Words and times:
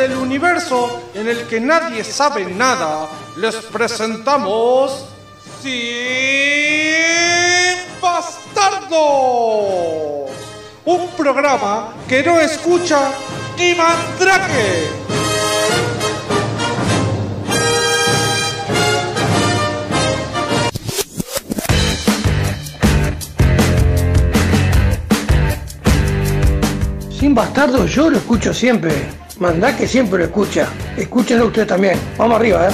desde 0.00 0.14
el 0.14 0.18
universo 0.18 1.02
en 1.14 1.28
el 1.28 1.46
que 1.46 1.60
nadie 1.60 2.02
sabe 2.04 2.46
nada, 2.46 3.06
les 3.36 3.54
presentamos 3.56 5.04
Sin 5.62 5.70
Bastardos, 8.00 8.98
un 10.86 11.08
programa 11.18 11.92
que 12.08 12.22
no 12.22 12.40
escucha 12.40 13.12
ni 13.58 13.74
mandrake. 13.74 14.88
Sin 27.18 27.34
bastardo 27.34 27.84
yo 27.84 28.08
lo 28.08 28.16
escucho 28.16 28.54
siempre. 28.54 29.20
Mandá 29.40 29.74
que 29.74 29.88
siempre 29.88 30.18
lo 30.18 30.24
escucha. 30.26 30.68
Escúchenlo 30.98 31.46
usted 31.46 31.66
también. 31.66 31.98
Vamos 32.18 32.36
arriba, 32.36 32.68
¿eh? 32.68 32.72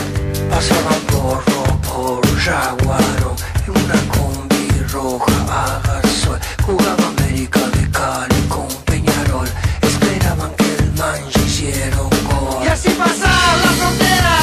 Pasaba 0.50 0.90
porro 1.06 1.80
por 1.82 2.26
Yaguaro 2.40 3.36
en 3.64 3.70
una 3.70 3.94
combi 4.12 4.68
roja 4.92 5.32
a 5.48 5.80
Garzón. 5.86 6.40
Jugaba 6.64 7.06
América 7.06 7.60
de 7.60 7.88
Cali 7.92 8.40
con 8.48 8.66
Peñarol. 8.84 9.46
Esperaban 9.80 10.50
que 10.56 10.74
el 10.82 10.92
manche 10.94 11.38
hiciera 11.46 12.02
un 12.02 12.10
gol. 12.10 12.64
Y 12.64 12.66
así 12.66 12.88
pasaba 12.98 13.56
la 13.62 13.70
frontera. 13.78 14.36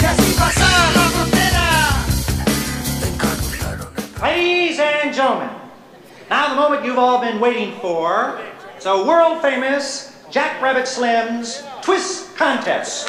Y 0.00 0.04
así 0.04 0.32
pasaba 0.38 0.90
la 0.94 1.08
frontera. 1.10 1.64
Ladies 4.22 4.78
and 4.78 5.12
gentlemen, 5.12 5.48
now 6.30 6.50
the 6.50 6.54
moment 6.54 6.84
you've 6.84 7.00
all 7.00 7.20
been 7.20 7.40
waiting 7.40 7.72
for. 7.80 8.38
It's 8.76 8.86
a 8.86 9.04
world 9.04 9.42
famous 9.42 10.13
Jack 10.34 10.60
Rabbit 10.60 10.88
Slim's 10.88 11.62
Twist 11.80 12.34
Contest. 12.34 13.06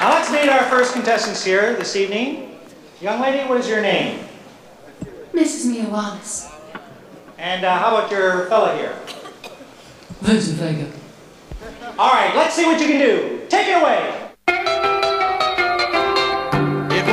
Now 0.00 0.08
let's 0.08 0.32
meet 0.32 0.48
our 0.48 0.62
first 0.70 0.94
contestants 0.94 1.44
here 1.44 1.74
this 1.76 1.94
evening. 1.94 2.58
Young 3.02 3.20
lady, 3.20 3.46
what 3.46 3.60
is 3.60 3.68
your 3.68 3.82
name? 3.82 4.24
Mrs. 5.34 5.70
Mia 5.70 5.86
Wallace. 5.86 6.50
And 7.36 7.66
uh, 7.66 7.76
how 7.76 7.94
about 7.94 8.10
your 8.10 8.46
fella 8.46 8.74
here? 8.78 8.96
Vincent 10.22 10.56
Vega. 10.56 10.90
All 11.98 12.14
right, 12.14 12.34
let's 12.34 12.54
see 12.54 12.64
what 12.64 12.80
you 12.80 12.86
can 12.86 12.98
do. 12.98 13.42
Take 13.50 13.68
it 13.68 13.82
away. 13.82 14.29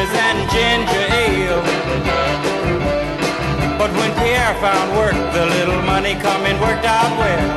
TV 0.00 0.16
and 0.16 0.50
ginger 0.50 1.06
ale. 1.12 1.62
But 3.76 3.90
when 3.98 4.10
Pierre 4.20 4.54
found 4.60 4.96
work, 4.96 5.16
the 5.34 5.44
little 5.56 5.82
money 5.82 6.14
coming 6.14 6.58
worked 6.60 6.86
out 6.86 7.12
well. 7.18 7.48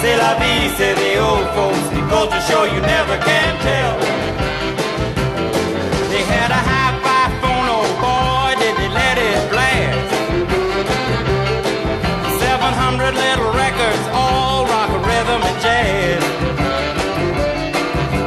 C'est 0.00 0.16
la 0.16 0.34
vie, 0.38 0.68
say 0.76 0.94
the 0.94 1.18
old 1.18 1.48
folks. 1.56 1.82
Goes 2.10 2.28
to 2.28 2.40
show 2.42 2.62
you 2.64 2.80
never 2.82 3.16
can 3.18 3.52
tell. 3.68 3.98
They 6.10 6.22
had 6.22 6.50
a 6.50 6.62
hi-fi 6.70 7.22
phone, 7.40 7.68
oh 7.76 7.86
boy, 8.04 8.54
did 8.62 8.76
they 8.76 8.90
let 8.94 9.16
it 9.18 9.50
blast. 9.50 10.10
700 12.38 13.14
little 13.14 13.50
records, 13.52 14.04
all 14.12 14.66
rock, 14.66 14.90
rhythm, 15.08 15.42
and 15.42 15.58
jazz. 15.64 16.22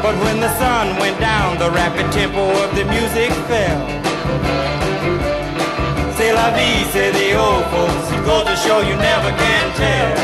But 0.02 0.16
when 0.24 0.40
the 0.40 0.52
sun 0.58 0.98
went 1.00 1.20
down, 1.20 1.27
the 1.68 1.74
rapid 1.74 2.10
tempo 2.14 2.44
of 2.64 2.70
the 2.76 2.86
music 2.86 3.32
fell. 3.48 3.80
C'est 6.16 6.32
la 6.32 6.50
vie, 6.52 6.86
say 6.94 7.12
the 7.12 7.36
old 7.36 7.66
folks. 7.72 8.08
It 8.16 8.24
goes 8.26 8.46
to 8.46 8.56
show 8.56 8.80
you 8.80 8.96
never 8.96 9.32
can 9.44 9.66
tell. 9.76 10.16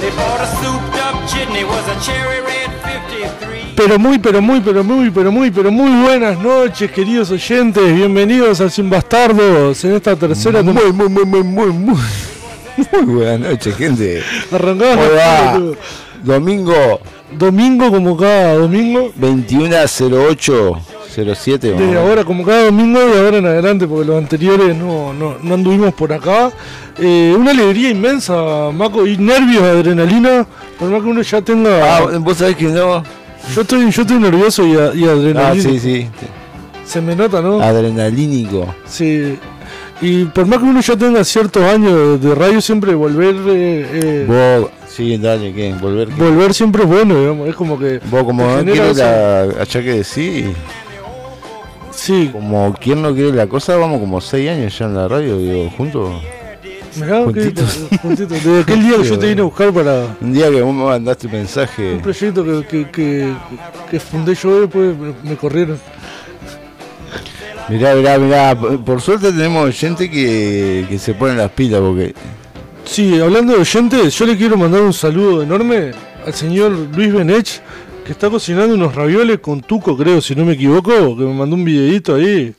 They 0.00 0.10
bought 0.16 0.40
a 0.40 0.48
souped 0.60 0.96
up 1.06 1.16
jitney, 1.28 1.64
was 1.64 1.86
a 1.88 1.96
cherry 2.00 2.40
red 2.42 2.70
53. 2.84 3.74
Pero 3.74 3.98
muy, 3.98 4.18
pero 4.18 4.40
muy, 4.40 4.60
pero 4.60 4.84
muy, 4.84 5.10
pero 5.10 5.32
muy, 5.32 5.50
pero 5.50 5.72
muy 5.72 5.90
buenas 6.02 6.38
noches, 6.38 6.90
queridos 6.92 7.30
oyentes. 7.30 7.94
Bienvenidos 7.94 8.60
a 8.60 8.70
Sin 8.70 8.88
Bastardos 8.88 9.84
en 9.84 9.94
esta 9.94 10.14
tercera 10.14 10.62
temporada. 10.62 10.92
Muy, 10.92 11.08
muy, 11.08 11.24
muy, 11.24 11.42
muy, 11.42 11.66
muy, 11.66 11.72
muy. 11.72 12.31
Muy 12.92 13.14
buenas 13.14 13.40
noches, 13.40 13.74
gente. 13.76 14.22
Arrancamos 14.50 15.06
Hola. 15.10 15.60
Domingo 16.22 17.00
domingo 17.38 17.90
como 17.90 18.14
cada 18.16 18.54
domingo. 18.56 19.10
210807. 19.16 21.72
De 21.72 21.98
ahora 21.98 22.24
como 22.24 22.44
cada 22.44 22.64
domingo 22.66 22.98
y 23.00 23.16
ahora 23.18 23.38
en 23.38 23.46
adelante, 23.46 23.86
porque 23.86 24.06
los 24.06 24.18
anteriores 24.18 24.76
no, 24.76 25.12
no, 25.14 25.36
no 25.42 25.54
anduvimos 25.54 25.94
por 25.94 26.12
acá. 26.12 26.50
Eh, 26.98 27.34
una 27.38 27.52
alegría 27.52 27.88
inmensa, 27.90 28.70
Maco, 28.72 29.06
y 29.06 29.16
nervios, 29.16 29.62
adrenalina. 29.62 30.46
Por 30.78 30.90
más 30.90 31.02
que 31.02 31.08
uno 31.08 31.22
ya 31.22 31.40
tenga. 31.42 31.96
Ah, 31.96 32.02
vos 32.18 32.36
sabés 32.38 32.56
que 32.56 32.64
no. 32.66 33.02
yo, 33.54 33.60
estoy, 33.62 33.90
yo 33.90 34.02
estoy 34.02 34.18
nervioso 34.18 34.66
y, 34.66 34.76
a- 34.76 34.92
y 34.94 35.04
Ah, 35.06 35.12
adrenalina. 35.12 35.62
sí, 35.62 35.78
sí. 35.78 36.06
Se 36.84 37.00
me 37.00 37.14
nota, 37.16 37.40
¿no? 37.40 37.62
Adrenalínico. 37.62 38.74
Sí. 38.86 39.38
Y 40.02 40.24
por 40.26 40.46
más 40.46 40.58
que 40.58 40.64
uno 40.64 40.80
ya 40.80 40.96
tenga 40.96 41.22
ciertos 41.24 41.62
años 41.62 42.20
de, 42.20 42.34
radio, 42.34 42.60
siempre 42.60 42.92
volver. 42.94 43.36
eh, 43.48 43.86
eh, 43.92 44.58
Vos, 44.60 44.70
sí, 44.88 45.16
dale, 45.16 45.52
¿qué? 45.54 45.72
Volver. 45.80 46.08
¿qué? 46.08 46.14
volver 46.22 46.52
siempre 46.54 46.82
es 46.82 46.88
bueno, 46.88 47.18
digamos. 47.18 47.48
Es 47.48 47.54
como 47.54 47.78
que. 47.78 48.00
Vos, 48.10 48.24
como 48.24 48.44
no 48.44 48.72
esa- 48.72 49.46
la. 49.46 49.62
Allá 49.62 49.80
que 49.82 49.92
decís. 50.02 50.46
Sí, 51.92 52.30
Como 52.32 52.74
quien 52.80 53.00
no 53.00 53.14
quiere 53.14 53.32
la 53.32 53.46
cosa, 53.46 53.76
vamos 53.76 54.00
como 54.00 54.20
seis 54.20 54.50
años 54.50 54.76
ya 54.76 54.86
en 54.86 54.94
la 54.96 55.06
radio, 55.06 55.38
digo, 55.38 55.70
juntos. 55.76 56.10
mirá, 56.96 57.18
que- 57.18 57.24
Juntitos. 57.24 57.78
juntitos. 58.02 58.30
Desde 58.44 58.60
aquel 58.60 58.82
día 58.82 58.96
que 58.96 59.04
yo 59.04 59.18
te 59.20 59.28
vine 59.28 59.40
a 59.42 59.44
buscar 59.44 59.72
para. 59.72 60.16
Un 60.20 60.32
día 60.32 60.50
que 60.50 60.62
vos 60.62 60.74
me 60.74 60.84
mandaste 60.84 61.28
un 61.28 61.34
mensaje. 61.34 61.92
Un 61.94 62.00
proyecto 62.00 62.42
que, 62.44 62.66
que, 62.66 62.90
que, 62.90 63.32
que 63.88 64.00
fundé 64.00 64.34
yo 64.34 64.62
después 64.62 64.96
me, 64.98 65.30
me 65.30 65.36
corrieron. 65.36 65.78
Mirá, 67.68 67.94
mirá, 67.94 68.18
mirá. 68.18 68.54
Por 68.84 69.00
suerte 69.00 69.32
tenemos 69.32 69.74
gente 69.76 70.10
que, 70.10 70.86
que 70.88 70.98
se 70.98 71.14
pone 71.14 71.34
las 71.34 71.50
pilas 71.50 71.80
porque. 71.80 72.14
Sí, 72.84 73.18
hablando 73.20 73.52
de 73.54 73.60
oyentes, 73.60 74.14
yo 74.18 74.26
le 74.26 74.36
quiero 74.36 74.56
mandar 74.56 74.82
un 74.82 74.92
saludo 74.92 75.42
enorme 75.42 75.92
al 76.26 76.34
señor 76.34 76.72
Luis 76.72 77.12
Benech, 77.14 77.60
que 78.04 78.12
está 78.12 78.28
cocinando 78.28 78.74
unos 78.74 78.94
ravioles 78.94 79.38
con 79.38 79.60
tuco, 79.60 79.96
creo, 79.96 80.20
si 80.20 80.34
no 80.34 80.44
me 80.44 80.54
equivoco, 80.54 81.16
que 81.16 81.22
me 81.22 81.32
mandó 81.32 81.54
un 81.54 81.64
videito 81.64 82.16
ahí. 82.16 82.52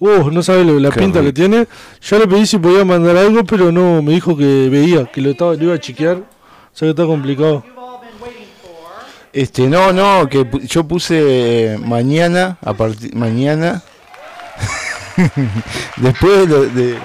Uh, 0.00 0.30
no 0.30 0.42
sabe 0.42 0.64
lo- 0.64 0.80
la 0.80 0.90
Qué 0.90 1.00
pinta 1.00 1.22
que 1.22 1.32
tiene. 1.32 1.66
Ya 2.02 2.18
le 2.18 2.26
pedí 2.26 2.46
si 2.46 2.58
podía 2.58 2.84
mandar 2.84 3.16
algo, 3.16 3.44
pero 3.44 3.70
no, 3.70 4.02
me 4.02 4.12
dijo 4.12 4.36
que 4.36 4.68
veía, 4.70 5.04
que 5.06 5.20
lo, 5.20 5.30
estaba, 5.30 5.54
lo 5.54 5.64
iba 5.64 5.74
a 5.74 5.78
chequear. 5.80 6.16
O 6.16 6.22
sea 6.76 6.86
que 6.86 6.90
está 6.90 7.04
complicado. 7.06 7.62
Este, 9.32 9.68
no, 9.68 9.92
no, 9.92 10.28
que 10.28 10.46
yo 10.66 10.84
puse 10.86 11.76
mañana, 11.84 12.56
a 12.62 12.72
partir 12.72 13.14
mañana. 13.14 13.82
Después 15.96 16.48
de, 16.48 16.68
de. 16.70 16.98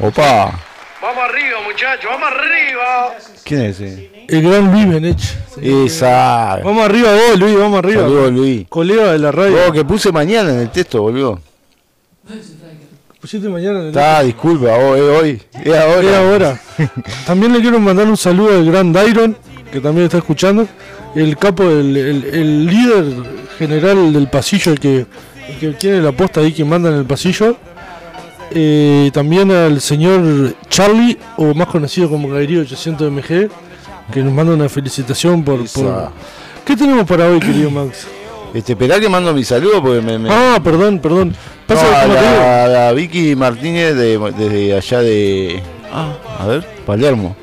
Opa, 0.00 0.52
Vamos 1.00 1.24
arriba, 1.24 1.58
muchachos, 1.66 2.04
vamos 2.10 2.28
arriba. 2.28 3.14
¿quién 3.44 3.60
es 3.62 3.80
ese? 3.80 4.26
El 4.28 4.42
gran 4.48 4.70
Luis 4.70 4.88
Benech. 4.88 5.20
Esa. 5.60 6.60
Vamos 6.62 6.84
arriba 6.84 7.10
vos, 7.12 7.38
Luis, 7.40 7.58
vamos 7.58 7.78
arriba. 7.80 8.02
Saludos, 8.02 8.32
Luis. 8.32 8.66
Colega 8.68 9.12
de 9.12 9.18
la 9.18 9.32
radio. 9.32 9.56
Oh, 9.68 9.72
que 9.72 9.84
puse 9.84 10.12
mañana 10.12 10.50
en 10.50 10.60
el 10.60 10.70
texto, 10.70 11.02
boludo. 11.02 11.40
Pusiste 13.20 13.48
mañana 13.48 13.78
en 13.80 13.82
el- 13.86 13.88
Está, 13.88 14.22
disculpa, 14.22 14.66
oh, 14.76 14.94
es 14.96 15.02
hoy. 15.02 15.42
Es 15.64 15.74
ahora. 15.76 16.00
Es 16.08 16.14
ahora. 16.16 16.60
También 17.26 17.52
le 17.52 17.60
quiero 17.60 17.80
mandar 17.80 18.06
un 18.06 18.16
saludo 18.16 18.54
al 18.56 18.64
gran 18.70 18.92
Dairon, 18.92 19.36
que 19.72 19.80
también 19.80 20.04
está 20.06 20.18
escuchando. 20.18 20.68
El 21.16 21.36
capo, 21.36 21.64
el, 21.64 21.96
el- 21.96 22.24
el 22.32 22.66
líder 22.66 23.04
general 23.58 24.12
del 24.12 24.28
pasillo, 24.28 24.72
el 24.72 24.80
que, 24.80 25.06
el 25.48 25.58
que 25.60 25.68
tiene 25.72 26.00
la 26.00 26.12
posta 26.12 26.40
ahí 26.40 26.52
que 26.52 26.64
manda 26.64 26.88
en 26.90 26.96
el 26.96 27.04
pasillo. 27.04 27.56
Eh, 28.54 29.10
también 29.14 29.50
al 29.50 29.80
señor 29.80 30.54
Charlie, 30.68 31.18
o 31.38 31.54
más 31.54 31.68
conocido 31.68 32.10
como 32.10 32.28
Gairio 32.28 32.60
800 32.62 33.10
MG, 33.10 33.48
que 34.12 34.22
nos 34.22 34.32
manda 34.32 34.52
una 34.52 34.68
felicitación 34.68 35.42
por. 35.42 35.60
¿Qué 36.64 36.76
tenemos 36.76 37.06
para 37.06 37.26
hoy, 37.28 37.40
querido 37.40 37.70
Max? 37.70 38.06
Este, 38.52 38.72
esperá 38.72 39.00
que 39.00 39.08
mando 39.08 39.32
mi 39.32 39.42
saludo 39.44 39.82
porque 39.82 40.02
me. 40.02 40.18
me- 40.18 40.28
Ah, 40.30 40.60
perdón, 40.62 40.98
perdón. 40.98 41.34
Pasa 41.66 42.06
No, 42.06 42.12
que 42.12 42.18
a 42.18 42.88
te 42.90 42.94
Vicky 42.94 43.34
Martínez 43.34 43.94
de, 43.96 44.18
desde 44.36 44.76
allá 44.76 45.00
de. 45.00 45.62
Ah, 45.90 46.12
a 46.40 46.46
ver, 46.46 46.66
Palermo. 46.84 47.34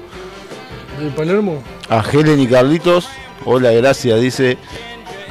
de 1.01 1.09
Palermo. 1.09 1.63
A 1.89 2.03
Helen 2.11 2.39
y 2.39 2.45
Carlitos. 2.47 3.07
Hola, 3.45 3.71
gracias, 3.71 4.21
dice. 4.21 4.57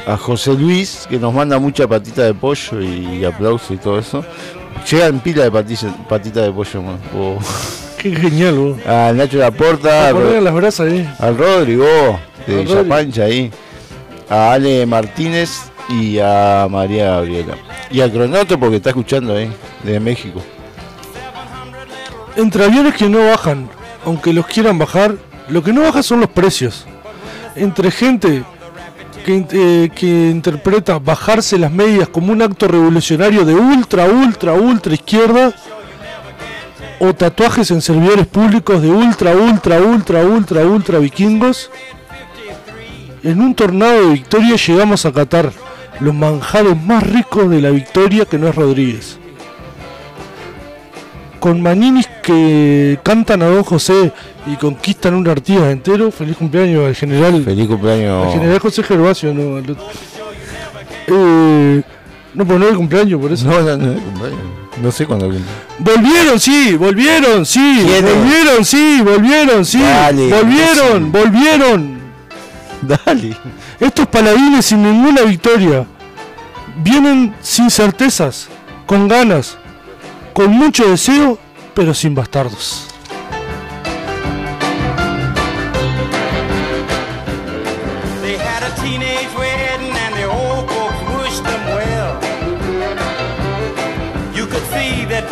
A 0.08 0.16
José 0.16 0.54
Luis, 0.54 1.06
que 1.08 1.18
nos 1.18 1.34
manda 1.34 1.58
mucha 1.58 1.86
patita 1.86 2.22
de 2.22 2.32
pollo 2.32 2.80
y 2.80 3.22
aplauso 3.26 3.74
y 3.74 3.76
todo 3.76 3.98
eso. 3.98 4.24
Llegan 4.90 5.20
pila 5.20 5.44
de 5.44 5.50
patilla, 5.50 5.94
patita 6.08 6.40
de 6.40 6.50
pollo, 6.50 6.80
man. 6.80 6.98
Oh. 7.14 7.38
Qué 7.98 8.16
genial, 8.16 8.54
vos. 8.54 8.86
A 8.86 9.12
Nacho 9.14 9.36
Laporta, 9.36 10.08
A 10.08 10.12
las 10.12 10.54
brasas 10.54 10.88
ahí. 10.90 11.06
al 11.18 11.36
Rodrigo 11.36 11.84
de 12.46 12.54
Al 12.54 12.60
Villa 12.62 12.74
Rodri. 12.76 12.88
Pancha 12.88 13.24
ahí. 13.24 13.50
A 14.30 14.52
Ale 14.52 14.86
Martínez 14.86 15.70
y 15.90 16.18
a 16.18 16.66
María 16.70 17.10
Gabriela. 17.10 17.56
Y 17.90 18.00
a 18.00 18.10
Cronoto 18.10 18.58
porque 18.58 18.76
está 18.76 18.90
escuchando 18.90 19.36
ahí, 19.36 19.52
de 19.82 20.00
México. 20.00 20.40
Entre 22.34 22.64
aviones 22.64 22.94
que 22.94 23.10
no 23.10 23.26
bajan, 23.28 23.68
aunque 24.06 24.32
los 24.32 24.46
quieran 24.46 24.78
bajar, 24.78 25.16
lo 25.48 25.62
que 25.62 25.74
no 25.74 25.82
baja 25.82 26.02
son 26.02 26.20
los 26.20 26.30
precios. 26.30 26.86
Entre 27.56 27.90
gente 27.90 28.42
eh, 29.28 29.90
que 29.94 30.30
interpreta 30.30 30.98
bajarse 30.98 31.58
las 31.58 31.70
medias 31.70 32.08
como 32.08 32.32
un 32.32 32.42
acto 32.42 32.66
revolucionario 32.66 33.44
de 33.44 33.54
ultra, 33.54 34.06
ultra, 34.06 34.54
ultra 34.54 34.94
izquierda, 34.94 35.52
o 37.00 37.14
tatuajes 37.14 37.70
en 37.70 37.80
servidores 37.80 38.26
públicos 38.26 38.82
de 38.82 38.90
ultra, 38.90 39.34
ultra, 39.36 39.80
ultra, 39.80 40.24
ultra, 40.24 40.62
ultra 40.62 40.98
vikingos, 40.98 41.70
en 43.22 43.40
un 43.40 43.54
tornado 43.54 44.06
de 44.06 44.12
victoria 44.14 44.56
llegamos 44.56 45.04
a 45.04 45.12
catar 45.12 45.52
los 46.00 46.14
manjares 46.14 46.80
más 46.82 47.02
ricos 47.02 47.50
de 47.50 47.60
la 47.60 47.70
victoria 47.70 48.24
que 48.24 48.38
no 48.38 48.48
es 48.48 48.54
Rodríguez 48.54 49.18
con 51.38 51.60
maninis 51.60 52.08
que 52.22 52.98
cantan 53.02 53.42
a 53.42 53.46
Don 53.46 53.62
José 53.62 54.12
y 54.46 54.56
conquistan 54.56 55.14
un 55.14 55.28
Artigas 55.28 55.70
entero. 55.70 56.10
Feliz 56.10 56.36
cumpleaños 56.36 56.86
al 56.86 56.94
general. 56.94 57.44
Feliz 57.44 57.66
cumpleaños. 57.66 58.26
Al 58.26 58.32
general 58.32 58.58
José 58.58 58.82
Gervasio, 58.82 59.34
no. 59.34 59.56
al 59.56 59.70
otro. 59.70 59.88
Eh, 61.08 61.82
no, 62.34 62.44
pues 62.46 62.58
no 62.58 62.64
es 62.66 62.70
el 62.72 62.76
cumpleaños, 62.76 63.20
por 63.20 63.32
eso. 63.32 63.46
No, 63.46 63.60
no, 63.62 63.76
no, 63.76 64.00
cumpleaños. 64.00 64.40
no 64.82 64.92
sé 64.92 65.06
cuándo. 65.06 65.30
Volvieron, 65.78 66.38
sí, 66.38 66.76
volvieron, 66.76 67.46
sí, 67.46 67.82
¿Quién 67.84 68.06
es? 68.06 68.14
volvieron, 68.14 68.64
sí, 68.64 69.00
volvieron, 69.02 69.64
sí, 69.64 69.80
Dale, 69.80 70.28
volvieron, 70.30 71.12
volvieron. 71.12 71.98
Dale. 72.82 73.36
Estos 73.80 74.06
paladines 74.06 74.66
sin 74.66 74.82
ninguna 74.82 75.22
victoria 75.22 75.86
vienen 76.82 77.34
sin 77.40 77.70
certezas, 77.70 78.48
con 78.86 79.08
ganas, 79.08 79.58
con 80.38 80.52
mucho 80.52 80.88
deseo, 80.88 81.36
pero 81.74 81.92
sin 81.92 82.14
bastardos. 82.14 82.84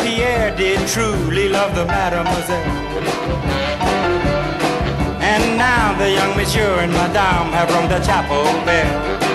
Pierre 0.03 0.53
did 0.57 0.85
truly 0.87 1.47
love 1.47 1.73
the 1.73 1.85
mademoiselle. 1.85 2.71
And 5.21 5.57
now 5.57 5.97
the 5.97 6.11
young 6.11 6.35
monsieur 6.35 6.79
and 6.81 6.91
madame 6.91 7.53
have 7.53 7.69
rung 7.69 7.87
the 7.87 7.99
chapel 7.99 8.43
bell. 8.65 9.26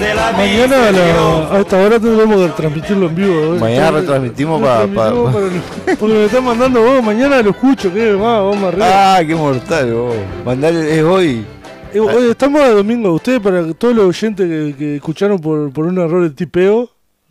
Ma- 0.00 0.32
mañana 0.32 0.88
a, 0.88 0.92
la- 0.92 1.56
a 1.56 1.60
esta 1.60 1.76
hora 1.78 2.00
tendremos 2.00 2.36
que 2.46 2.52
transmitirlo 2.56 3.06
en 3.08 3.14
vivo. 3.14 3.54
¿eh? 3.54 3.58
Mañana 3.60 3.86
Está- 3.88 4.00
retransmitimos 4.00 4.60
lo 4.60 4.66
pa- 4.66 4.76
transmitimos 4.78 5.26
pa- 5.26 5.32
para 5.32 5.46
lo- 5.46 5.96
Porque 5.98 6.14
me 6.14 6.24
están 6.24 6.44
mandando 6.44 6.82
vos, 6.82 7.02
mañana 7.02 7.42
lo 7.42 7.50
escucho, 7.50 7.92
que 7.92 8.12
va, 8.14 8.40
vamos 8.42 8.62
arriba. 8.64 9.16
Ah, 9.16 9.20
qué 9.26 9.34
mortal, 9.34 9.94
vos. 9.94 10.14
Mandale, 10.44 10.98
es 10.98 11.02
hoy. 11.04 11.44
Eh, 11.94 12.00
oye, 12.00 12.30
estamos 12.30 12.60
a 12.62 12.70
domingo, 12.70 13.12
ustedes 13.12 13.40
para 13.40 13.72
todos 13.74 13.94
los 13.94 14.06
oyentes 14.06 14.46
que, 14.48 14.74
que 14.78 14.96
escucharon 14.96 15.38
por, 15.38 15.70
por 15.72 15.84
un 15.86 15.98
error 15.98 16.22
de 16.22 16.30
tipeo, 16.30 16.88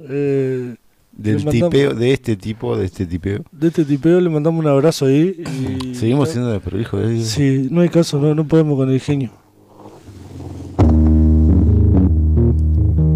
eh, 0.07 0.75
Del 1.11 1.43
tipeo, 1.45 1.93
de 1.95 2.13
este 2.13 2.35
tipo, 2.35 2.77
de 2.77 2.85
este 2.85 3.05
tipeo. 3.07 3.39
de 3.51 3.67
este 3.67 3.85
tipeo 3.85 4.21
le 4.21 4.29
mandamos 4.29 4.63
un 4.63 4.69
abrazo 4.69 5.05
ahí. 5.07 5.43
Y, 5.83 5.95
Seguimos 5.95 6.29
siendo 6.29 6.51
desprolijos. 6.51 7.01
Sí, 7.23 7.67
no 7.71 7.81
hay 7.81 7.89
caso, 7.89 8.19
no, 8.19 8.35
no 8.35 8.45
podemos 8.47 8.77
con 8.77 8.91
el 8.91 8.99
genio. 8.99 9.31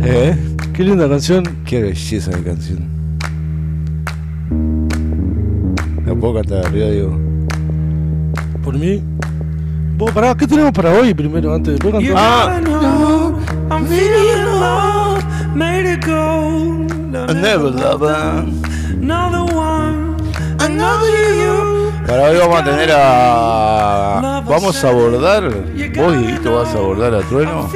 ¿Eh? 0.07 0.37
Qué 0.73 0.83
linda 0.83 1.09
canción. 1.09 1.43
Qué 1.65 1.81
belleza 1.81 2.31
de 2.31 2.43
canción. 2.43 2.87
La 6.05 6.13
puedo 6.13 6.35
cantar 6.35 6.65
arriba, 6.67 6.87
digo. 6.87 7.17
Por 8.63 8.77
mí. 8.77 9.01
Vos, 9.97 10.11
pará, 10.11 10.35
¿qué 10.35 10.45
tenemos 10.45 10.71
para 10.73 10.91
hoy 10.91 11.13
primero, 11.13 11.53
antes 11.55 11.79
de 11.79 11.91
cantar? 11.91 12.13
Ah, 12.15 12.59
I'm 13.71 13.87
feeling 13.87 14.41
alone, 14.41 15.23
made 15.55 15.91
it 15.93 16.05
go. 16.05 16.85
I 17.27 17.33
never 17.33 17.71
love 17.71 18.01
her. 18.01 18.45
Another 19.01 19.55
one, 19.55 20.17
another 20.59 21.33
you. 21.35 21.91
Para 22.05 22.23
hoy 22.29 22.37
vamos 22.37 22.59
a 22.59 22.63
tener 22.63 22.89
a. 22.93 24.43
Vamos 24.47 24.83
a 24.83 24.89
abordar. 24.89 25.49
Vos, 25.95 26.17
Dieguito, 26.17 26.55
vas 26.55 26.75
a 26.75 26.77
abordar 26.77 27.15
a 27.15 27.21
Trueno. 27.21 27.69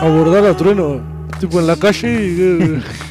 abordar 0.00 0.44
a 0.44 0.54
Trueno, 0.54 1.00
tipo 1.38 1.60
en 1.60 1.66
la 1.66 1.76
calle 1.76 2.08
y... 2.08 2.82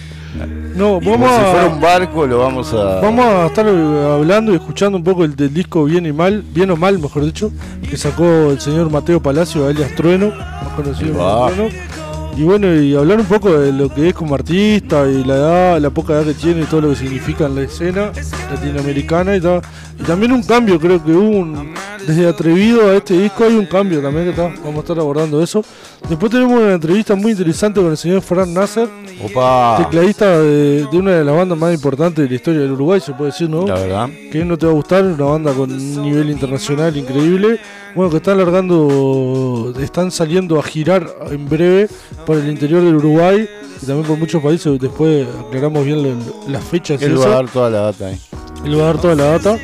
No, 0.75 0.99
vamos 1.01 1.31
si 1.31 1.41
fuera 1.41 1.63
a, 1.63 1.69
un 1.69 1.81
barco, 1.81 2.27
lo 2.27 2.37
vamos 2.37 2.71
a. 2.71 3.01
vamos 3.01 3.25
a 3.25 3.47
estar 3.47 3.65
eh, 3.67 4.13
hablando 4.13 4.53
y 4.53 4.55
escuchando 4.57 4.95
un 4.95 5.03
poco 5.03 5.23
el 5.23 5.35
del 5.35 5.51
disco 5.51 5.85
Bien 5.85 6.05
y 6.05 6.13
Mal, 6.13 6.43
Bien 6.53 6.69
o 6.69 6.75
Mal, 6.75 6.99
mejor 6.99 7.25
dicho, 7.25 7.51
que 7.89 7.97
sacó 7.97 8.51
el 8.51 8.59
señor 8.59 8.91
Mateo 8.91 9.19
Palacio, 9.19 9.65
alias 9.65 9.95
Trueno, 9.95 10.29
más 10.29 10.73
conocido 10.75 11.17
como. 11.17 11.47
Trueno. 11.47 11.97
Y 12.37 12.43
bueno, 12.43 12.71
y 12.75 12.95
hablar 12.95 13.19
un 13.19 13.25
poco 13.25 13.51
de 13.51 13.73
lo 13.73 13.91
que 13.91 14.09
es 14.09 14.13
como 14.13 14.35
artista 14.35 15.07
y 15.09 15.23
la 15.23 15.35
edad, 15.35 15.81
la 15.81 15.89
poca 15.89 16.13
edad 16.13 16.25
que 16.25 16.35
tiene 16.35 16.61
y 16.61 16.65
todo 16.65 16.81
lo 16.81 16.89
que 16.89 16.97
significa 16.97 17.47
en 17.47 17.55
la 17.55 17.61
escena 17.61 18.11
latinoamericana 18.53 19.35
y 19.35 19.41
tal. 19.41 19.61
Y 19.99 20.03
también 20.03 20.31
un 20.31 20.43
cambio, 20.43 20.79
creo 20.79 21.03
que 21.03 21.13
hubo 21.13 21.39
un, 21.39 21.73
desde 22.07 22.25
Atrevido 22.27 22.89
a 22.89 22.95
este 22.95 23.15
disco 23.19 23.43
hay 23.43 23.53
un 23.55 23.65
cambio 23.65 24.01
también 24.01 24.23
que 24.23 24.29
está, 24.31 24.43
vamos 24.63 24.77
a 24.77 24.79
estar 24.79 24.97
abordando 24.99 25.43
eso. 25.43 25.63
Después 26.09 26.31
tenemos 26.31 26.59
una 26.59 26.73
entrevista 26.73 27.13
muy 27.15 27.31
interesante 27.33 27.81
con 27.81 27.91
el 27.91 27.97
señor 27.97 28.21
Fran 28.21 28.53
Nasser, 28.53 28.87
Opa. 29.23 29.77
tecladista 29.83 30.39
de, 30.39 30.87
de 30.89 30.97
una 30.97 31.11
de 31.11 31.23
las 31.25 31.35
bandas 31.35 31.57
más 31.57 31.73
importantes 31.73 32.23
de 32.23 32.29
la 32.29 32.35
historia 32.35 32.61
del 32.61 32.71
Uruguay, 32.71 33.01
se 33.01 33.11
puede 33.13 33.31
decir, 33.31 33.49
¿no? 33.49 33.67
La 33.67 33.75
verdad. 33.75 34.09
Que 34.31 34.45
no 34.45 34.57
te 34.57 34.65
va 34.65 34.71
a 34.71 34.75
gustar, 34.75 35.03
una 35.03 35.25
banda 35.25 35.51
con 35.53 35.69
un 35.71 36.01
nivel 36.01 36.29
internacional 36.29 36.95
increíble. 36.95 37.59
Bueno, 37.93 38.09
que 38.11 38.17
están 38.17 38.37
largando, 38.37 39.73
están 39.81 40.11
saliendo 40.11 40.59
a 40.59 40.63
girar 40.63 41.07
en 41.29 41.49
breve 41.49 41.89
por 42.25 42.37
el 42.37 42.49
interior 42.49 42.83
del 42.83 42.95
Uruguay 42.95 43.47
y 43.81 43.85
también 43.85 44.07
por 44.07 44.17
muchos 44.17 44.41
países. 44.41 44.79
Después 44.79 45.27
aclaramos 45.47 45.83
bien 45.85 46.03
la- 46.03 46.51
las 46.51 46.63
fechas. 46.63 47.01
Él 47.01 47.19
va 47.19 47.25
a 47.25 47.29
dar 47.29 47.49
toda 47.49 47.69
la 47.69 47.79
data 47.81 48.07
ahí. 48.07 48.19
Él 48.65 48.77
va 48.79 48.83
a 48.83 48.85
dar 48.87 49.01
toda 49.01 49.15
la 49.15 49.23
data 49.25 49.57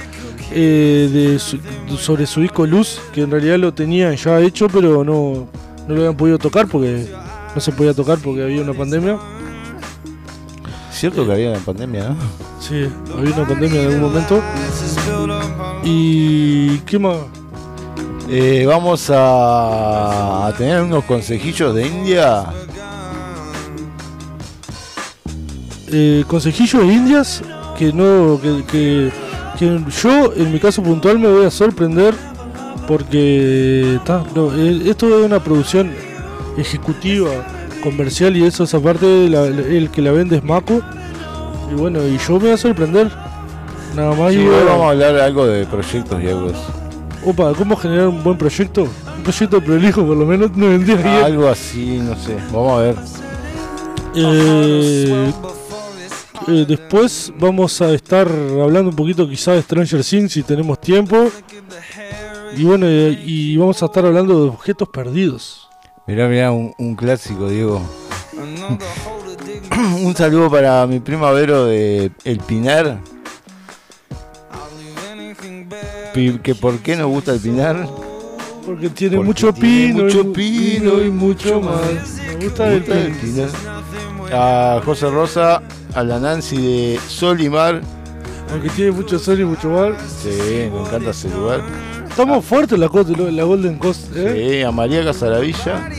eh, 0.56 1.10
de 1.12 1.40
su- 1.40 1.60
sobre 1.98 2.26
su 2.28 2.42
disco 2.42 2.66
Luz, 2.66 3.00
que 3.12 3.22
en 3.22 3.32
realidad 3.32 3.58
lo 3.58 3.74
tenían 3.74 4.16
ya 4.16 4.40
hecho, 4.40 4.68
pero 4.68 5.04
no, 5.04 5.48
no 5.88 5.96
lo 5.96 5.96
habían 6.02 6.16
podido 6.18 6.38
tocar 6.38 6.68
porque 6.68 7.08
no 7.56 7.62
se 7.62 7.72
podía 7.72 7.94
tocar 7.94 8.18
porque 8.20 8.44
había 8.44 8.62
una 8.62 8.74
pandemia. 8.74 9.18
Cierto 10.92 11.26
que 11.26 11.32
había 11.34 11.50
una 11.52 11.60
pandemia, 11.60 12.10
¿no? 12.10 12.16
Sí, 12.60 12.88
había 13.18 13.36
una 13.36 13.48
pandemia 13.48 13.82
en 13.82 13.88
algún 13.94 14.02
momento. 14.12 14.42
¿Y 15.84 16.78
qué 16.80 16.98
más? 17.00 17.18
Eh, 18.30 18.64
vamos 18.66 19.10
a, 19.10 20.48
a 20.48 20.54
tener 20.54 20.82
unos 20.82 21.04
consejillos 21.04 21.76
de 21.76 21.88
India. 21.88 22.46
Eh, 25.96 26.24
consejillos 26.28 26.88
de 26.88 26.94
indias 26.94 27.42
que 27.78 27.92
no 27.94 28.40
que, 28.42 28.64
que- 28.72 29.23
que 29.58 29.80
yo 30.02 30.34
en 30.36 30.52
mi 30.52 30.60
caso 30.60 30.82
puntual 30.84 31.20
me 31.20 31.28
voy 31.30 31.46
a 31.46 31.52
sorprender 31.52 32.14
porque 32.88 34.00
ta, 34.06 34.24
no, 34.36 34.54
eh, 34.54 34.82
esto 34.90 35.08
es 35.20 35.26
una 35.26 35.40
producción 35.44 35.92
ejecutiva 36.58 37.30
comercial 37.82 38.36
y 38.38 38.44
eso 38.46 38.64
esa 38.64 38.80
parte 38.80 39.30
la- 39.30 39.46
el 39.46 39.90
que 39.90 40.02
la 40.02 40.12
vende 40.12 40.38
es 40.38 40.44
Mako 40.44 40.82
y 41.72 41.76
bueno 41.76 42.00
y 42.08 42.18
yo 42.18 42.34
me 42.34 42.40
voy 42.40 42.50
a 42.52 42.58
sorprender. 42.58 43.12
Nada 43.96 44.16
más 44.16 44.34
Sí, 44.34 44.40
y 44.40 44.46
bueno, 44.46 44.66
vamos 44.66 44.86
a 44.88 44.90
hablar 44.90 45.16
algo 45.20 45.46
de 45.46 45.66
proyectos 45.66 46.22
y 46.24 46.28
algo 46.28 46.48
de 46.48 46.54
opa 47.26 47.54
cómo 47.54 47.76
generar 47.76 48.08
un 48.08 48.24
buen 48.24 48.38
proyecto 48.38 48.82
un 48.84 49.24
proyecto 49.24 49.62
prolijo 49.62 50.04
por 50.06 50.18
lo 50.18 50.26
menos 50.26 50.52
no 50.58 50.68
vendría 50.68 50.96
bien. 50.98 51.08
Algo 51.24 51.48
así, 51.48 52.00
no 52.04 52.16
sé. 52.16 52.36
Vamos 52.52 52.80
a 52.80 52.82
ver. 52.82 52.96
Eh, 54.16 55.32
eh, 56.48 56.66
después 56.68 57.32
vamos 57.40 57.82
a 57.82 57.94
estar 57.94 58.28
hablando 58.28 58.90
un 58.90 58.96
poquito 58.96 59.28
quizá 59.28 59.54
de 59.54 59.62
Stranger 59.62 60.04
Things 60.04 60.32
si 60.34 60.44
tenemos 60.44 60.80
tiempo. 60.82 61.30
Y 62.56 62.64
bueno, 62.64 62.86
eh, 62.88 63.20
y 63.26 63.58
vamos 63.58 63.82
a 63.82 63.86
estar 63.88 64.06
hablando 64.06 64.44
de 64.44 64.50
objetos 64.50 64.88
perdidos. 64.90 65.68
Mirá, 66.06 66.28
mirá, 66.28 66.52
un, 66.52 66.96
clásico, 66.96 67.50
Diego. 67.50 67.82
un 70.04 70.16
saludo 70.16 70.52
para 70.52 70.86
mi 70.86 71.00
prima 71.00 71.32
Vero 71.32 71.66
de 71.66 72.12
El 72.24 72.40
Pinar. 72.40 73.00
Pi- 76.14 76.40
Que 76.44 76.54
por 76.56 76.78
qué 76.80 76.96
nos 76.96 77.08
gusta 77.08 77.32
el 77.34 77.40
Pinar. 77.40 77.88
Porque 78.66 78.90
tiene 78.90 79.18
Porque 79.18 79.28
mucho 79.28 79.54
tiene 79.54 79.94
pino, 79.94 80.04
mucho 80.04 80.22
y, 80.22 80.24
pino 80.34 81.04
y 81.04 81.10
mucho 81.10 81.62
más. 81.62 81.82
Me 82.40 82.46
gusta 82.46 82.66
Me 82.66 82.74
el 82.74 82.80
gusta 82.80 83.00
el 83.00 83.12
pino. 83.14 83.44
A 84.32 84.82
José 84.84 85.10
Rosa, 85.10 85.62
a 85.94 86.04
la 86.04 86.20
Nancy 86.20 86.58
de 86.58 87.00
Sol 87.08 87.42
y 87.42 87.50
Mar. 87.50 87.82
Aunque 88.52 88.70
tiene 88.70 88.92
mucho 88.92 89.18
sol 89.20 89.40
y 89.40 89.46
mucho 89.46 89.70
mar. 89.70 89.96
Sí, 90.22 90.30
me 90.72 90.82
encanta 90.82 91.10
ese 91.10 91.30
lugar. 91.30 91.62
Estamos 92.08 92.46
fuertes 92.46 92.74
en 92.74 92.82
la, 92.82 92.90
en 93.30 93.36
la 93.36 93.44
Golden 93.44 93.78
Coast, 93.80 94.16
¿eh? 94.16 94.58
Sí, 94.58 94.62
a 94.64 94.72
María 94.72 95.04
Casaravilla. 95.04 95.90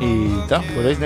Y 0.00 0.38
está, 0.42 0.60
por 0.60 0.86
ahí. 0.86 0.96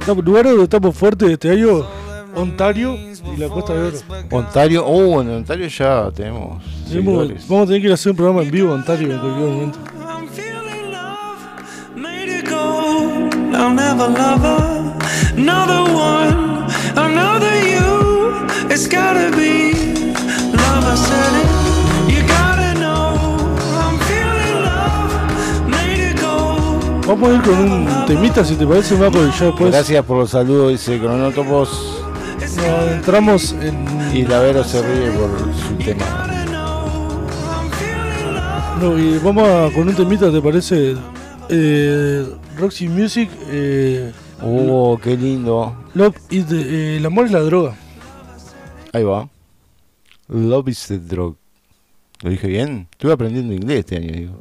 Estamos- 0.00 0.24
lugares 0.24 0.50
donde 0.52 0.64
estamos 0.64 0.96
fuertes 0.96 1.30
este 1.30 1.50
año, 1.50 1.86
Ontario 2.34 2.96
y 3.34 3.36
la 3.38 3.48
Costa 3.48 3.74
de 3.74 3.88
Oro. 3.88 3.98
Ontario, 4.30 4.86
oh, 4.86 5.22
en 5.22 5.30
Ontario 5.30 5.66
ya 5.68 6.10
tenemos. 6.14 6.62
Vamos 7.48 7.64
a 7.64 7.66
tener 7.66 7.80
que 7.80 7.86
ir 7.86 7.90
a 7.90 7.94
hacer 7.94 8.10
un 8.10 8.16
programa 8.16 8.42
en 8.42 8.50
vivo 8.50 8.68
en 8.68 8.74
Ontario 8.74 9.12
en 9.12 9.18
cualquier 9.18 9.50
momento. 9.50 9.78
Vamos 27.06 27.30
a 27.30 27.34
ir 27.34 27.42
con 27.42 27.54
un 27.54 28.06
temita, 28.06 28.44
si 28.44 28.56
te 28.56 28.66
parece, 28.66 28.96
Marco, 28.96 29.18
y 29.24 29.30
ya 29.30 29.46
después 29.46 29.70
Gracias 29.70 30.04
por 30.04 30.18
los 30.18 30.30
saludos, 30.30 30.72
dice 30.72 30.98
Cronótopos. 30.98 31.95
Nos 32.40 32.58
adentramos 32.58 33.52
en. 33.52 33.86
Y 34.14 34.22
Lavero 34.24 34.64
se 34.64 34.82
ríe 34.82 35.10
por 35.12 35.30
su 35.54 35.74
tema. 35.84 36.26
No, 38.80 38.98
y 38.98 39.18
vamos 39.18 39.48
a- 39.48 39.70
con 39.74 39.88
un 39.88 39.94
temita, 39.94 40.30
¿te 40.30 40.40
parece? 40.40 40.94
Eh, 41.48 42.26
Roxy 42.58 42.88
Music, 42.88 43.30
eh, 43.48 44.12
Oh, 44.42 44.98
qué 45.02 45.16
lindo. 45.16 45.74
Love 45.94 46.14
is 46.28 46.46
the- 46.46 46.60
eh, 46.60 46.96
el 46.98 47.06
amor 47.06 47.24
es 47.26 47.32
la 47.32 47.40
droga. 47.40 47.74
Ahí 48.92 49.02
va. 49.02 49.28
Love 50.28 50.68
is 50.68 50.86
the 50.88 50.98
drug. 50.98 51.36
¿Lo 52.22 52.30
dije 52.30 52.46
bien? 52.48 52.86
Estuve 52.92 53.12
aprendiendo 53.12 53.54
inglés 53.54 53.78
este 53.80 53.96
año, 53.96 54.12
digo. 54.12 54.36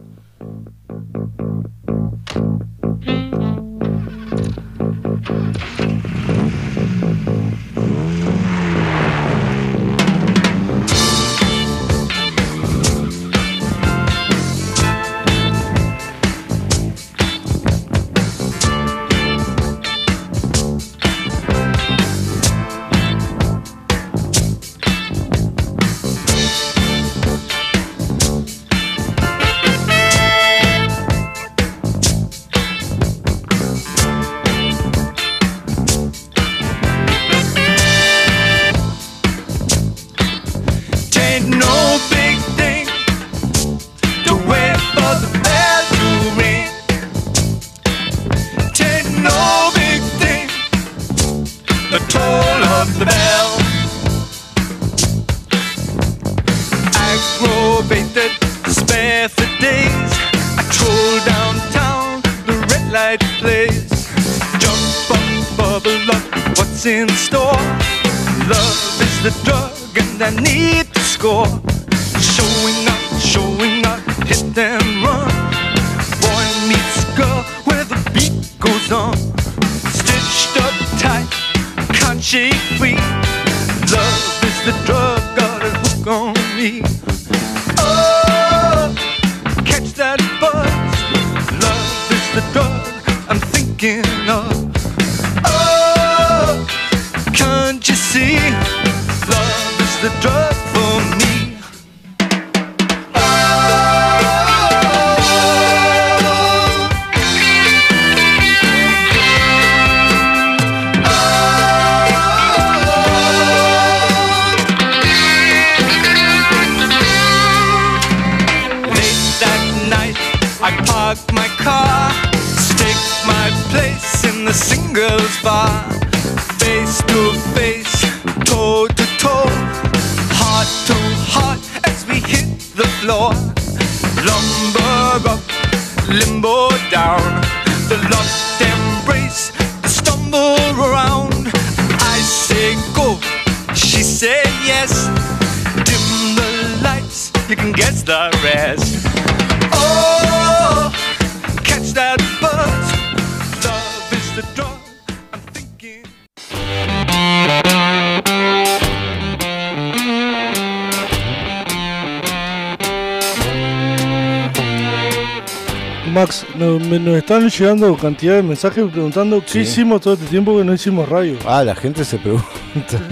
Llegando 167.58 167.96
cantidad 167.98 168.36
de 168.36 168.44
mensajes 168.44 168.84
preguntando 168.92 169.42
qué 169.42 169.50
Sí. 169.52 169.60
hicimos 169.60 170.02
todo 170.02 170.14
este 170.16 170.26
tiempo 170.28 170.58
que 170.58 170.64
no 170.64 170.74
hicimos 170.74 171.08
radio. 171.08 171.38
Ah, 171.46 171.64
la 171.64 171.76
gente 171.76 172.04
se 172.04 172.18
pregunta. 172.18 172.44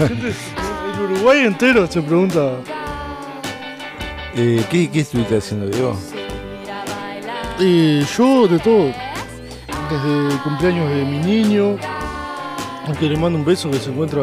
El 0.02 1.02
Uruguay 1.12 1.40
entero 1.46 1.86
se 1.86 2.00
pregunta. 2.02 2.52
Eh, 4.36 4.64
¿qué, 4.70 4.90
¿Qué 4.90 5.00
estuviste 5.00 5.36
haciendo, 5.36 5.66
Diego? 5.68 5.96
Eh, 7.60 8.04
yo 8.16 8.48
de 8.48 8.58
todo. 8.58 8.92
Desde 9.90 10.34
el 10.34 10.40
cumpleaños 10.42 10.88
de 10.90 11.04
mi 11.04 11.18
niño, 11.18 11.76
al 12.86 12.96
que 12.98 13.06
le 13.06 13.16
mando 13.16 13.38
un 13.38 13.44
beso 13.44 13.70
que 13.70 13.78
se 13.78 13.90
encuentra 13.90 14.22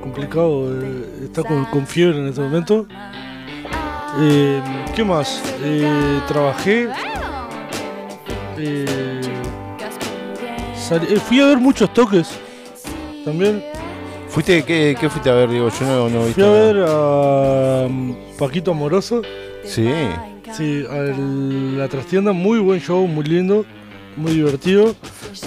complicado, 0.00 0.72
eh, 0.72 1.24
está 1.24 1.42
con, 1.42 1.64
con 1.66 1.86
fiebre 1.86 2.18
en 2.18 2.28
este 2.28 2.40
momento. 2.40 2.86
Eh, 4.20 4.60
¿Qué 4.94 5.04
más? 5.04 5.42
Trabajé. 6.28 6.88
Eh, 10.90 11.00
eh, 11.08 11.16
fui 11.20 11.40
a 11.40 11.46
ver 11.46 11.58
muchos 11.58 11.92
toques 11.94 12.28
también. 13.24 13.62
¿Fuiste, 14.28 14.62
qué, 14.64 14.96
qué 14.98 15.08
fuiste 15.08 15.30
a 15.30 15.34
ver, 15.34 15.50
Diego? 15.50 15.68
Yo 15.68 15.86
no, 15.86 16.08
no 16.08 16.22
Fui 16.26 16.42
a 16.42 16.46
nada. 16.46 16.72
ver 16.72 16.84
a 16.88 17.86
um, 17.86 18.14
Paquito 18.38 18.70
Amoroso. 18.70 19.22
Sí. 19.64 19.88
Sí, 20.52 20.84
a 20.88 20.94
la 21.78 21.88
trastienda, 21.88 22.32
muy 22.32 22.58
buen 22.58 22.80
show, 22.80 23.06
muy 23.06 23.24
lindo, 23.24 23.64
muy 24.16 24.32
divertido. 24.32 24.94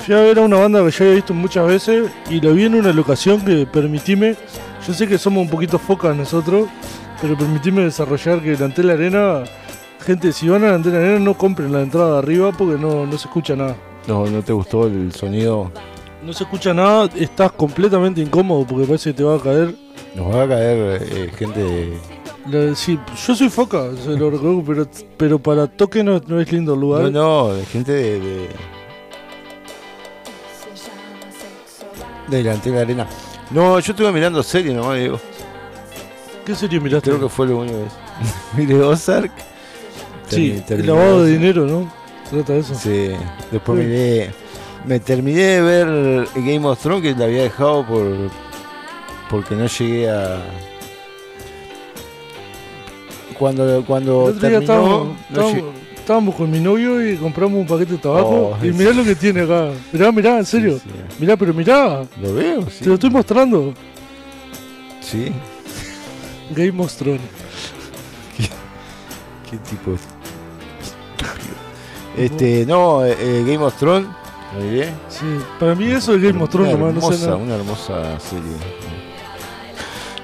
Fui 0.05 0.15
a 0.15 0.19
ver 0.19 0.39
a 0.39 0.41
una 0.41 0.57
banda 0.57 0.83
que 0.83 0.91
ya 0.91 1.03
había 1.03 1.15
visto 1.15 1.33
muchas 1.33 1.67
veces 1.67 2.09
y 2.29 2.39
lo 2.39 2.53
vi 2.53 2.65
en 2.65 2.75
una 2.75 2.93
locación 2.93 3.41
que 3.41 3.65
permitime, 3.65 4.35
yo 4.87 4.93
sé 4.93 5.07
que 5.07 5.17
somos 5.17 5.43
un 5.43 5.49
poquito 5.49 5.77
focas 5.77 6.15
nosotros, 6.15 6.67
pero 7.21 7.37
permitime 7.37 7.83
desarrollar 7.83 8.41
que 8.41 8.51
delante 8.51 8.81
de 8.81 8.87
la 8.87 8.93
arena, 8.93 9.43
gente, 10.05 10.31
si 10.31 10.47
van 10.47 10.63
a 10.63 10.67
la 10.69 10.75
arena 10.75 11.19
no 11.19 11.37
compren 11.37 11.71
la 11.73 11.81
entrada 11.81 12.13
de 12.13 12.17
arriba 12.19 12.51
porque 12.53 12.79
no, 12.81 13.05
no 13.05 13.11
se 13.17 13.27
escucha 13.27 13.57
nada. 13.57 13.75
No, 14.07 14.25
¿no 14.27 14.41
te 14.41 14.51
gustó 14.53 14.87
el 14.87 15.11
sonido? 15.13 15.71
No 16.23 16.33
se 16.33 16.43
escucha 16.43 16.73
nada, 16.73 17.09
estás 17.15 17.51
completamente 17.51 18.21
incómodo 18.21 18.65
porque 18.65 18.85
parece 18.85 19.11
que 19.11 19.17
te 19.17 19.23
va 19.23 19.35
a 19.35 19.39
caer. 19.39 19.75
Nos 20.15 20.33
va 20.33 20.43
a 20.43 20.47
caer 20.47 21.01
eh, 21.01 21.31
gente 21.37 21.59
de... 21.63 21.97
La- 22.49 22.75
sí, 22.75 22.99
yo 23.25 23.35
soy 23.35 23.49
foca, 23.49 23.89
se 24.03 24.09
lo 24.17 24.29
reconozco, 24.29 24.63
pero, 24.65 24.87
pero 25.17 25.39
para 25.39 25.67
toque 25.67 26.03
no, 26.03 26.21
no 26.27 26.39
es 26.39 26.51
lindo 26.51 26.73
el 26.73 26.79
lugar. 26.81 27.03
No, 27.03 27.11
no, 27.47 27.53
de 27.53 27.65
gente 27.65 27.91
de... 27.91 28.19
de... 28.19 28.49
Delante 32.27 32.69
de 32.69 32.75
la 32.75 32.81
arena. 32.81 33.07
No, 33.51 33.79
yo 33.79 33.91
estuve 33.91 34.11
mirando 34.11 34.41
serie 34.43 34.73
nomás, 34.73 34.97
Diego. 34.97 35.19
¿Qué 36.45 36.55
serie 36.55 36.79
miraste? 36.79 37.09
Creo 37.09 37.21
que 37.21 37.29
fue 37.29 37.47
lo 37.47 37.57
único 37.59 37.77
que 38.55 38.61
Miré 38.61 38.81
Ozark. 38.81 39.31
Sí, 40.27 40.61
el 40.69 40.87
lavado 40.87 41.23
de 41.23 41.31
dinero, 41.33 41.65
¿no? 41.65 41.91
Trata 42.33 42.53
de 42.53 42.59
eso. 42.59 42.75
Sí, 42.75 43.11
después 43.51 43.79
Sí. 43.79 43.85
miré. 43.85 44.31
Me 44.85 44.99
terminé 44.99 45.41
de 45.41 45.61
ver 45.61 46.27
Game 46.35 46.65
of 46.67 46.79
Thrones 46.81 47.01
que 47.03 47.17
la 47.17 47.25
había 47.25 47.43
dejado 47.43 47.85
por. 47.85 48.03
porque 49.29 49.55
no 49.55 49.65
llegué 49.67 50.09
a. 50.09 50.41
Cuando, 53.37 53.83
cuando 53.85 54.29
El 54.29 54.35
otro 54.35 54.49
día 54.49 54.59
terminó. 54.59 54.61
estábamos, 54.61 55.07
no 55.07 55.15
estábamos- 55.29 55.53
llegué- 55.55 55.71
estábamos 55.95 56.35
con 56.35 56.51
mi 56.51 56.59
novio 56.59 57.07
y 57.11 57.15
compramos 57.17 57.59
un 57.59 57.67
paquete 57.67 57.93
de 57.93 57.97
tabaco. 57.97 58.57
Oh, 58.61 58.65
y 58.65 58.71
mirá 58.71 58.91
lo 58.93 59.03
que 59.03 59.15
tiene 59.15 59.41
acá. 59.41 59.69
Mirá, 59.91 60.11
mirá, 60.11 60.37
en 60.39 60.45
serio. 60.45 60.79
Mirá, 61.19 61.35
pero 61.37 61.53
mirá. 61.53 62.03
Lo 62.21 62.33
veo, 62.33 62.61
sí. 62.69 62.83
Te 62.83 62.89
lo 62.89 62.93
estoy 62.95 63.09
mostrando. 63.09 63.73
Sí. 65.01 65.31
Game 66.55 66.81
of 66.83 66.93
Thrones. 66.95 67.21
¿Qué 69.49 69.57
tipo 69.57 69.91
de 69.91 69.95
estúpido? 69.97 70.12
Este, 72.17 72.65
no, 72.65 73.05
eh, 73.05 73.15
eh, 73.19 73.43
Game 73.45 73.63
of 73.63 73.75
Thrones. 73.77 74.07
¿Lo 74.57 74.63
miré? 74.65 74.91
Sí, 75.09 75.25
para 75.59 75.73
mí 75.73 75.85
eso 75.91 76.13
es 76.13 76.21
Game 76.21 76.41
of 76.43 76.49
Thrones, 76.49 76.75
Una 76.75 76.85
nomás, 76.91 76.93
no 76.95 77.01
sé 77.01 77.07
hermosa, 77.07 77.25
nada. 77.25 77.37
una 77.37 77.55
hermosa 77.55 78.19
serie. 78.19 78.51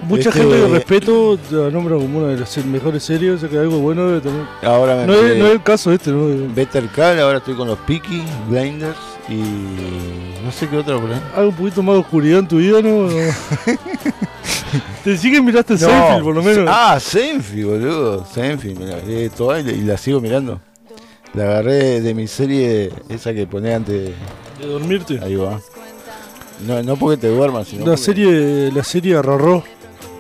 Mucha 0.04 0.30
Este- 0.30 0.42
gente 0.44 0.56
que 0.62 0.68
respeto 0.68 1.38
la 1.52 1.70
nombra 1.72 1.96
como 1.96 2.20
una 2.20 2.28
de 2.28 2.38
las 2.40 2.58
mejores 2.66 3.04
series, 3.04 3.34
o 3.36 3.38
sea 3.40 3.50
que 3.50 3.58
algo 3.58 3.80
bueno 3.80 4.08
debe 4.08 4.22
tener. 4.22 4.44
Ahora 4.64 4.96
me 4.96 5.08
no, 5.08 5.14
es, 5.14 5.38
no 5.38 5.46
es 5.48 5.52
el 5.52 5.62
caso 5.64 5.92
este, 5.92 6.12
¿no? 6.12 6.54
Better 6.54 6.88
Call, 6.96 7.20
ahora 7.20 7.40
estoy 7.40 7.56
con 7.56 7.68
los 7.68 7.78
Peaky 7.80 8.24
Blinders 8.50 8.96
y 9.28 9.42
no 10.46 10.52
sé 10.54 10.70
qué 10.70 10.78
otro 10.78 11.02
por. 11.02 11.10
Algo 11.36 11.50
un 11.50 11.56
poquito 11.56 11.84
más 11.84 11.96
de 11.96 12.02
oscuridad 12.02 12.40
en 12.40 12.48
tu 12.48 12.58
vida, 12.58 12.82
¿no? 12.82 13.08
Te 15.04 15.18
sí 15.18 15.32
que 15.32 15.42
miraste 15.42 15.74
No. 15.74 15.80
Seinfeld, 15.80 16.24
por 16.24 16.36
lo 16.36 16.44
menos. 16.44 16.66
Ah, 16.72 16.98
Seinfeld, 17.00 17.66
boludo. 17.66 18.26
Seinfeld, 18.26 18.80
la 18.82 18.98
miré 19.06 19.30
toda 19.30 19.60
y 19.60 19.82
la 19.82 19.98
sigo 19.98 20.22
mirando. 20.22 20.62
La 21.34 21.44
agarré 21.44 22.02
de 22.02 22.14
mi 22.14 22.28
serie, 22.28 22.92
esa 23.08 23.34
que 23.34 23.46
ponés 23.48 23.76
antes 23.76 23.94
de... 23.96 24.14
De 24.60 24.68
dormirte. 24.68 25.20
Ahí 25.22 25.36
va. 25.36 25.60
No, 26.66 26.82
no 26.84 26.96
porque 26.98 27.18
te 27.18 27.28
duermas, 27.28 27.68
sino 27.68 27.82
La 27.82 27.92
porque- 27.92 28.02
serie, 28.04 28.72
la 28.72 28.84
serie 28.84 29.22
Rorró. 29.22 29.64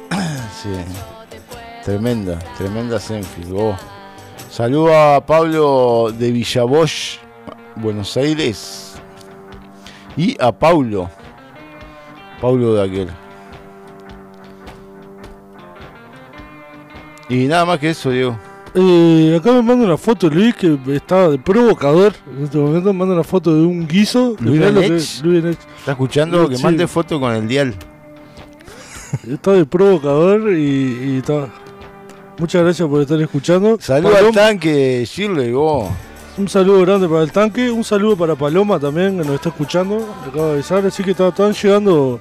Sí. 0.61 0.69
Tremenda, 1.85 2.37
tremenda 2.57 2.99
Seinfeld. 2.99 3.53
Oh. 3.55 3.77
Saludo 4.51 4.93
a 4.93 5.25
Pablo 5.25 6.11
de 6.17 6.31
Villabosch, 6.31 7.17
Buenos 7.77 8.15
Aires. 8.17 8.93
Y 10.17 10.35
a 10.41 10.51
Paulo. 10.51 11.09
Paulo 12.41 12.73
de 12.75 12.83
aquel. 12.83 13.09
Y 17.29 17.45
nada 17.47 17.65
más 17.65 17.79
que 17.79 17.91
eso, 17.91 18.09
Diego. 18.11 18.37
Eh, 18.75 19.35
acá 19.39 19.51
me 19.51 19.61
manda 19.63 19.85
una 19.85 19.97
foto 19.97 20.29
Luis 20.29 20.53
que 20.55 20.77
está 20.93 21.29
de 21.29 21.39
provocador. 21.39 22.13
En 22.37 22.43
este 22.45 22.57
momento 22.57 22.93
me 22.93 22.99
manda 22.99 23.15
una 23.15 23.23
foto 23.23 23.53
de 23.53 23.61
un 23.65 23.87
guiso. 23.87 24.35
Luis. 24.39 25.21
Luis. 25.23 25.57
¿Está 25.79 25.91
escuchando? 25.91 26.47
Que 26.47 26.57
Sí. 26.57 26.63
mande 26.63 26.87
foto 26.87 27.19
con 27.19 27.31
el 27.33 27.47
dial. 27.47 27.73
Está 29.27 29.53
de 29.53 29.65
provocador 29.65 30.51
y, 30.53 31.13
y 31.13 31.17
está. 31.17 31.47
Muchas 32.37 32.63
gracias 32.63 32.87
por 32.87 33.01
estar 33.01 33.19
escuchando. 33.19 33.77
Saludo 33.81 34.15
al 34.15 34.31
tanque, 34.31 35.03
Shirley, 35.05 35.51
vos. 35.51 35.89
Un 36.37 36.47
saludo 36.47 36.81
grande 36.81 37.09
para 37.09 37.23
el 37.23 37.31
tanque, 37.31 37.69
un 37.71 37.83
saludo 37.83 38.15
para 38.15 38.35
Paloma 38.35 38.79
también 38.79 39.17
que 39.19 39.25
nos 39.25 39.35
está 39.35 39.49
escuchando, 39.49 39.97
le 40.23 40.29
acabo 40.29 40.45
de 40.45 40.53
avisar, 40.53 40.85
así 40.85 41.03
que 41.03 41.11
está- 41.11 41.27
están 41.29 41.51
llegando 41.53 42.19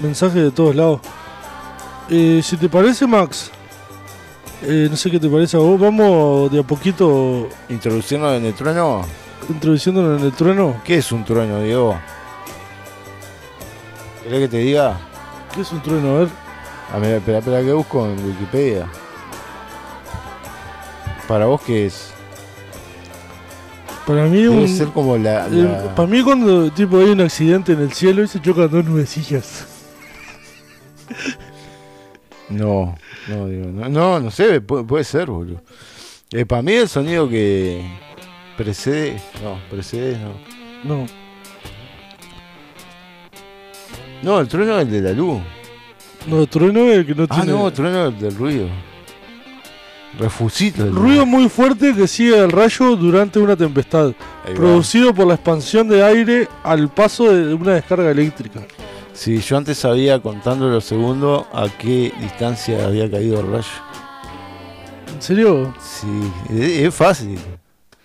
mensajes 0.00 0.42
de 0.42 0.50
todos 0.50 0.74
lados. 0.74 1.00
Eh, 2.10 2.40
si 2.42 2.56
te 2.56 2.68
parece 2.68 3.06
Max, 3.06 3.52
eh, 4.62 4.88
no 4.90 4.96
sé 4.96 5.10
qué 5.10 5.18
te 5.20 5.28
parece 5.28 5.56
a 5.56 5.60
vos, 5.60 5.78
vamos 5.80 6.50
de 6.50 6.60
a 6.60 6.62
poquito 6.62 7.48
Introduciendo 7.68 8.34
en 8.34 8.44
el 8.46 8.54
trueno. 8.54 9.02
introduciéndonos 9.48 10.20
en 10.20 10.26
el 10.26 10.32
trueno. 10.32 10.80
¿Qué 10.84 10.96
es 10.98 11.10
un 11.12 11.24
trueno, 11.24 11.60
Diego? 11.60 11.96
¿Querés 14.22 14.40
que 14.40 14.48
te 14.48 14.58
diga? 14.58 14.98
¿Qué 15.54 15.62
es 15.62 15.72
un 15.72 15.82
trueno? 15.82 16.16
A 16.16 16.18
ver. 16.20 16.28
A 16.94 16.98
ver, 16.98 17.14
espera, 17.16 17.38
espera, 17.38 17.60
que 17.62 17.72
busco 17.72 18.06
en 18.06 18.24
Wikipedia. 18.24 18.86
Para 21.26 21.46
vos, 21.46 21.60
¿qué 21.62 21.86
es? 21.86 22.10
Para 24.06 24.24
mí 24.26 24.42
Debe 24.42 24.48
un- 24.50 24.68
ser 24.68 24.88
como 24.88 25.16
la. 25.16 25.46
eh, 25.46 25.50
la- 25.50 25.94
para 25.94 26.08
mí 26.08 26.22
cuando 26.22 26.70
tipo 26.72 26.98
hay 26.98 27.10
un 27.10 27.20
accidente 27.20 27.72
en 27.72 27.80
el 27.80 27.92
cielo 27.92 28.22
y 28.22 28.28
se 28.28 28.40
chocan 28.40 28.68
dos 28.70 28.84
nubecillas. 28.84 29.66
No, 32.52 32.94
no, 33.28 33.46
digo, 33.48 33.66
no, 33.72 33.88
no, 33.88 34.20
no 34.20 34.30
sé, 34.30 34.60
puede, 34.60 34.84
puede 34.84 35.04
ser, 35.04 35.26
boludo. 35.30 35.62
Eh, 36.32 36.46
para 36.46 36.62
mí 36.62 36.72
el 36.72 36.88
sonido 36.88 37.28
que 37.28 37.84
precede. 38.56 39.20
No, 39.42 39.58
precede, 39.70 40.18
no. 40.18 40.32
No. 41.00 41.06
No, 44.22 44.40
el 44.40 44.48
trueno 44.48 44.76
es 44.78 44.86
el 44.86 44.90
de 44.92 45.00
la 45.00 45.12
luz. 45.12 45.40
No, 46.26 46.40
el 46.42 46.48
trueno 46.48 46.80
es 46.90 46.98
el 46.98 47.06
que 47.06 47.14
no 47.14 47.24
Ah, 47.28 47.34
tiene. 47.40 47.52
no, 47.52 47.66
el 47.66 47.72
trueno 47.72 48.06
es 48.06 48.14
el 48.14 48.20
del 48.20 48.36
ruido. 48.36 48.68
Refusito. 50.18 50.84
el 50.84 50.94
Ruido 50.94 51.24
muy 51.24 51.48
fuerte 51.48 51.94
que 51.94 52.06
sigue 52.06 52.36
el 52.38 52.52
rayo 52.52 52.96
durante 52.96 53.38
una 53.38 53.56
tempestad, 53.56 54.12
producido 54.54 55.14
por 55.14 55.26
la 55.26 55.34
expansión 55.34 55.88
de 55.88 56.04
aire 56.04 56.48
al 56.62 56.90
paso 56.90 57.32
de 57.32 57.54
una 57.54 57.72
descarga 57.74 58.10
eléctrica. 58.10 58.60
Sí, 59.14 59.38
yo 59.38 59.56
antes 59.56 59.78
sabía, 59.78 60.20
contando 60.20 60.68
los 60.68 60.84
segundos, 60.84 61.44
a 61.52 61.68
qué 61.78 62.12
distancia 62.20 62.86
había 62.86 63.10
caído 63.10 63.40
el 63.40 63.46
rayo. 63.50 63.68
¿En 65.14 65.22
serio? 65.22 65.74
Sí, 65.80 66.32
es, 66.50 66.86
es 66.86 66.94
fácil. 66.94 67.38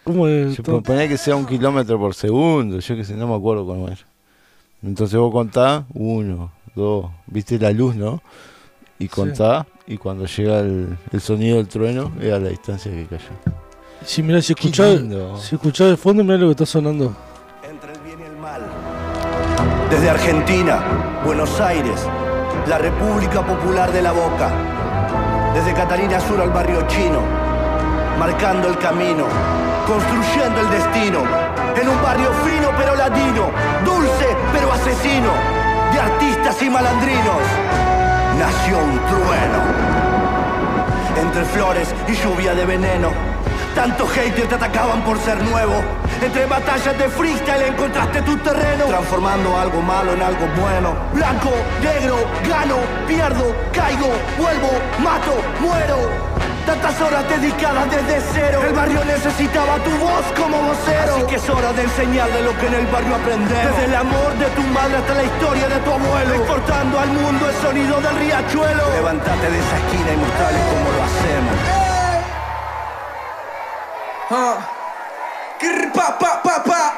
¿Cómo 0.04 0.28
es? 0.28 0.58
Yo 0.58 0.64
todo? 0.64 0.82
ponía 0.82 1.08
que 1.08 1.18
sea 1.18 1.36
un 1.36 1.46
kilómetro 1.46 2.00
por 2.00 2.14
segundo, 2.14 2.80
yo 2.80 2.96
que 2.96 3.04
sé, 3.04 3.16
no 3.16 3.28
me 3.28 3.36
acuerdo 3.36 3.66
cómo 3.66 3.88
era. 3.88 3.98
Entonces 4.84 5.18
vos 5.20 5.32
contás, 5.32 5.84
uno, 5.94 6.52
dos, 6.76 7.08
viste 7.26 7.58
la 7.58 7.72
luz, 7.72 7.96
¿no? 7.96 8.22
Y 9.00 9.08
contás, 9.08 9.66
y 9.86 9.98
cuando 9.98 10.26
llega 10.26 10.60
el, 10.60 10.98
el 11.12 11.22
sonido 11.22 11.58
del 11.58 11.68
trueno, 11.68 12.12
era 12.22 12.40
la 12.40 12.50
distancia 12.50 12.92
que 12.92 13.06
cayó. 13.06 13.30
Sí, 14.06 14.24
mira, 14.24 14.42
si 14.42 14.54
escuchás, 14.54 15.02
si 15.42 15.56
escuchás 15.56 15.90
de 15.90 15.98
fondo, 15.98 16.24
mira 16.24 16.38
lo 16.38 16.48
que 16.48 16.52
está 16.52 16.66
sonando. 16.66 17.16
Desde 19.90 20.10
Argentina, 20.10 20.82
Buenos 21.24 21.62
Aires, 21.62 22.06
la 22.68 22.78
República 22.78 23.42
Popular 23.42 23.90
de 23.94 24.02
la 24.02 24.12
Boca. 24.12 24.50
Desde 25.54 25.74
Catalina 25.74 26.20
Sur 26.20 26.42
al 26.42 26.50
barrio 26.50 26.82
chino, 26.88 27.22
marcando 28.20 28.68
el 28.68 28.78
camino, 28.80 29.24
construyendo 29.88 30.60
el 30.60 30.70
destino. 30.72 31.20
En 31.82 31.88
un 31.88 32.02
barrio 32.04 32.30
fino 32.44 32.70
pero 32.78 32.96
latino, 32.96 33.50
dulce 33.86 34.36
pero 34.52 34.74
asesino, 34.74 35.32
de 35.94 36.00
artistas 36.02 36.62
y 36.62 36.70
malandrinos. 36.70 37.42
Nació 38.38 38.80
un 38.80 39.00
trueno. 39.06 39.60
Entre 41.16 41.46
flores 41.46 41.96
y 42.10 42.14
lluvia 42.14 42.54
de 42.54 42.66
veneno. 42.66 43.37
Tantos 43.78 44.10
haters 44.10 44.50
te 44.50 44.56
atacaban 44.56 45.04
por 45.04 45.20
ser 45.20 45.40
nuevo. 45.44 45.76
Entre 46.20 46.48
batallas 46.48 46.98
de 46.98 47.08
freestyle 47.10 47.62
encontraste 47.62 48.24
tu 48.24 48.36
terreno. 48.38 48.86
Transformando 48.86 49.56
algo 49.56 49.84
malo 49.84 50.14
en 50.14 50.22
algo 50.24 50.48
bueno. 50.60 50.96
Blanco, 51.14 51.52
negro, 51.84 52.18
gano, 52.50 52.78
pierdo, 53.06 53.56
caigo, 53.72 54.10
vuelvo, 54.36 54.72
mato, 54.98 55.38
muero. 55.62 56.10
Tantas 56.66 57.00
horas 57.02 57.30
dedicadas 57.30 57.86
desde 57.92 58.20
cero. 58.34 58.62
El 58.68 58.74
barrio 58.74 59.06
necesitaba 59.06 59.78
tu 59.84 59.92
voz 60.02 60.26
como 60.36 60.58
vocero. 60.58 61.14
Así 61.14 61.28
que 61.28 61.36
es 61.36 61.48
hora 61.48 61.72
de 61.72 61.84
enseñarle 61.84 62.42
lo 62.42 62.58
que 62.58 62.66
en 62.66 62.74
el 62.74 62.88
barrio 62.88 63.14
aprendemos. 63.14 63.78
Desde 63.78 63.86
el 63.86 63.96
amor 63.96 64.34
de 64.40 64.48
tu 64.58 64.64
madre 64.74 64.98
hasta 64.98 65.14
la 65.14 65.24
historia 65.24 65.70
de 65.70 65.80
tu 65.86 65.92
abuelo. 65.94 66.34
Exportando 66.34 67.00
al 67.00 67.10
mundo 67.10 67.48
el 67.48 67.56
sonido 67.62 68.02
del 68.02 68.16
riachuelo. 68.26 68.90
Levántate 68.90 69.52
de 69.52 69.60
esa 69.60 69.78
esquina 69.78 70.14
y 70.14 70.18
mostrarles 70.18 70.64
cómo 70.66 70.90
lo 70.98 71.04
hacemos. 71.06 71.87
Ah. 74.30 74.58
Pa, 75.94 76.18
pa, 76.20 76.64
pa. 76.64 76.94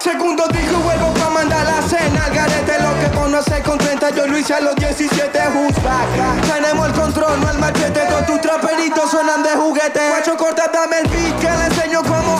Segundo 0.00 0.48
disco 0.48 0.78
vuelvo 0.78 1.12
pa' 1.14 1.28
mandar 1.30 1.64
la 1.64 1.80
cena 1.86 2.24
Al 2.24 2.34
garete. 2.34 2.78
Lo 2.80 2.98
que 2.98 3.16
conoce 3.16 3.62
con 3.62 3.78
30 3.78 4.10
Yo 4.10 4.26
lo 4.26 4.36
hice 4.38 4.54
a 4.54 4.60
los 4.60 4.74
17 4.76 5.38
Jusbaca 5.38 6.54
Tenemos 6.54 6.88
el 6.88 6.92
control, 6.94 7.40
no 7.40 7.50
el 7.50 7.58
machete. 7.58 8.00
Todos 8.00 8.26
tus 8.26 8.40
traperitos 8.40 9.10
suenan 9.10 9.42
de 9.42 9.50
juguete. 9.50 10.08
Guacho 10.08 10.36
corta, 10.36 10.68
dame 10.72 11.00
el 11.00 11.08
beat 11.08 11.38
que 11.38 11.50
le 11.50 11.66
enseño 11.66 12.02
cómo 12.02 12.39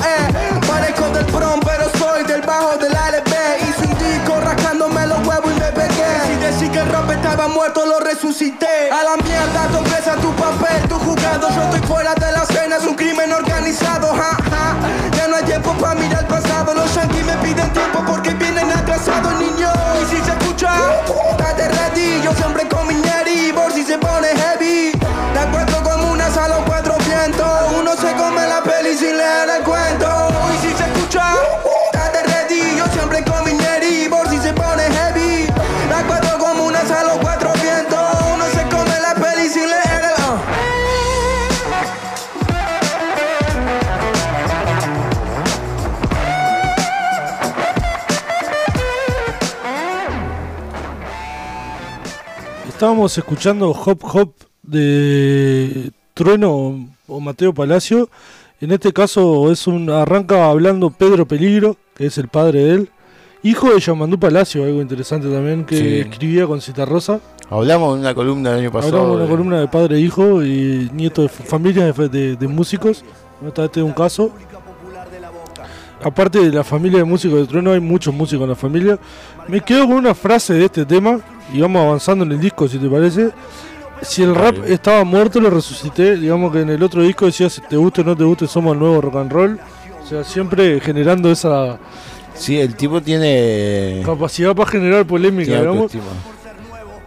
el 7.41 7.47
rap 7.47 7.49
estaba 7.49 7.49
muerto 7.49 7.87
lo 7.87 8.01
resucité. 8.01 8.91
A 8.91 9.03
la 9.03 9.17
mierda 9.23 9.79
empieza 9.79 10.15
tu 10.17 10.31
papel, 10.35 10.89
tu 10.89 10.97
jugado 10.97 11.49
Yo 11.55 11.63
estoy 11.63 11.81
fuera 11.89 12.15
de 12.15 12.33
la 12.33 12.43
escena, 12.43 12.77
es 12.77 12.85
un 12.85 12.95
crimen 12.95 13.33
organizado 13.33 14.15
ja, 14.15 14.37
ja. 14.51 15.17
Ya 15.17 15.29
no 15.29 15.37
hay 15.37 15.45
tiempo 15.45 15.73
para 15.75 15.95
mirar 15.95 16.21
el 16.21 16.27
pasado. 16.27 16.75
Los 16.75 16.95
yankees 16.95 17.25
me 17.25 17.37
piden 17.37 17.73
tiempo 17.73 18.05
porque 18.07 18.35
vienen 18.35 18.71
atrasados 18.71 19.33
niños 19.39 19.73
Y 20.03 20.11
si 20.11 20.23
se 20.23 20.31
escucha, 20.31 20.71
estate 21.31 21.69
ready 21.69 22.23
Yo 22.23 22.33
siempre 22.35 22.69
con 22.69 22.80
Estábamos 52.81 53.19
escuchando 53.19 53.73
Hop 53.73 53.99
Hop 54.15 54.33
de 54.63 55.91
Trueno 56.15 56.89
o- 57.07 57.21
Mateo 57.21 57.53
Palacio. 57.53 58.09
En 58.59 58.71
este 58.73 58.91
caso 58.91 59.53
es 59.53 59.67
un 59.67 59.91
arranca 59.91 60.49
hablando 60.49 60.89
Pedro 60.89 61.27
Peligro, 61.29 61.77
que 61.95 62.07
es 62.07 62.17
el 62.17 62.29
padre 62.29 62.65
de 62.65 62.75
él, 62.77 62.91
hijo 63.43 63.69
de 63.71 63.81
Yamandú 63.81 64.19
Palacio, 64.19 64.65
algo 64.65 64.81
interesante 64.81 65.29
también, 65.29 65.67
que 65.67 65.77
Sí. 65.77 65.99
escribía 66.09 66.47
con 66.47 66.63
Citarrosa. 66.63 67.21
Hablamos 67.51 67.97
en 67.97 68.01
una 68.01 68.15
columna 68.15 68.53
del 68.53 68.61
año 68.61 68.73
pasado. 68.73 68.97
Hablamos 68.97 69.19
de 69.19 69.25
una 69.25 69.31
columna 69.31 69.61
de 69.61 69.69
padre 69.69 69.97
e 69.97 70.01
hijo 70.01 70.43
y 70.43 70.89
nieto 70.95 71.21
de 71.21 71.29
familias 71.29 71.95
de, 71.95 72.09
de- 72.09 72.37
de 72.37 72.49
músicos. 72.49 73.05
Este 73.47 73.81
es 73.81 73.85
un 73.85 73.93
caso. 73.93 74.33
Aparte 76.03 76.39
de 76.39 76.51
la 76.51 76.65
familia 76.65 77.01
de 77.01 77.05
músicos 77.05 77.41
de 77.41 77.47
Trueno, 77.47 77.73
hay 77.73 77.81
muchos 77.81 78.15
músicos 78.15 78.45
en 78.45 78.49
la 78.49 78.57
familia. 78.57 78.99
Me 79.49 79.61
quedo 79.61 79.83
con 79.87 79.97
una 79.97 80.15
frase 80.15 80.55
de 80.55 80.65
este 80.65 80.87
tema 80.87 81.21
y 81.53 81.61
vamos 81.61 81.83
avanzando 81.83 82.25
en 82.25 82.33
el 82.33 82.41
disco, 82.41 82.69
si 82.69 82.79
te 82.79 82.89
parece. 82.89 83.31
Si 84.03 84.23
el 84.23 84.35
rap 84.35 84.57
estaba 84.67 85.05
muerto, 85.05 85.41
lo 85.41 85.51
resucité. 85.51 86.17
Digamos 86.17 86.53
que 86.53 86.61
en 86.61 86.71
el 86.71 86.83
otro 86.83 87.03
disco 87.03 87.27
decía: 87.27 87.51
si 87.51 87.61
te 87.61 87.77
gusta 87.77 88.01
o 88.01 88.05
no 88.05 88.17
te 88.17 88.25
gusta, 88.25 88.47
somos 88.47 88.73
el 88.73 88.79
nuevo 88.79 89.01
rock 89.01 89.17
and 89.17 89.33
roll. 89.33 89.61
O 90.03 90.07
sea, 90.07 90.25
siempre 90.25 90.81
generando 90.81 91.31
esa 91.31 91.79
Sí, 92.41 92.59
el 92.59 92.75
tipo 92.75 93.03
tiene. 93.03 94.01
capacidad 94.05 94.55
para 94.55 94.71
generar 94.71 95.07
polémica, 95.07 95.61
digamos. 95.61 95.93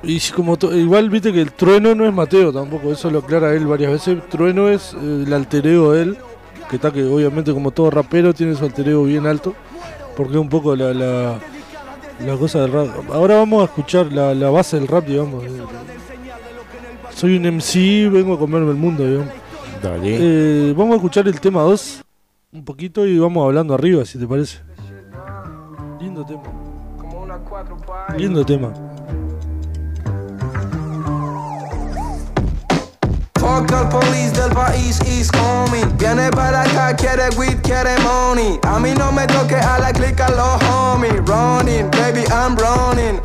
Y 0.03 0.19
como 0.31 0.57
igual 0.73 1.09
viste 1.09 1.33
que 1.33 1.41
el 1.41 1.53
trueno 1.53 1.95
no 1.95 2.05
es 2.05 2.13
Mateo 2.13 2.51
tampoco, 2.51 2.91
eso 2.91 3.09
lo 3.09 3.19
aclara 3.19 3.55
él 3.55 3.65
varias 3.65 3.93
veces. 3.93 4.19
Trueno 4.29 4.69
es 4.69 4.93
eh, 4.93 5.23
el 5.25 5.33
alter 5.33 5.65
ego 5.65 5.93
de 5.93 6.03
él, 6.03 6.17
que 6.69 6.75
está 6.75 6.91
que 6.91 7.03
obviamente 7.03 7.51
como 7.51 7.71
todo 7.71 7.89
rapero 7.89 8.33
tiene 8.33 8.53
su 8.53 8.65
alter 8.65 8.89
ego 8.89 9.05
bien 9.05 9.25
alto, 9.25 9.55
porque 10.15 10.33
es 10.33 10.39
un 10.39 10.49
poco 10.49 10.75
la, 10.75 10.93
la, 10.93 11.39
la 12.19 12.37
cosa 12.37 12.61
del 12.61 12.71
rap. 12.71 12.89
Ahora 13.11 13.35
vamos 13.35 13.61
a 13.61 13.65
escuchar 13.65 14.11
la, 14.11 14.33
la 14.33 14.49
base 14.49 14.79
del 14.79 14.87
rap, 14.87 15.05
digamos. 15.05 15.43
Soy 17.13 17.37
un 17.37 17.43
MC, 17.57 18.09
vengo 18.11 18.33
a 18.33 18.39
comerme 18.39 18.71
el 18.71 18.77
mundo, 18.77 19.05
digamos. 19.05 19.33
Dale. 19.81 20.17
Eh, 20.19 20.73
vamos 20.75 20.93
a 20.93 20.95
escuchar 20.95 21.27
el 21.27 21.39
tema 21.39 21.61
2 21.61 22.03
un 22.53 22.63
poquito 22.63 23.05
y 23.05 23.17
vamos 23.17 23.43
hablando 23.45 23.73
arriba, 23.73 24.05
si 24.05 24.19
te 24.19 24.27
parece. 24.27 24.59
Lindo 25.99 26.25
tema. 26.25 26.43
Lindo 28.17 28.45
tema. 28.45 28.73
Fuck 33.43 33.73
al 33.73 33.89
police 33.89 34.31
del 34.31 34.51
país 34.51 35.01
is 35.01 35.29
coming. 35.29 35.85
Viene 35.97 36.31
para 36.31 36.61
acá, 36.61 36.95
quiere 36.95 37.27
weed, 37.37 37.61
quiere 37.61 37.99
money. 37.99 38.57
A 38.63 38.79
mí 38.79 38.93
no 38.93 39.11
me 39.11 39.27
toque 39.27 39.55
a 39.55 39.79
la 39.79 39.91
clica 39.91 40.29
los 40.29 40.63
homies. 40.63 41.19
Running, 41.27 41.91
baby, 41.91 42.23
I'm 42.31 42.55
running. 42.55 43.19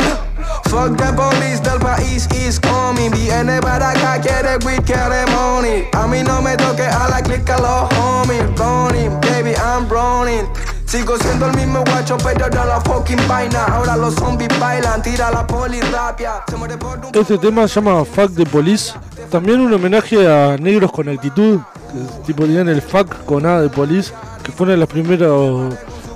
Fuck 0.65 0.97
the 0.97 1.13
police 1.15 1.61
del 1.61 1.79
país 1.79 2.27
is 2.35 2.59
coming. 2.59 3.13
Viene 3.13 3.61
para 3.61 3.91
acá, 3.91 4.21
quiere 4.21 4.59
weed, 4.67 4.83
quiere 4.85 5.25
money. 5.31 5.87
A 5.93 6.09
mí 6.09 6.25
no 6.25 6.43
me 6.43 6.57
toque 6.57 6.83
a 6.83 7.09
la 7.09 7.23
clica 7.23 7.57
los 7.59 7.89
homies. 7.95 8.43
Running, 8.59 9.21
baby, 9.21 9.55
I'm 9.55 9.89
running 9.89 10.49
Sigo 10.89 11.19
siendo 11.19 11.45
el 11.45 11.55
mismo 11.55 11.85
guacho, 11.85 12.17
pero 12.17 12.49
la 12.49 12.81
fucking 12.81 13.29
vaina 13.29 13.63
Ahora 13.65 13.95
los 13.95 14.15
zombies 14.15 14.49
bailan, 14.59 15.03
tira 15.03 15.31
la 15.31 15.47
poli 15.47 15.83
rapia 15.83 16.43
Se 16.49 16.57
muere 16.57 16.79
por 16.79 16.99
un 16.99 17.15
Este 17.15 17.37
tema 17.37 17.69
se 17.69 17.75
llama 17.75 18.07
Fuck 18.07 18.35
the 18.35 18.47
Police. 18.47 18.95
También 19.31 19.61
un 19.61 19.71
homenaje 19.71 20.27
a 20.27 20.57
negros 20.57 20.91
con 20.91 21.11
actitud, 21.11 21.61
que 21.93 22.27
tipo 22.27 22.45
tenían 22.45 22.71
el 22.71 22.81
fuck 22.81 23.27
con 23.27 23.45
A 23.45 23.61
de 23.61 23.69
Police, 23.69 24.15
que 24.43 24.51
fue 24.51 24.65
una 24.65 24.73
de 24.73 24.79
las 24.79 24.89
primeras 24.89 25.31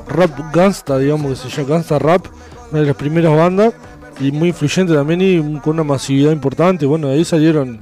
rap 0.09 0.31
gangsta, 0.55 0.97
digamos 0.97 1.43
que 1.43 1.51
se 1.51 1.55
llama 1.55 1.75
gangsta 1.75 1.99
rap, 1.99 2.25
una 2.71 2.81
de 2.81 2.87
las 2.87 2.97
primeras 2.97 3.37
bandas 3.37 3.75
y 4.21 4.33
muy 4.33 4.49
influyente 4.49 4.95
también 4.95 5.21
y 5.21 5.61
con 5.61 5.75
una 5.75 5.85
masividad 5.85 6.33
importante. 6.33 6.87
Bueno, 6.87 7.09
de 7.09 7.17
ahí 7.17 7.27
salieron, 7.27 7.79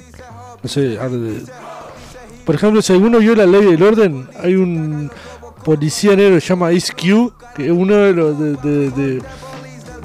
no 0.60 0.68
sé, 0.68 0.98
por 2.44 2.56
ejemplo, 2.56 2.82
si 2.82 2.92
alguno 2.92 3.18
vio 3.18 3.36
la 3.36 3.46
ley 3.46 3.64
del 3.64 3.80
orden, 3.80 4.28
hay 4.42 4.56
un 4.56 5.08
policía 5.64 6.16
negro 6.16 6.40
se 6.40 6.46
llama 6.48 6.72
Ice 6.72 6.92
Cube, 6.92 7.32
que 7.54 7.66
es 7.66 7.72
uno 7.72 7.94
de 7.94 8.12
los 8.12 8.38
de, 8.38 8.56
de- 8.56 8.90
de- 8.90 9.22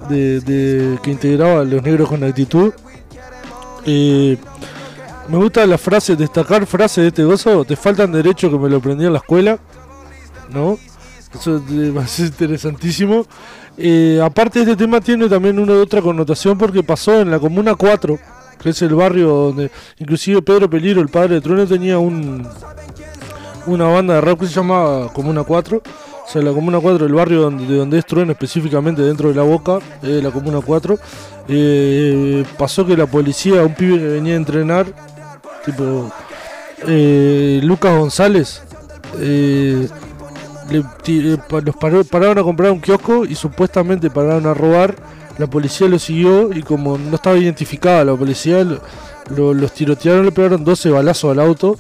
de- 0.10 0.40
de- 0.42 1.00
que 1.02 1.12
integraba 1.12 1.62
a 1.62 1.64
los 1.64 1.82
negros 1.84 2.10
con 2.10 2.24
actitud. 2.24 2.72
Eh, 3.86 4.38
me 5.28 5.38
gusta 5.38 5.66
la 5.66 5.78
frase, 5.78 6.16
destacar 6.16 6.66
frase 6.66 7.02
de 7.02 7.08
este 7.08 7.24
gozo, 7.24 7.64
te 7.66 7.76
faltan 7.76 8.12
derechos 8.12 8.52
que 8.52 8.58
me 8.60 8.70
lo 8.70 8.78
aprendí 8.78 9.06
en 9.06 9.14
la 9.14 9.20
escuela, 9.20 9.58
¿no? 10.52 10.78
Eso 11.34 11.62
va 11.96 12.04
a 12.04 12.08
ser 12.08 12.28
interesantísimo. 12.28 13.26
Eh, 13.78 14.22
aparte 14.24 14.60
este 14.62 14.76
tema 14.76 15.02
tiene 15.02 15.28
también 15.28 15.60
una 15.60 15.74
otra 15.74 16.02
connotación 16.02 16.58
porque 16.58 16.82
pasó 16.84 17.20
en 17.20 17.30
la 17.32 17.40
Comuna 17.40 17.76
4, 17.76 18.18
que 18.62 18.70
es 18.70 18.82
el 18.84 18.96
barrio 18.96 19.28
donde 19.28 19.70
inclusive 20.00 20.42
Pedro 20.42 20.70
Peligro, 20.70 21.02
el 21.02 21.10
padre 21.10 21.36
de 21.36 21.42
Trueno, 21.42 21.66
tenía 21.68 21.98
un, 22.00 22.48
una 23.68 23.86
banda 23.88 24.16
de 24.16 24.22
rap 24.22 24.40
que 24.40 24.48
se 24.48 24.54
llamaba 24.54 25.12
Comuna 25.14 25.44
4. 25.44 25.78
O 25.78 26.28
sea, 26.28 26.42
la 26.42 26.52
Comuna 26.52 26.80
4, 26.80 27.06
el 27.06 27.14
barrio 27.14 27.42
donde, 27.42 27.66
de 27.68 27.78
donde 27.78 28.00
es 28.00 28.06
Trueno 28.06 28.32
específicamente 28.32 29.02
dentro 29.02 29.30
de 29.30 29.36
la 29.36 29.44
boca, 29.44 29.80
eh, 30.02 30.20
la 30.24 30.32
Comuna 30.32 30.60
4. 30.66 30.98
eh, 31.48 32.44
pasó 32.58 32.86
que 32.86 32.98
la 32.98 33.06
policía, 33.06 33.62
un 33.64 33.76
pibe 33.76 33.98
que 34.00 34.08
venía 34.08 34.34
a 34.34 34.38
entrenar, 34.38 34.88
tipo 35.66 36.12
eh, 36.88 37.60
Lucas 37.64 37.98
González, 37.98 38.62
eh, 39.20 39.88
los 40.72 42.06
pararon 42.08 42.40
a 42.40 42.44
comprar 42.44 42.72
un 42.72 42.80
kiosco 42.82 43.26
y 43.26 43.36
supuestamente 43.36 44.10
pararon 44.10 44.48
a 44.48 44.54
robar. 44.54 44.96
La 45.38 45.48
policía 45.48 45.88
lo 45.88 46.00
siguió 46.00 46.52
y 46.54 46.64
como 46.64 46.98
no 46.98 47.16
estaba 47.18 47.38
identificada 47.38 48.04
la 48.06 48.16
policía, 48.16 48.64
lo- 48.64 48.80
lo- 49.36 49.54
los 49.54 49.72
tirotearon, 49.74 50.26
le 50.26 50.32
pegaron 50.32 50.64
12 50.64 50.90
balazos 50.90 51.32
al 51.32 51.40
auto. 51.40 51.78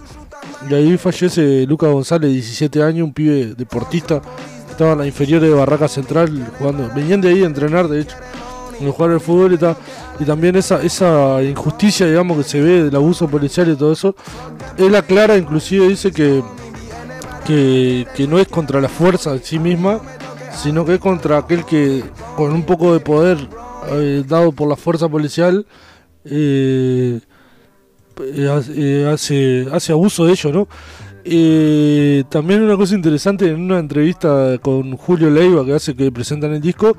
Y 0.70 0.74
ahí 0.74 0.98
fallece 0.98 1.66
Lucas 1.68 1.92
González, 1.92 2.32
17 2.32 2.82
años, 2.82 3.06
un 3.06 3.14
pibe 3.14 3.54
deportista. 3.56 4.22
Estaba 4.70 4.94
en 4.94 5.00
la 5.00 5.08
inferior 5.08 5.42
de 5.42 5.50
Barraca 5.50 5.88
Central 5.88 6.52
jugando. 6.58 6.90
Venían 6.94 7.22
de 7.22 7.30
ahí 7.30 7.44
a 7.44 7.46
entrenar, 7.46 7.88
de 7.88 8.02
hecho, 8.02 8.16
a 8.18 8.92
jugar 8.92 9.12
al 9.12 9.22
fútbol 9.22 9.54
y 9.54 9.58
tal. 9.58 9.78
Y 10.20 10.26
también 10.26 10.56
esa, 10.56 10.82
esa 10.82 11.42
injusticia, 11.44 12.08
digamos, 12.08 12.38
que 12.38 12.44
se 12.44 12.62
ve 12.62 12.84
del 12.84 12.96
abuso 12.96 13.28
policial 13.28 13.70
y 13.70 13.76
todo 13.76 13.94
eso. 13.94 14.16
Él 14.78 14.96
aclara, 14.96 15.38
inclusive 15.38 15.88
dice 15.88 16.12
que, 16.12 16.44
que, 17.46 18.08
que 18.16 18.28
no 18.28 18.40
es 18.40 18.48
contra 18.48 18.82
la 18.82 18.90
fuerza 18.90 19.34
en 19.34 19.44
sí 19.44 19.60
misma, 19.60 20.02
sino 20.56 20.86
que 20.86 20.96
es 20.96 21.00
contra 21.00 21.38
aquel 21.38 21.66
que 21.66 22.04
con 22.36 22.52
un 22.52 22.64
poco 22.64 22.94
de 22.94 23.00
poder 23.00 23.38
eh, 23.92 24.24
dado 24.28 24.52
por 24.52 24.68
la 24.68 24.76
fuerza 24.76 25.08
policial 25.08 25.66
eh, 26.26 27.20
eh, 28.24 28.50
hace- 28.50 28.74
eh, 28.76 29.08
hace, 29.10 29.68
hace 29.72 29.92
abuso 29.92 30.26
de 30.26 30.32
ello, 30.34 30.52
¿no? 30.52 30.68
Eh, 31.24 32.24
también 32.30 32.62
una 32.62 32.78
cosa 32.78 32.94
interesante 32.96 33.48
en 33.50 33.60
una 33.62 33.80
entrevista 33.80 34.58
con 34.62 34.96
Julio 34.96 35.30
Leiva 35.30 35.66
que 35.66 35.74
hace 35.74 35.96
que 35.96 36.12
presentan 36.12 36.54
el 36.54 36.62
disco, 36.62 36.96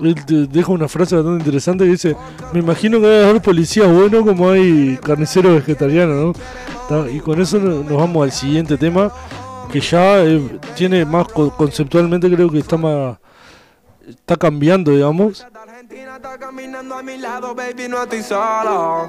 él 0.00 0.14
deja 0.50 0.70
una 0.72 0.86
frase 0.88 1.16
bastante 1.16 1.44
interesante 1.44 1.84
que 1.84 1.90
dice, 1.90 2.16
me 2.52 2.60
imagino 2.60 3.00
que 3.00 3.06
debe 3.06 3.28
haber 3.28 3.42
policías 3.42 3.88
buenos 3.92 4.24
como 4.24 4.50
hay 4.50 4.96
carniceros 5.02 5.54
vegetarianos, 5.54 6.36
¿no? 6.90 7.08
Y 7.08 7.18
con 7.20 7.40
eso 7.40 7.58
no- 7.58 7.82
nos 7.82 7.92
vamos 7.96 8.22
al 8.24 8.32
siguiente 8.32 8.76
tema, 8.76 9.10
que 9.72 9.80
ya 9.80 10.22
tiene 10.76 11.04
más 11.04 11.26
co- 11.28 11.50
conceptualmente 11.56 12.30
creo 12.30 12.48
que 12.50 12.58
está 12.58 12.76
más 12.76 13.18
está 14.08 14.36
cambiando, 14.36 14.92
digamos. 14.92 15.44
caminando 16.38 16.94
a 16.96 17.02
mi 17.02 17.16
lado, 17.18 17.54
baby, 17.54 17.88
no 17.88 18.02
estoy 18.02 18.22
solo. 18.22 19.08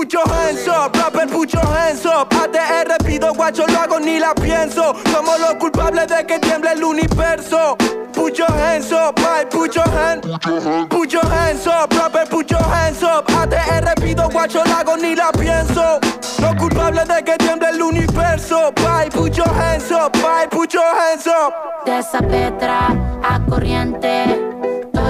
Put 0.00 0.14
your 0.14 0.26
hands 0.28 0.66
up, 0.66 0.96
rapper, 0.96 1.26
put 1.26 1.52
your 1.52 1.62
hands 1.62 2.06
up. 2.06 2.30
ATR 2.30 3.04
pido 3.04 3.34
guacho, 3.34 3.66
lo 3.66 3.78
hago 3.80 4.00
ni 4.00 4.18
la 4.18 4.34
pienso. 4.34 4.94
Somos 5.12 5.38
los 5.38 5.56
culpables 5.56 6.08
de 6.08 6.24
que 6.24 6.38
tiemble 6.38 6.72
el 6.72 6.82
universo. 6.82 7.76
Put 8.14 8.38
your 8.38 8.50
hands 8.50 8.90
up, 8.92 9.14
bye, 9.16 9.44
put 9.44 9.74
your 9.74 9.86
hands. 9.90 10.26
Put 10.88 11.12
your 11.12 11.26
hands 11.26 11.66
up, 11.66 11.92
rapper, 11.92 12.24
put 12.30 12.50
your 12.50 12.62
hands 12.62 13.02
up. 13.02 13.26
ATR 13.28 13.94
pido 14.00 14.30
guacho, 14.30 14.64
lo 14.64 14.74
hago 14.74 14.96
ni 14.96 15.14
la 15.14 15.30
pienso. 15.32 16.00
Los 16.40 16.54
culpables 16.54 17.06
de 17.06 17.22
que 17.22 17.36
tiemble 17.36 17.68
el 17.68 17.82
universo. 17.82 18.72
Bye, 18.76 19.10
put 19.10 19.36
your 19.36 19.52
hands 19.52 19.90
up, 19.90 20.14
bye, 20.14 20.48
put 20.50 20.72
your 20.72 20.82
hands 20.82 21.26
up. 21.26 21.52
De 21.84 21.98
esa 21.98 22.20
petra 22.22 22.88
a 23.22 23.38
corriente. 23.46 24.59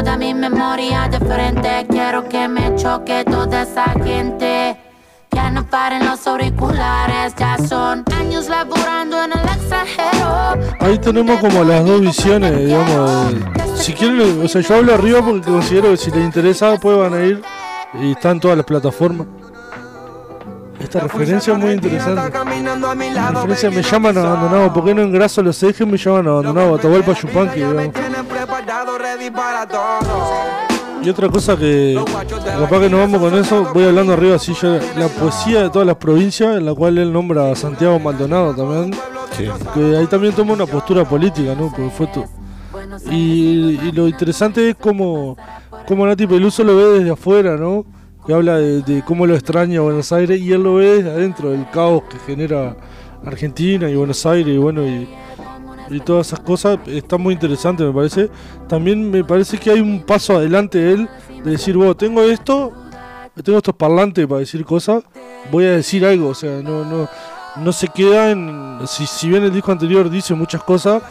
Toda 0.01 0.17
mi 0.17 0.33
memoria 0.33 1.09
de 1.09 1.19
frente. 1.19 1.87
Quiero 1.91 2.27
que 2.27 2.49
me 2.49 2.75
choque 2.75 3.23
toda 3.23 3.65
esa 3.65 3.85
gente. 4.03 4.75
Que 5.29 5.51
no 5.53 5.69
paren 5.69 6.07
los 6.07 6.27
auriculares. 6.27 7.35
Ya 7.37 7.59
son 7.59 8.03
años 8.19 8.49
laborando 8.49 9.23
en 9.23 9.33
el 9.33 9.45
extranjero. 9.45 10.57
Ahí 10.81 10.99
tenemos 10.99 11.39
como 11.41 11.63
las 11.65 11.85
dos 11.85 12.01
visiones, 12.01 12.57
digamos. 12.65 13.35
si 13.75 13.93
quieren, 13.93 14.43
o 14.43 14.49
sea, 14.49 14.63
yo 14.63 14.77
hablo 14.77 14.95
arriba 14.95 15.21
porque 15.21 15.51
considero 15.51 15.91
que 15.91 15.99
si 15.99 16.11
les 16.11 16.25
interesa, 16.25 16.79
pues 16.81 16.97
van 16.97 17.13
a 17.13 17.23
ir 17.23 17.43
y 18.01 18.13
están 18.13 18.41
todas 18.41 18.57
las 18.57 18.65
plataformas. 18.65 19.27
Esta 20.81 21.01
referencia 21.01 21.53
es 21.53 21.59
muy 21.59 21.73
interesante. 21.73 22.15
La 23.15 23.31
referencia 23.31 23.71
me 23.71 23.83
llaman 23.83 24.19
abandonado. 24.19 24.73
¿Por 24.73 24.85
qué 24.85 24.95
no 24.95 25.03
engraso 25.03 25.43
los 25.43 25.63
ejes? 25.63 25.87
Me 25.87 25.97
llaman 25.99 26.27
abandonado. 26.27 26.75
Atahualpa 26.77 27.13
Yupanqui, 27.13 27.61
digamos. 27.61 27.89
Preparado, 28.29 28.99
ready 28.99 29.31
para 29.31 29.67
todo. 29.67 29.81
Y 31.03 31.09
otra 31.09 31.29
cosa 31.31 31.57
que 31.57 31.99
capaz 32.45 32.81
que 32.81 32.91
nos 32.91 33.01
vamos 33.01 33.21
con 33.21 33.35
eso, 33.35 33.71
voy 33.73 33.85
hablando 33.85 34.13
arriba 34.13 34.37
así 34.37 34.53
ya 34.61 34.79
la 34.99 35.09
poesía 35.09 35.63
de 35.63 35.71
todas 35.71 35.87
las 35.87 35.97
provincias, 35.97 36.57
en 36.59 36.67
la 36.67 36.75
cual 36.75 36.99
él 36.99 37.11
nombra 37.11 37.51
a 37.53 37.57
Santiago 37.57 37.99
Maldonado 37.99 38.55
también, 38.55 38.95
que 39.75 39.97
ahí 39.97 40.07
también 40.09 40.35
toma 40.35 40.53
una 40.53 40.67
postura 40.67 41.05
política, 41.09 41.55
¿no? 41.55 41.69
Porque 41.71 41.89
fue 41.91 42.07
tu- 42.09 42.27
y, 43.11 43.79
y 43.83 43.93
lo 43.93 44.09
interesante 44.09 44.69
es 44.71 44.77
cómo, 44.77 45.39
cómo 45.89 46.07
Nati 46.07 46.27
Peluso 46.27 46.63
lo 46.65 46.77
ve 46.77 46.85
desde 46.99 47.11
afuera, 47.13 47.57
¿no? 47.57 47.87
Habla 48.33 48.59
de, 48.59 49.03
cómo 49.05 49.27
lo 49.27 49.35
extraña 49.35 49.81
Buenos 49.81 50.13
Aires 50.13 50.41
y 50.41 50.53
él 50.53 50.63
lo 50.63 50.77
ve 50.77 51.01
adentro, 51.01 51.51
del 51.51 51.69
caos 51.71 52.03
que 52.11 52.19
genera 52.19 52.77
Argentina 53.25 53.91
y 53.91 53.97
Buenos 53.97 54.25
Aires 54.27 54.55
y 54.55 54.59
bueno, 54.59 54.87
y, 54.87 55.09
y 55.91 56.01
todas 56.01 56.29
esas 56.29 56.41
cosas 56.41 56.79
está 56.87 57.19
muy 57.19 57.35
interesante 57.35 57.83
me 57.83 57.93
parece. 57.93 58.31
También 58.69 59.11
me 59.11 59.25
parece 59.25 59.59
que 59.59 59.71
hay 59.71 59.81
un 59.81 60.03
paso 60.03 60.37
adelante 60.37 60.79
de 60.79 60.93
él 60.93 61.09
de 61.45 61.51
decir 61.53 61.77
bueno 61.77 61.97
tengo 61.97 62.23
esto 62.23 62.73
tengo 63.43 63.59
estos 63.59 63.75
parlantes 63.75 64.27
para 64.27 64.41
decir 64.41 64.65
cosas 64.65 65.03
voy 65.51 65.65
a 65.65 65.73
decir 65.73 66.05
algo 66.05 66.29
o 66.29 66.35
sea 66.35 66.61
no 66.63 66.85
no 66.85 67.09
no 67.57 67.73
se 67.73 67.89
queda 67.89 68.31
en 68.31 68.81
si, 68.87 69.07
si 69.07 69.29
bien 69.29 69.45
el 69.45 69.53
disco 69.53 69.73
anterior 69.73 70.11
dice 70.11 70.35
muchas 70.35 70.63
cosas 70.63 71.03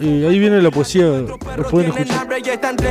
eh, 0.00 0.26
ahí 0.28 0.38
viene 0.38 0.60
la 0.62 0.70
poesía 0.70 1.04
lo 1.04 1.38
pueden 1.70 1.90
escuchar 1.90 2.26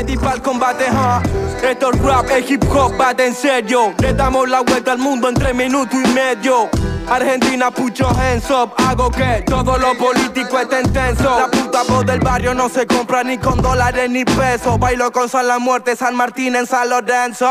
y? 0.07 1.21
Esto 1.63 1.91
es 1.93 2.01
rap, 2.01 2.29
es 2.31 2.49
hip 2.49 2.63
hop, 2.69 2.97
bate 2.97 3.27
en 3.27 3.35
serio. 3.35 3.93
Le 3.99 4.13
damos 4.13 4.49
la 4.49 4.61
vuelta 4.61 4.91
al 4.93 4.97
mundo 4.97 5.29
en 5.29 5.35
tres 5.35 5.55
minutos 5.55 5.93
y 5.93 6.07
medio. 6.09 6.69
Argentina, 7.07 7.71
your 7.93 8.07
hands 8.07 8.49
up. 8.49 8.73
Hago 8.77 9.11
que 9.11 9.43
todo 9.45 9.77
lo 9.77 9.97
político 9.97 10.59
esté 10.59 10.81
intenso. 10.81 11.23
La 11.23 11.51
puta 11.51 11.83
voz 11.83 12.05
del 12.05 12.19
barrio 12.19 12.53
no 12.53 12.69
se 12.69 12.87
compra 12.87 13.23
ni 13.23 13.37
con 13.37 13.61
dólares 13.61 14.09
ni 14.09 14.23
pesos. 14.23 14.79
Bailo 14.79 15.11
con 15.11 15.27
San 15.27 15.47
La 15.47 15.59
Muerte, 15.59 15.95
San 15.95 16.15
Martín 16.15 16.55
en 16.55 16.65
San 16.65 16.89
Lorenzo. 16.89 17.47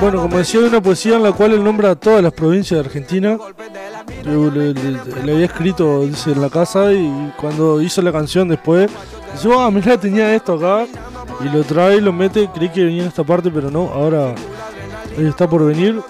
Bueno, 0.00 0.22
como 0.22 0.38
decía, 0.38 0.60
hay 0.60 0.66
una 0.66 0.80
poesía 0.80 1.16
en 1.16 1.22
la 1.24 1.32
cual 1.32 1.52
él 1.52 1.64
nombra 1.64 1.90
a 1.90 1.94
todas 1.96 2.22
las 2.22 2.32
provincias 2.32 2.78
de 2.80 2.86
Argentina. 2.86 3.36
Le, 4.24 4.50
le- 4.50 4.74
le- 4.74 5.22
le 5.24 5.32
había 5.32 5.46
escrito, 5.46 6.00
dice, 6.02 6.32
en 6.32 6.40
la 6.40 6.50
casa 6.50 6.92
y 6.92 7.32
cuando 7.40 7.80
hizo 7.80 8.02
la 8.02 8.12
canción 8.12 8.48
después, 8.48 8.90
dice, 9.34 9.48
ah, 9.56 9.70
mira, 9.72 9.98
tenía 9.98 10.34
esto 10.34 10.54
acá. 10.54 10.86
Y 11.44 11.48
lo 11.48 11.64
trae, 11.64 12.00
lo 12.00 12.12
mete, 12.12 12.48
creí 12.54 12.68
que 12.70 12.84
venía 12.84 13.02
en 13.02 13.08
esta 13.08 13.24
parte, 13.24 13.50
pero 13.50 13.70
no, 13.70 13.90
ahora 13.92 14.34
está 15.18 15.48
por 15.48 15.64
venir. 15.66 16.00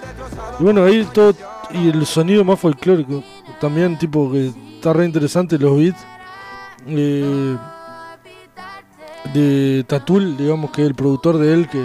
Y 0.61 0.63
bueno, 0.63 0.85
ahí 0.85 1.07
todo, 1.13 1.35
y 1.73 1.89
el 1.91 2.07
sonido 2.07 2.45
más 2.45 2.59
folclórico, 2.61 3.23
también 3.61 3.99
tipo 3.99 4.31
que 4.31 4.53
está 4.77 4.93
re 4.93 5.05
interesante 5.07 5.59
los 5.59 5.77
beats. 5.77 5.99
Eh, 6.87 7.57
de 9.37 9.85
Tatul, 9.85 10.37
digamos 10.37 10.71
que 10.71 10.83
el 10.83 10.95
productor 10.95 11.39
de 11.39 11.53
él, 11.53 11.69
que, 11.69 11.85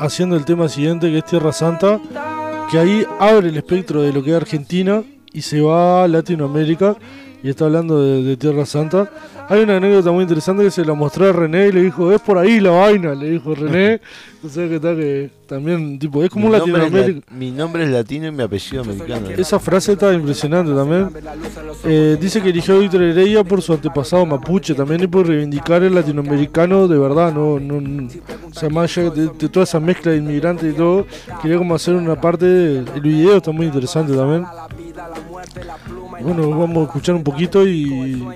haciendo 0.00 0.36
el 0.36 0.44
tema 0.44 0.68
siguiente 0.68 1.10
que 1.10 1.18
es 1.18 1.24
Tierra 1.24 1.52
Santa, 1.52 2.00
que 2.70 2.78
ahí 2.78 3.06
abre 3.18 3.48
el 3.48 3.56
espectro 3.56 4.02
de 4.02 4.12
lo 4.12 4.22
que 4.22 4.30
es 4.30 4.36
Argentina 4.36 5.02
y 5.32 5.42
se 5.42 5.60
va 5.60 6.04
a 6.04 6.08
Latinoamérica 6.08 6.96
y 7.42 7.48
está 7.48 7.66
hablando 7.66 8.02
de, 8.02 8.22
de 8.22 8.36
Tierra 8.36 8.66
Santa. 8.66 9.10
Hay 9.50 9.62
una 9.64 9.76
anécdota 9.78 10.12
muy 10.12 10.22
interesante 10.22 10.62
que 10.62 10.70
se 10.70 10.84
la 10.84 10.94
mostró 10.94 11.28
a 11.28 11.32
René 11.32 11.66
y 11.68 11.72
le 11.72 11.82
dijo, 11.82 12.12
es 12.12 12.20
por 12.20 12.38
ahí 12.38 12.60
la 12.60 12.70
vaina, 12.70 13.14
le 13.14 13.30
dijo 13.32 13.52
René. 13.54 14.00
o 14.44 14.48
sea 14.48 14.68
que 14.68 14.76
está 14.76 14.94
que 14.94 15.28
también, 15.46 15.98
tipo, 15.98 16.22
es 16.22 16.30
como 16.30 16.46
un 16.46 16.52
Mi 16.52 16.58
Latinoamérica. 16.58 17.20
la- 17.28 17.36
mi 17.36 17.50
nombre 17.50 17.82
es 17.82 17.90
latino 17.90 18.28
y 18.28 18.30
mi 18.30 18.44
apellido 18.44 18.82
americano. 18.84 19.28
Esa 19.30 19.58
frase 19.58 19.92
está 19.94 20.14
impresionante 20.14 20.72
también. 20.72 21.08
Eh, 21.84 22.16
dice 22.20 22.40
que 22.40 22.50
eligió 22.50 22.76
a 22.76 22.78
Víctor 22.78 23.02
Heredia 23.02 23.42
por 23.42 23.60
su 23.60 23.72
antepasado 23.72 24.24
mapuche 24.24 24.72
también 24.74 25.02
y 25.02 25.08
por 25.08 25.26
reivindicar 25.26 25.82
el 25.82 25.96
latinoamericano 25.96 26.86
de 26.86 26.96
verdad, 26.98 27.34
no, 27.34 27.58
no, 27.58 27.80
no- 27.80 28.06
o 28.06 28.54
sea, 28.54 28.68
más 28.68 28.96
allá 28.96 29.10
de, 29.10 29.26
de 29.36 29.48
toda 29.48 29.64
esa 29.64 29.80
mezcla 29.80 30.12
de 30.12 30.18
inmigrantes 30.18 30.72
y 30.72 30.76
todo, 30.76 31.06
quería 31.42 31.58
como 31.58 31.74
hacer 31.74 31.96
una 31.96 32.20
parte, 32.20 32.46
de- 32.46 32.78
el 32.94 33.00
video 33.00 33.38
está 33.38 33.50
muy 33.50 33.66
interesante 33.66 34.14
también. 34.14 34.44
Bueno, 36.22 36.50
vamos 36.50 36.76
a 36.78 36.82
escuchar 36.82 37.14
un 37.14 37.24
poquito 37.24 37.66
y, 37.66 38.26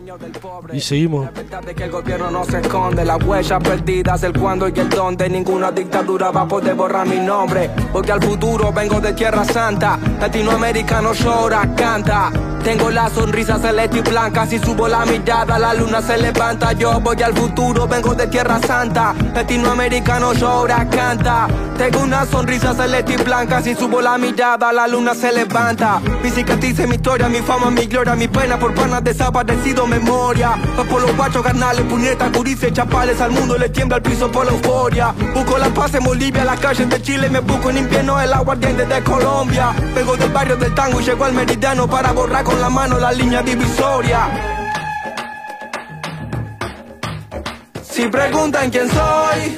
y 0.73 0.81
seguimos. 0.81 1.29
de 1.67 1.75
que 1.75 1.85
el 1.85 1.91
gobierno 1.91 2.31
no 2.31 2.45
se 2.45 2.61
esconde 2.61 3.05
Las 3.05 3.23
huellas 3.23 3.63
perdidas, 3.63 4.23
el 4.23 4.33
cuándo 4.39 4.69
y 4.69 4.79
el 4.79 4.89
dónde 4.89 5.29
Ninguna 5.29 5.71
dictadura 5.71 6.31
va 6.31 6.43
a 6.43 6.49
poder 6.49 6.75
borrar 6.75 7.07
mi 7.07 7.19
nombre 7.19 7.71
Porque 7.93 8.13
al 8.13 8.23
futuro 8.23 8.73
vengo 8.73 9.01
de 9.01 9.13
Tierra 9.13 9.45
Santa 9.45 9.99
Latinoamericano 10.21 11.13
llora, 11.13 11.75
canta 11.77 12.31
Tengo 12.63 12.91
la 12.91 13.09
sonrisa 13.11 13.59
celeste 13.59 13.99
y 13.99 14.01
blanca 14.01 14.47
Si 14.47 14.59
subo 14.59 14.89
la 14.89 15.05
mirada, 15.05 15.59
la 15.59 15.75
luna 15.75 16.01
se 16.01 16.17
levanta 16.17 16.73
Yo 16.73 17.01
voy 17.01 17.23
al 17.23 17.35
futuro, 17.35 17.87
vengo 17.87 18.15
de 18.15 18.27
Tierra 18.27 18.59
Santa 18.61 19.15
Latinoamericano 19.35 20.33
llora, 20.33 20.89
canta 20.89 21.47
Tengo 21.77 22.01
una 22.01 22.25
sonrisa 22.25 22.75
celeste 22.75 23.15
y 23.15 23.17
blanca 23.17 23.61
Si 23.63 23.75
subo 23.75 24.01
la 24.01 24.17
mirada, 24.19 24.73
la 24.73 24.87
luna 24.87 25.15
se 25.15 25.33
levanta 25.33 26.01
Mi 26.23 26.31
cicatriz, 26.31 26.79
mi 26.89 26.95
historia, 26.95 27.29
mi 27.29 27.39
fama, 27.39 27.71
mi 27.75 27.87
gloria 27.87 28.15
Mi 28.15 28.29
pena 28.29 28.59
por 28.59 28.75
panas 28.75 29.03
desaparecido, 29.03 29.87
memoria. 29.87 30.57
Va 30.79 30.85
por 30.85 31.03
los 31.03 31.17
guachos, 31.17 31.43
carnales, 31.43 31.85
puñetas, 31.87 32.33
gurises, 32.33 32.73
chapales 32.73 33.21
Al 33.21 33.33
mundo 33.33 33.59
le 33.59 33.69
tiembla 33.69 33.97
el 33.97 34.03
piso 34.03 34.31
por 34.31 34.47
la 34.47 34.53
euforia. 34.53 35.15
Busco 35.35 35.59
la 35.59 35.69
paz 35.69 35.95
en 35.95 36.05
Bolivia, 36.05 36.45
las 36.45 36.61
calles 36.61 36.89
de 36.89 37.03
Chile 37.03 37.29
Me 37.29 37.41
busco 37.41 37.71
en 37.71 37.79
invierno 37.79 38.21
el 38.21 38.33
aguardiente 38.33 38.87
de 38.87 39.03
Colombia. 39.03 39.75
Vengo 39.95 40.17
del 40.17 40.31
barrio 40.31 40.57
del 40.57 40.75
tango 40.75 41.01
y 41.01 41.05
llego 41.05 41.25
al 41.25 41.33
meridiano 41.33 41.89
Para 41.89 42.13
borrar 42.13 42.45
con 42.45 42.61
la 42.61 42.71
mano 42.71 42.99
la 42.99 43.13
línea 43.13 43.43
divisoria. 43.43 44.55
Si 47.83 48.09
preguntan 48.09 48.71
quién 48.71 48.89
soy, 48.91 49.57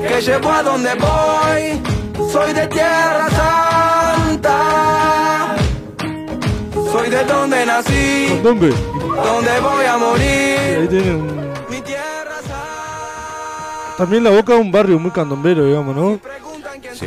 que 0.00 0.22
llevo 0.22 0.50
a 0.50 0.62
donde 0.62 0.94
voy, 0.94 2.30
soy 2.32 2.54
de 2.54 2.66
Tierra 2.68 3.28
Santa. 3.28 4.85
Soy 6.92 7.10
de 7.10 7.24
donde 7.24 7.66
nací, 7.66 8.40
¿Dónde? 8.42 8.68
donde 8.70 9.60
voy 9.60 9.84
a 9.84 9.94
Ahí 9.94 10.00
morir. 10.00 10.88
tienen 10.88 11.14
un- 11.16 11.46
También 13.96 14.24
la 14.24 14.30
boca 14.30 14.54
es 14.54 14.60
un 14.60 14.70
barrio 14.70 14.98
muy 14.98 15.10
candombero, 15.10 15.64
digamos, 15.64 15.96
¿no? 15.96 16.20
Sí. 16.92 17.06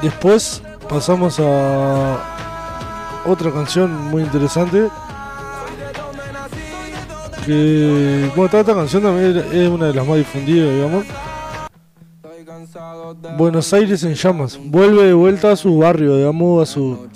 Después 0.00 0.62
pasamos 0.88 1.38
a 1.38 2.16
otra 3.26 3.50
canción 3.52 3.94
muy 4.10 4.22
interesante. 4.22 4.88
Que, 7.44 8.30
bueno, 8.36 8.48
toda 8.50 8.60
esta 8.62 8.74
canción 8.74 9.02
también 9.02 9.36
es 9.52 9.68
una 9.68 9.86
de 9.86 9.94
las 9.94 10.06
más 10.06 10.16
difundidas, 10.16 10.70
digamos. 10.74 11.04
Buenos 13.36 13.72
Aires 13.72 14.02
en 14.04 14.14
llamas. 14.14 14.58
Vuelve 14.62 15.04
de 15.06 15.12
vuelta 15.12 15.52
a 15.52 15.56
su 15.56 15.78
barrio, 15.78 16.16
digamos, 16.16 16.62
a 16.68 16.72
su. 16.72 17.08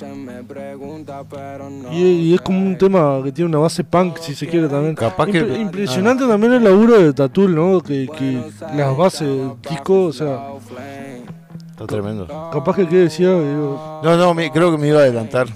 Y, 1.93 2.03
y 2.03 2.35
es 2.35 2.41
como 2.41 2.59
un 2.61 2.77
tema 2.79 3.21
que 3.25 3.33
tiene 3.33 3.49
una 3.49 3.59
base 3.59 3.85
punk, 3.85 4.19
si 4.19 4.35
se 4.35 4.47
quiere 4.47 4.69
también. 4.69 4.95
Capaz 4.95 5.27
que- 5.27 5.43
Impre- 5.43 5.61
impresionante 5.61 6.27
también 6.27 6.53
el 6.55 6.65
laburo 6.65 6.99
de 6.99 7.13
Tatul, 7.13 7.55
¿no? 7.55 7.81
Que, 7.81 8.09
que 8.17 8.43
las 8.75 8.97
bases 8.97 9.29
del 9.29 9.53
disco, 9.69 10.05
o 10.07 10.13
sea, 10.13 10.49
Está 11.71 11.87
tremendo. 11.87 12.27
capaz 12.53 12.77
que 12.77 12.89
qué 12.89 12.97
decía, 12.97 13.29
digo, 13.29 14.01
No, 14.03 14.17
no, 14.17 14.35
me- 14.35 14.51
creo 14.51 14.71
que 14.71 14.79
me 14.79 14.89
iba 14.89 15.01
a 15.01 15.03
adelantar. 15.03 15.47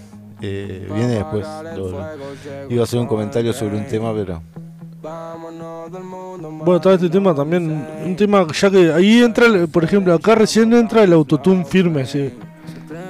Eh, 0.42 0.88
viene 0.94 1.14
después. 1.16 1.46
Lo- 1.76 1.90
lo- 1.90 2.06
iba 2.70 2.80
a 2.80 2.84
hacer 2.84 2.98
un 2.98 3.06
comentario 3.06 3.52
sobre 3.52 3.76
un 3.76 3.86
tema, 3.86 4.12
pero. 4.14 4.42
Bueno, 6.64 6.80
todo 6.80 6.92
este 6.94 7.08
tema 7.08 7.34
también, 7.34 7.86
un 8.04 8.16
tema 8.16 8.46
ya 8.52 8.70
que 8.70 8.92
ahí 8.92 9.22
entra, 9.22 9.46
el- 9.46 9.68
por 9.68 9.84
ejemplo, 9.84 10.12
acá 10.14 10.34
recién 10.34 10.72
entra 10.74 11.02
el 11.04 11.12
autotune 11.12 11.64
firme, 11.64 12.04
sí. 12.06 12.30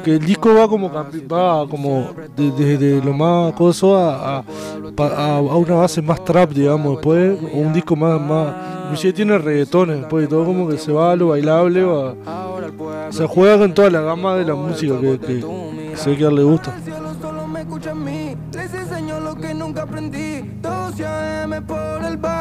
Que 0.05 0.13
el 0.13 0.25
disco 0.25 0.55
va 0.55 0.67
como 0.69 0.91
va 0.91 1.67
como 1.69 2.11
de- 2.37 2.51
desde 2.53 3.05
lo 3.05 3.13
más 3.13 3.53
coso 3.55 3.97
a, 3.99 4.39
a, 4.39 4.45
pa- 4.97 5.09
a- 5.09 5.37
a 5.39 5.57
una 5.57 5.75
base 5.75 6.01
más 6.01 6.25
trap, 6.25 6.53
digamos, 6.53 6.93
después, 6.93 7.39
o 7.55 7.59
un 7.59 7.73
disco 7.73 7.97
más, 7.97 8.21
más, 8.21 8.55
inclusive 8.85 9.13
tiene 9.13 9.37
reggaetones, 9.39 9.99
después 9.99 10.25
y 10.25 10.29
todo 10.29 10.45
como 10.45 10.69
que 10.69 10.79
se 10.79 10.93
va 10.93 11.13
a 11.13 11.17
lo 11.17 11.29
bailable, 11.29 11.83
va, 11.85 12.15
se 13.13 13.27
juega 13.27 13.59
con 13.59 13.75
toda 13.75 13.91
la 13.91 14.01
gama 14.01 14.37
de 14.37 14.45
la 14.47 14.55
música 14.55 14.99
que, 15.01 15.19
que, 15.19 15.41
que 15.91 15.97
se 15.97 16.11
ve 16.11 16.17
que 16.17 16.25
a 16.25 16.29
él 16.29 16.35
le 16.37 16.43
gusta. 16.45 16.75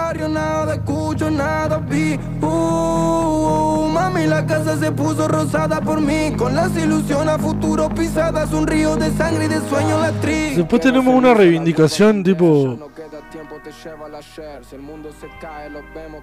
Barrio, 0.09 0.27
nada 0.27 0.73
escucho, 0.73 1.29
nada 1.29 1.77
vi. 1.77 2.19
Uh, 2.41 3.87
mami, 3.93 4.25
la 4.25 4.43
casa 4.43 4.75
se 4.77 4.91
puso 4.91 5.27
rosada 5.27 5.81
por 5.81 6.01
mí. 6.01 6.33
Con 6.35 6.55
las 6.55 6.75
ilusiones 6.75 7.35
a 7.35 7.37
futuro 7.37 7.89
pisadas, 7.89 8.51
un 8.51 8.65
río 8.65 8.95
de 8.95 9.11
sangre 9.11 9.45
y 9.45 9.47
de 9.49 9.59
sueño 9.69 9.99
la 9.99 10.07
actriz. 10.07 10.57
Después 10.57 10.81
tenemos 10.81 11.13
una 11.13 11.33
reivindicación 11.33 12.23
tipo 12.23 12.77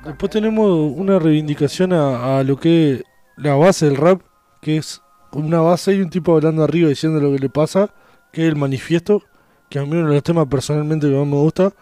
Después 0.05 0.31
tenemos 0.31 0.93
una 0.97 1.19
reivindicación 1.21 1.93
a, 1.93 2.39
a 2.39 2.43
lo 2.43 2.57
que 2.57 2.95
es 2.95 3.05
la 3.37 3.55
base 3.55 3.87
del 3.87 3.97
rap, 3.97 4.21
que 4.61 4.79
es 4.79 5.01
una 5.33 5.61
base 5.61 5.95
y 5.95 6.01
un 6.01 6.11
tipo 6.11 6.35
hablando 6.35 6.65
arriba 6.65 6.89
diciendo 6.89 7.21
lo 7.21 7.33
que 7.33 7.39
le 7.39 7.49
pasa, 7.49 7.91
que 8.33 8.43
es 8.43 8.49
el 8.49 8.57
manifiesto, 8.57 9.23
que 9.69 9.79
a 9.79 9.83
mí 9.83 9.93
uno 9.93 10.09
de 10.09 10.15
los 10.15 10.23
temas 10.25 10.47
personalmente 10.47 11.09
que 11.09 11.15
más 11.15 11.27
me 11.27 11.37
gusta, 11.37 11.73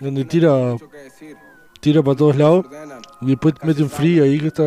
donde 0.00 0.24
tira 0.24 0.76
tira 1.80 2.02
para 2.02 2.16
todos 2.16 2.36
lados 2.36 2.66
y 3.20 3.26
después 3.26 3.54
mete 3.62 3.82
un 3.82 3.90
free 3.90 4.20
ahí 4.20 4.38
que 4.38 4.48
está. 4.48 4.62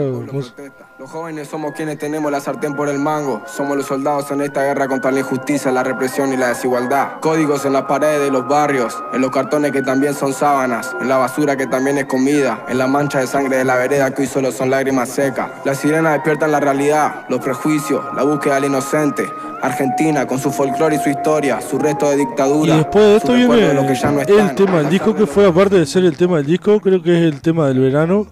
Los 0.99 1.09
jóvenes 1.09 1.47
somos 1.47 1.73
quienes 1.73 1.97
tenemos 1.97 2.31
la 2.31 2.39
sartén 2.39 2.75
por 2.75 2.87
el 2.87 2.99
mango. 2.99 3.41
Somos 3.47 3.75
los 3.75 3.85
soldados 3.87 4.29
en 4.31 4.41
esta 4.41 4.63
guerra 4.63 4.87
contra 4.87 5.11
la 5.11 5.19
injusticia, 5.19 5.71
la 5.71 5.83
represión 5.83 6.31
y 6.31 6.37
la 6.37 6.49
desigualdad. 6.49 7.19
Códigos 7.19 7.65
en 7.65 7.73
las 7.73 7.83
paredes 7.83 8.21
de 8.21 8.29
los 8.31 8.47
barrios, 8.47 8.95
en 9.11 9.19
los 9.21 9.31
cartones 9.31 9.71
que 9.71 9.81
también 9.81 10.13
son 10.13 10.33
sábanas, 10.33 10.95
en 11.01 11.09
la 11.09 11.17
basura 11.17 11.57
que 11.57 11.65
también 11.65 11.97
es 11.97 12.05
comida, 12.05 12.63
en 12.69 12.77
la 12.77 12.87
mancha 12.87 13.19
de 13.19 13.27
sangre 13.27 13.57
de 13.57 13.65
la 13.65 13.75
vereda 13.75 14.11
que 14.13 14.21
hoy 14.21 14.27
solo 14.27 14.51
son 14.51 14.69
lágrimas 14.69 15.09
secas. 15.09 15.49
Las 15.65 15.79
sirenas 15.79 16.13
despiertan 16.13 16.51
la 16.51 16.59
realidad, 16.59 17.25
los 17.27 17.39
prejuicios, 17.41 18.03
la 18.15 18.23
búsqueda 18.23 18.55
del 18.55 18.65
inocente. 18.65 19.25
Argentina 19.63 20.27
con 20.27 20.39
su 20.39 20.51
folclore 20.51 20.97
y 20.97 20.99
su 20.99 21.09
historia, 21.09 21.59
su 21.61 21.79
resto 21.79 22.09
de 22.09 22.15
Y 22.15 22.19
dictadura. 22.19 22.75
después 22.77 23.03
de 23.05 23.15
esto 23.17 23.33
viene 23.33 23.55
de 23.55 23.73
lo 23.73 23.87
que 23.87 23.95
ya 23.95 24.11
no 24.11 24.21
el 24.21 24.29
están. 24.29 24.55
tema 24.55 24.77
del 24.79 24.89
disco 24.89 25.15
que 25.15 25.25
fue 25.25 25.47
aparte 25.47 25.75
de 25.79 25.85
ser 25.85 26.03
el 26.05 26.15
tema 26.17 26.37
del 26.37 26.45
disco, 26.45 26.79
creo 26.81 27.01
que 27.01 27.17
es 27.17 27.33
el 27.33 27.41
tema 27.41 27.67
del 27.67 27.79
verano, 27.79 28.27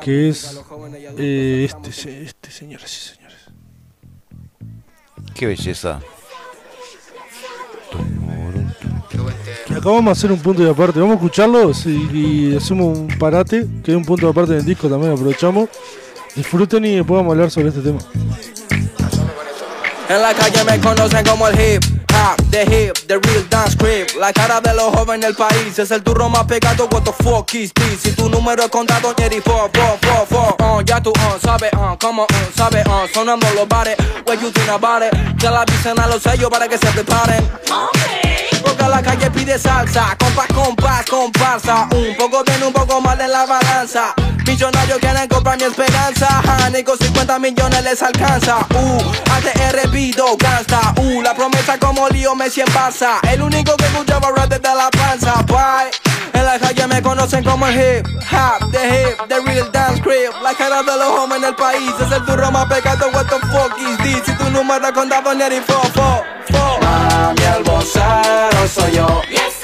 que 0.00 0.30
es 0.30 0.60
eh, 1.18 1.64
este, 1.68 1.92
se- 1.92 2.22
este 2.24 2.50
señoras 2.50 2.92
y 2.92 3.14
señores. 3.16 3.38
Qué 5.34 5.46
belleza. 5.46 6.00
Que 9.66 9.74
acá 9.74 9.88
vamos 9.88 10.08
a 10.08 10.12
hacer 10.12 10.30
un 10.32 10.40
punto 10.40 10.62
de 10.62 10.70
aparte, 10.70 10.98
vamos 11.00 11.14
a 11.14 11.16
escucharlos 11.16 11.86
y, 11.86 12.08
y 12.52 12.56
hacemos 12.56 12.98
un 12.98 13.08
parate, 13.18 13.66
que 13.82 13.92
es 13.92 13.96
un 13.96 14.04
punto 14.04 14.26
de 14.26 14.32
aparte 14.32 14.52
del 14.54 14.64
disco 14.64 14.88
también, 14.88 15.12
aprovechamos. 15.12 15.68
Disfruten 16.34 16.84
y 16.84 16.96
después 16.96 17.16
vamos 17.18 17.30
a 17.30 17.34
hablar 17.34 17.50
sobre 17.50 17.68
este 17.68 17.80
tema. 17.80 17.98
En 20.08 20.20
la 20.20 20.34
calle 20.34 20.64
me 20.64 20.78
conocen 20.80 21.24
como 21.24 21.48
el 21.48 21.54
hip 21.58 21.82
the 22.50 22.64
hip, 22.64 22.96
the 23.08 23.18
real 23.18 23.42
dance 23.48 23.74
creep. 23.74 24.14
La 24.18 24.32
cara 24.32 24.60
de 24.60 24.74
los 24.74 24.94
jóvenes 24.94 25.26
del 25.26 25.34
país 25.34 25.78
es 25.78 25.90
el 25.90 26.02
turro 26.02 26.28
más 26.28 26.44
pegado. 26.44 26.88
What 26.90 27.04
the 27.04 27.12
fuck 27.12 27.54
is 27.54 27.72
this? 27.72 28.00
Si 28.02 28.12
tu 28.12 28.28
número 28.28 28.64
es 28.64 28.70
contado, 28.70 29.14
Jerry, 29.16 29.40
four, 29.40 29.70
four, 29.72 29.98
four, 30.00 30.26
four. 30.26 30.56
Uh, 30.60 30.82
ya 30.82 31.00
tú, 31.00 31.10
uh, 31.10 31.38
sabes, 31.40 31.72
uh, 31.74 31.96
como, 31.98 32.22
uh, 32.22 32.26
sabes, 32.56 32.86
uh, 32.86 33.06
sonando 33.12 33.46
los 33.54 33.68
bares. 33.68 33.96
What 34.26 34.40
you 34.40 34.50
think 34.50 34.68
about 34.68 35.02
it? 35.02 35.12
Ya 35.38 35.50
la 35.50 35.62
avisen 35.62 35.98
a 35.98 36.06
los 36.06 36.22
sellos 36.22 36.50
para 36.50 36.68
que 36.68 36.78
se 36.78 36.86
preparen. 36.88 37.48
Porque 38.62 38.88
la 38.88 39.02
calle 39.02 39.30
pide 39.30 39.58
salsa, 39.58 40.16
compás, 40.18 40.46
compás, 40.54 41.04
comparsa. 41.06 41.88
Un 41.92 42.16
poco 42.16 42.42
bien, 42.44 42.62
un 42.62 42.72
poco 42.72 43.00
mal 43.00 43.20
en 43.20 43.30
la 43.30 43.44
balanza. 43.44 44.14
Millonarios 44.46 44.98
quieren 44.98 45.28
comprar 45.28 45.56
mi 45.56 45.64
esperanza. 45.64 46.42
Ni 46.72 46.82
con 46.82 46.98
50 46.98 47.38
millones 47.38 47.82
les 47.82 48.02
alcanza. 48.02 48.58
Uh, 48.74 48.98
ATR 49.32 49.88
Vido, 49.90 50.36
gangsta. 50.36 50.94
Uh, 50.98 51.22
la 51.22 51.34
promesa 51.34 51.78
como 51.78 52.08
lío 52.14 52.34
Messi 52.34 52.60
en 52.60 52.68
Barça. 52.68 53.18
El 53.28 53.42
único 53.42 53.76
que 53.76 53.84
escuchaba 53.84 54.30
rap 54.30 54.48
desde 54.48 54.74
la 54.74 54.88
panza. 54.90 55.42
Bye. 55.46 55.90
En 56.32 56.44
la 56.44 56.58
calle 56.58 56.86
me 56.86 57.02
conocen 57.02 57.44
como 57.44 57.66
el 57.66 57.74
hip 57.74 58.06
hop, 58.32 58.70
the 58.72 58.78
hip, 58.88 59.28
the 59.28 59.40
real 59.40 59.70
dance 59.72 60.00
crib. 60.02 60.32
La 60.42 60.54
cara 60.54 60.82
de 60.82 60.96
los 60.96 61.08
hombres 61.18 61.42
en 61.42 61.48
el 61.48 61.54
país 61.54 61.92
es 62.00 62.12
el 62.12 62.24
turro 62.24 62.50
más 62.50 62.66
pegado. 62.66 63.08
What 63.12 63.26
the 63.26 63.38
fuck 63.48 63.78
is 63.78 63.98
this? 63.98 64.22
Si 64.26 64.32
tu 64.34 64.50
número 64.50 64.92
contado 64.92 65.34
ni 65.34 65.42
el 65.42 65.62
fo, 65.62 65.80
fo, 65.94 66.22
fo. 66.50 66.78
Mami, 66.80 67.42
el 67.56 67.62
vocero 67.64 68.68
soy 68.68 68.92
yo. 68.92 69.22
Ya 69.30 69.63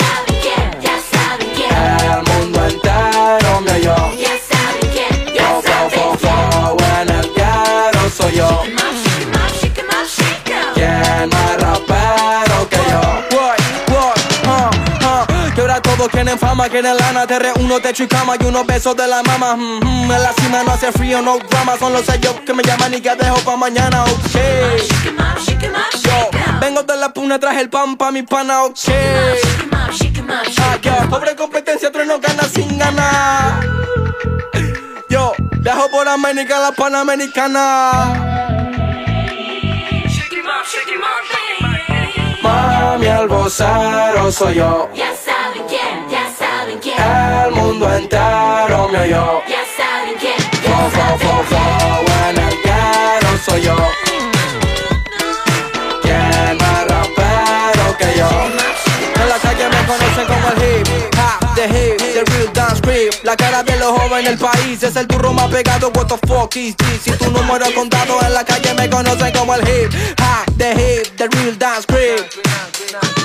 quieren 16.22 16.38
fama, 16.38 16.68
quieren 16.68 16.96
lana, 16.98 17.26
te 17.26 17.38
reúno, 17.38 17.80
techo 17.80 18.04
y 18.04 18.06
cama 18.06 18.34
y 18.38 18.44
unos 18.44 18.66
besos 18.66 18.94
de 18.94 19.06
la 19.06 19.22
mama. 19.22 19.56
Mm, 19.56 19.80
mm, 19.82 20.12
en 20.12 20.22
la 20.22 20.32
cima 20.34 20.62
no 20.62 20.72
hace 20.72 20.92
frío, 20.92 21.22
no 21.22 21.38
drama, 21.38 21.78
son 21.78 21.94
los 21.94 22.04
sellos 22.04 22.34
que 22.44 22.52
me 22.52 22.62
llaman 22.62 22.92
y 22.92 23.00
que 23.00 23.14
dejo 23.16 23.36
pa' 23.36 23.56
mañana, 23.56 24.04
ok. 24.04 24.34
Shake 24.34 25.18
up, 25.18 25.38
shake 25.38 25.70
up, 25.70 25.98
shake 25.98 26.36
'em. 26.46 26.60
Vengo 26.60 26.82
de 26.82 26.96
la 26.98 27.08
puna, 27.14 27.38
traje 27.38 27.60
el 27.60 27.70
pan 27.70 27.96
pa' 27.96 28.10
mi 28.10 28.22
pana, 28.22 28.64
ok. 28.64 28.76
Ah, 30.58 30.76
yo, 30.82 30.92
pobre 31.08 31.34
competencia, 31.34 31.90
tres 31.90 32.06
no 32.06 32.20
gana 32.20 32.42
sin 32.54 32.76
ganar. 32.76 33.60
Yo, 35.08 35.32
viajo 35.62 35.88
por 35.90 36.06
América, 36.06 36.58
la 36.58 36.72
panamericana. 36.72 38.30
Mami, 42.42 43.06
al 43.06 44.32
soy 44.32 44.54
yo. 44.54 44.90
Saben 46.70 46.78
quién. 46.78 46.96
El 46.98 47.52
mundo 47.52 47.94
entero 47.94 48.88
me 48.88 48.98
oyó. 49.00 49.42
Ya 49.48 49.62
saben 49.76 50.14
quién. 50.18 50.38
Fo, 50.62 50.90
fo, 50.90 51.18
fo, 51.18 51.44
fo, 51.44 51.58
en 52.28 52.38
el 52.38 52.62
guero 52.62 53.38
soy 53.44 53.62
yo. 53.62 53.76
¿Quién 56.02 56.58
más 56.58 56.86
rapero 56.86 57.96
que 57.98 58.18
yo? 58.18 58.28
En 59.22 59.28
la 59.28 59.38
calle 59.38 59.68
me 59.68 59.86
conocen 59.86 60.26
como 60.26 60.48
el 60.48 60.62
hip 60.62 60.88
hop, 61.16 61.54
the 61.54 61.64
hip, 61.64 61.98
the 61.98 62.24
real 62.32 62.52
dance 62.52 62.80
creep. 62.80 63.12
La 63.24 63.36
cara 63.36 63.62
de 63.62 63.76
los 63.78 63.98
jóvenes 63.98 64.24
del 64.24 64.38
país 64.38 64.82
es 64.82 64.96
el 64.96 65.06
turro 65.06 65.32
más 65.32 65.48
pegado. 65.48 65.90
What 65.94 66.06
the 66.06 66.18
fuck 66.26 66.54
is 66.56 66.76
this? 66.76 67.02
Si 67.02 67.10
tu 67.12 67.30
número 67.30 67.64
es 67.64 67.72
contado 67.72 68.20
en 68.22 68.34
la 68.34 68.44
calle 68.44 68.74
me 68.74 68.88
conocen 68.88 69.32
como 69.32 69.54
el 69.54 69.62
hip 69.62 69.92
hop, 70.20 70.56
the 70.56 70.72
hip, 70.72 71.16
the 71.16 71.28
real 71.28 71.58
dance 71.58 71.86
creep. 71.86 73.19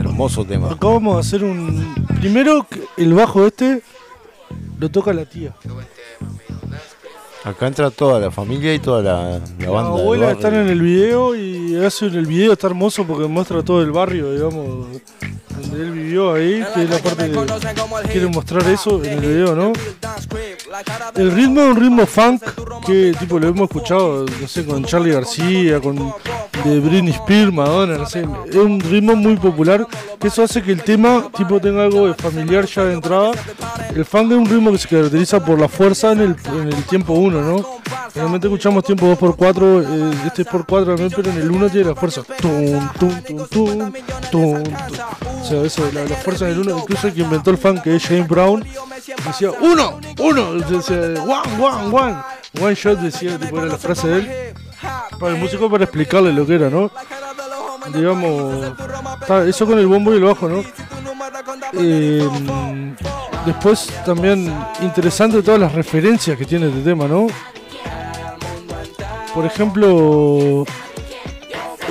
Hermoso 0.00 0.46
tema. 0.46 0.72
Acá 0.72 0.88
vamos 0.88 1.16
a 1.16 1.20
hacer 1.20 1.44
un. 1.44 1.94
Primero, 2.20 2.66
que 2.68 2.82
el 2.96 3.12
bajo 3.12 3.46
este 3.46 3.82
lo 4.78 4.90
toca 4.90 5.12
la 5.12 5.26
tía. 5.26 5.54
Acá 7.42 7.68
entra 7.68 7.90
toda 7.90 8.20
la 8.20 8.30
familia 8.30 8.74
y 8.74 8.78
toda 8.78 9.02
la, 9.02 9.38
la 9.38 9.64
La 9.64 9.70
banda. 9.70 9.92
del 9.92 10.00
abuela 10.02 10.30
están 10.32 10.54
en 10.54 10.68
el 10.68 10.82
video 10.82 11.34
y 11.34 11.74
hace 11.76 12.06
el 12.06 12.26
video 12.26 12.52
está 12.52 12.66
hermoso 12.66 13.06
porque 13.06 13.26
muestra 13.26 13.62
todo 13.62 13.80
el 13.80 13.92
barrio, 13.92 14.32
digamos, 14.32 14.88
donde 15.60 15.82
él 15.82 15.90
vivió 15.90 16.34
ahí, 16.34 16.62
que 16.74 16.82
es 16.82 16.90
la 16.90 16.98
parte 16.98 17.30
que 17.30 18.08
quiere 18.10 18.26
mostrar 18.26 18.68
eso 18.68 19.02
en 19.02 19.12
el 19.12 19.20
video, 19.20 19.54
¿no? 19.54 19.72
El 21.14 21.32
ritmo 21.32 21.62
es 21.62 21.68
un 21.70 21.76
ritmo 21.76 22.06
funk 22.06 22.42
que 22.86 23.14
tipo 23.18 23.38
lo 23.38 23.48
hemos 23.48 23.70
escuchado, 23.70 24.26
no 24.40 24.48
sé, 24.48 24.64
con 24.66 24.84
Charlie 24.84 25.12
García, 25.12 25.80
con 25.80 25.96
de 26.64 26.78
Britney 26.78 27.12
Spears, 27.12 27.52
Madonna, 27.52 27.96
no 27.96 28.06
sé, 28.06 28.26
es 28.48 28.56
un 28.56 28.80
ritmo 28.80 29.16
muy 29.16 29.36
popular 29.36 29.86
que 30.20 30.28
eso 30.28 30.42
hace 30.42 30.62
que 30.62 30.72
el 30.72 30.82
tema 30.82 31.30
tipo 31.34 31.58
tenga 31.58 31.84
algo 31.84 32.06
de 32.06 32.14
familiar 32.14 32.66
ya 32.66 32.84
de 32.84 32.94
entrada. 32.94 33.30
El 33.94 34.04
funk 34.04 34.30
es 34.32 34.38
un 34.38 34.46
ritmo 34.46 34.70
que 34.70 34.78
se 34.78 34.88
caracteriza 34.88 35.44
por 35.44 35.58
la 35.58 35.68
fuerza 35.68 36.12
en 36.12 36.20
el, 36.20 36.36
en 36.52 36.68
el 36.68 36.84
tiempo 36.84 37.14
1, 37.14 37.29
¿no? 37.30 37.80
Realmente 38.14 38.46
escuchamos 38.46 38.84
tiempo 38.84 39.06
2x4, 39.06 39.84
eh, 39.86 40.22
este 40.26 40.42
es 40.42 40.48
por 40.48 40.66
4 40.66 40.96
también, 40.96 41.12
pero 41.14 41.30
en 41.30 41.38
el 41.38 41.50
1 41.50 41.68
tiene 41.70 41.88
la 41.90 41.94
fuerza. 41.94 42.22
Tum, 42.22 42.88
tum, 42.98 43.22
tum, 43.22 43.46
tum, 43.48 43.92
tum, 44.30 44.62
tum. 44.62 44.74
O 45.40 45.44
sea, 45.44 45.62
eso, 45.62 45.90
la, 45.92 46.04
la 46.04 46.16
fuerza 46.16 46.46
en 46.46 46.52
el 46.54 46.60
1, 46.60 46.78
incluso 46.78 47.06
el 47.08 47.14
que 47.14 47.20
inventó 47.20 47.50
el 47.50 47.58
funk, 47.58 47.82
que 47.82 47.96
es 47.96 48.04
James 48.04 48.28
Brown, 48.28 48.64
decía 49.26 49.50
uno, 49.60 50.00
uno, 50.18 50.54
decía 50.54 50.96
one, 51.22 51.64
one, 51.64 51.96
one. 51.96 52.16
One 52.60 52.74
shot 52.74 52.98
decía, 52.98 53.38
tipo, 53.38 53.58
era 53.58 53.66
la 53.66 53.78
frase 53.78 54.08
de 54.08 54.18
él. 54.18 54.54
Para 55.18 55.34
el 55.34 55.40
músico 55.40 55.70
para 55.70 55.84
explicarle 55.84 56.32
lo 56.32 56.46
que 56.46 56.54
era, 56.54 56.68
¿no? 56.68 56.90
Digamos, 57.94 58.72
eso 59.46 59.66
con 59.66 59.78
el 59.78 59.86
bombo 59.86 60.12
y 60.12 60.16
el 60.16 60.24
bajo, 60.24 60.48
¿no? 60.48 60.62
Eh, 61.74 62.28
después 63.46 63.88
también 64.04 64.52
interesante 64.82 65.42
todas 65.42 65.60
las 65.60 65.72
referencias 65.72 66.36
que 66.36 66.44
tiene 66.44 66.68
este 66.68 66.80
tema, 66.80 67.06
¿no? 67.06 67.26
Por 69.34 69.46
ejemplo, 69.46 70.64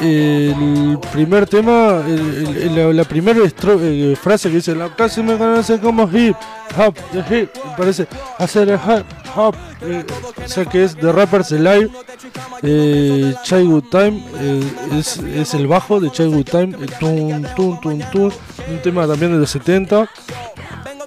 el 0.01 0.99
primer 1.11 1.47
tema, 1.47 2.03
la, 2.03 3.03
primera 3.05 3.39
eh, 3.43 4.17
frase 4.21 4.49
que 4.49 4.55
dice, 4.55 4.75
la 4.75 4.93
clase 4.95 5.23
me 5.23 5.37
conoce 5.37 5.79
como 5.79 6.03
hip 6.03 6.35
hop, 6.77 6.95
the 7.11 7.23
hip, 7.41 7.49
parece 7.77 8.07
hacer 8.37 8.69
el 8.69 8.75
hip 8.75 9.05
hop, 9.35 9.55
eh, 9.81 10.05
o 10.43 10.47
sea 10.47 10.65
que 10.65 10.83
es 10.83 10.95
The 10.95 11.11
Rappers 11.11 11.51
Alive, 11.51 11.89
eh, 12.61 13.33
Childhood 13.43 13.85
Time, 13.89 14.23
eh, 14.39 14.63
es, 14.99 15.53
el 15.53 15.67
bajo 15.67 15.99
de 15.99 16.11
Childhood 16.11 16.45
Time, 16.45 16.75
eh, 16.81 16.87
tum, 16.99 17.43
tum, 17.55 17.79
tum, 17.79 18.01
tum, 18.11 18.31
un 18.69 18.81
tema 18.81 19.07
también 19.07 19.31
de 19.31 19.39
los 19.39 19.49
70. 19.49 20.09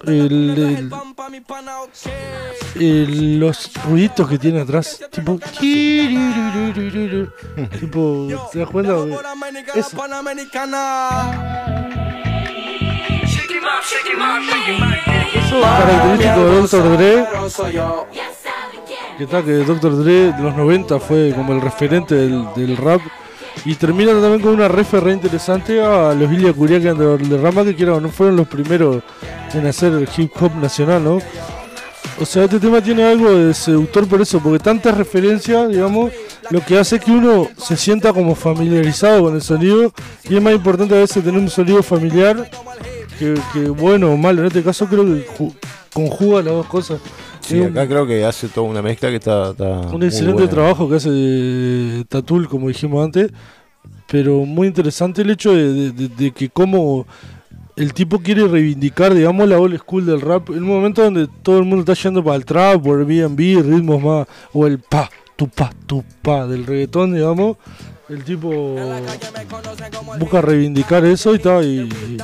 El- 0.05 0.57
el- 0.57 0.89
el- 2.75 3.39
los 3.39 3.71
ruiditos 3.85 4.27
que 4.29 4.37
tiene 4.37 4.61
atrás, 4.61 4.99
tipo, 5.11 5.39
tipo, 7.79 8.27
¿te 8.51 8.59
das 8.59 8.69
cuenta? 8.69 8.93
Eso. 9.79 9.89
Eso 15.35 15.59
es 15.59 15.65
característico 15.65 16.45
de 16.45 16.61
Dr. 16.61 16.97
Dre. 16.97 17.25
Que 19.17 19.23
está 19.25 19.43
que 19.43 19.51
Dr. 19.51 20.03
Dre 20.03 20.31
de 20.33 20.41
los 20.41 20.55
90 20.55 20.99
fue 20.99 21.33
como 21.35 21.53
el 21.53 21.61
referente 21.61 22.15
del, 22.15 22.45
del 22.55 22.77
rap. 22.77 23.01
Y 23.65 23.75
termina 23.75 24.11
también 24.11 24.41
con 24.41 24.53
una 24.53 24.67
refe 24.67 24.99
re 24.99 25.13
interesante 25.13 25.81
a 25.81 26.13
los 26.13 26.31
Ilya 26.31 26.53
Kuriakian 26.53 26.97
de, 26.97 27.17
de 27.17 27.37
Rama, 27.37 27.63
que 27.63 27.85
no 27.85 28.09
fueron 28.09 28.35
los 28.35 28.47
primeros 28.47 29.03
en 29.53 29.65
hacer 29.67 29.93
el 29.93 30.07
hip 30.17 30.31
hop 30.41 30.55
nacional, 30.55 31.03
¿no? 31.03 31.19
O 32.19 32.25
sea, 32.25 32.43
este 32.43 32.59
tema 32.59 32.79
tiene 32.81 33.03
algo 33.03 33.31
de 33.31 33.53
seductor 33.53 34.07
por 34.07 34.21
eso, 34.21 34.39
porque 34.39 34.59
tantas 34.59 34.95
referencias, 34.95 35.67
digamos, 35.69 36.11
lo 36.51 36.63
que 36.63 36.77
hace 36.77 36.99
que 36.99 37.11
uno 37.11 37.47
se 37.57 37.75
sienta 37.75 38.13
como 38.13 38.35
familiarizado 38.35 39.23
con 39.23 39.35
el 39.35 39.41
sonido. 39.41 39.91
Y 40.29 40.35
es 40.35 40.41
más 40.41 40.53
importante 40.53 40.93
a 40.95 40.99
veces 40.99 41.23
tener 41.23 41.39
un 41.39 41.49
sonido 41.49 41.81
familiar 41.81 42.49
que, 43.17 43.69
bueno 43.69 44.11
o 44.11 44.17
malo. 44.17 44.41
En 44.41 44.47
este 44.47 44.61
caso 44.61 44.85
creo 44.87 45.05
que 45.05 45.25
ju- 45.37 45.53
conjuga 45.93 46.43
las 46.43 46.53
dos 46.53 46.65
cosas. 46.67 46.99
Sí, 47.45 47.59
un- 47.59 47.67
acá 47.71 47.87
creo 47.87 48.07
que 48.07 48.23
hace 48.25 48.47
toda 48.47 48.67
una 48.67 48.81
mezcla 48.81 49.09
que 49.09 49.17
está, 49.17 49.51
está 49.51 49.79
un 49.93 50.03
excelente 50.03 50.33
buena. 50.43 50.49
trabajo 50.49 50.89
que 50.89 50.95
hace 50.95 51.09
eh, 51.11 52.03
Tatul, 52.07 52.47
como 52.47 52.67
dijimos 52.69 53.03
antes, 53.03 53.31
pero 54.07 54.45
muy 54.45 54.67
interesante 54.67 55.21
el 55.21 55.29
hecho 55.31 55.53
de, 55.53 55.73
de- 55.73 55.91
de- 55.91 56.07
de 56.09 56.31
que 56.31 56.49
como 56.49 57.05
el 57.75 57.93
tipo 57.93 58.19
quiere 58.19 58.47
reivindicar, 58.47 59.13
digamos, 59.13 59.47
la 59.49 59.57
old 59.59 59.77
school 59.79 60.05
del 60.05 60.21
rap, 60.21 60.49
en 60.51 60.57
un 60.63 60.69
momento 60.69 61.01
donde 61.03 61.27
todo 61.41 61.57
el 61.57 61.65
mundo 61.65 61.79
está 61.91 61.93
yendo 62.01 62.23
para 62.23 62.35
el 62.35 62.45
trap, 62.45 62.85
o 62.85 62.93
el 62.93 63.05
B&B, 63.05 63.61
ritmos 63.63 64.01
más, 64.01 64.27
o 64.53 64.67
el 64.67 64.77
pa, 64.79 65.09
tu 65.35 65.47
pa, 65.47 65.71
tu 65.87 66.03
pa 66.21 66.45
del 66.45 66.65
reggaetón, 66.67 67.13
digamos, 67.15 67.57
el 68.09 68.23
tipo 68.23 68.49
busca 70.19 70.41
reivindicar 70.41 71.05
eso 71.05 71.33
y 71.33 71.37
está, 71.37 71.63
y, 71.63 71.79
y- 71.89 72.17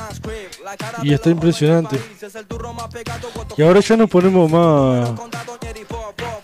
y 1.02 1.12
está 1.14 1.30
impresionante. 1.30 1.96
Y 3.56 3.62
ahora 3.62 3.80
ya 3.80 3.96
nos 3.96 4.08
ponemos 4.10 4.50
más 4.50 5.10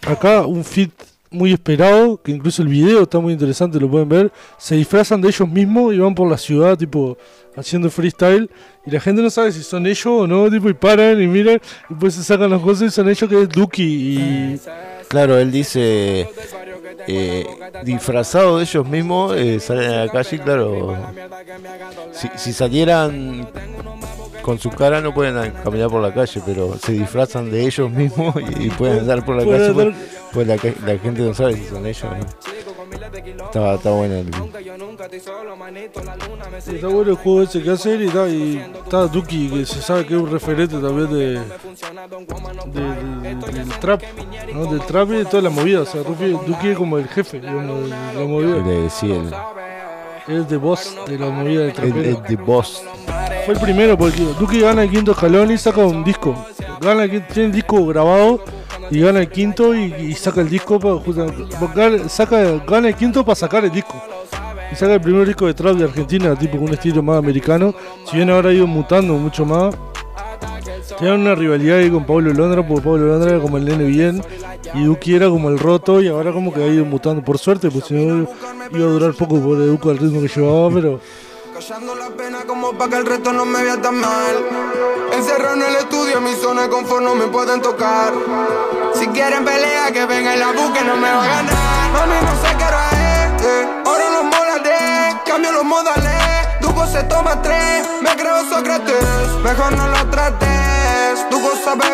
acá 0.06 0.46
un 0.46 0.64
fit 0.64 0.92
muy 1.30 1.52
esperado, 1.52 2.20
que 2.22 2.32
incluso 2.32 2.62
el 2.62 2.68
video 2.68 3.02
está 3.02 3.18
muy 3.18 3.32
interesante, 3.32 3.78
lo 3.78 3.90
pueden 3.90 4.08
ver. 4.08 4.32
Se 4.58 4.74
disfrazan 4.76 5.20
de 5.20 5.28
ellos 5.28 5.48
mismos 5.48 5.92
y 5.92 5.98
van 5.98 6.14
por 6.14 6.30
la 6.30 6.38
ciudad, 6.38 6.78
tipo, 6.78 7.18
haciendo 7.56 7.90
freestyle. 7.90 8.48
Y 8.86 8.90
la 8.92 9.00
gente 9.00 9.20
no 9.20 9.28
sabe 9.28 9.52
si 9.52 9.62
son 9.62 9.86
ellos 9.86 10.06
o 10.06 10.26
no, 10.26 10.48
tipo, 10.50 10.68
y 10.70 10.74
paran 10.74 11.20
y 11.20 11.26
miran, 11.26 11.60
y 11.90 11.94
pues 11.94 12.14
se 12.14 12.22
sacan 12.24 12.48
las 12.50 12.62
cosas 12.62 12.88
y 12.88 12.90
son 12.90 13.08
ellos 13.08 13.28
que 13.28 13.42
es 13.42 13.48
Duki 13.48 13.82
y. 13.82 14.60
Claro, 15.08 15.36
él 15.38 15.50
dice, 15.52 16.26
eh, 17.06 17.46
disfrazado 17.82 18.58
de 18.58 18.64
ellos 18.64 18.86
mismos, 18.88 19.34
eh, 19.36 19.60
salen 19.60 19.90
a 19.90 20.04
la 20.06 20.12
calle 20.12 20.36
y 20.36 20.38
claro, 20.38 20.96
si, 22.12 22.28
si 22.36 22.52
salieran 22.52 23.48
con 24.42 24.58
su 24.58 24.70
cara 24.70 25.00
no 25.00 25.12
pueden 25.12 25.52
caminar 25.64 25.90
por 25.90 26.00
la 26.00 26.14
calle, 26.14 26.40
pero 26.46 26.76
se 26.78 26.92
disfrazan 26.92 27.50
de 27.50 27.66
ellos 27.66 27.90
mismos 27.90 28.34
y, 28.58 28.66
y 28.66 28.70
pueden 28.70 29.00
andar 29.00 29.24
por 29.24 29.36
la 29.36 29.44
calle, 29.44 29.72
pues, 29.72 29.94
pues 30.32 30.46
la, 30.46 30.54
la 30.54 30.98
gente 30.98 31.22
no 31.22 31.34
sabe 31.34 31.56
si 31.56 31.64
son 31.64 31.84
ellos. 31.86 32.04
¿no? 32.04 32.75
Está, 33.46 33.74
está 33.74 33.90
bueno 33.90 34.14
el- 34.14 34.30
y 36.72 36.74
está 36.76 36.88
bueno 36.88 37.10
el 37.10 37.16
juego 37.16 37.42
ese 37.42 37.62
que 37.62 37.70
hacen 37.70 38.02
y 38.02 38.06
está, 38.06 38.28
y 38.28 38.56
está 38.84 39.06
Duki, 39.06 39.48
que 39.50 39.66
se 39.66 39.82
sabe 39.82 40.06
que 40.06 40.14
es 40.14 40.20
un 40.20 40.30
referente 40.30 40.76
también 40.78 41.10
de, 41.12 41.40
de- 42.72 42.80
de- 43.34 43.52
del 43.52 43.68
trap, 43.80 44.02
¿no? 44.54 44.66
Del 44.66 44.80
trap 44.86 45.08
y 45.10 45.12
de 45.16 45.24
toda 45.26 45.42
la 45.42 45.50
movida. 45.50 45.80
O 45.82 45.86
sea, 45.86 46.02
Duki, 46.02 46.30
Duki 46.46 46.68
es 46.68 46.76
como 46.76 46.98
el 46.98 47.08
jefe, 47.08 47.40
digamos, 47.40 47.82
de 47.84 47.88
la 47.88 48.26
movida. 48.26 48.90
sí, 48.90 49.12
el, 49.12 49.30
Es 50.28 50.48
de 50.48 50.56
boss 50.56 50.96
de 51.06 51.18
la 51.18 51.30
movida 51.30 51.60
del 51.60 51.68
el, 51.68 51.72
trapero. 51.72 52.00
el 52.00 52.22
The 52.22 52.36
Boss. 52.36 52.82
Fue 53.44 53.54
el 53.54 53.60
primero 53.60 53.96
porque 53.96 54.22
Duki 54.40 54.60
gana 54.60 54.82
el 54.82 54.90
quinto 54.90 55.12
escalón 55.12 55.52
y 55.52 55.58
saca 55.58 55.84
un 55.84 56.02
disco. 56.02 56.34
gana 56.80 57.04
el 57.04 57.10
quinto, 57.10 57.26
tiene 57.32 57.46
el 57.46 57.52
disco 57.52 57.86
grabado 57.86 58.40
y 58.90 59.00
gana 59.00 59.20
el 59.20 59.28
quinto 59.28 59.72
y, 59.72 59.94
y 59.94 60.14
saca 60.14 60.40
el 60.40 60.48
disco 60.48 60.80
para 60.80 62.08
saca, 62.08 62.58
gana 62.66 62.88
el 62.88 62.96
quinto 62.96 63.24
para 63.24 63.36
sacar 63.36 63.64
el 63.64 63.70
disco. 63.70 63.94
Y 64.72 64.74
saca 64.74 64.94
el 64.94 65.00
primer 65.00 65.28
disco 65.28 65.46
de 65.46 65.54
trap 65.54 65.76
de 65.76 65.84
Argentina, 65.84 66.34
tipo 66.34 66.56
con 66.56 66.68
un 66.68 66.74
estilo 66.74 67.04
más 67.04 67.18
americano. 67.18 67.72
Si 68.10 68.16
bien 68.16 68.28
ahora 68.30 68.50
ha 68.50 68.52
ido 68.52 68.66
mutando 68.66 69.14
mucho 69.14 69.46
más. 69.46 69.76
Tenían 70.98 71.20
una 71.20 71.34
rivalidad 71.34 71.78
ahí 71.78 71.90
con 71.90 72.04
Pablo 72.04 72.32
Londra, 72.32 72.66
porque 72.66 72.82
Pablo 72.84 73.06
Londra 73.06 73.30
era 73.30 73.40
como 73.40 73.56
el 73.56 73.64
nene 73.64 73.84
bien 73.84 74.22
y 74.74 74.84
Duki 74.84 75.14
era 75.14 75.28
como 75.28 75.48
el 75.48 75.58
roto 75.58 76.00
y 76.00 76.08
ahora 76.08 76.32
como 76.32 76.52
que 76.52 76.62
ha 76.62 76.66
ido 76.66 76.84
mutando. 76.84 77.22
Por 77.22 77.38
suerte, 77.38 77.70
pues 77.70 77.86
si 77.86 77.94
no 77.94 78.26
iba 78.70 78.86
a 78.86 78.90
durar 78.90 79.12
poco 79.14 79.40
por 79.40 79.56
Educo 79.56 79.90
al 79.90 79.98
ritmo 79.98 80.20
que 80.20 80.28
llevaba, 80.28 80.70
pero 80.72 81.00
Callando 81.54 81.94
la 81.94 82.08
pena 82.10 82.40
como 82.46 82.72
pa' 82.76 82.86
que 82.88 82.96
el 82.96 83.06
resto 83.06 83.32
no 83.32 83.46
me 83.46 83.62
vea 83.64 83.80
tan 83.80 83.94
mal. 83.98 84.36
Encerrado 85.12 85.54
en 85.54 85.62
el 85.62 85.76
estudio, 85.76 86.20
mi 86.20 86.34
zona 86.34 86.62
de 86.62 86.68
confort 86.68 87.02
no 87.02 87.14
me 87.14 87.26
pueden 87.28 87.62
tocar. 87.62 88.12
Si 88.94 89.06
quieren 89.08 89.42
pelea, 89.44 89.90
que 89.90 90.04
venga 90.04 90.36
y 90.36 90.38
la 90.38 90.52
busque, 90.52 90.84
no 90.84 90.96
me 90.96 91.08
va 91.10 91.24
a 91.24 91.26
ganar. 91.26 91.92
Mami, 91.94 92.14
no 92.26 92.48
sé 92.48 92.56
qué 92.58 92.64
hora 92.64 92.90
es. 92.90 93.42
eh. 93.42 93.68
Ahora 93.86 94.04
los 94.10 94.24
molaré, 94.24 95.16
cambio 95.24 95.52
los 95.52 95.64
modales. 95.64 96.12
Duco 96.60 96.86
se 96.86 97.02
toma 97.04 97.40
tres, 97.40 97.86
me 98.02 98.10
creo 98.16 98.44
Sócrates. 98.50 99.04
Mejor 99.42 99.72
no 99.76 99.88
lo 99.88 100.06
trates, 100.10 100.48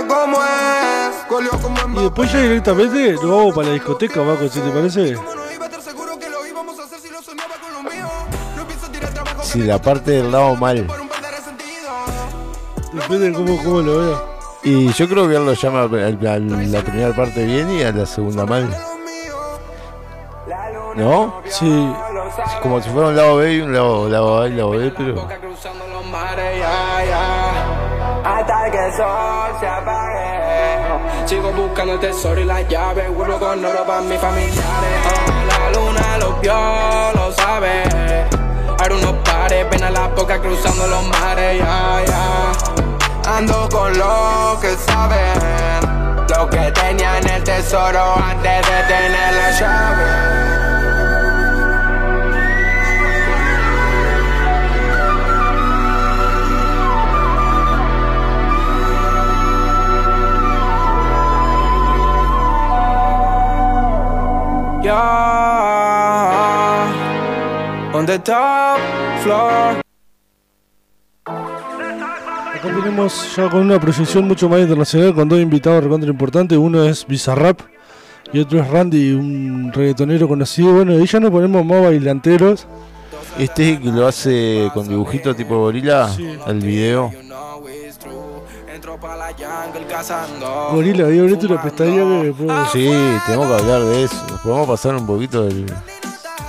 Cómo 0.09 0.37
es. 0.43 1.97
Y 1.97 2.03
después 2.03 2.33
ya 2.33 2.41
directamente 2.41 3.13
lo 3.13 3.37
vamos 3.37 3.55
para 3.55 3.69
la 3.69 3.75
discoteca, 3.75 4.21
Baco, 4.21 4.49
si 4.49 4.61
te 4.61 4.71
parece. 4.71 5.17
Si 9.43 9.63
la 9.63 9.81
parte 9.81 10.11
del 10.11 10.31
lado 10.31 10.55
mal. 10.57 10.87
Depende 12.93 13.31
de 13.31 13.33
cómo, 13.33 13.57
cómo 13.63 13.81
lo 13.81 13.99
vea. 13.99 14.23
Y 14.65 14.93
yo 14.93 15.09
creo 15.09 15.29
que 15.29 15.37
él 15.37 15.45
lo 15.45 15.55
llama 15.55 15.81
a 15.81 15.85
a 15.85 16.39
la 16.39 16.83
primera 16.83 17.17
parte 17.17 17.45
bien 17.45 17.71
y 17.71 17.83
a 17.83 17.93
la 17.93 18.07
segunda 18.07 18.47
mal. 18.47 18.69
¿No? 20.95 21.43
Sí. 21.47 21.93
Es 22.47 22.53
como 22.61 22.81
si 22.81 22.91
fuera 22.91 23.09
un 23.09 23.17
lado 23.17 23.37
B 23.37 23.55
y 23.55 23.61
un 23.61 23.73
lado, 23.73 24.09
lado 24.09 24.43
A 24.43 24.49
y 24.49 24.53
lado 24.53 24.71
B, 24.71 24.93
pero. 24.97 25.29
Hasta 28.43 28.71
que 28.73 28.87
el 28.87 28.93
sol 28.95 29.57
se 29.61 29.67
apague. 29.69 31.27
Sigo 31.27 31.53
buscando 31.53 31.93
el 31.93 32.01
tesoro 32.01 32.41
y 32.41 32.45
la 32.45 32.61
llave. 32.63 33.09
Vuelvo 33.09 33.39
con 33.39 33.65
oro 33.65 33.85
para 33.87 34.01
mis 34.01 34.19
familiares. 34.19 34.61
Oh, 35.07 35.47
la 35.47 35.71
luna 35.71 36.19
lo 36.19 36.33
vio, 36.41 37.13
lo 37.15 37.33
sabe. 37.35 37.85
Ahora 38.81 38.95
unos 38.97 39.15
pares, 39.25 39.71
ven 39.71 39.85
a 39.85 39.91
la 39.93 40.09
boca 40.09 40.41
cruzando 40.41 40.89
los 40.89 41.07
mares. 41.07 41.61
ya, 41.61 42.03
ya. 42.05 43.33
Ando 43.37 43.69
con 43.69 43.97
los 43.97 44.59
que 44.61 44.75
saben. 44.75 46.27
Lo 46.29 46.51
que 46.51 46.73
tenían 46.73 47.29
el 47.29 47.45
tesoro 47.45 48.17
antes 48.17 48.67
de 48.67 48.83
tener 48.89 49.35
la 49.35 49.51
llave. 49.61 51.12
Yeah, 64.93 66.85
on 67.95 68.05
the 68.05 68.19
top 68.19 68.79
floor. 69.23 69.81
Acá 71.25 72.63
tenemos 72.63 73.35
ya 73.35 73.49
con 73.49 73.63
una 73.63 73.81
proyección 73.81 74.29
mucho 74.29 74.51
más 74.51 74.61
internacional 74.61 75.15
con 75.15 75.31
dos 75.31 75.41
invitados 75.41 75.85
recontra 75.85 76.11
importantes. 76.11 76.59
Uno 76.59 76.85
es 76.85 77.07
Bizarrap 77.07 77.63
y 78.35 78.41
otro 78.41 78.61
es 78.61 78.69
Randy, 78.69 79.13
un 79.13 79.73
reggaetonero 79.73 80.29
conocido. 80.29 80.75
Bueno, 80.75 80.99
y 81.01 81.07
ya 81.07 81.21
nos 81.21 81.31
ponemos 81.31 81.65
más 81.65 81.85
bailanteros. 81.85 82.67
Este 83.39 83.81
que 83.81 83.91
lo 83.91 84.07
hace 84.07 84.71
con 84.75 84.87
dibujitos 84.87 85.35
tipo 85.35 85.57
gorila, 85.59 86.11
el 86.47 86.59
video. 86.59 87.11
Gorila, 90.73 91.07
ahí 91.07 91.19
ahorita 91.19 91.47
una 91.47 91.63
pestaña 91.63 92.23
que 92.23 92.33
puedo- 92.33 92.67
Sí, 92.73 92.91
tenemos 93.27 93.47
que 93.49 93.55
hablar 93.55 93.81
de 93.83 94.05
eso. 94.05 94.27
Podemos 94.43 94.69
pasar 94.69 94.95
un 94.97 95.07
poquito 95.07 95.43
del. 95.43 95.67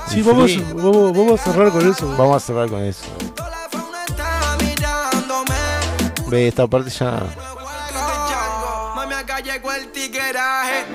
Sí, 0.07 0.21
del 0.21 0.25
vamos, 0.25 0.51
vamos, 0.75 1.17
vamos 1.17 1.41
a 1.41 1.43
cerrar 1.43 1.71
con 1.71 1.89
eso. 1.89 2.15
Vamos 2.17 2.35
a 2.37 2.39
cerrar 2.45 2.69
con 2.69 2.83
eso. 2.83 3.05
Ve, 6.27 6.47
esta 6.47 6.67
parte 6.67 6.89
ya. 6.89 7.21
Mami, 8.95 9.13
acá 9.13 9.39
llegó 9.39 9.71
el 9.71 9.91
tigueraje. 9.91 10.85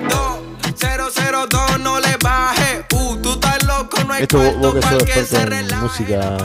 2002, 0.79 1.79
no 1.79 1.99
le 1.99 2.17
baje. 2.21 2.85
Uh, 2.93 3.15
tú 3.17 3.33
estás 3.33 3.63
loco, 3.65 4.03
no 4.05 4.13
hay 4.13 4.23
Esto 4.23 4.37
vos, 4.59 4.73
que 4.73 4.79
pa'l 4.79 4.99
sos 4.99 5.09
experto 5.09 5.45
relaje. 5.49 5.75
en 5.75 5.81
música. 5.81 6.37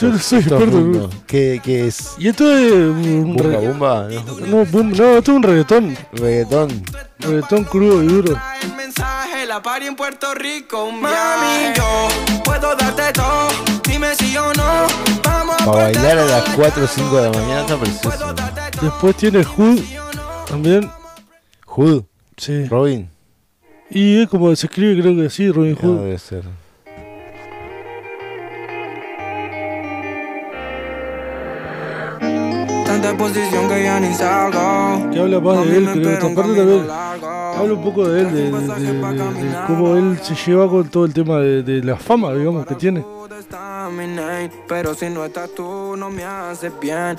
Yo 0.00 0.08
no 0.08 0.18
soy 0.18 0.38
experto. 0.40 1.10
¿Qué, 1.26 1.60
¿Qué 1.62 1.86
es? 1.86 2.14
Y 2.18 2.28
esto 2.28 2.50
es 2.56 2.72
un 2.72 3.36
Bumba, 3.36 3.58
bumba, 3.58 4.08
¿no? 4.08 4.46
No, 4.46 4.64
boom, 4.66 4.90
no, 4.92 5.16
esto 5.18 5.30
es 5.32 5.36
un 5.36 5.42
reggaetón. 5.42 5.96
Reggaetón. 6.12 6.82
Reggaetón 7.18 7.64
crudo 7.64 8.02
y 8.02 8.06
duro. 8.06 8.36
El 8.62 8.74
mensaje, 8.74 9.46
la 9.46 9.62
party 9.62 9.86
en 9.86 9.96
Puerto 9.96 10.34
Rico. 10.34 10.90
Mami, 10.90 11.72
yo 11.76 12.08
puedo 12.44 12.74
darte 12.76 13.12
todo. 13.12 13.48
Dime 13.84 14.14
si 14.16 14.36
o 14.36 14.52
no. 14.54 14.86
Vamos 15.22 15.60
a 15.60 15.64
Para 15.66 15.82
bailar 15.84 16.18
a 16.18 16.24
las 16.26 16.44
4 16.54 16.84
o 16.84 16.86
5 16.86 17.16
de 17.16 17.30
la 17.30 17.38
mañana 17.38 17.60
está 17.62 17.76
precioso. 17.76 18.34
Después 18.82 19.16
tiene 19.16 19.44
Hood 19.44 19.80
también. 20.48 20.90
Hood. 21.66 22.04
Sí. 22.40 22.64
Robin. 22.68 23.08
Y 23.90 24.22
es 24.22 24.28
como 24.28 24.54
se 24.56 24.66
escribe, 24.66 25.00
creo 25.02 25.14
que 25.16 25.28
sí, 25.28 25.50
Robin 25.50 25.74
Hood. 25.76 25.98
debe 26.04 26.18
ser. 26.18 26.44
Tanta 32.86 33.16
posición 33.16 33.68
que 33.68 33.82
ya 33.84 34.00
ni 34.00 34.12
salgo. 34.12 35.10
Que 35.10 35.20
habla 35.20 35.40
más 35.40 35.64
de 35.66 35.76
él, 35.78 35.84
creo. 35.84 35.94
espera 35.94 36.12
Esta 36.14 36.26
un 36.26 36.34
parte 36.34 36.54
camino 36.56 36.76
también 36.76 36.90
habla 37.56 37.74
un 37.74 37.82
poco 37.84 38.08
de 38.08 38.20
él, 38.20 38.26
de, 38.32 38.42
de- 38.42 38.50
de- 38.50 38.92
de- 38.92 39.48
de 39.48 39.56
cómo 39.66 39.96
él 39.96 40.18
se 40.22 40.34
lleva 40.34 40.68
con 40.68 40.88
todo 40.88 41.04
el 41.04 41.12
tema 41.14 41.38
de, 41.38 41.62
de 41.62 41.82
la 41.84 41.96
fama, 41.96 42.32
digamos, 42.34 42.66
que 42.66 42.74
tiene. 42.74 43.04
Pero 44.68 44.94
si 44.94 45.08
no 45.08 45.24
estás 45.24 45.50
tú, 45.54 45.94
no 45.96 46.10
me 46.10 46.24
haces 46.24 46.72
bien. 46.80 47.16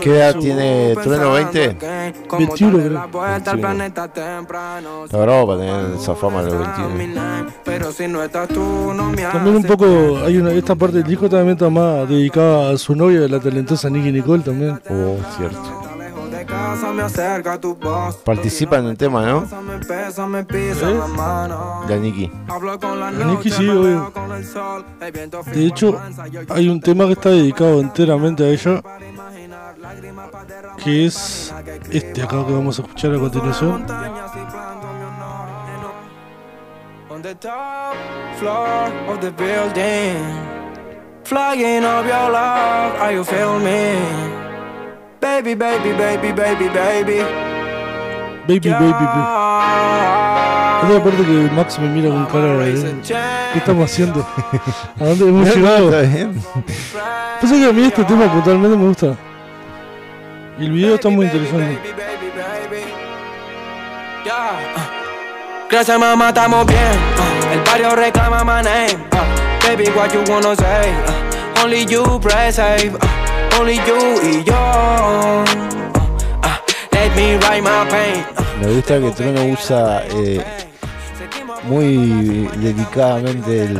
¿Qué 0.00 0.16
edad 0.16 0.34
tiene 0.36 0.94
Trueno? 0.94 0.94
pensando 0.94 1.32
20? 1.32 1.76
que 1.76 2.14
Como 2.26 2.46
21 2.46 2.72
darle 2.72 2.88
creo. 2.88 3.00
la 3.00 3.06
vuelta 3.06 3.50
al 3.50 3.56
21. 3.56 3.60
planeta 3.60 4.08
temprano. 4.08 5.04
Está 5.04 5.18
bravo 5.18 5.46
para 5.48 5.60
tener 5.60 5.96
esa 5.96 6.14
fama 6.14 6.40
a 6.40 6.42
los 6.42 6.54
21. 6.54 7.52
Pero 7.64 7.92
si 7.92 8.08
no 8.08 8.22
estás 8.22 8.48
tú, 8.48 8.94
no 8.94 9.10
me 9.10 9.22
También 9.22 9.56
un 9.56 9.64
poco, 9.64 10.18
hay 10.24 10.38
una, 10.38 10.52
esta 10.52 10.74
parte 10.74 10.98
del 10.98 11.06
disco 11.06 11.28
también 11.28 11.52
está 11.52 11.68
más 11.68 12.08
dedicada 12.08 12.70
a 12.70 12.78
su 12.78 12.94
novia, 12.94 13.20
la 13.28 13.40
talentosa 13.40 13.90
Nicky 13.90 14.12
Nicole 14.12 14.42
también. 14.42 14.80
Oh, 14.88 15.16
cierto. 15.36 15.89
De 16.70 16.80
casa 16.80 16.92
me 16.92 17.02
acerca 17.02 17.60
tu 17.60 17.74
voz. 17.74 18.16
Participa 18.16 18.78
en 18.78 18.86
el 18.86 18.96
tema, 18.96 19.24
¿no? 19.26 19.42
¿Eh? 19.42 19.46
La 21.88 21.96
Nicky 21.96 22.30
noche, 23.24 23.50
sí, 23.50 23.68
obvio. 23.68 24.12
De 25.52 25.66
hecho, 25.66 26.00
hay 26.48 26.68
un 26.68 26.80
tema 26.80 27.06
que 27.06 27.12
está 27.12 27.30
dedicado 27.30 27.80
enteramente 27.80 28.44
a 28.44 28.48
ella, 28.48 28.82
que 30.82 31.06
es 31.06 31.52
este 31.90 32.22
acá 32.22 32.44
que 32.46 32.52
vamos 32.52 32.78
a 32.78 32.82
escuchar 32.82 33.14
a 33.14 33.18
continuación. 33.18 33.86
On 37.10 37.22
the 37.22 37.34
top 37.34 37.96
floor 38.38 38.90
of 39.08 39.20
the 39.20 39.30
building. 39.32 40.60
Flying 41.24 41.82
your 41.82 42.30
love, 42.30 42.94
are 42.98 43.12
you 43.12 43.24
me? 43.62 44.49
Baby, 45.20 45.54
baby, 45.54 45.92
baby, 45.92 46.32
baby, 46.32 46.68
baby. 46.68 47.18
Baby, 48.48 48.70
baby, 48.70 48.92
baby. 48.92 49.22
Es 50.82 50.88
la 50.88 51.04
parte 51.04 51.22
que 51.24 51.50
Max 51.54 51.78
me 51.78 51.88
mira 51.88 52.08
con 52.08 52.24
cara 52.26 52.56
de... 52.56 53.02
¿Qué 53.52 53.58
estamos 53.58 53.90
haciendo? 53.90 54.26
¿A 54.98 55.04
dónde 55.04 55.28
hemos 55.28 55.54
llegado? 55.54 55.90
Pasa 57.40 57.54
que 57.54 57.64
a 57.66 57.72
mí 57.72 57.84
este 57.84 58.02
tema 58.04 58.32
puntualmente 58.32 58.76
me 58.76 58.86
gusta. 58.86 59.14
Y 60.58 60.64
el 60.64 60.72
video 60.72 60.94
está 60.94 61.10
muy 61.10 61.26
interesante. 61.26 61.78
Gracias 65.70 65.98
mamá, 65.98 66.28
estamos 66.30 66.66
bien. 66.66 66.78
uh, 66.80 67.52
el 67.52 67.60
barrio 67.60 67.94
reclama 67.94 68.42
my 68.42 68.62
name. 68.62 69.04
uh, 69.12 69.66
baby, 69.66 69.88
what 69.90 70.12
you 70.12 70.20
wanna 70.28 70.56
say? 70.56 71.29
Only 71.62 71.84
you 71.88 72.02
press 72.20 72.56
save. 72.56 72.94
uh, 72.94 73.58
only 73.60 73.76
you 73.86 74.20
y 74.22 74.42
yo. 74.44 74.54
uh, 74.54 75.44
uh, 76.44 76.58
let 76.92 77.14
me 77.16 77.36
write 77.38 77.62
my 77.62 77.84
pain. 77.90 78.24
uh, 78.36 78.42
Me 78.60 78.74
gusta 78.74 78.98
que 79.00 79.10
Trono 79.10 79.44
usa 79.46 80.02
eh, 80.10 80.44
muy 81.64 82.48
delicadamente 82.56 83.62
el, 83.64 83.76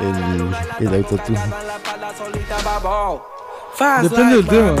el, 0.00 0.86
el 0.86 0.94
autotune. 0.94 1.40
Depende 4.02 4.36
del 4.36 4.46
tema. 4.46 4.74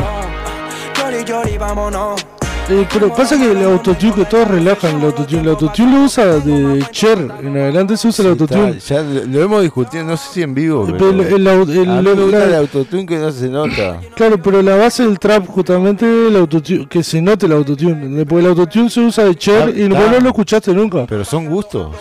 Eh, 2.70 2.86
pero 2.92 3.08
pasa 3.14 3.38
que 3.38 3.50
el 3.50 3.64
autotune, 3.64 4.12
que 4.14 4.24
todos 4.26 4.46
relajan 4.46 4.98
el 4.98 5.04
autotune. 5.06 5.40
El 5.42 5.48
autotune 5.48 5.90
lo 5.98 6.04
usa 6.04 6.26
de 6.38 6.84
Cher. 6.90 7.18
En 7.42 7.56
adelante 7.56 7.96
se 7.96 8.08
usa 8.08 8.24
el 8.26 8.30
autotune. 8.32 8.78
Ya 8.80 9.00
lo, 9.02 9.42
hemos 9.42 9.62
discutido, 9.62 10.04
no 10.04 10.16
sé 10.18 10.34
si 10.34 10.42
en 10.42 10.54
vivo. 10.54 10.84
Pero 10.84 10.98
Pero 10.98 11.10
el- 11.10 11.20
el 11.20 11.46
el- 11.46 12.34
el 12.34 12.54
autotune 12.54 13.06
que 13.06 13.16
no 13.16 13.32
se 13.32 13.48
nota. 13.48 14.00
Claro, 14.14 14.40
pero 14.42 14.60
la 14.60 14.76
base 14.76 15.02
del 15.04 15.18
trap 15.18 15.46
justamente 15.46 16.04
el 16.28 16.36
autotune, 16.36 16.86
que 16.88 17.02
se 17.02 17.22
note 17.22 17.46
el 17.46 17.52
autotune. 17.52 18.24
Porque 18.26 18.44
el 18.44 18.50
autotune 18.50 18.90
se 18.90 19.00
usa 19.00 19.24
de 19.24 19.34
Cher 19.34 19.68
Ah, 19.68 19.78
y 19.78 19.88
vos 19.88 19.98
no 20.12 20.20
lo 20.20 20.28
escuchaste 20.28 20.72
nunca. 20.74 21.06
Pero 21.08 21.24
son 21.24 21.46
gustos. 21.46 21.96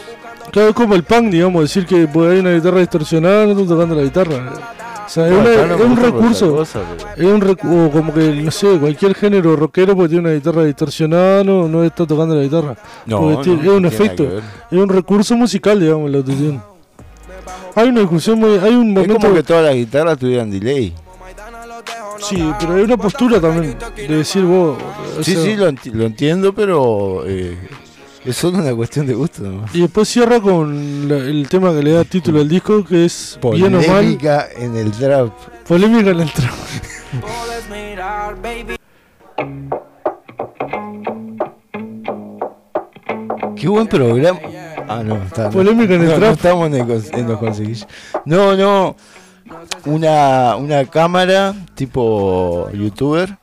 Claro, 0.51 0.69
es 0.69 0.75
como 0.75 0.95
el 0.95 1.03
punk, 1.03 1.29
digamos, 1.29 1.61
decir 1.63 1.85
que 1.85 1.95
hay 2.13 2.39
una 2.39 2.53
guitarra 2.53 2.79
distorsionada, 2.79 3.45
no 3.45 3.51
estás 3.51 3.67
tocando 3.67 3.95
la 3.95 4.01
guitarra. 4.03 4.53
O 5.07 5.09
sea, 5.09 5.25
es, 5.27 5.33
una- 5.33 5.75
es 5.75 5.81
un 5.81 5.95
recurso. 5.97 6.55
cosa, 6.57 6.81
es 7.15 7.23
un 7.25 7.41
recu- 7.41 7.87
o 7.87 7.91
como 7.91 8.13
que, 8.13 8.29
no 8.43 8.51
sé, 8.51 8.77
cualquier 8.77 9.15
género 9.15 9.55
rockero 9.55 9.95
porque 9.95 10.09
tiene 10.09 10.27
una 10.27 10.33
guitarra 10.35 10.65
distorsionada, 10.65 11.43
no, 11.45 11.67
no 11.67 11.83
está 11.83 12.05
tocando 12.05 12.35
la 12.35 12.43
guitarra. 12.43 12.75
No, 13.05 13.39
tiene- 13.41 13.61
es 13.61 13.67
un 13.69 13.85
efecto, 13.85 14.23
es 14.69 14.77
un 14.77 14.89
recurso 14.89 15.35
musical, 15.37 15.79
digamos, 15.79 16.09
el 16.09 16.15
autotune. 16.17 16.59
Hay 17.75 17.89
una 17.89 18.01
discusión 18.01 18.39
muy. 18.39 18.57
Hay 18.57 18.73
un 18.75 18.89
Es 18.89 18.93
momento. 18.95 19.15
como 19.15 19.33
que 19.33 19.43
todas 19.43 19.63
las 19.65 19.75
guitarras 19.75 20.17
tuvieran 20.17 20.51
delay. 20.51 20.93
Sí, 22.19 22.43
pero 22.59 22.73
hay 22.73 22.81
una 22.81 22.97
postura 22.97 23.39
también 23.39 23.77
de 23.95 24.07
decir 24.17 24.43
vos. 24.43 24.77
Sí, 25.21 25.35
sea, 25.35 25.43
sí, 25.43 25.55
lo 25.93 26.03
entiendo, 26.05 26.51
pero 26.53 27.23
eh, 27.27 27.55
es 28.27 28.35
solo 28.37 28.57
una 28.59 28.73
cuestión 28.75 29.05
de 29.07 29.13
gusto. 29.13 29.43
nomás. 29.43 29.73
Y 29.75 29.81
después 29.81 30.07
cierra 30.07 30.39
con 30.39 31.07
la- 31.07 31.17
el 31.17 31.47
tema 31.49 31.73
que 31.73 31.81
le 31.83 31.91
da 31.91 32.03
título 32.03 32.39
al 32.41 32.49
disco, 32.49 32.83
que 32.83 33.05
es 33.05 33.39
bien 33.53 33.73
o 33.75 33.77
mal. 33.79 33.85
Polémica 33.87 34.47
en 34.55 34.75
el 34.75 34.91
trap. 34.91 35.31
Polémica 35.67 36.09
en 36.11 36.19
el 36.21 36.31
trap. 36.31 36.53
Qué 43.55 43.67
buen 43.67 43.87
programa. 43.87 44.39
Ah, 44.87 45.01
no, 45.03 45.15
está. 45.23 45.49
Polémica 45.49 45.95
en 45.95 46.01
el 46.01 46.07
no, 46.09 46.15
trap. 46.15 46.21
No 46.21 46.31
estamos 46.31 46.67
en, 46.67 46.73
el 46.75 46.81
cons- 46.85 47.17
en 47.17 47.27
los 47.27 47.39
conseguillos. 47.39 47.87
No, 48.25 48.55
no. 48.55 48.95
Una, 49.85 50.55
una 50.57 50.85
cámara 50.85 51.53
tipo 51.75 52.69
youtuber 52.71 53.37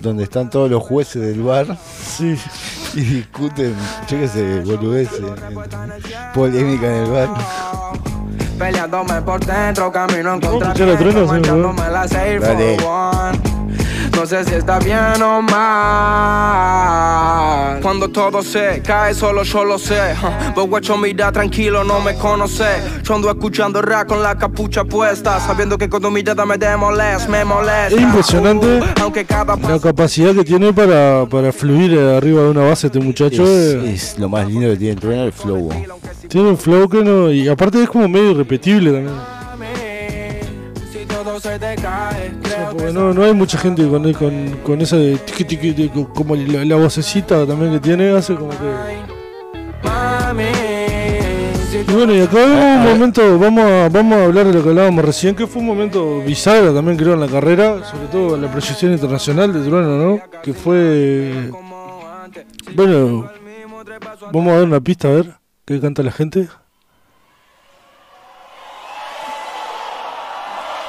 donde 0.00 0.24
están 0.24 0.50
todos 0.50 0.70
los 0.70 0.82
jueces 0.82 1.22
del 1.22 1.42
bar 1.42 1.78
Sí. 2.02 2.36
y 2.96 3.00
discuten, 3.00 3.74
yo 4.08 4.18
qué 4.18 4.28
sé, 4.28 4.60
boludeces. 4.60 5.20
Polémica 6.32 6.86
en 6.86 7.04
el 7.04 7.10
bar. 7.10 7.28
Peleándome 8.58 9.20
por 9.22 9.44
dentro, 9.44 9.90
camino 9.90 10.34
en 10.34 10.40
contra 10.40 10.72
escuchar 10.72 10.88
a 10.90 10.98
Trueno, 10.98 11.24
sí, 11.24 11.26
manchándome 11.26 11.90
la 11.90 12.08
safe 12.08 12.38
Dale. 12.38 13.53
No 14.16 14.26
sé 14.26 14.44
si 14.44 14.54
está 14.54 14.78
bien 14.78 15.20
o 15.22 15.42
mal. 15.42 15.54
Cuando 17.82 18.08
todo 18.08 18.42
se 18.42 18.80
cae, 18.82 19.12
solo 19.14 19.42
yo 19.42 19.64
lo 19.64 19.78
sé. 19.78 20.14
Vos 20.54 20.66
guacho, 20.68 20.96
mira 20.96 21.30
tranquilo, 21.32 21.84
no 21.84 22.00
me 22.00 22.14
conoce. 22.14 22.64
Yo 23.02 23.14
ando 23.14 23.30
escuchando 23.30 23.82
rap 23.82 24.08
con 24.08 24.22
la 24.22 24.36
capucha 24.36 24.84
puesta. 24.84 25.38
Sabiendo 25.40 25.76
que 25.76 25.88
con 25.88 26.00
tu 26.00 26.10
mirada 26.10 26.46
me 26.46 26.56
demolest, 26.56 27.28
me 27.28 27.44
molesta. 27.44 27.94
Es 27.94 28.00
impresionante 28.00 28.54
Uh, 28.64 28.84
aunque 29.02 29.24
cada 29.24 29.56
la 29.56 29.78
capacidad 29.78 30.34
que 30.34 30.44
tiene 30.44 30.72
para, 30.72 31.26
para 31.26 31.52
fluir 31.52 31.98
arriba 31.98 32.42
de 32.42 32.50
una 32.50 32.62
base 32.62 32.86
este 32.86 33.00
muchacho. 33.00 33.42
Es, 33.44 33.74
eh, 33.74 33.92
es 33.92 34.18
lo 34.18 34.28
más 34.28 34.46
lindo 34.46 34.68
que 34.70 34.76
tiene 34.76 35.24
el 35.24 35.32
flow. 35.32 35.70
Tiene 36.28 36.48
un 36.50 36.58
flow 36.58 36.88
que 36.88 37.02
no. 37.02 37.30
Y 37.30 37.48
aparte 37.48 37.82
es 37.82 37.88
como 37.88 38.08
medio 38.08 38.30
irrepetible 38.32 38.92
también. 38.92 39.33
Todo 41.40 41.52
se 41.52 41.58
te 41.58 41.74
cae, 41.76 42.32
O 42.44 42.48
sea, 42.48 42.70
porque 42.70 42.92
no, 42.92 43.12
no 43.12 43.24
hay 43.24 43.32
mucha 43.32 43.58
gente 43.58 43.86
con, 43.88 44.12
con, 44.12 44.56
con 44.62 44.80
esa 44.80 44.96
de 44.96 45.16
tiqui, 45.16 45.90
como 46.14 46.36
la, 46.36 46.64
la 46.64 46.76
vocecita 46.76 47.46
también 47.46 47.72
que 47.72 47.80
tiene, 47.80 48.10
hace 48.10 48.34
como 48.34 48.50
que. 48.50 48.56
mami. 49.82 50.44
Si 51.70 51.78
Y 51.78 51.94
bueno, 51.94 52.14
y 52.14 52.20
acá 52.20 52.36
vemos 52.36 52.76
un 52.76 52.92
momento, 52.92 53.38
vamos 53.38 53.64
a, 53.64 53.88
vamos 53.88 54.18
a 54.18 54.24
hablar 54.24 54.46
de 54.46 54.54
lo 54.54 54.62
que 54.62 54.68
hablábamos 54.68 55.04
recién, 55.04 55.34
que 55.34 55.46
fue 55.46 55.60
un 55.60 55.66
momento 55.66 56.20
bisagra 56.20 56.72
también 56.72 56.96
creo 56.96 57.14
en 57.14 57.20
la 57.20 57.28
carrera, 57.28 57.84
sobre 57.84 58.06
todo 58.08 58.36
en 58.36 58.42
la 58.42 58.50
proyección 58.50 58.92
internacional 58.92 59.52
de 59.52 59.60
Trueno, 59.60 59.96
¿no? 59.96 60.20
Que 60.42 60.52
fue... 60.52 61.50
Bueno, 62.74 63.30
vamos 64.32 64.52
a 64.52 64.56
dar 64.56 64.64
una 64.64 64.80
pista 64.80 65.08
a 65.08 65.12
ver 65.12 65.34
qué 65.64 65.80
canta 65.80 66.02
la 66.02 66.12
gente. 66.12 66.48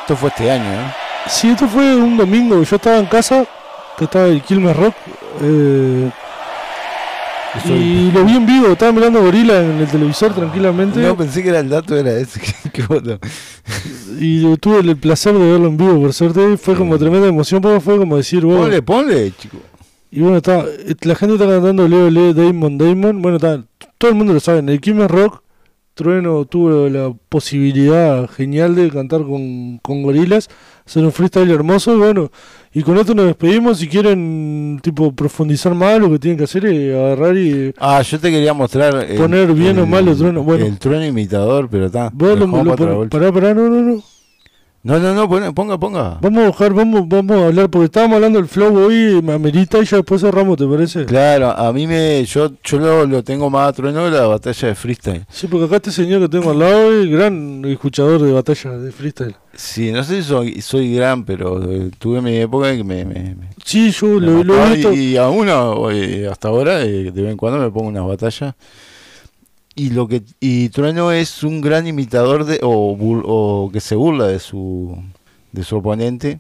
Esto 0.06 0.16
fue 0.16 0.30
este 0.30 0.52
año, 0.52 0.66
¿no? 0.66 0.94
Sí, 1.28 1.50
esto 1.50 1.68
fue 1.68 1.96
un 1.96 2.16
domingo, 2.16 2.62
yo 2.62 2.76
estaba 2.76 3.00
en 3.00 3.08
casa, 3.08 3.44
que 3.98 4.04
estaba 4.04 4.28
el 4.28 4.44
Quilmes 4.44 4.78
Rock, 4.78 4.94
eh, 5.42 6.12
y 7.66 8.12
lo 8.12 8.24
vi 8.24 8.36
en 8.36 8.46
vivo, 8.46 8.68
estaba 8.68 8.92
mirando 8.92 9.20
Gorila 9.20 9.62
en 9.62 9.80
el 9.80 9.88
televisor 9.88 10.32
tranquilamente. 10.36 11.00
No, 11.00 11.18
pensé 11.18 11.42
que 11.42 11.50
era 11.50 11.60
el 11.60 11.70
dato, 11.70 11.98
era 11.98 12.12
ese. 12.12 12.40
Qué 12.72 12.84
bueno. 12.84 13.18
Y 14.20 14.56
tuve 14.58 14.82
el 14.82 14.96
placer 14.96 15.34
de 15.34 15.40
verlo 15.40 15.70
en 15.70 15.78
vivo, 15.78 16.00
por 16.00 16.14
suerte. 16.14 16.56
Fue 16.58 16.76
como 16.76 17.00
tremenda 17.00 17.28
emoción, 17.28 17.60
porque 17.60 17.80
fue 17.80 17.98
como 17.98 18.18
decir, 18.18 18.46
bueno. 18.46 18.62
Ponle, 18.62 18.82
ponle, 18.84 19.32
chico. 19.36 19.58
Y 20.12 20.22
bueno, 20.22 20.38
está, 20.38 20.66
la 21.02 21.16
gente 21.16 21.34
está 21.34 21.48
cantando 21.48 21.88
Leo 21.88 22.12
Leo 22.12 22.32
Damon 22.32 22.78
Damon. 22.78 23.24
Bueno, 23.24 23.38
está, 23.38 23.64
todo 23.98 24.12
el 24.12 24.18
mundo 24.18 24.34
lo 24.34 24.40
sabe. 24.40 24.60
En 24.60 24.70
el 24.70 24.80
Kimmer 24.80 25.10
Rock, 25.10 25.42
Trueno 25.96 26.44
tuvo 26.46 26.90
la 26.90 27.14
posibilidad 27.30 28.30
genial 28.30 28.76
de 28.76 28.90
cantar 28.90 29.22
con, 29.24 29.78
con 29.82 30.04
gorilas, 30.04 30.50
hacer 30.86 31.06
un 31.06 31.12
freestyle 31.14 31.50
hermoso. 31.50 31.94
Y 31.96 31.98
bueno, 31.98 32.32
y 32.74 32.84
con 32.84 32.98
esto 32.98 33.16
nos 33.16 33.26
despedimos. 33.28 33.78
Si 33.80 33.88
quieren, 33.88 34.80
tipo, 34.84 35.14
profundizar 35.14 35.74
más, 35.74 35.98
lo 36.00 36.12
que 36.12 36.20
tienen 36.20 36.38
que 36.38 36.44
hacer 36.44 36.66
es 36.66 36.94
agarrar 36.94 37.38
y. 37.38 37.74
Ah, 37.80 38.02
yo 38.02 38.20
te 38.20 38.30
quería 38.30 38.54
mostrar. 38.54 39.06
el- 39.10 39.18
Poner 39.18 39.54
bien 39.54 39.80
o 39.80 39.86
mal 39.86 40.06
el 40.08 40.18
trueno, 40.18 40.44
bueno. 40.44 40.66
El 40.66 40.78
trueno 40.80 41.06
imitador, 41.06 41.70
pero 41.72 41.86
está. 41.86 42.10
Pará, 43.10 43.32
pará, 43.32 43.54
no, 43.54 43.70
no, 43.70 43.82
no. 43.82 44.04
No, 44.86 45.00
no, 45.00 45.16
no, 45.16 45.28
ponga, 45.56 45.80
ponga. 45.80 46.20
Vamos 46.22 46.44
a 46.44 46.50
bajar, 46.52 46.72
vamos, 46.76 47.08
vamos 47.08 47.36
a 47.38 47.48
hablar, 47.48 47.72
porque 47.72 47.86
estábamos 47.86 48.18
hablando 48.18 48.38
del 48.38 48.48
flow 48.48 48.86
hoy, 48.86 49.20
me 49.24 49.34
amerita 49.34 49.80
y 49.80 49.86
ya 49.86 49.98
después 49.98 50.22
cerramos, 50.22 50.58
¿te 50.60 50.68
parece? 50.68 51.06
Claro, 51.06 51.50
a 51.50 51.74
mí 51.74 51.88
me. 51.88 52.24
Yo, 52.26 52.52
yo 52.64 52.78
lo, 52.78 53.08
lo 53.08 53.24
tengo 53.24 53.50
más 53.50 53.70
a 53.70 53.74
trueno 53.74 54.06
de 54.06 54.12
la 54.12 54.28
batalla 54.28 54.68
de 54.68 54.76
freestyle. 54.76 55.26
Sí, 55.28 55.48
porque 55.48 55.66
acá 55.66 55.78
este 55.78 55.90
señor 55.90 56.22
que 56.22 56.30
tengo 56.30 56.52
al 56.52 56.60
lado 56.60 56.94
es 57.02 57.10
gran 57.10 57.66
escuchador 57.66 58.22
de 58.22 58.32
batalla 58.32 58.78
de 58.78 58.92
freestyle. 58.92 59.36
Sí, 59.56 59.92
no 59.92 60.04
sé 60.04 60.18
si 60.22 60.28
soy, 60.30 60.62
soy 60.62 60.94
gran, 60.94 61.26
pero 61.26 61.64
eh, 61.68 61.90
tuve 61.98 62.22
mi 62.22 62.36
época 62.38 62.70
en 62.70 62.78
que 62.78 62.84
me. 62.84 63.06
me, 63.06 63.14
me- 63.34 63.50
Sí, 63.64 63.90
yo 63.90 64.06
me 64.06 64.20
lo, 64.28 64.44
lo 64.44 64.66
he 64.68 64.76
visto. 64.76 64.94
y, 64.94 65.14
y 65.14 65.18
aún 65.18 65.48
eh, 65.92 66.28
hasta 66.32 66.50
ahora, 66.50 66.84
eh, 66.84 67.12
de 67.12 67.22
vez 67.24 67.32
en 67.32 67.38
cuando 67.38 67.58
me 67.58 67.72
pongo 67.72 67.88
unas 67.88 68.06
batallas. 68.06 68.54
Y 69.76 69.90
lo 69.90 70.08
que 70.08 70.24
y 70.40 70.70
Trueno 70.70 71.12
es 71.12 71.44
un 71.44 71.60
gran 71.62 71.86
imitador 71.86 72.46
de 72.46 72.60
o, 72.64 73.70
que 73.74 73.82
se 73.82 73.96
burla 73.96 74.28
de 74.28 74.40
su 74.40 74.98
de 75.52 75.64
su 75.64 75.78
oponente. 75.78 76.40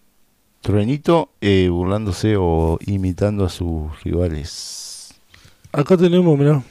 Truenito 0.62 1.30
eh, 1.42 1.68
burlándose 1.70 2.38
o 2.38 2.80
imitando 2.86 3.46
a 3.46 3.50
sus 3.50 4.02
rivales. 4.04 5.14
Acá 5.72 5.96
tenemos. 5.98 6.64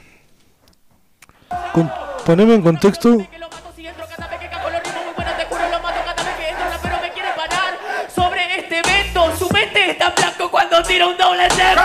Con- 1.72 1.90
poneme 2.24 2.54
en 2.54 2.62
contexto. 2.62 3.18
Tira 10.95 11.07
un 11.09 11.16
doble 11.16 11.49
tempo. 11.49 11.82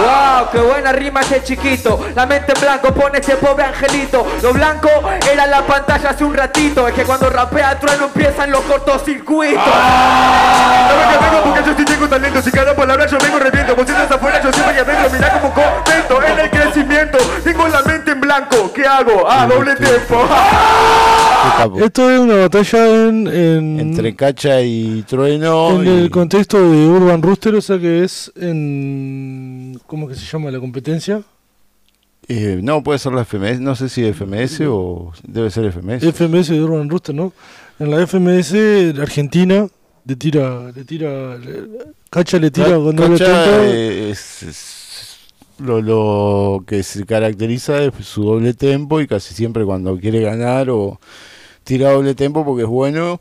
¡Wow! 0.00 0.48
¡Qué 0.50 0.58
buena 0.58 0.92
rima 0.92 1.20
ese 1.20 1.42
chiquito! 1.42 2.00
La 2.14 2.24
mente 2.24 2.52
en 2.54 2.60
blanco 2.60 2.94
pone 2.94 3.18
ese 3.18 3.36
pobre 3.36 3.64
angelito. 3.64 4.26
Lo 4.42 4.54
blanco 4.54 4.88
era 5.30 5.46
la 5.46 5.60
pantalla 5.66 6.08
hace 6.08 6.24
un 6.24 6.34
ratito. 6.34 6.88
Es 6.88 6.94
que 6.94 7.04
cuando 7.04 7.28
rapea 7.28 7.78
trueno 7.78 8.06
empiezan 8.06 8.50
los 8.50 8.62
cortocircuitos. 8.62 9.62
Sabes 9.62 11.06
que 11.08 11.24
vengo 11.24 11.42
porque 11.44 11.62
yo 11.64 11.76
sí 11.76 11.84
tengo 11.84 12.08
talento 12.08 12.42
Si 12.42 12.50
cada 12.50 12.74
palabra 12.74 13.06
yo 13.06 13.18
vengo 13.18 13.38
reviento 13.38 13.76
Vos 13.76 13.88
estás 13.88 14.10
afuera, 14.10 14.40
yo 14.42 14.52
siempre 14.52 14.74
que 14.74 14.80
adentro 14.80 15.10
Mirá 15.10 15.40
como 15.40 15.54
comento 15.54 16.22
en 16.22 16.38
el 16.38 16.50
crecimiento 16.50 17.18
Tengo 17.44 17.68
la 17.68 17.82
blanco 18.30 18.72
¿Qué 18.72 18.84
hago? 18.84 19.24
Ah, 19.28 19.46
doble 19.46 19.74
tiempo 19.76 21.84
Esto 21.84 22.10
es 22.10 22.20
una 22.20 22.36
batalla 22.36 23.08
en, 23.08 23.26
en, 23.26 23.80
Entre 23.80 24.14
Cacha 24.14 24.60
y 24.62 25.02
Trueno. 25.02 25.80
en 25.80 25.86
y- 25.86 26.02
el 26.04 26.10
contexto 26.10 26.58
de 26.70 26.86
Urban 26.86 27.22
Rooster, 27.22 27.54
o 27.54 27.60
sea 27.60 27.78
que 27.78 28.04
es 28.04 28.30
en. 28.36 29.78
¿Cómo 29.86 30.06
que 30.08 30.14
se 30.14 30.24
llama 30.26 30.50
la 30.50 30.60
competencia? 30.60 31.22
eh, 32.28 32.60
no, 32.62 32.82
puede 32.84 32.98
ser 33.00 33.12
la 33.12 33.24
FMS, 33.24 33.58
no 33.60 33.74
sé 33.74 33.88
si 33.88 34.04
FMS 34.12 34.60
o 34.68 35.12
debe 35.26 35.50
ser 35.50 35.72
FMS. 35.72 36.02
FMS 36.04 36.48
de 36.50 36.62
Urban 36.62 36.88
Rooster, 36.88 37.14
¿no? 37.14 37.32
En 37.80 37.90
la 37.90 38.06
FMS, 38.06 38.52
la 38.94 39.02
Argentina 39.02 39.66
le 40.04 40.16
tira. 40.16 40.70
Le 40.74 40.84
tira 40.84 41.36
le- 41.38 41.68
Cacha 42.10 42.38
le 42.38 42.50
tira 42.50 42.68
tempo. 42.68 42.92
eh, 43.64 44.10
es, 44.12 44.42
es 44.44 45.18
lo, 45.60 45.80
lo 45.80 46.64
que 46.66 46.82
se 46.82 47.04
caracteriza 47.04 47.82
es 47.82 47.92
su 48.02 48.24
doble 48.24 48.54
tempo 48.54 49.00
y 49.00 49.06
casi 49.06 49.34
siempre 49.34 49.64
cuando 49.64 49.96
quiere 49.98 50.20
ganar 50.20 50.70
o 50.70 51.00
tira 51.64 51.92
doble 51.92 52.14
tempo 52.14 52.44
porque 52.44 52.62
es 52.62 52.68
bueno, 52.68 53.20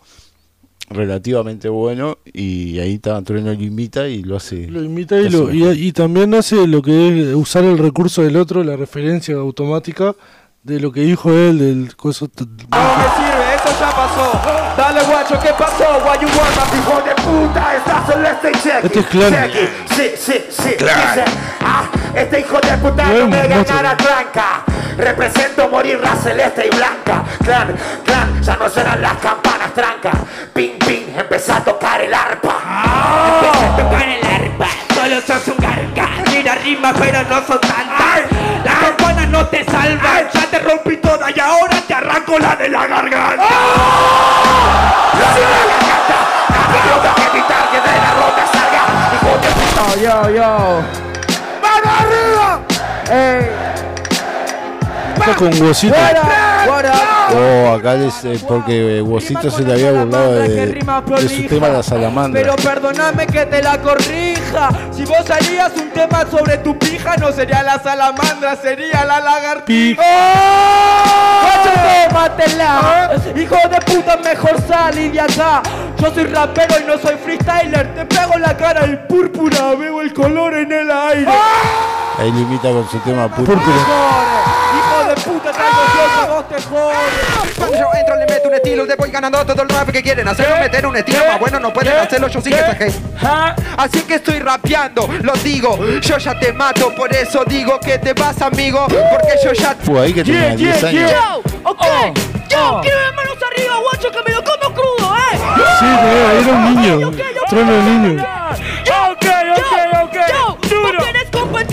relativamente 0.90 1.70
bueno 1.70 2.18
y 2.26 2.80
ahí 2.80 2.96
está, 2.96 3.22
Trueno 3.22 3.54
lo 3.54 3.62
imita 3.62 4.08
y 4.08 4.24
lo 4.24 4.38
hace. 4.38 4.68
Lo 4.68 4.84
imita 4.84 5.20
y, 5.20 5.30
lo, 5.30 5.54
y, 5.54 5.68
y 5.68 5.92
también 5.92 6.34
hace 6.34 6.68
lo 6.68 6.82
que 6.82 7.30
es 7.30 7.36
usar 7.36 7.64
el 7.64 7.78
recurso 7.78 8.24
del 8.24 8.38
otro, 8.38 8.64
la 8.64 8.76
referencia 8.76 9.36
automática 9.36 10.16
de 10.64 10.80
lo 10.80 10.92
que 10.92 11.02
dijo 11.02 11.32
él, 11.32 11.60
del 11.60 11.96
coso. 11.96 12.30
No 12.38 12.46
me 12.46 12.56
sirve, 12.56 13.56
eso 13.56 13.80
ya 13.80 13.92
pasó. 13.92 14.32
Dale, 14.78 15.02
guacho, 15.04 15.40
¿qué 15.42 15.50
pasó? 15.58 15.86
Why 16.06 16.20
you 16.22 16.28
want 16.38 16.60
hijo 16.74 17.02
de 17.02 17.16
puta? 17.16 17.78
Está 17.78 18.06
celeste 18.06 18.50
y 18.50 18.62
check. 18.62 18.84
Este 18.84 19.00
es. 19.00 19.10
Check. 19.30 20.16
Sí, 20.16 20.32
sí, 20.32 20.40
sí. 20.50 20.70
Clan. 20.78 21.26
Ah, 22.10 22.20
este 22.20 22.40
hijo 22.40 22.60
de 22.60 22.78
puta 22.78 23.04
No 23.04 23.28
me 23.28 23.48
ganará 23.48 23.96
tranca. 23.98 24.64
Represento 24.98 25.70
morir 25.70 26.00
la 26.02 26.16
celeste 26.16 26.68
y 26.68 26.76
blanca. 26.76 27.24
Clan, 27.44 27.76
clan, 28.04 28.42
ya 28.42 28.56
no 28.58 28.70
serán 28.70 29.02
las 29.02 29.14
campanas 29.18 29.74
trancas. 29.74 30.16
Ping, 30.54 30.78
ping, 30.80 31.16
empezá 31.18 31.58
a 31.58 31.64
tocar 31.64 32.02
el 32.02 32.14
arpa. 32.14 32.56
Empecé 33.36 33.66
a 33.66 33.76
tocar 33.78 34.10
el 34.10 34.26
arpa, 34.26 34.68
solo 34.94 35.22
sos 35.22 35.48
un 35.48 35.58
garga. 35.58 36.10
Mira 36.32 36.56
rima, 36.56 36.94
pero 36.98 37.24
no 37.24 37.46
son 37.46 37.62
tantas. 37.62 38.22
Las 38.64 38.76
campanas 38.76 39.30
no 39.30 39.48
te 39.48 39.64
salvan. 39.64 40.28
Ya 40.34 40.46
te 40.52 40.60
rompí 40.60 40.98
toda 40.98 41.32
y 41.32 41.40
ahora 41.40 41.78
te 41.88 41.94
arranco 41.94 42.40
la 42.40 42.56
de 42.56 42.70
la 42.70 42.88
garganta. 42.88 43.44
La 45.20 45.34
de 45.34 45.42
la 45.42 45.58
garganta. 45.70 46.20
Idiota, 46.84 47.16
evitar 47.32 47.70
que 47.72 47.80
de 47.80 47.98
la 47.98 48.14
ronda 48.16 48.46
salga. 48.52 48.82
Hijo 49.16 49.32
de 49.38 49.50
puta. 49.54 50.02
Yo, 50.02 50.30
yo. 50.36 51.09
Ey. 53.12 53.50
Está 55.18 55.36
con 55.36 55.62
huesito. 55.62 55.96
What 55.96 56.16
up? 56.16 56.68
What 56.68 56.86
up? 56.86 57.19
Oh, 57.32 57.74
acá 57.74 57.96
es 57.96 58.26
eh, 58.26 58.44
porque 58.48 59.02
Huesito 59.02 59.50
se 59.52 59.64
le 59.64 59.74
había 59.74 59.92
burlado 59.92 60.34
de, 60.34 60.48
de 60.50 61.30
su 61.30 61.48
tema 61.48 61.70
La 61.70 61.84
Salamandra. 61.84 62.42
Pero 62.42 62.56
perdóname 62.56 63.28
que 63.28 63.46
te 63.46 63.62
la 63.62 63.80
corrija. 63.80 64.70
Si 64.92 65.06
vos 65.06 65.30
harías 65.30 65.72
un 65.76 65.90
tema 65.92 66.26
sobre 66.30 66.58
tu 66.58 66.78
pija, 66.78 67.16
no 67.18 67.32
sería 67.32 67.64
la 67.64 67.80
salamandra, 67.80 68.56
sería 68.56 69.06
la 69.06 69.20
lagartija. 69.20 70.02
¡Oh! 70.02 71.10
tómatela! 72.10 73.12
Hijo 73.36 73.56
de 73.70 73.82
puta, 73.82 74.18
mejor 74.18 74.62
salí 74.68 75.10
de 75.10 75.22
acá. 75.22 75.62
Yo 75.98 76.14
soy 76.14 76.26
rapero 76.26 76.76
y 76.82 76.86
no 76.86 76.98
soy 76.98 77.16
freestyler. 77.18 77.94
Te 77.94 78.06
pego 78.06 78.36
en 78.36 78.42
la 78.42 78.56
cara 78.58 78.86
el 78.86 79.00
púrpura, 79.00 79.76
veo 79.76 80.02
el 80.02 80.14
color 80.14 80.56
en 80.56 80.72
el 80.72 80.92
aire. 80.92 81.32
Ahí 82.18 82.32
lo 82.32 82.40
imita 82.40 82.70
con 82.70 82.90
su 82.90 83.00
tema 83.00 83.28
Te 83.30 83.42
púrpura. 83.42 84.59
Puta, 85.30 85.52
traigo 85.52 85.78
yo 85.96 86.34
vos 86.34 86.50
te 86.50 86.62
jodes. 86.62 86.98
Cuando 87.58 87.78
yo 87.78 87.88
entro 87.98 88.16
le 88.16 88.26
meto 88.26 88.48
un 88.48 88.54
estilo, 88.56 88.86
le 88.86 88.96
voy 88.96 89.12
ganando 89.12 89.46
todo 89.46 89.62
el 89.62 89.70
rap 89.70 89.90
que 89.92 90.02
quieren 90.02 90.28
hacerlo, 90.28 90.58
meter 90.58 90.86
un 90.86 90.96
estilo 90.96 91.20
más 91.26 91.40
bueno, 91.40 91.60
no 91.60 91.72
pueden 91.72 91.98
hacerlo, 91.98 92.28
yo 92.28 92.42
sí 92.42 92.50
que 92.50 92.58
sajé. 92.58 92.94
Así 93.78 94.02
que 94.02 94.16
estoy 94.16 94.40
rapeando, 94.40 95.08
lo 95.22 95.34
digo, 95.34 95.78
yo 96.02 96.18
ya 96.18 96.40
te 96.40 96.52
mato, 96.54 96.94
por 96.96 97.14
eso 97.14 97.44
digo 97.46 97.80
que 97.80 97.98
te 98.00 98.14
vas 98.14 98.42
amigo, 98.42 98.88
porque 98.88 99.34
yo 99.44 99.54
ya... 99.54 99.76
Fue 99.84 100.02
ahí 100.02 100.14
que 100.14 100.24
tenía 100.24 100.56
10 100.56 100.84
años. 100.84 101.12
Yo, 101.12 101.42
ok, 101.70 101.84
yo 102.50 102.80
quiero 102.82 102.98
ver 102.98 103.14
manos 103.14 103.38
arriba, 103.52 103.76
guacho, 103.78 104.12
que 104.12 104.24
me 104.24 104.36
lo 104.36 104.44
como 104.44 104.74
crudo, 104.74 105.16
eh. 105.16 105.38
Sí, 105.80 105.86
era 106.42 106.52
un 106.52 106.76
niño. 106.76 107.12
Trono 107.50 107.72
de 107.72 107.82
niño. 107.82 108.26
Ok, 109.12 109.26
ok, 109.58 110.04
ok. 110.04 110.18
Yo, 110.30 110.58
¿vos 111.46 111.64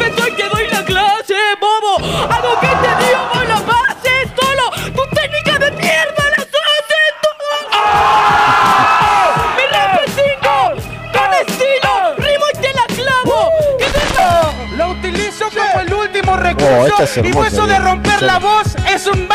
Profesor 0.00 0.28
y 0.28 0.32
te 0.36 0.48
doy 0.48 0.66
la 0.70 0.84
clase, 0.84 1.34
bobo. 1.60 1.96
Algo 2.32 2.60
que 2.60 2.66
te 2.68 3.04
digo, 3.04 3.20
vos 3.34 3.48
lo 3.48 3.54
haces 3.54 4.30
solo. 4.34 4.92
Tu 4.94 5.14
técnica 5.14 5.58
de 5.58 5.70
mierda 5.72 6.24
la 6.36 6.42
haces 6.42 7.12
todo. 7.22 7.48
¡Ah! 7.72 9.54
Mi 9.56 9.64
rap 9.76 10.00
es 10.06 10.12
cinco, 10.14 10.54
con 11.12 11.34
estilo, 11.34 12.14
rimo 12.16 12.44
y 12.52 12.58
te 12.60 12.72
la 12.72 12.86
clavo. 12.86 13.52
Y 13.78 14.72
de 14.72 14.76
Lo 14.76 14.88
utilizo 14.90 15.44
como 15.50 15.80
el 15.80 15.92
último 15.92 16.32
Oh, 16.32 16.36
recurso. 16.36 16.86
esta 16.86 17.04
es 17.04 17.16
y 17.18 17.38
eso 17.46 17.66
de 17.66 17.78
romper 17.78 18.22
la 18.22 18.38
voz 18.38 18.74
es 18.88 19.06
un 19.06 19.26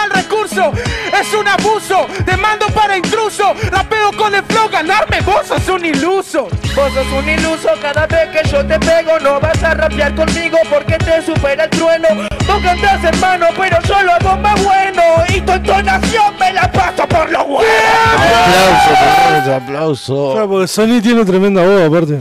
Es 0.63 1.33
un 1.33 1.47
abuso. 1.47 2.05
Te 2.25 2.35
mando 2.37 2.67
para 2.67 2.97
intruso. 2.97 3.53
Rapeo 3.71 4.11
con 4.17 4.33
el 4.35 4.43
flow, 4.43 4.69
ganarme. 4.69 5.21
Vos 5.21 5.47
sos 5.47 5.67
un 5.69 5.85
iluso. 5.85 6.47
Vos 6.75 6.91
sos 6.93 7.07
un 7.17 7.29
iluso 7.29 7.69
cada 7.81 8.05
vez 8.07 8.29
que 8.29 8.49
yo 8.49 8.65
te 8.65 8.77
pego 8.79 9.17
No 9.21 9.39
vas 9.39 9.63
a 9.63 9.73
rapear 9.75 10.13
conmigo 10.13 10.57
porque 10.69 10.97
te 10.97 11.21
supera 11.21 11.63
el 11.63 11.69
trueno 11.69 12.07
Vos 12.45 12.61
cantás 12.61 13.01
hermano 13.01 13.47
pero 13.57 13.77
yo 13.83 14.01
lo 14.03 14.11
hago 14.11 14.35
más 14.41 14.61
bueno 14.61 15.01
Y 15.29 15.39
tu 15.39 15.53
entonación 15.53 16.37
me 16.37 16.51
la 16.51 16.69
paso 16.69 17.07
por 17.07 17.31
los 17.31 17.43
huevos 17.43 17.65
Aplauso, 18.13 18.89
señores, 18.89 19.47
aplauso. 19.63 20.31
Claro, 20.33 20.49
porque 20.49 20.67
Sony 20.67 21.01
tiene 21.01 21.23
tremenda 21.23 21.61
voz, 21.63 21.81
aparte. 21.83 22.19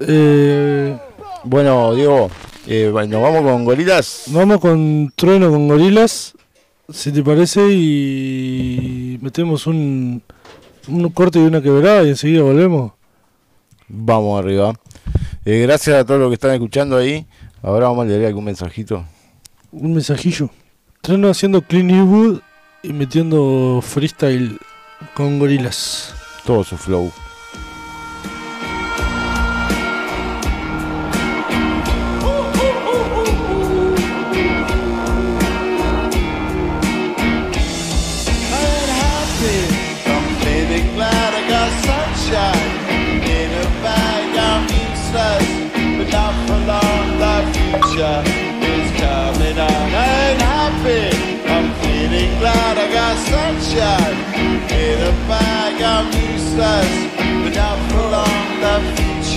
Eh, 0.00 0.96
Bueno, 1.44 1.94
Diego, 1.94 2.30
eh, 2.66 2.88
bueno, 2.90 3.20
vamos 3.20 3.42
con 3.42 3.64
gorilas. 3.64 4.22
vamos 4.28 4.58
con 4.58 5.12
Trueno 5.14 5.50
con 5.50 5.68
Gorilas, 5.68 6.32
si 6.88 7.12
te 7.12 7.22
parece, 7.22 7.72
y 7.72 9.18
metemos 9.22 9.66
un, 9.66 10.22
un 10.88 11.08
corte 11.10 11.38
y 11.38 11.42
una 11.42 11.62
quebrada 11.62 12.02
y 12.04 12.10
enseguida 12.10 12.42
volvemos. 12.42 12.92
Vamos 13.88 14.38
arriba. 14.38 14.72
Eh, 15.44 15.60
gracias 15.62 15.96
a 15.96 16.04
todos 16.04 16.20
los 16.20 16.30
que 16.30 16.34
están 16.34 16.52
escuchando 16.52 16.96
ahí. 16.96 17.26
Ahora 17.62 17.88
vamos 17.88 18.04
a 18.04 18.08
leer 18.08 18.26
algún 18.26 18.44
mensajito. 18.44 19.04
Un 19.72 19.94
mensajillo. 19.94 20.50
Trueno 21.00 21.28
haciendo 21.28 21.62
Clean 21.62 21.90
Eastwood 21.90 22.40
y 22.82 22.92
metiendo 22.92 23.80
freestyle 23.82 24.58
con 25.14 25.38
Gorilas. 25.38 26.14
Todo 26.46 26.64
su 26.64 26.76
flow. 26.76 27.10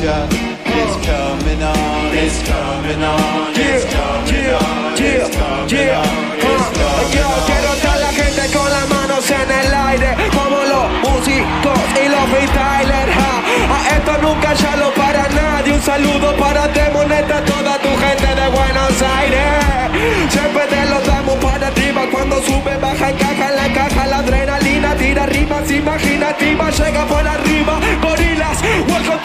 Future 0.08 0.28
is 0.80 0.94
coming 1.06 1.64
on. 1.64 2.16
It's 2.16 2.40
coming 2.48 3.04
on. 3.04 3.52
It's 3.56 3.86
coming 3.86 4.50
on. 4.56 4.94
It's 4.96 5.36
coming 5.36 5.90
on. 5.92 6.38
It's 6.38 6.68
coming 6.78 7.08
Yo 7.12 7.30
quiero 7.46 7.74
estar 7.74 8.00
la 8.00 8.12
gente 8.12 8.42
con 8.56 8.70
las 8.70 8.88
manos 8.90 9.30
en 9.30 9.52
el 9.52 9.74
aire 9.74 10.16
Como 10.32 10.58
los 10.74 10.86
músicos 11.04 11.80
y 12.04 12.10
los 12.10 12.26
freestylers 12.32 13.14
ja. 13.18 13.34
A 13.76 13.80
esto 13.96 14.14
nunca 14.22 14.54
ya 14.54 14.76
lo 14.76 14.94
para 14.94 15.28
nadie 15.30 15.74
Un 15.74 15.82
saludo 15.82 16.36
para 16.38 16.68
Demoneta, 16.68 17.44
toda 17.44 17.78
tu 17.80 17.90
gente 17.90 18.28
de 18.40 18.48
Buenos 18.50 18.96
Aires 19.20 20.32
Siempre 20.32 20.64
te 20.68 20.86
lo 20.86 21.00
damos 21.02 21.36
para 21.36 21.68
arriba 21.68 22.02
Cuando 22.12 22.42
sube, 22.44 22.78
baja, 22.78 23.10
encaja 23.10 23.50
en 23.50 23.56
la 23.56 23.74
caja 23.74 24.08
La 24.08 24.18
adrenalina 24.20 24.96
tira 24.96 25.26
rimas 25.26 25.70
imaginativas 25.72 26.67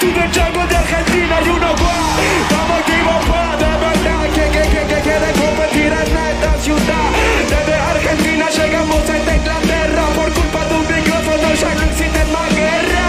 To 0.01 0.07
the 0.07 0.27
jungle 0.33 0.67
de 0.69 0.77
Argentina 0.77 1.37
Y 1.45 1.49
uno 1.51 1.69
guau, 1.77 2.17
estamos 2.43 2.79
activos 2.81 3.21
pa, 3.29 3.57
de 3.61 3.73
verdad 3.85 4.25
Que, 4.33 4.45
que, 4.55 4.63
que, 4.73 4.83
que 4.89 4.99
quiere 5.05 5.31
competir 5.37 5.93
en 5.93 6.17
esta 6.33 6.53
ciudad. 6.65 7.09
Desde 7.53 7.75
Argentina 7.75 8.49
llegamos 8.49 9.03
a 9.11 9.17
esta 9.19 9.37
Inglaterra. 9.37 10.03
Por 10.17 10.33
culpa 10.33 10.65
de 10.65 10.75
un 10.81 10.87
micrófono 10.89 11.47
ya 11.61 11.75
no 11.75 11.83
existe 11.91 12.25
más 12.33 12.49
guerra. 12.57 13.05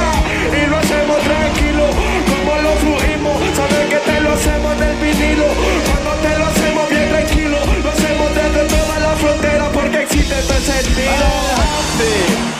Y 0.51 0.61
lo 0.67 0.77
hacemos 0.77 1.19
tranquilo, 1.23 1.85
como 2.29 2.51
lo 2.65 2.71
fluimos 2.83 3.37
Sabes 3.55 3.85
que 3.89 3.99
te 4.03 4.19
lo 4.19 4.33
hacemos 4.33 4.71
en 4.75 4.83
el 4.83 4.95
vinilo. 4.97 5.47
Cuando 5.87 6.11
te 6.19 6.37
lo 6.37 6.45
hacemos 6.45 6.89
bien 6.89 7.09
tranquilo 7.09 7.57
Lo 7.83 7.89
hacemos 7.91 8.27
desde 8.35 8.63
toda 8.75 8.99
la 8.99 9.13
frontera 9.15 9.69
Porque 9.71 10.01
existe 10.03 10.35
este 10.37 10.59
sentido. 10.59 11.25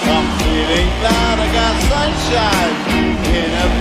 I'm 0.05 0.25
feeling 0.39 0.89
I 1.03 1.49
got 1.51 1.75
sunshine 1.89 2.72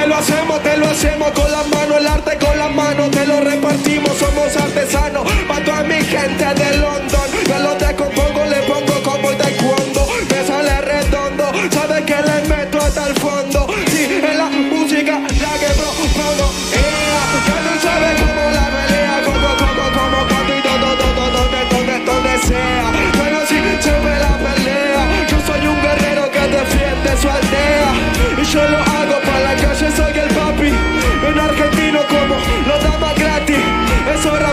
te 0.00 0.06
lo 0.06 0.14
hacemos, 0.14 0.62
te 0.62 0.76
lo 0.76 0.86
hacemos 0.86 1.30
con 1.32 1.50
las 1.50 1.66
manos, 1.68 1.96
el 1.98 2.06
arte 2.06 2.38
con 2.38 2.56
las 2.56 2.70
manos, 2.70 3.10
te 3.10 3.26
lo 3.26 3.40
repartimos, 3.40 4.16
somos 4.16 4.56
artesanos. 4.56 5.24
Mato 5.48 5.72
a 5.72 5.82
mi 5.82 5.96
gente 5.96 6.44
de 6.44 6.76
London, 6.76 7.28
yo 7.48 7.58
lo 7.58 7.74
descompongo, 7.74 8.44
le 8.44 8.56
pongo 8.62 8.87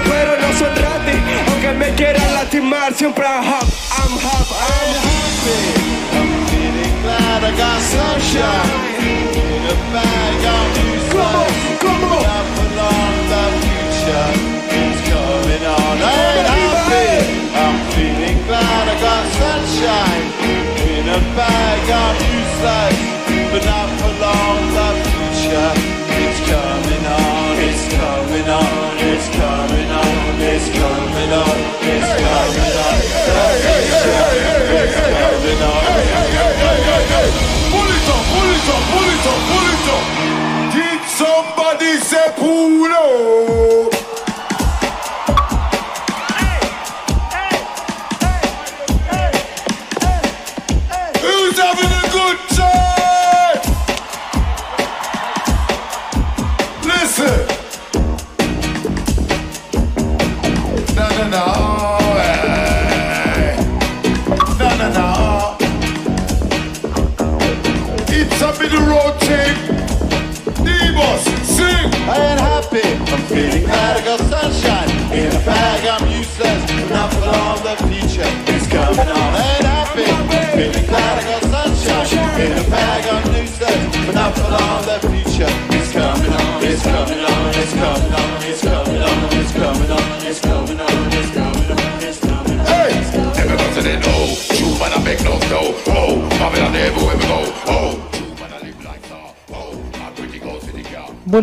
Raperos 0.05 0.39
no 0.39 0.53
son 0.59 0.73
gratis. 0.75 1.19
Aunque 1.51 1.71
me 1.73 1.93
quieran 1.95 2.33
lastimar, 2.33 2.93
siempre 2.93 3.25
I'm 3.25 3.43
I'm 3.43 4.13
hop, 4.23 4.47
I'm 4.51 4.93
happy. 5.05 5.61
I'm 6.17 6.29
feeling 6.47 6.95
glad 7.01 7.43
I 7.43 7.51
got 7.57 7.81
sunshine 7.81 8.71
in 9.33 9.63
a 9.65 9.75
bag. 9.93 10.45
I'm 10.55 10.69
useless, 10.85 11.53
but 11.81 12.25
I 12.25 12.41
belong. 12.55 13.15
The 13.31 13.43
future 13.61 14.31
is 14.81 14.99
coming 15.09 15.65
on. 15.65 15.95
Ain't 15.97 16.47
happy. 16.53 17.09
I'm 17.55 17.77
feeling 17.93 18.39
glad 18.47 18.85
I 18.87 18.95
got 19.01 19.23
sunshine 19.39 20.25
in 20.77 21.05
a 21.09 21.19
bag. 21.35 21.89
I'm 21.89 22.15
useless, 22.19 22.97
but 23.09 23.14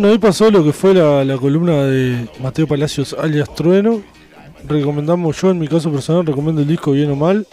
Bueno, 0.03 0.15
ahí 0.15 0.19
pasó 0.19 0.51
lo 0.51 0.65
que 0.65 0.73
fue 0.73 0.93
la, 0.93 1.23
la 1.23 1.37
columna 1.37 1.85
de 1.85 2.27
Mateo 2.41 2.67
Palacios 2.67 3.15
alias 3.17 3.55
Trueno. 3.55 4.01
Recomendamos, 4.67 5.41
yo 5.41 5.51
en 5.51 5.59
mi 5.59 5.69
caso 5.69 5.89
personal 5.93 6.25
recomiendo 6.25 6.59
el 6.61 6.67
disco 6.67 6.91
bien 6.91 7.09
o 7.11 7.15
mal. 7.15 7.47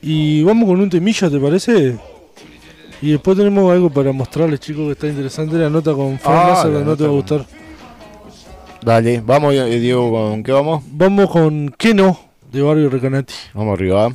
Y 0.00 0.42
vamos 0.42 0.66
con 0.66 0.80
un 0.80 0.88
temilla, 0.88 1.28
¿te 1.28 1.38
parece? 1.38 1.98
Y 3.02 3.10
después 3.10 3.36
tenemos 3.36 3.70
algo 3.70 3.90
para 3.90 4.10
mostrarles, 4.10 4.58
chicos, 4.60 4.86
que 4.86 4.92
está 4.92 5.06
interesante. 5.06 5.58
La 5.58 5.68
nota 5.68 5.92
con 5.92 6.18
Fran 6.18 6.34
Ah, 6.34 6.64
la 6.64 6.80
nota 6.80 6.96
te 6.96 7.02
va 7.02 7.10
a 7.10 7.12
gustar. 7.12 7.44
Dale, 8.80 9.20
vamos, 9.20 9.52
eh, 9.52 9.78
Diego, 9.80 10.10
¿con 10.10 10.42
qué 10.42 10.52
vamos? 10.52 10.82
Vamos 10.92 11.28
con 11.30 11.74
¿Qué 11.76 11.92
no? 11.92 12.18
de 12.50 12.62
Barrio 12.62 12.88
Recanati. 12.88 13.34
Vamos 13.52 13.74
arriba. 13.74 14.14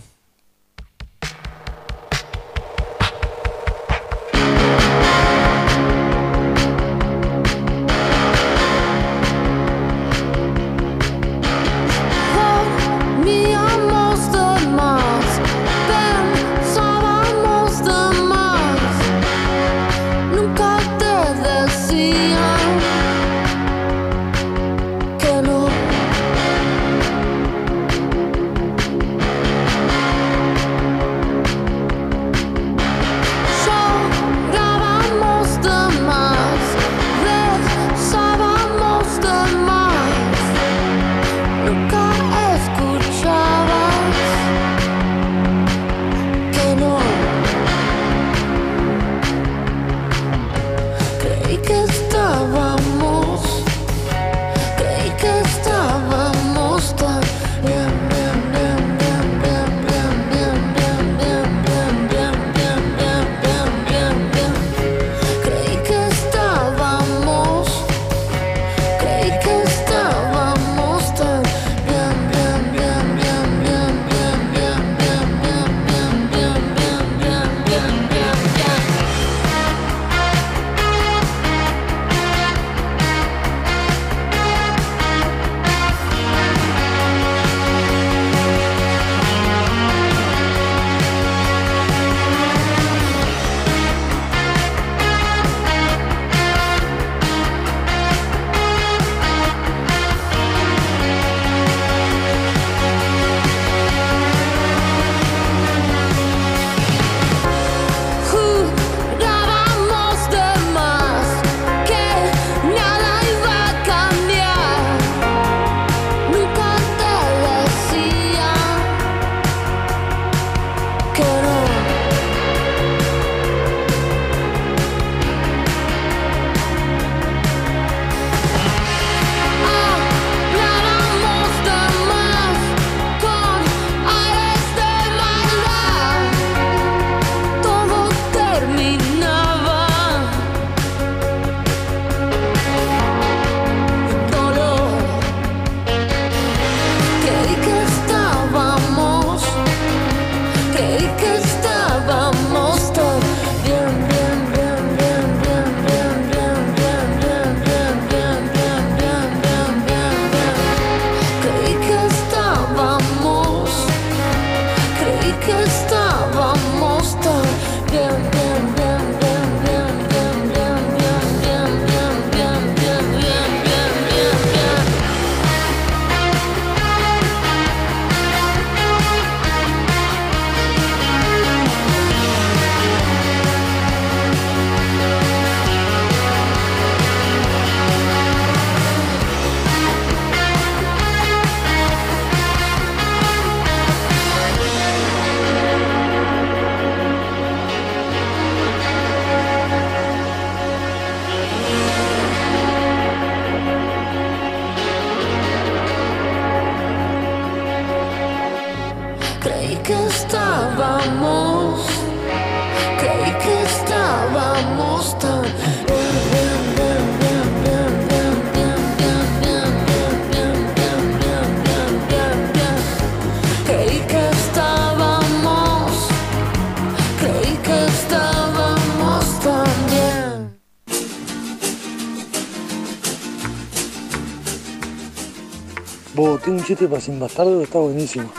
Chiste 236.63 236.87
para 236.87 237.01
Sin 237.01 237.19
Bastardo 237.19 237.61
está 237.61 237.79
buenísimo. 237.79 238.29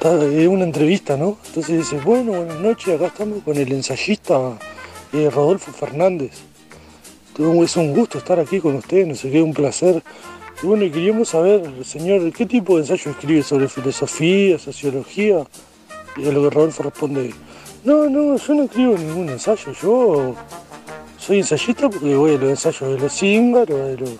Es 0.00 0.46
una 0.46 0.64
entrevista, 0.64 1.16
¿no? 1.16 1.38
Entonces 1.46 1.78
dice, 1.78 1.98
bueno, 2.04 2.32
buenas 2.32 2.60
noches, 2.60 2.94
acá 2.94 3.06
estamos 3.06 3.42
con 3.42 3.56
el 3.56 3.72
ensayista 3.72 4.56
eh, 5.12 5.28
Rodolfo 5.30 5.72
Fernández. 5.72 6.32
Es 7.62 7.76
un 7.76 7.92
gusto 7.92 8.18
estar 8.18 8.38
aquí 8.38 8.60
con 8.60 8.76
ustedes, 8.76 9.08
no 9.08 9.14
sé 9.16 9.30
qué, 9.30 9.42
un 9.42 9.52
placer. 9.52 10.02
Y 10.62 10.66
bueno, 10.66 10.84
queríamos 10.92 11.30
saber, 11.30 11.68
señor, 11.84 12.32
¿qué 12.32 12.46
tipo 12.46 12.76
de 12.76 12.82
ensayo 12.82 13.10
escribe 13.10 13.42
sobre 13.42 13.68
filosofía, 13.68 14.58
sociología? 14.58 15.44
Y 16.16 16.28
a 16.28 16.32
lo 16.32 16.42
que 16.42 16.50
Rodolfo 16.50 16.84
responde, 16.84 17.34
no, 17.82 18.08
no, 18.08 18.36
yo 18.36 18.54
no 18.54 18.62
escribo 18.62 18.96
ningún 18.96 19.28
ensayo, 19.30 19.72
yo 19.82 20.34
soy 21.18 21.38
ensayista 21.38 21.90
porque 21.90 22.14
voy 22.14 22.36
a 22.36 22.38
los 22.38 22.50
ensayos 22.50 22.90
de 22.90 22.98
los 22.98 23.12
cíngaros, 23.12 23.78
de 23.78 23.96
los, 23.96 24.10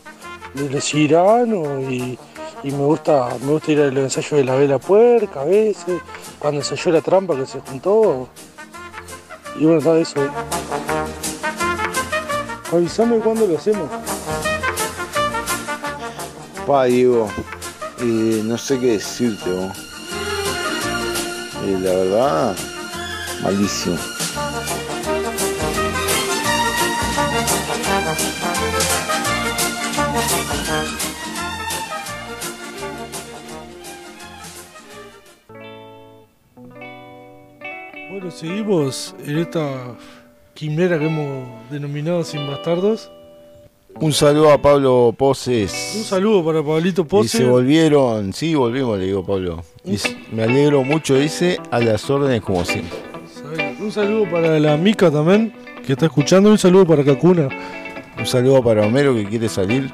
de 0.54 1.94
y, 1.94 2.18
y 2.66 2.72
me 2.72 2.84
gusta 2.84 3.28
me 3.42 3.52
gusta 3.52 3.70
ir 3.70 3.80
a 3.80 3.86
los 3.92 4.02
ensayos 4.02 4.32
de 4.32 4.44
la 4.44 4.56
vela 4.56 4.80
puerca 4.80 5.42
a 5.42 5.44
veces, 5.44 6.02
cuando 6.40 6.60
ensayó 6.60 6.90
la 6.90 7.00
trampa 7.00 7.36
que 7.36 7.46
se 7.46 7.60
juntó. 7.60 8.28
Y 9.54 9.64
bueno, 9.64 9.78
está 9.78 9.96
eso. 9.96 10.24
¿eh? 10.24 10.30
Avísame 12.72 13.18
cuándo 13.18 13.46
lo 13.46 13.56
hacemos. 13.56 13.88
Pa, 16.66 16.84
Diego, 16.84 17.28
eh, 18.00 18.42
no 18.44 18.58
sé 18.58 18.80
qué 18.80 18.92
decirte, 18.94 19.48
vos. 19.48 19.78
Eh, 21.64 21.78
la 21.80 21.90
verdad, 21.90 22.56
malísimo. 23.44 23.96
Seguimos 38.36 39.14
en 39.24 39.38
esta 39.38 39.96
quimera 40.52 40.98
que 40.98 41.06
hemos 41.06 41.48
denominado 41.70 42.22
Sin 42.22 42.46
Bastardos. 42.46 43.10
Un 43.98 44.12
saludo 44.12 44.52
a 44.52 44.60
Pablo 44.60 45.14
Poses. 45.16 45.94
Un 45.96 46.04
saludo 46.04 46.44
para 46.44 46.62
Pablito 46.62 47.02
Y 47.02 47.04
Pose. 47.06 47.38
se 47.38 47.44
volvieron, 47.44 48.34
sí, 48.34 48.54
volvimos, 48.54 48.98
le 48.98 49.06
digo 49.06 49.24
Pablo. 49.24 49.64
Dice, 49.84 50.14
me 50.32 50.42
alegro 50.42 50.84
mucho, 50.84 51.14
dice, 51.14 51.58
a 51.70 51.80
las 51.80 52.08
órdenes 52.10 52.42
como 52.42 52.62
siempre. 52.66 52.98
Un 53.80 53.90
saludo 53.90 54.30
para 54.30 54.60
la 54.60 54.76
Mica 54.76 55.10
también, 55.10 55.54
que 55.86 55.94
está 55.94 56.06
escuchando. 56.06 56.50
Un 56.50 56.58
saludo 56.58 56.86
para 56.86 57.04
Kakuna. 57.04 57.48
Un 58.18 58.26
saludo 58.26 58.62
para 58.62 58.86
Homero 58.86 59.14
que 59.14 59.24
quiere 59.24 59.48
salir. 59.48 59.90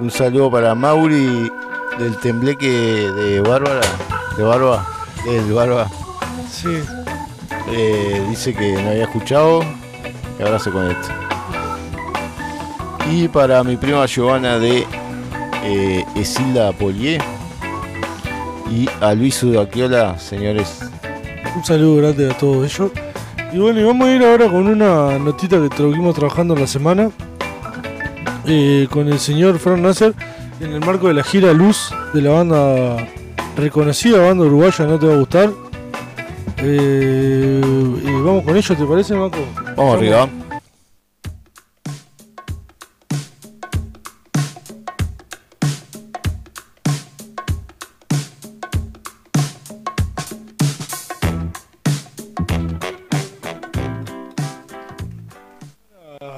Un 0.00 0.10
saludo 0.10 0.50
para 0.50 0.74
Mauri 0.74 1.50
del 1.98 2.16
tembleque 2.22 2.68
de 2.68 3.40
Bárbara. 3.40 3.82
De 4.38 4.44
Barba. 4.44 4.86
Del 5.26 5.52
Barba. 5.52 5.90
Sí. 6.50 7.01
Eh, 7.70 8.22
dice 8.28 8.54
que 8.54 8.72
no 8.72 8.90
había 8.90 9.04
escuchado 9.04 9.62
y 10.38 10.42
ahora 10.42 10.58
se 10.58 10.70
conecta. 10.70 11.16
Y 13.10 13.28
para 13.28 13.62
mi 13.64 13.76
prima 13.76 14.06
Giovanna 14.06 14.58
de 14.58 14.86
eh, 15.64 16.04
Esilda 16.14 16.72
Polié 16.72 17.18
y 18.70 18.88
a 19.00 19.14
Luis 19.14 19.42
Udaquiola, 19.42 20.18
señores. 20.18 20.80
Un 21.54 21.64
saludo 21.64 21.96
grande 21.96 22.30
a 22.30 22.36
todos 22.36 22.64
ellos. 22.64 22.90
Y 23.52 23.58
bueno, 23.58 23.80
y 23.80 23.84
vamos 23.84 24.08
a 24.08 24.12
ir 24.12 24.24
ahora 24.24 24.46
con 24.46 24.66
una 24.66 25.18
notita 25.18 25.58
que 25.58 25.66
estuvimos 25.66 26.14
trabajando 26.14 26.56
la 26.56 26.66
semana 26.66 27.10
eh, 28.46 28.88
con 28.90 29.08
el 29.08 29.20
señor 29.20 29.58
Fran 29.58 29.82
Nasser 29.82 30.14
en 30.60 30.72
el 30.72 30.80
marco 30.80 31.08
de 31.08 31.14
la 31.14 31.22
gira 31.22 31.52
Luz 31.52 31.94
de 32.12 32.22
la 32.22 32.30
banda 32.30 33.08
reconocida 33.56 34.18
banda 34.18 34.44
uruguaya, 34.44 34.86
no 34.86 34.98
te 34.98 35.06
va 35.06 35.14
a 35.14 35.16
gustar. 35.16 35.50
Eh, 36.64 37.60
y 38.04 38.12
vamos 38.22 38.44
con 38.44 38.56
ello, 38.56 38.76
¿te 38.76 38.84
parece, 38.84 39.14
Marco? 39.14 39.38
Vamos 39.76 39.96
arriba. 39.96 40.28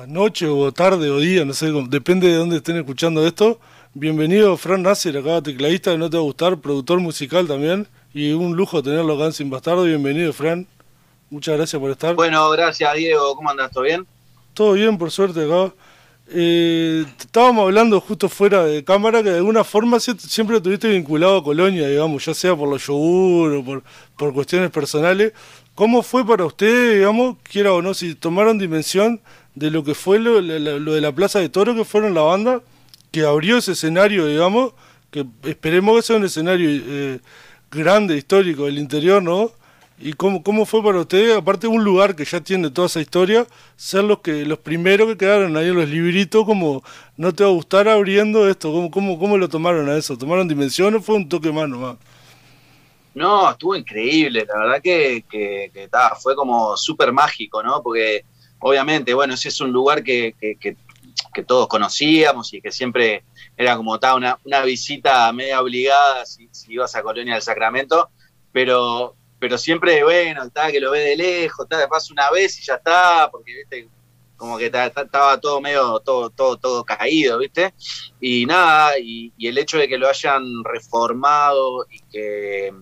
Noche 0.06 0.46
o 0.46 0.72
tarde 0.72 1.10
o 1.10 1.18
día, 1.18 1.44
no 1.44 1.52
sé, 1.52 1.72
cómo- 1.72 1.88
depende 1.88 2.28
de 2.28 2.34
dónde 2.36 2.56
estén 2.56 2.76
escuchando 2.76 3.26
esto. 3.26 3.58
Bienvenido 3.94 4.56
Fran 4.56 4.82
Nasser, 4.82 5.16
acá 5.18 5.42
tecladista 5.42 5.90
de 5.90 5.98
No 5.98 6.10
Te 6.10 6.16
Va 6.16 6.22
a 6.22 6.26
Gustar, 6.26 6.58
productor 6.60 7.00
musical 7.00 7.46
también. 7.46 7.86
Y 8.14 8.32
un 8.32 8.56
lujo 8.56 8.82
tenerlo 8.82 9.14
acá 9.14 9.26
en 9.26 9.32
Sin 9.32 9.50
Bastardo. 9.50 9.84
Bienvenido, 9.84 10.32
Fran. 10.32 10.66
Muchas 11.30 11.56
gracias 11.56 11.80
por 11.80 11.90
estar. 11.90 12.14
Bueno, 12.14 12.48
gracias 12.50 12.94
Diego, 12.94 13.34
¿cómo 13.34 13.50
andas? 13.50 13.70
¿Todo 13.72 13.84
bien? 13.84 14.06
Todo 14.52 14.72
bien, 14.74 14.96
por 14.96 15.10
suerte 15.10 15.44
acá. 15.44 15.74
Eh, 16.28 17.04
estábamos 17.18 17.64
hablando 17.64 18.00
justo 18.00 18.28
fuera 18.28 18.64
de 18.64 18.82
cámara 18.84 19.22
que 19.22 19.30
de 19.30 19.36
alguna 19.38 19.62
forma 19.64 19.98
sie- 19.98 20.16
siempre 20.18 20.56
estuviste 20.56 20.88
vinculado 20.88 21.38
a 21.38 21.44
Colonia, 21.44 21.86
digamos, 21.88 22.24
ya 22.24 22.32
sea 22.34 22.54
por 22.56 22.68
los 22.68 22.86
yogur 22.86 23.52
o 23.56 23.64
por, 23.64 23.82
por 24.16 24.32
cuestiones 24.32 24.70
personales. 24.70 25.32
¿Cómo 25.74 26.02
fue 26.02 26.24
para 26.24 26.44
usted, 26.46 26.94
digamos, 26.94 27.36
quiera 27.42 27.72
o 27.72 27.82
no, 27.82 27.92
si 27.94 28.14
tomaron 28.14 28.58
dimensión 28.58 29.20
de 29.56 29.70
lo 29.70 29.82
que 29.82 29.94
fue 29.94 30.18
lo 30.20 30.40
de 30.40 31.00
la 31.00 31.12
Plaza 31.12 31.40
de 31.40 31.48
Toro, 31.48 31.74
que 31.74 31.84
fueron 31.84 32.14
la 32.14 32.22
banda 32.22 32.62
que 33.10 33.22
abrió 33.24 33.58
ese 33.58 33.72
escenario, 33.72 34.26
digamos, 34.26 34.72
que 35.10 35.26
esperemos 35.42 35.96
que 35.96 36.02
sea 36.02 36.16
un 36.16 36.24
escenario 36.24 36.68
eh, 36.70 37.20
grande, 37.74 38.16
histórico 38.16 38.64
del 38.64 38.78
interior, 38.78 39.22
¿no? 39.22 39.52
¿Y 39.98 40.12
cómo, 40.14 40.42
cómo 40.42 40.66
fue 40.66 40.82
para 40.82 41.00
usted, 41.00 41.36
aparte 41.36 41.68
de 41.68 41.72
un 41.72 41.84
lugar 41.84 42.16
que 42.16 42.24
ya 42.24 42.40
tiene 42.40 42.70
toda 42.70 42.86
esa 42.88 43.00
historia, 43.00 43.46
ser 43.76 44.04
los 44.04 44.18
que 44.18 44.44
los 44.44 44.58
primeros 44.58 45.08
que 45.08 45.16
quedaron 45.16 45.56
ahí 45.56 45.68
en 45.68 45.76
los 45.76 45.88
libritos, 45.88 46.44
como 46.44 46.82
no 47.16 47.32
te 47.32 47.44
va 47.44 47.50
a 47.50 47.52
gustar 47.52 47.88
abriendo 47.88 48.48
esto? 48.48 48.72
¿Cómo, 48.72 48.90
cómo, 48.90 49.18
cómo 49.18 49.38
lo 49.38 49.48
tomaron 49.48 49.88
a 49.88 49.96
eso? 49.96 50.18
¿Tomaron 50.18 50.48
dimensión 50.48 50.94
o 50.96 51.00
fue 51.00 51.14
un 51.16 51.28
toque 51.28 51.52
más 51.52 51.68
nomás? 51.68 51.96
No, 53.14 53.48
estuvo 53.48 53.76
increíble, 53.76 54.44
la 54.44 54.58
verdad 54.58 54.82
que, 54.82 55.24
que, 55.30 55.70
que 55.72 55.86
ta, 55.86 56.16
fue 56.16 56.34
como 56.34 56.76
súper 56.76 57.12
mágico, 57.12 57.62
¿no? 57.62 57.80
Porque 57.80 58.24
obviamente, 58.58 59.14
bueno, 59.14 59.34
ese 59.34 59.50
es 59.50 59.60
un 59.60 59.70
lugar 59.70 60.02
que, 60.02 60.34
que, 60.40 60.76
que- 61.32 61.42
todos 61.44 61.68
conocíamos 61.68 62.52
y 62.54 62.60
que 62.60 62.72
siempre 62.72 63.24
era 63.56 63.76
como 63.76 63.98
ta, 63.98 64.14
una, 64.14 64.38
una 64.44 64.62
visita 64.62 65.32
media 65.32 65.60
obligada 65.60 66.24
si, 66.26 66.48
si 66.52 66.72
ibas 66.72 66.94
a 66.96 67.02
Colonia 67.02 67.34
del 67.34 67.42
Sacramento, 67.42 68.10
pero, 68.52 69.16
pero 69.38 69.58
siempre, 69.58 70.02
bueno, 70.04 70.44
está 70.44 70.70
que 70.70 70.80
lo 70.80 70.90
ve 70.90 71.00
de 71.00 71.16
lejos, 71.16 71.66
está, 71.70 71.86
pasa 71.88 72.12
una 72.12 72.30
vez 72.30 72.58
y 72.60 72.64
ya 72.64 72.74
está, 72.74 73.28
porque, 73.30 73.52
viste, 73.54 73.88
como 74.36 74.58
que 74.58 74.68
ta- 74.70 74.90
ta- 74.90 75.02
estaba 75.02 75.40
todo 75.40 75.60
medio, 75.60 76.00
todo, 76.00 76.30
todo, 76.30 76.56
todo 76.56 76.84
caído, 76.84 77.38
¿viste? 77.38 77.72
Y 78.20 78.46
nada, 78.46 78.98
y, 78.98 79.32
y 79.38 79.46
el 79.48 79.58
hecho 79.58 79.78
de 79.78 79.88
que 79.88 79.96
lo 79.98 80.08
hayan 80.08 80.42
reformado 80.64 81.86
y 81.90 82.00
que, 82.10 82.72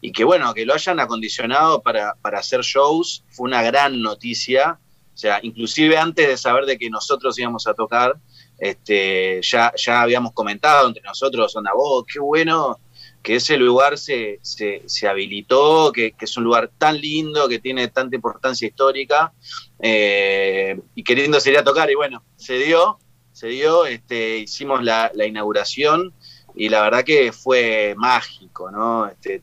y 0.00 0.12
que 0.12 0.24
bueno, 0.24 0.52
que 0.54 0.66
lo 0.66 0.74
hayan 0.74 1.00
acondicionado 1.00 1.82
para, 1.82 2.14
para 2.20 2.40
hacer 2.40 2.60
shows, 2.62 3.24
fue 3.30 3.46
una 3.48 3.62
gran 3.62 4.00
noticia. 4.02 4.78
O 5.18 5.20
sea, 5.20 5.40
inclusive 5.42 5.98
antes 5.98 6.28
de 6.28 6.36
saber 6.36 6.64
de 6.64 6.78
que 6.78 6.88
nosotros 6.88 7.36
íbamos 7.40 7.66
a 7.66 7.74
tocar, 7.74 8.14
este, 8.56 9.40
ya, 9.42 9.72
ya 9.76 10.02
habíamos 10.02 10.30
comentado 10.32 10.86
entre 10.86 11.02
nosotros, 11.02 11.56
onda, 11.56 11.72
vos, 11.74 12.04
qué 12.06 12.20
bueno 12.20 12.78
que 13.20 13.34
ese 13.34 13.56
lugar 13.56 13.98
se, 13.98 14.38
se, 14.42 14.84
se 14.86 15.08
habilitó, 15.08 15.90
que, 15.90 16.14
es 16.20 16.36
un 16.36 16.44
lugar 16.44 16.70
tan 16.78 17.00
lindo, 17.00 17.48
que 17.48 17.58
tiene 17.58 17.88
tanta 17.88 18.14
importancia 18.14 18.68
histórica, 18.68 19.32
eh, 19.80 20.80
y 20.94 21.02
queriendo 21.02 21.40
sería 21.40 21.64
tocar, 21.64 21.90
y 21.90 21.96
bueno, 21.96 22.22
se 22.36 22.54
dio, 22.54 23.00
se 23.32 23.48
dio, 23.48 23.86
este, 23.86 24.38
hicimos 24.38 24.84
la, 24.84 25.10
la 25.16 25.26
inauguración, 25.26 26.14
y 26.54 26.68
la 26.68 26.80
verdad 26.82 27.02
que 27.02 27.32
fue 27.32 27.96
mágico, 27.96 28.70
¿no? 28.70 29.08
Este, 29.08 29.40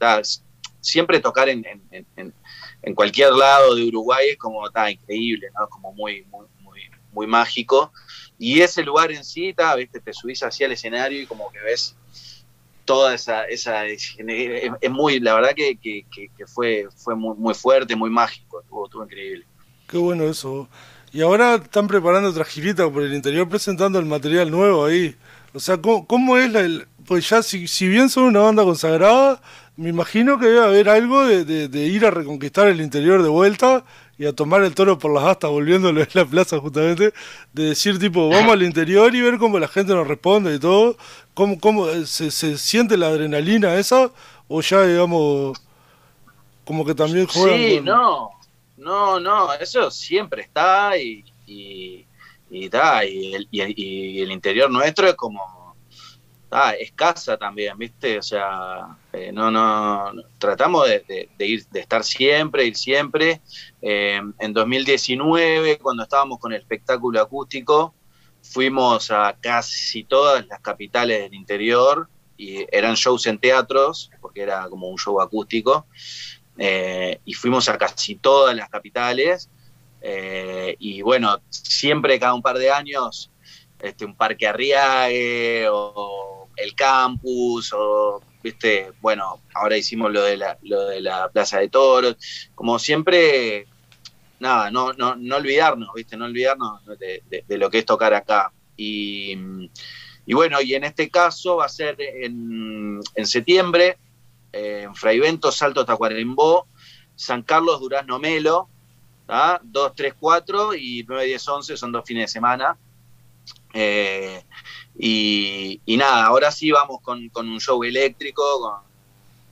siempre 0.80 1.20
tocar 1.20 1.50
en- 1.50 1.66
en- 2.86 2.96
cualquier 2.96 3.32
lado 3.34 3.76
de 3.76 3.84
Uruguay 3.84 4.30
es 4.30 4.38
como 4.38 4.66
está 4.68 4.90
increíble, 4.92 5.48
¿no? 5.60 5.68
Como 5.68 5.92
muy, 5.94 6.24
muy, 6.32 6.46
muy, 6.62 6.80
muy 7.12 7.28
mágico. 7.28 7.92
Y 8.38 8.62
ese 8.62 8.84
lugar 8.84 9.12
en 9.12 9.24
sí, 9.24 9.54
ta, 9.54 9.76
¿viste? 9.76 10.00
te 10.00 10.14
subís 10.14 10.44
hacia 10.44 10.66
el 10.68 10.74
escenario 10.74 11.22
y 11.22 11.26
como 11.26 11.52
que 11.52 11.60
ves 11.60 11.96
toda 12.86 13.16
esa, 13.16 13.46
esa 13.46 13.86
es, 13.86 14.16
es 14.82 14.92
muy, 14.92 15.20
la 15.20 15.34
verdad 15.36 15.54
que, 15.56 15.78
que- 15.78 16.06
que- 16.14 16.30
fue, 16.46 16.88
fue 16.96 17.16
muy, 17.16 17.54
fuerte, 17.56 17.96
muy 17.96 18.10
mágico, 18.12 18.62
estuvo, 18.62 18.86
estuvo 18.86 19.04
increíble. 19.04 19.46
Qué 19.88 19.98
bueno 19.98 20.26
eso. 20.26 20.68
Y 21.12 21.22
ahora 21.22 21.56
están 21.56 21.88
preparando 21.88 22.30
otra 22.30 22.44
girita 22.46 22.90
por 22.92 23.04
el 23.04 23.14
interior 23.14 23.48
presentando 23.50 23.98
el 24.00 24.06
material 24.06 24.52
nuevo 24.52 24.86
ahí. 24.86 25.16
O 25.54 25.60
sea, 25.60 25.78
¿cómo, 25.82 26.06
cómo 26.06 26.38
es 26.38 26.52
la...? 26.52 26.86
Pues 27.08 27.30
ya, 27.30 27.42
si, 27.44 27.68
si 27.68 27.88
bien 27.88 28.10
son 28.10 28.26
una 28.26 28.42
banda 28.42 28.64
consagrada, 28.64 29.42
me 29.78 29.90
imagino 29.90 30.40
que 30.40 30.48
debe 30.48 30.64
haber 30.66 30.90
algo 30.90 31.26
de, 31.26 31.46
de- 31.46 31.68
de 31.68 31.80
ir 31.88 32.06
a 32.06 32.12
reconquistar 32.12 32.68
el 32.68 32.82
interior 32.82 33.22
de 33.24 33.30
vuelta 33.30 33.84
y 34.18 34.26
a 34.26 34.34
tomar 34.34 34.64
el 34.64 34.74
toro 34.76 34.98
por 34.98 35.14
las 35.14 35.26
astas, 35.26 35.50
volviéndolo 35.52 36.02
en 36.02 36.08
la 36.14 36.26
plaza 36.26 36.60
justamente, 36.60 37.14
de 37.54 37.64
decir 37.64 38.00
tipo, 38.00 38.30
vamos 38.30 38.54
al 38.54 38.64
interior 38.64 39.14
y 39.16 39.22
ver 39.22 39.38
cómo 39.38 39.60
la 39.60 39.68
gente 39.68 39.94
nos 39.94 40.08
responde 40.08 40.56
y 40.56 40.60
todo. 40.60 40.98
¿Cómo, 41.34 41.60
cómo 41.60 41.90
eh, 41.90 42.06
se, 42.06 42.32
se 42.32 42.58
siente 42.58 42.98
la 42.98 43.08
adrenalina 43.08 43.76
esa? 43.76 44.12
¿O 44.48 44.62
ya, 44.62 44.84
digamos, 44.86 45.58
como 46.64 46.86
que 46.86 46.96
también 46.96 47.28
juegan 47.28 47.58
Sí, 47.60 47.76
con- 47.78 47.86
no, 47.86 48.30
no, 48.78 49.20
no, 49.20 49.54
eso 49.54 49.92
siempre 49.92 50.42
está 50.44 50.98
y, 50.98 51.24
y, 51.46 52.06
y, 52.50 52.66
el, 52.66 53.48
y 53.52 53.62
el- 53.62 53.74
y 53.78 54.22
el 54.22 54.32
interior 54.32 54.70
nuestro 54.72 55.08
es 55.08 55.16
como, 55.16 55.42
ta, 56.50 56.74
es 56.74 56.92
casa 56.92 57.38
también, 57.38 57.78
¿viste? 57.78 58.18
O 58.18 58.22
sea, 58.22 58.98
eh, 59.14 59.32
no, 59.32 59.52
no, 59.52 60.12
tratamos 60.38 60.88
de, 60.88 61.30
ir, 61.40 61.66
de 61.68 61.80
estar 61.80 62.04
siempre, 62.04 62.66
ir 62.66 62.76
siempre. 62.76 63.42
Eh, 63.82 64.22
en 64.40 64.54
2019, 64.54 65.78
cuando 65.80 66.04
estábamos 66.04 66.40
con 66.40 66.54
el 66.54 66.62
espectáculo 66.62 67.22
acústico, 67.22 67.94
fuimos 68.42 69.12
a 69.12 69.36
casi 69.40 70.04
todas 70.04 70.46
las 70.48 70.60
capitales 70.62 71.22
del 71.22 71.34
interior 71.34 72.08
y 72.38 72.66
eran 72.72 72.96
shows 72.96 73.26
en 73.28 73.40
teatros, 73.40 74.12
porque 74.22 74.42
era 74.42 74.68
como 74.70 74.90
un 74.90 74.98
show 74.98 75.20
acústico. 75.22 75.88
Eh, 76.58 77.20
y 77.26 77.34
fuimos 77.34 77.68
a 77.70 77.78
casi 77.78 78.16
todas 78.16 78.56
las 78.56 78.70
capitales. 78.70 79.50
y 80.78 81.02
bueno, 81.02 81.42
siempre 81.50 82.20
cada 82.20 82.36
un 82.36 82.42
par 82.42 82.58
de 82.60 82.70
años, 82.70 83.32
este, 83.80 84.06
un 84.06 84.16
parque 84.16 84.48
Arriague 84.48 85.68
o 85.70 86.50
el 86.56 86.74
campus, 86.76 87.74
o, 87.74 88.22
viste, 88.42 88.92
bueno, 89.02 89.42
ahora 89.54 89.78
hicimos 89.78 90.12
lo 90.12 90.24
de 90.24 90.38
la, 90.38 90.58
lo 90.64 90.88
de 90.88 91.02
la 91.02 91.30
Plaza 91.30 91.60
de 91.60 91.70
Toros. 91.70 92.18
Como 92.54 92.80
siempre, 92.80 93.68
nada, 94.40 94.72
no, 94.72 94.94
no, 94.94 95.16
no 95.16 95.36
olvidarnos, 95.36 95.90
viste, 95.94 96.18
no 96.18 96.26
olvidarnos 96.26 96.82
de, 96.86 97.44
lo 97.50 97.70
que 97.70 97.80
es 97.80 97.86
tocar 97.86 98.14
acá. 98.14 98.52
Y, 98.78 99.36
y 100.26 100.34
bueno, 100.34 100.62
y 100.62 100.76
en 100.76 100.84
este 100.84 101.10
caso 101.10 101.58
va 101.58 101.66
a 101.66 101.70
ser 101.70 101.98
en, 102.00 103.00
en 103.16 103.28
septiembre, 103.28 103.98
en 104.52 104.96
Fraivento, 104.96 105.52
Salto, 105.52 105.86
Tacuarembó, 105.86 106.68
San 107.16 107.44
Carlos, 107.44 107.80
Durazno, 107.80 108.20
Melo, 108.20 108.70
¿tá? 109.26 109.60
2, 109.64 109.94
3, 109.96 110.14
4 110.20 110.76
y 110.76 111.06
9, 111.08 111.26
10, 111.26 111.48
11 111.48 111.78
son 111.78 111.92
dos 111.92 112.06
fines 112.06 112.24
de 112.24 112.28
semana. 112.28 112.78
Eh, 113.74 114.44
y, 114.98 115.98
nada, 115.98 116.26
ahora 116.26 116.52
sí 116.52 116.72
vamos 116.72 117.02
con, 117.02 117.30
un 117.36 117.60
show 117.60 117.84
eléctrico, 117.84 118.84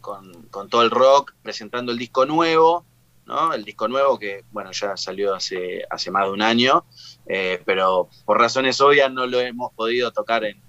con, 0.02 0.70
todo 0.70 0.82
el 0.82 0.91
rock, 0.91 1.34
presentando 1.41 1.91
el 1.91 1.98
disco 1.98 2.26
nuevo, 2.26 2.86
¿no? 3.26 3.54
El 3.54 3.64
disco 3.64 3.88
nuevo 3.88 4.18
que, 4.18 4.44
bueno, 4.52 4.72
ya 4.72 4.96
salió 4.98 5.36
hace, 5.36 5.86
más 6.12 6.26
de 6.26 6.32
un 6.32 6.41
año, 6.41 6.86
eh, 7.26 7.62
pero 7.66 8.10
por 8.26 8.39
razones 8.39 8.80
obvias 8.82 9.12
no 9.12 9.26
lo 9.28 9.39
hemos 9.39 9.74
podido 9.74 10.12
tocar 10.12 10.44
en, 10.46 10.62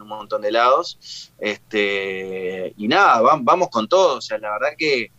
un 0.00 0.08
montón 0.08 0.42
de 0.42 0.50
lados. 0.50 1.30
Este, 1.38 2.72
y 2.76 2.88
nada, 2.88 3.20
vam- 3.20 3.42
vamos 3.44 3.68
con 3.68 3.88
todo, 3.88 4.16
o 4.16 4.20
sea, 4.20 4.38
la 4.38 4.50
verdad 4.50 4.74
que, 4.76 5.10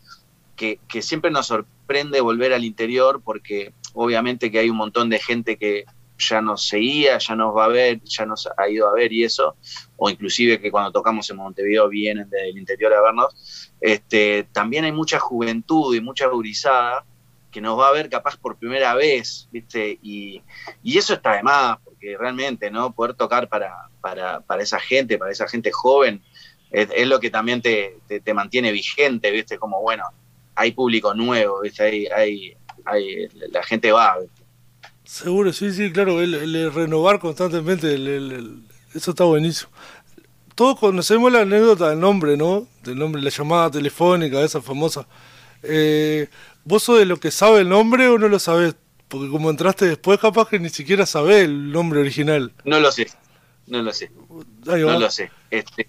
que 0.56 1.02
siempre 1.02 1.30
nos 1.30 1.48
sorprende 1.48 2.22
volver 2.22 2.54
al 2.54 2.64
interior 2.64 3.22
porque 3.24 3.74
obviamente 3.94 4.52
que 4.52 4.60
hay 4.60 4.70
un 4.70 4.78
montón 4.78 5.10
de 5.10 5.20
gente 5.20 5.58
que 5.58 5.86
ya 6.18 6.42
nos 6.42 6.68
seguía, 6.68 7.18
ya 7.18 7.36
nos 7.36 7.56
va 7.56 7.66
a 7.66 7.70
ver, 7.70 8.02
ya 8.04 8.26
nos 8.26 8.48
ha 8.58 8.70
ido 8.70 8.88
a 8.88 8.94
ver 8.94 9.12
y 9.12 9.24
eso, 9.24 9.56
o 9.98 10.10
inclusive 10.10 10.60
que 10.60 10.72
cuando 10.72 10.92
tocamos 10.92 11.30
en 11.30 11.38
Montevideo 11.38 11.90
vienen 11.90 12.30
del 12.30 12.58
interior 12.58 12.94
a 12.94 13.02
vernos, 13.02 13.72
este, 13.82 14.48
también 14.52 14.86
hay 14.86 14.92
mucha 14.92 15.20
juventud 15.20 15.96
y 15.96 16.02
mucha 16.02 16.28
gurizada 16.28 17.06
que 17.52 17.62
nos 17.62 17.80
va 17.80 17.90
a 17.90 17.94
ver 17.94 18.10
capaz 18.10 18.36
por 18.36 18.58
primera 18.58 18.96
vez, 18.96 19.48
¿viste? 19.52 20.00
Y, 20.02 20.42
y 20.82 20.98
eso 20.98 21.14
está 21.14 21.36
de 21.36 21.44
más, 21.44 21.78
porque 21.84 22.18
realmente, 22.18 22.72
¿no? 22.72 22.94
Poder 22.94 23.14
tocar 23.14 23.48
para, 23.48 23.90
para, 24.02 24.42
para 24.42 24.64
esa 24.64 24.80
gente, 24.80 25.18
para 25.18 25.32
esa 25.32 25.48
gente 25.48 25.72
joven, 25.72 26.24
es, 26.72 27.08
lo 27.08 27.20
que 27.20 27.30
también 27.30 27.62
te, 27.62 28.00
te, 28.08 28.20
te 28.20 28.34
mantiene 28.34 28.72
vigente, 28.72 29.30
¿viste? 29.30 29.60
Como, 29.60 29.80
bueno, 29.82 30.04
hay 30.56 30.72
público 30.72 31.14
nuevo, 31.14 31.62
¿viste? 31.62 31.84
Hay, 31.84 32.08
hay, 32.08 32.58
hay, 32.86 33.28
la 33.52 33.62
gente 33.62 33.92
va, 33.92 34.18
¿viste? 34.20 34.43
Seguro, 35.06 35.52
sí, 35.52 35.72
sí, 35.74 35.92
claro, 35.92 36.22
el, 36.22 36.34
el 36.34 36.74
renovar 36.74 37.20
constantemente, 37.20 37.94
el- 37.94 38.64
eso 38.94 39.12
está 39.12 39.24
buenísimo. 39.26 39.70
Todos 40.56 40.80
conocemos 40.80 41.32
la 41.32 41.42
anécdota 41.42 41.90
del 41.90 42.00
nombre, 42.00 42.38
¿no? 42.38 42.68
Del 42.84 42.98
nombre, 43.00 43.22
la 43.22 43.30
llamada 43.32 43.72
telefónica, 43.72 44.40
esa 44.42 44.62
famosa. 44.62 45.08
Eh, 45.64 46.30
¿Vos 46.64 46.84
sos 46.84 47.00
de 47.00 47.06
lo 47.06 47.20
que 47.20 47.32
sabe 47.32 47.62
el 47.62 47.70
nombre 47.70 48.08
o 48.08 48.18
no 48.18 48.28
lo 48.28 48.40
sabés? 48.40 48.76
Porque 49.08 49.30
como 49.30 49.50
entraste 49.50 49.86
después, 49.88 50.20
capaz 50.20 50.48
que 50.50 50.60
ni 50.60 50.70
siquiera 50.70 51.06
sabés 51.06 51.46
el 51.46 51.72
nombre 51.72 52.00
original. 52.00 52.52
No 52.66 52.80
lo 52.80 52.92
sé, 52.92 53.08
no 53.68 53.82
lo 53.82 53.94
sé. 53.94 54.12
Va. 54.68 54.78
No 54.78 55.00
lo 55.00 55.10
sé. 55.10 55.32
Este, 55.50 55.88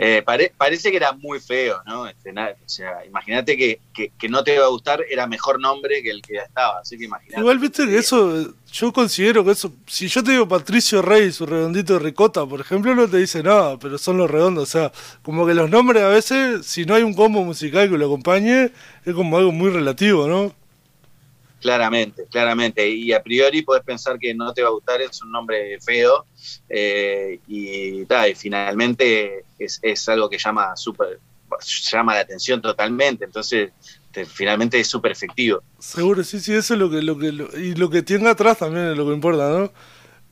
eh, 0.00 0.22
pare- 0.22 0.52
parece 0.56 0.90
que 0.90 0.96
era 0.96 1.12
muy 1.12 1.38
feo, 1.40 1.80
¿no? 1.86 2.06
Este, 2.06 2.32
na- 2.32 2.50
o 2.50 2.68
sea, 2.68 3.04
imagínate 3.06 3.56
que, 3.56 3.80
que, 3.94 4.12
que 4.18 4.28
no 4.28 4.42
te 4.44 4.54
iba 4.54 4.64
a 4.64 4.68
gustar, 4.68 5.04
era 5.08 5.26
mejor 5.26 5.60
nombre 5.60 6.02
que 6.02 6.10
el 6.10 6.20
que 6.22 6.34
ya 6.34 6.42
estaba. 6.42 6.80
Así 6.80 6.98
que 6.98 7.04
imagínate. 7.04 7.40
Igual, 7.40 7.58
viste 7.58 7.86
que 7.86 7.96
eso, 7.96 8.52
yo 8.72 8.92
considero 8.92 9.44
que 9.44 9.52
eso, 9.52 9.72
si 9.86 10.08
yo 10.08 10.22
te 10.22 10.32
digo 10.32 10.48
Patricio 10.48 11.00
Rey, 11.00 11.30
su 11.32 11.46
redondito 11.46 11.94
de 11.94 12.00
ricota, 12.00 12.44
por 12.44 12.60
ejemplo, 12.60 12.94
no 12.94 13.08
te 13.08 13.18
dice 13.18 13.42
nada, 13.42 13.78
pero 13.78 13.96
son 13.98 14.16
los 14.18 14.30
redondos, 14.30 14.64
o 14.64 14.66
sea, 14.70 14.92
como 15.22 15.46
que 15.46 15.54
los 15.54 15.70
nombres 15.70 16.02
a 16.02 16.08
veces, 16.08 16.66
si 16.66 16.84
no 16.84 16.94
hay 16.94 17.02
un 17.04 17.14
combo 17.14 17.44
musical 17.44 17.88
que 17.88 17.96
lo 17.98 18.06
acompañe, 18.06 18.70
es 19.04 19.14
como 19.14 19.38
algo 19.38 19.52
muy 19.52 19.70
relativo, 19.70 20.26
¿no? 20.26 20.52
Claramente, 21.60 22.24
claramente. 22.30 22.88
Y 22.88 23.12
a 23.12 23.22
priori 23.22 23.62
podés 23.62 23.82
pensar 23.82 24.18
que 24.18 24.32
no 24.34 24.52
te 24.52 24.62
va 24.62 24.68
a 24.68 24.72
gustar, 24.72 25.00
es 25.00 25.20
un 25.22 25.32
nombre 25.32 25.78
feo. 25.80 26.26
eh, 26.68 27.40
y, 27.48 28.04
ta, 28.04 28.28
y 28.28 28.34
finalmente 28.34 29.44
es, 29.58 29.78
es 29.82 30.08
algo 30.08 30.28
que 30.30 30.38
llama 30.38 30.76
super, 30.76 31.18
llama 31.90 32.14
la 32.14 32.20
atención 32.20 32.60
totalmente. 32.62 33.24
Entonces, 33.24 33.70
te- 34.12 34.24
finalmente 34.24 34.78
es 34.78 34.86
súper 34.86 35.12
efectivo. 35.12 35.62
Seguro, 35.78 36.22
sí, 36.24 36.40
sí, 36.40 36.54
eso 36.54 36.74
es 36.74 36.80
lo 36.80 36.90
que, 36.90 37.02
lo 37.02 37.18
que, 37.18 37.32
lo- 37.32 37.58
y 37.58 37.74
lo 37.74 37.90
que 37.90 38.02
tenga 38.02 38.30
atrás 38.30 38.58
también 38.58 38.86
es 38.88 38.96
lo 38.96 39.06
que 39.06 39.14
importa, 39.14 39.48
¿no? 39.50 39.72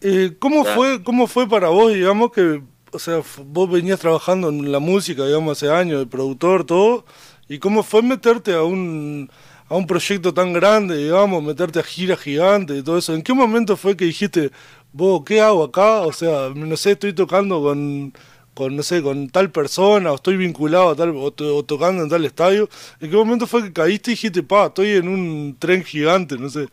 Eh, 0.00 0.36
¿cómo, 0.38 0.62
Claro. 0.62 0.76
fue, 0.76 1.02
¿Cómo 1.02 1.26
fue 1.26 1.48
para 1.48 1.68
vos, 1.70 1.92
digamos, 1.92 2.30
que, 2.30 2.62
o 2.92 2.98
sea, 2.98 3.20
vos 3.44 3.70
venías 3.70 3.98
trabajando 3.98 4.48
en 4.50 4.70
la 4.70 4.78
música, 4.78 5.24
digamos, 5.26 5.56
hace 5.56 5.72
años, 5.72 5.98
de 6.00 6.06
productor, 6.06 6.64
todo, 6.64 7.04
y 7.48 7.58
cómo 7.58 7.82
fue 7.82 8.02
meterte 8.02 8.52
a 8.54 8.62
un, 8.62 9.30
a 9.68 9.74
un 9.76 9.86
proyecto 9.86 10.32
tan 10.34 10.52
grande, 10.52 10.96
digamos, 10.96 11.42
meterte 11.42 11.80
a 11.80 11.82
gira 11.82 12.16
gigante 12.16 12.76
y 12.76 12.82
todo 12.82 12.98
eso? 12.98 13.14
¿En 13.14 13.22
qué 13.22 13.32
momento 13.34 13.76
fue 13.76 13.96
que 13.96 14.04
dijiste, 14.06 14.50
vos, 14.92 15.22
¿qué 15.24 15.40
hago 15.40 15.64
acá? 15.64 16.00
O 16.02 16.12
sea, 16.12 16.50
no 16.54 16.76
sé, 16.76 16.92
estoy 16.92 17.12
tocando 17.12 17.60
con, 17.62 18.12
con, 18.54 18.76
no 18.76 18.82
sé, 18.82 19.02
con 19.02 19.28
tal 19.30 19.50
persona, 19.50 20.12
o 20.12 20.16
estoy 20.16 20.36
vinculado 20.36 20.90
a 20.90 20.96
tal, 20.96 21.10
o, 21.16 21.30
to- 21.32 21.56
o 21.56 21.64
tocando 21.64 22.02
en 22.02 22.08
tal 22.08 22.24
estadio. 22.24 22.68
¿En 23.00 23.10
qué 23.10 23.16
momento 23.16 23.46
fue 23.46 23.62
que 23.64 23.72
caíste 23.72 24.10
y 24.12 24.14
dijiste, 24.14 24.42
pa, 24.42 24.66
estoy 24.66 24.90
en 24.92 25.08
un 25.08 25.56
tren 25.58 25.84
gigante, 25.84 26.36
no 26.38 26.48
sé, 26.48 26.68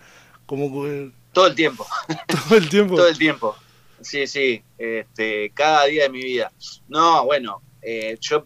como 0.45 0.83
Todo 1.31 1.47
el 1.47 1.55
tiempo. 1.55 1.85
todo 2.27 2.57
el 2.57 2.69
tiempo? 2.69 2.95
Todo 2.95 3.07
el 3.07 3.17
tiempo. 3.17 3.55
Sí, 4.01 4.27
sí. 4.27 4.61
Este, 4.77 5.49
cada 5.51 5.85
día 5.85 6.03
de 6.03 6.09
mi 6.09 6.21
vida. 6.21 6.51
No, 6.89 7.25
bueno, 7.25 7.61
eh, 7.81 8.17
yo 8.21 8.45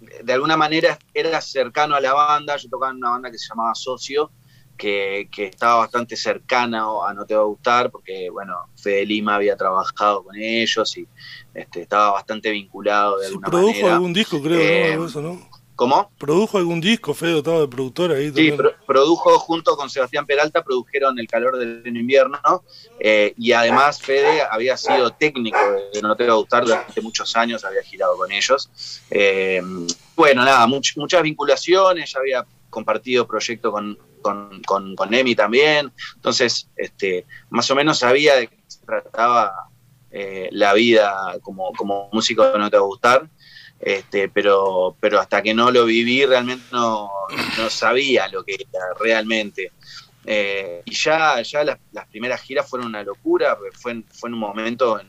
de 0.00 0.32
alguna 0.32 0.56
manera 0.56 0.98
era 1.14 1.40
cercano 1.40 1.94
a 1.94 2.00
la 2.00 2.12
banda. 2.14 2.56
Yo 2.56 2.68
tocaba 2.68 2.90
en 2.92 2.98
una 2.98 3.10
banda 3.10 3.30
que 3.30 3.38
se 3.38 3.48
llamaba 3.48 3.74
Socio, 3.74 4.30
que, 4.76 5.28
que 5.30 5.44
estaba 5.46 5.76
bastante 5.76 6.16
cercana 6.16 6.84
a 7.06 7.12
No 7.12 7.26
Te 7.26 7.34
Va 7.34 7.42
a 7.42 7.44
Gustar, 7.44 7.90
porque, 7.90 8.30
bueno, 8.30 8.54
Fede 8.76 9.04
Lima 9.04 9.34
había 9.34 9.56
trabajado 9.56 10.24
con 10.24 10.36
ellos 10.36 10.96
y 10.96 11.06
este, 11.52 11.82
estaba 11.82 12.12
bastante 12.12 12.50
vinculado 12.50 13.18
de 13.18 13.26
alguna 13.26 13.48
Produjo 13.48 13.72
manera. 13.74 13.94
algún 13.94 14.12
disco, 14.14 14.40
creo, 14.40 14.58
Eh, 14.58 14.96
¿no? 14.96 15.04
Eso, 15.06 15.20
¿no? 15.20 15.49
¿Cómo? 15.80 16.12
Produjo 16.18 16.58
algún 16.58 16.78
disco, 16.78 17.14
Feo, 17.14 17.38
estaba 17.38 17.60
de 17.60 17.68
productor 17.68 18.12
ahí 18.12 18.30
Sí, 18.34 18.52
pro- 18.52 18.74
produjo 18.86 19.38
junto 19.38 19.78
con 19.78 19.88
Sebastián 19.88 20.26
Peralta, 20.26 20.62
produjeron 20.62 21.18
El 21.18 21.26
calor 21.26 21.56
del 21.56 21.96
invierno, 21.96 22.38
¿no? 22.46 22.62
Eh, 22.98 23.32
y 23.38 23.52
además 23.52 23.98
Fede 23.98 24.42
había 24.50 24.76
sido 24.76 25.10
técnico 25.12 25.56
de 25.94 26.02
No 26.02 26.14
Te 26.16 26.26
Va 26.26 26.34
a 26.34 26.36
Gustar 26.36 26.66
durante 26.66 27.00
muchos 27.00 27.34
años, 27.34 27.64
había 27.64 27.82
girado 27.82 28.14
con 28.18 28.30
ellos. 28.30 28.68
Eh, 29.10 29.62
bueno, 30.14 30.44
nada, 30.44 30.66
much- 30.66 30.98
muchas 30.98 31.22
vinculaciones, 31.22 32.12
ya 32.12 32.18
había 32.20 32.44
compartido 32.68 33.26
proyecto 33.26 33.72
con, 33.72 33.96
con, 34.20 34.60
con, 34.66 34.94
con 34.94 35.14
Emi 35.14 35.34
también, 35.34 35.90
entonces 36.16 36.68
este, 36.76 37.24
más 37.48 37.70
o 37.70 37.74
menos 37.74 37.98
sabía 38.00 38.36
de 38.36 38.48
qué 38.48 38.56
se 38.66 38.84
trataba 38.84 39.50
eh, 40.10 40.50
la 40.52 40.74
vida 40.74 41.38
como, 41.40 41.72
como 41.72 42.10
músico 42.12 42.44
de 42.44 42.58
No 42.58 42.68
Te 42.68 42.76
Va 42.76 42.82
a 42.82 42.86
Gustar. 42.86 43.30
Este, 43.80 44.28
pero, 44.28 44.94
pero 45.00 45.18
hasta 45.18 45.40
que 45.42 45.54
no 45.54 45.70
lo 45.70 45.86
viví 45.86 46.26
realmente 46.26 46.64
no, 46.70 47.10
no 47.56 47.70
sabía 47.70 48.28
lo 48.28 48.44
que 48.44 48.54
era 48.54 48.84
realmente. 49.00 49.72
Eh, 50.26 50.82
y 50.84 50.94
ya, 50.94 51.40
ya 51.40 51.64
las, 51.64 51.78
las 51.92 52.06
primeras 52.08 52.42
giras 52.42 52.68
fueron 52.68 52.88
una 52.88 53.02
locura, 53.02 53.56
porque 53.56 53.76
fue, 53.76 53.92
en- 53.92 54.04
fue 54.10 54.28
un 54.30 54.38
momento, 54.38 55.00
en, 55.00 55.08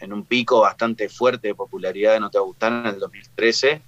en- 0.00 0.12
un 0.12 0.24
pico 0.24 0.60
bastante 0.60 1.08
fuerte 1.08 1.48
de 1.48 1.54
popularidad 1.54 2.14
de 2.14 2.20
No 2.20 2.30
Te 2.30 2.38
Gustar 2.38 2.72
en 2.72 2.86
el 2.86 2.98
2013. 2.98 3.82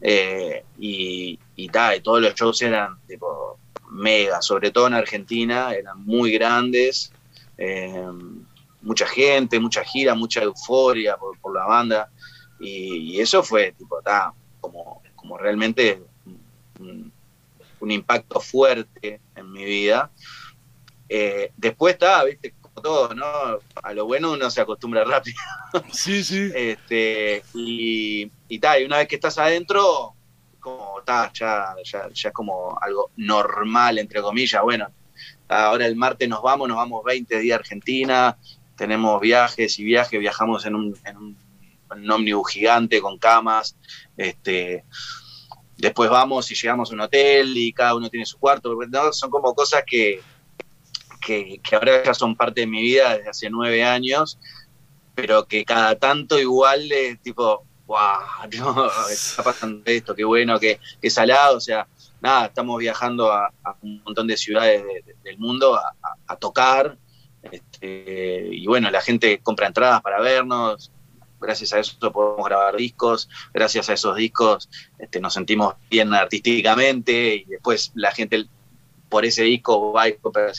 Eh, 0.00 0.64
y, 0.78 1.38
y, 1.56 1.68
ta, 1.68 1.94
y 1.96 2.00
todos 2.00 2.20
los 2.22 2.34
shows 2.34 2.62
eran 2.62 2.98
tipo 3.06 3.58
mega, 3.90 4.40
sobre 4.40 4.70
todo 4.70 4.86
en 4.86 4.94
Argentina, 4.94 5.72
eran 5.74 6.02
muy 6.04 6.32
grandes. 6.32 7.12
eh, 7.58 8.02
mucha 8.82 9.06
gente, 9.06 9.60
mucha 9.60 9.84
gira, 9.84 10.14
mucha 10.14 10.42
euforia 10.42 11.16
por, 11.18 11.38
por 11.38 11.54
la 11.54 11.66
banda. 11.66 12.08
Y, 12.60 13.16
y 13.16 13.20
eso 13.20 13.42
fue 13.42 13.72
tipo, 13.72 14.00
ta, 14.02 14.32
como, 14.60 15.02
como 15.16 15.38
realmente 15.38 16.02
un, 16.78 17.12
un 17.80 17.90
impacto 17.90 18.40
fuerte 18.40 19.20
en 19.34 19.52
mi 19.52 19.64
vida. 19.64 20.10
Eh, 21.08 21.50
después 21.56 21.94
está, 21.94 22.22
viste, 22.24 22.54
como 22.60 22.80
todo, 22.80 23.14
¿no? 23.14 23.26
A 23.82 23.92
lo 23.92 24.06
bueno 24.06 24.32
uno 24.32 24.50
se 24.50 24.60
acostumbra 24.60 25.04
rápido. 25.04 25.36
Sí, 25.92 26.22
sí. 26.22 26.50
Este, 26.54 27.42
y, 27.54 28.30
y 28.48 28.58
ta, 28.58 28.78
y 28.78 28.84
una 28.84 28.98
vez 28.98 29.08
que 29.08 29.16
estás 29.16 29.38
adentro, 29.38 30.14
como 30.60 31.02
ta, 31.04 31.32
ya, 31.32 31.74
ya, 31.84 32.08
ya 32.12 32.28
es 32.28 32.34
como 32.34 32.78
algo 32.80 33.10
normal, 33.16 33.98
entre 33.98 34.20
comillas. 34.20 34.62
Bueno, 34.62 34.88
ahora 35.48 35.86
el 35.86 35.96
martes 35.96 36.28
nos 36.28 36.42
vamos, 36.42 36.68
nos 36.68 36.76
vamos 36.76 37.02
20 37.04 37.38
días 37.38 37.56
a 37.56 37.60
Argentina, 37.60 38.38
tenemos 38.76 39.20
viajes 39.20 39.78
y 39.78 39.84
viajes, 39.84 40.20
viajamos 40.20 40.64
en 40.66 40.74
un, 40.74 40.96
en 41.04 41.16
un, 41.16 41.36
un 41.96 42.10
ómnibus 42.10 42.52
gigante 42.52 43.00
con 43.00 43.18
camas, 43.18 43.76
este, 44.16 44.84
después 45.76 46.10
vamos 46.10 46.50
y 46.50 46.54
llegamos 46.54 46.90
a 46.90 46.94
un 46.94 47.00
hotel 47.00 47.56
y 47.56 47.72
cada 47.72 47.94
uno 47.94 48.08
tiene 48.10 48.26
su 48.26 48.38
cuarto, 48.38 48.76
son 49.12 49.30
como 49.30 49.54
cosas 49.54 49.82
que, 49.86 50.20
que, 51.24 51.60
que 51.62 51.74
ahora 51.76 52.02
ya 52.04 52.14
son 52.14 52.36
parte 52.36 52.62
de 52.62 52.66
mi 52.66 52.82
vida 52.82 53.16
desde 53.16 53.30
hace 53.30 53.50
nueve 53.50 53.82
años, 53.84 54.38
pero 55.14 55.46
que 55.46 55.64
cada 55.64 55.96
tanto 55.98 56.38
igual 56.38 56.90
es 56.92 57.20
tipo, 57.20 57.64
wow, 57.86 57.98
no, 58.58 58.86
está 59.10 59.42
pasando 59.42 59.82
esto, 59.86 60.14
qué 60.14 60.24
bueno, 60.24 60.58
qué, 60.58 60.78
qué 61.00 61.10
salado, 61.10 61.56
o 61.56 61.60
sea, 61.60 61.86
nada, 62.20 62.46
estamos 62.46 62.78
viajando 62.78 63.32
a, 63.32 63.50
un 63.82 64.02
montón 64.04 64.26
de 64.26 64.36
ciudades 64.36 64.82
de- 64.84 65.02
de- 65.02 65.16
del 65.24 65.38
mundo 65.38 65.74
a, 65.74 65.94
a- 66.02 66.16
a 66.26 66.36
tocar, 66.36 66.96
este, 67.42 68.48
y 68.52 68.66
bueno, 68.66 68.90
la 68.90 69.00
gente 69.00 69.40
compra 69.42 69.66
entradas 69.66 70.02
para 70.02 70.20
vernos, 70.20 70.92
gracias 71.40 71.72
a 71.72 71.78
eso 71.78 71.96
podemos 72.12 72.44
grabar 72.44 72.76
discos, 72.76 73.28
gracias 73.52 73.88
a 73.90 73.94
esos 73.94 74.16
discos 74.16 74.68
este, 74.98 75.20
nos 75.20 75.34
sentimos 75.34 75.74
bien 75.90 76.12
artísticamente 76.14 77.36
y 77.36 77.44
después 77.44 77.92
la 77.94 78.12
gente 78.12 78.46
por 79.08 79.24
ese 79.24 79.42
disco 79.42 79.92
va 79.92 80.08
y 80.08 80.14
compra 80.14 80.52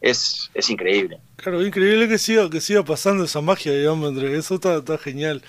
es, 0.00 0.50
es 0.52 0.70
increíble. 0.70 1.18
Claro, 1.36 1.64
increíble 1.64 2.06
que 2.06 2.18
siga, 2.18 2.50
que 2.50 2.60
siga 2.60 2.84
pasando 2.84 3.24
esa 3.24 3.40
magia, 3.40 3.72
digamos, 3.72 4.10
entre 4.10 4.36
eso 4.36 4.56
está, 4.56 4.76
está 4.76 4.98
genial. 4.98 5.42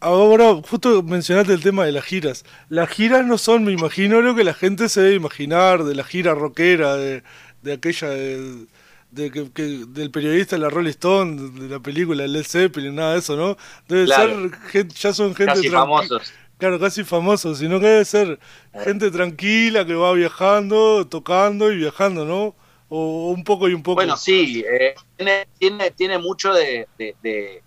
Ahora, 0.00 0.60
justo 0.68 1.02
mencionaste 1.04 1.52
el 1.52 1.62
tema 1.62 1.84
de 1.84 1.92
las 1.92 2.04
giras. 2.04 2.44
Las 2.68 2.88
giras 2.88 3.24
no 3.24 3.38
son, 3.38 3.62
me 3.62 3.70
imagino, 3.70 4.20
lo 4.20 4.34
que 4.34 4.42
la 4.42 4.54
gente 4.54 4.88
se 4.88 5.00
debe 5.00 5.14
imaginar 5.14 5.84
de 5.84 5.94
la 5.94 6.02
gira 6.02 6.34
rockera, 6.34 6.96
de, 6.96 7.22
de 7.62 7.72
aquella 7.72 8.08
de, 8.08 8.66
de 9.12 9.30
que, 9.30 9.50
que- 9.52 9.84
del 9.88 10.10
periodista 10.10 10.56
de 10.56 10.62
la 10.62 10.70
Rolling 10.70 10.90
Stone, 10.90 11.60
de 11.60 11.68
la 11.68 11.80
película 11.80 12.26
Led 12.26 12.44
Zeppelin, 12.44 12.94
nada 12.94 13.12
de 13.12 13.18
eso, 13.20 13.36
¿no? 13.36 13.56
Debe 13.86 14.06
Claro. 14.06 14.50
ser, 14.50 14.58
gente, 14.70 14.94
ya 14.98 15.12
son 15.12 15.34
gente 15.34 15.52
Casi 15.54 15.68
famosos. 15.68 16.32
Claro, 16.58 16.78
casi 16.80 17.04
famosos, 17.04 17.58
sino 17.58 17.78
que 17.80 17.86
debe 17.86 18.04
ser 18.04 18.38
gente 18.84 19.10
tranquila 19.10 19.84
que 19.84 19.94
va 19.94 20.12
viajando, 20.12 21.06
tocando 21.06 21.70
y 21.72 21.76
viajando, 21.76 22.24
¿no? 22.24 22.54
O 22.88 23.30
un 23.30 23.42
poco 23.44 23.68
y 23.68 23.74
un 23.74 23.82
poco. 23.82 23.96
Bueno, 23.96 24.16
sí, 24.16 24.64
eh, 24.66 24.94
tiene, 25.16 25.46
tiene, 25.58 25.90
tiene 25.90 26.18
mucho 26.18 26.52
de, 26.54 26.86
de- 26.98 27.16
de- 27.22 27.62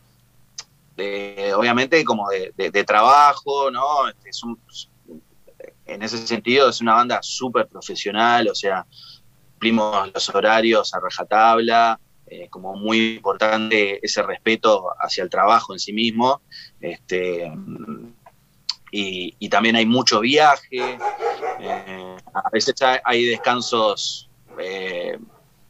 de, 0.95 1.53
obviamente, 1.53 2.03
como 2.05 2.29
de, 2.29 2.53
de- 2.55 2.71
de 2.71 2.83
trabajo, 2.85 3.69
¿no? 3.69 4.07
Este, 4.07 4.29
es 4.29 4.43
un- 4.43 4.57
en 5.85 6.01
ese 6.01 6.25
sentido 6.25 6.69
es 6.69 6.81
una 6.81 6.93
banda 6.95 7.19
súper 7.21 7.67
profesional, 7.67 8.47
o 8.47 8.55
sea, 8.55 8.85
cumplimos 9.55 10.11
los 10.13 10.29
horarios 10.35 10.93
a 10.93 10.99
rajatabla, 10.99 11.99
eh, 12.27 12.49
como 12.49 12.75
muy 12.75 13.15
importante 13.15 14.05
ese 14.05 14.21
respeto 14.21 14.87
hacia 14.99 15.23
el 15.23 15.29
trabajo 15.29 15.71
en 15.73 15.79
sí 15.79 15.93
mismo, 15.93 16.41
este, 16.81 17.49
y, 18.91 19.49
también 19.49 19.77
hay 19.77 19.85
mucho 19.85 20.19
viaje, 20.19 20.97
eh, 21.59 22.17
a 22.33 22.49
veces 22.51 22.81
hay- 22.81 22.99
hay 23.03 23.25
descansos 23.25 24.29
eh, 24.59 25.17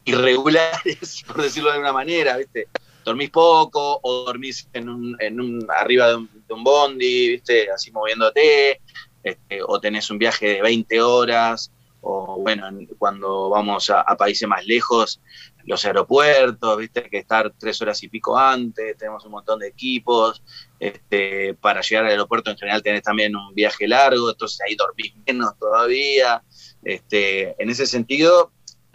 irregulares, 0.05 1.23
por 1.27 1.41
decirlo 1.41 1.69
de 1.69 1.75
alguna 1.75 1.93
manera, 1.93 2.37
¿viste? 2.37 2.67
Dormís 3.03 3.29
poco 3.29 3.99
o 4.01 4.25
dormís 4.25 4.67
en 4.73 4.89
un, 4.89 5.15
en 5.19 5.39
un, 5.39 5.67
arriba 5.69 6.07
de 6.09 6.15
un, 6.15 6.29
de 6.47 6.53
un 6.53 6.63
bondi, 6.63 7.29
¿viste? 7.31 7.69
Así 7.71 7.91
moviéndote, 7.91 8.79
este, 9.23 9.59
o 9.63 9.79
tenés 9.79 10.09
un 10.09 10.17
viaje 10.17 10.47
de 10.55 10.61
20 10.61 11.01
horas, 11.01 11.71
o 12.07 12.39
bueno, 12.39 12.67
en- 12.67 12.85
cuando 12.99 13.49
vamos 13.49 13.89
a, 13.89 14.01
a 14.01 14.15
países 14.17 14.47
más 14.47 14.65
lejos, 14.65 15.21
los 15.65 15.83
aeropuertos, 15.85 16.77
¿viste? 16.77 17.09
Que 17.09 17.17
estar 17.19 17.51
tres 17.57 17.81
horas 17.81 18.01
y 18.03 18.07
pico 18.09 18.37
antes, 18.37 18.95
tenemos 18.97 19.25
un 19.25 19.31
montón 19.31 19.59
de 19.59 19.67
equipos, 19.67 20.43
este, 20.79 21.55
para 21.55 21.81
llegar 21.81 22.05
al 22.05 22.11
aeropuerto 22.11 22.51
en 22.51 22.57
general 22.57 22.83
tenés 22.83 23.01
también 23.03 23.35
un 23.35 23.53
viaje 23.55 23.87
largo, 23.87 24.29
entonces 24.29 24.59
ahí 24.67 24.75
dormís 24.75 25.13
menos 25.25 25.57
todavía, 25.59 26.43
este, 26.83 27.55
en 27.61 27.69
ese 27.69 27.87
sentido 27.87 28.51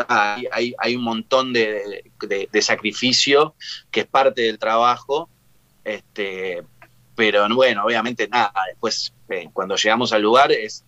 hay, 0.08 0.46
hay, 0.52 0.74
hay 0.78 0.96
un 0.96 1.02
montón 1.04 1.52
de, 1.52 2.04
de- 2.20 2.48
de 2.50 2.62
sacrificio 2.62 3.54
que 3.90 4.00
es 4.00 4.06
parte 4.06 4.42
del 4.42 4.58
trabajo, 4.58 5.28
este, 5.84 6.62
pero 7.14 7.46
bueno, 7.54 7.84
obviamente 7.84 8.28
nada, 8.28 8.52
después 8.68 9.12
eh, 9.28 9.48
cuando 9.52 9.76
llegamos 9.76 10.12
al 10.12 10.22
lugar 10.22 10.52
es, 10.52 10.84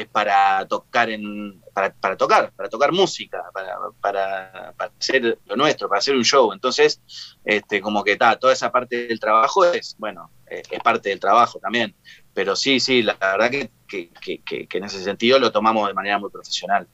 es 0.00 0.06
para 0.08 0.66
tocar 0.66 1.10
en 1.10 1.60
para, 1.72 1.92
para 1.94 2.16
tocar, 2.16 2.52
para 2.52 2.68
tocar 2.68 2.92
música, 2.92 3.42
para, 3.52 3.76
para, 4.00 4.74
para 4.76 4.92
hacer 4.98 5.38
lo 5.44 5.56
nuestro, 5.56 5.88
para 5.88 5.98
hacer 5.98 6.14
un 6.16 6.24
show. 6.24 6.52
Entonces, 6.52 7.00
este, 7.44 7.80
como 7.80 8.02
que 8.02 8.16
ta, 8.16 8.38
toda 8.38 8.52
esa 8.52 8.70
parte 8.72 9.06
del 9.08 9.20
trabajo 9.20 9.64
es, 9.64 9.94
bueno, 9.98 10.30
eh, 10.50 10.62
es 10.70 10.80
parte 10.80 11.08
del 11.10 11.20
trabajo 11.20 11.58
también. 11.58 11.94
Pero 12.32 12.56
sí, 12.56 12.80
sí, 12.80 13.02
la, 13.02 13.14
verdad 13.20 13.50
que, 13.50 13.70
que, 13.88 14.10
que- 14.44 14.66
que- 14.66 14.78
en 14.78 14.84
ese 14.84 15.02
sentido 15.02 15.38
lo 15.38 15.52
tomamos 15.52 15.86
de 15.88 15.94
manera 15.94 16.18
muy 16.18 16.30
profesional. 16.30 16.86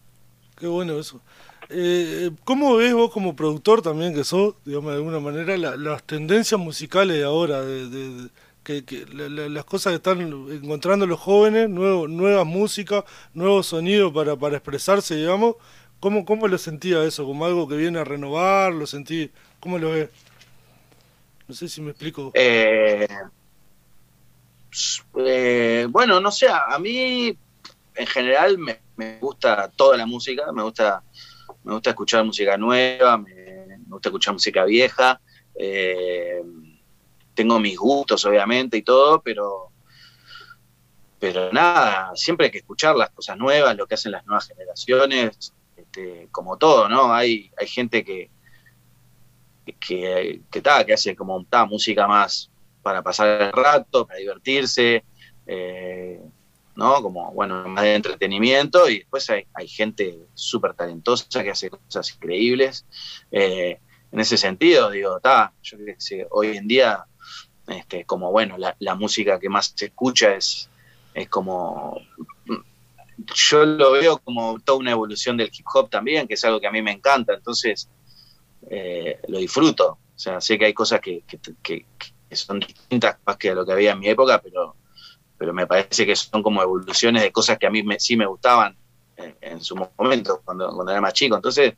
Qué 0.57 0.67
bueno 0.67 0.99
eso. 0.99 1.21
Eh, 1.69 2.31
¿Cómo 2.45 2.77
ves 2.77 2.93
vos 2.93 3.11
como 3.13 3.35
productor 3.37 3.83
también 3.83 4.15
que 4.15 4.25
sos, 4.25 4.55
digamos, 4.65 4.91
de 4.91 4.97
alguna 4.99 5.21
manera, 5.21 5.57
la- 5.57 5.77
las 5.77 6.03
tendencias 6.03 6.61
musicales 6.61 7.17
de 7.17 7.25
ahora, 7.25 7.63
de- 7.63 8.29
que, 8.63 8.85
que 8.85 9.07
la- 9.07 9.29
la- 9.29 9.49
las 9.49 9.65
cosas 9.65 9.93
que 9.93 9.97
están 9.97 10.21
encontrando 10.23 11.07
los 11.07 11.21
jóvenes, 11.21 11.69
nuevas 11.69 12.47
músicas, 12.47 13.05
nuevos 13.35 13.67
sonidos 13.69 14.13
para, 14.13 14.37
para 14.37 14.57
expresarse, 14.57 15.17
digamos? 15.17 15.57
¿Cómo, 16.01 16.25
¿Cómo 16.25 16.49
lo 16.49 16.59
sentía 16.59 17.03
eso? 17.05 17.25
¿Como 17.27 17.45
algo 17.47 17.69
que 17.69 17.77
viene 17.77 17.99
a 18.01 18.05
renovar? 18.05 18.73
¿Lo 18.73 18.87
sentí? 18.87 19.31
¿Cómo 19.61 19.79
lo 19.79 19.91
ves? 19.91 20.11
No 21.49 21.55
sé 21.55 21.69
si 21.69 21.81
me 21.81 21.91
explico. 21.91 22.33
Eh, 22.35 23.07
eh, 25.17 25.87
bueno, 25.91 26.21
no 26.21 26.31
sé, 26.31 26.47
a 26.49 26.79
mí 26.79 27.29
en 27.95 28.07
general 28.07 28.59
me, 28.59 28.83
me 28.97 29.19
gusta 29.21 29.71
toda 29.77 29.97
la 29.97 30.07
música, 30.07 30.53
me 30.53 30.63
gusta, 30.63 31.05
me 31.65 31.75
gusta 31.75 31.91
escuchar 31.91 32.25
música 32.25 32.57
nueva, 32.57 33.19
me, 33.19 33.35
me 33.67 33.79
gusta 33.89 34.09
escuchar 34.09 34.35
música 34.35 34.65
vieja. 34.65 35.21
eh, 35.55 36.43
tengo 37.35 37.59
mis 37.59 37.79
gustos, 37.79 38.25
obviamente, 38.25 38.77
y 38.77 38.83
todo, 38.83 39.23
pero, 39.23 39.71
pero 41.19 41.53
nada, 41.53 42.13
siempre 42.15 42.47
hay 42.47 42.53
que 42.53 42.59
escuchar 42.59 42.97
las 42.97 43.11
cosas 43.11 43.37
nuevas, 43.39 43.77
lo 43.77 43.87
que 43.87 43.95
hacen 43.95 44.13
las 44.13 44.27
nuevas 44.27 44.49
generaciones, 44.49 45.53
este, 45.77 46.29
como 46.31 46.57
todo, 46.59 46.89
¿no? 46.89 47.13
Hay, 47.13 47.51
hay 47.59 47.67
gente 47.67 48.05
que, 48.05 48.31
que, 49.81 50.41
que, 50.51 50.61
ta, 50.61 50.85
que 50.85 50.95
hace 50.95 51.17
como 51.17 51.45
ta, 51.45 51.65
música 51.65 52.07
más 52.07 52.51
para 52.83 53.03
pasar 53.03 53.43
el 53.43 53.53
rato, 53.53 54.07
para 54.07 54.19
divertirse, 54.19 55.05
eh, 55.47 56.21
¿no? 56.75 57.03
Como, 57.03 57.33
bueno, 57.33 57.67
más 57.69 57.85
de 57.85 57.95
entretenimiento, 57.95 58.89
y 58.89 59.01
después 59.01 59.29
hay, 59.31 59.47
hay 59.55 59.69
gente 59.69 60.19
súper 60.35 60.75
talentosa 60.75 61.43
que 61.43 61.51
hace 61.51 61.71
cosas 61.71 62.15
increíbles. 62.15 62.87
Eh, 63.31 63.79
en 64.11 64.21
ese 64.21 64.37
sentido, 64.37 64.91
digo, 64.91 65.21
ta, 65.21 65.53
yo 65.63 65.79
qué 65.79 65.95
sé, 65.99 66.27
hoy 66.31 66.57
en 66.57 66.69
día, 66.69 67.07
este, 67.69 68.05
como 68.05 68.31
bueno, 68.31 68.59
la, 68.59 68.77
la 68.79 68.95
música 68.95 69.39
que 69.39 69.49
más 69.49 69.73
se 69.77 69.87
escucha 69.87 70.35
es, 70.35 70.69
es 71.15 71.29
como 71.29 72.01
yo 73.35 73.65
lo 73.65 73.93
veo 73.93 74.19
como 74.19 74.59
toda 74.61 74.79
una 74.79 74.91
evolución 74.91 75.37
del 75.37 75.51
hip 75.53 75.67
hop 75.73 75.91
también, 75.91 76.27
que 76.27 76.35
es 76.35 76.45
algo 76.45 76.61
que 76.61 76.67
a 76.67 76.73
mí 76.73 76.83
me 76.83 76.93
encanta, 76.93 77.35
entonces 77.35 77.89
eh, 78.71 79.21
lo 79.29 79.39
disfruto. 79.39 79.99
O 80.15 80.19
sea, 80.19 80.41
sé 80.41 80.59
que 80.59 80.67
hay 80.67 80.75
cosas 80.75 81.01
que, 81.01 81.23
que, 81.27 81.39
que, 81.63 81.87
son 82.37 82.61
distintas 82.61 83.19
más 83.27 83.37
que 83.37 83.51
a 83.51 83.55
lo 83.55 83.67
que 83.67 83.73
había 83.73 83.93
en 83.93 83.99
mi 83.99 84.09
época, 84.09 84.41
pero, 84.41 84.77
pero 85.37 85.53
me 85.53 85.67
parece 85.67 86.07
que 86.07 86.17
son 86.17 86.43
como 86.43 86.63
evoluciones 86.63 87.23
de 87.23 87.33
cosas 87.33 87.59
que 87.59 87.67
a 87.67 87.71
mí 87.71 87.83
me, 87.83 88.01
sí 88.01 88.17
me 88.17 88.27
gustaban 88.27 88.77
en, 89.17 89.37
en, 89.41 89.61
su 89.61 89.77
momento, 89.77 90.41
cuando, 90.45 90.73
cuando 90.75 90.93
era 90.93 91.01
más 91.01 91.13
chico. 91.13 91.37
Entonces, 91.37 91.75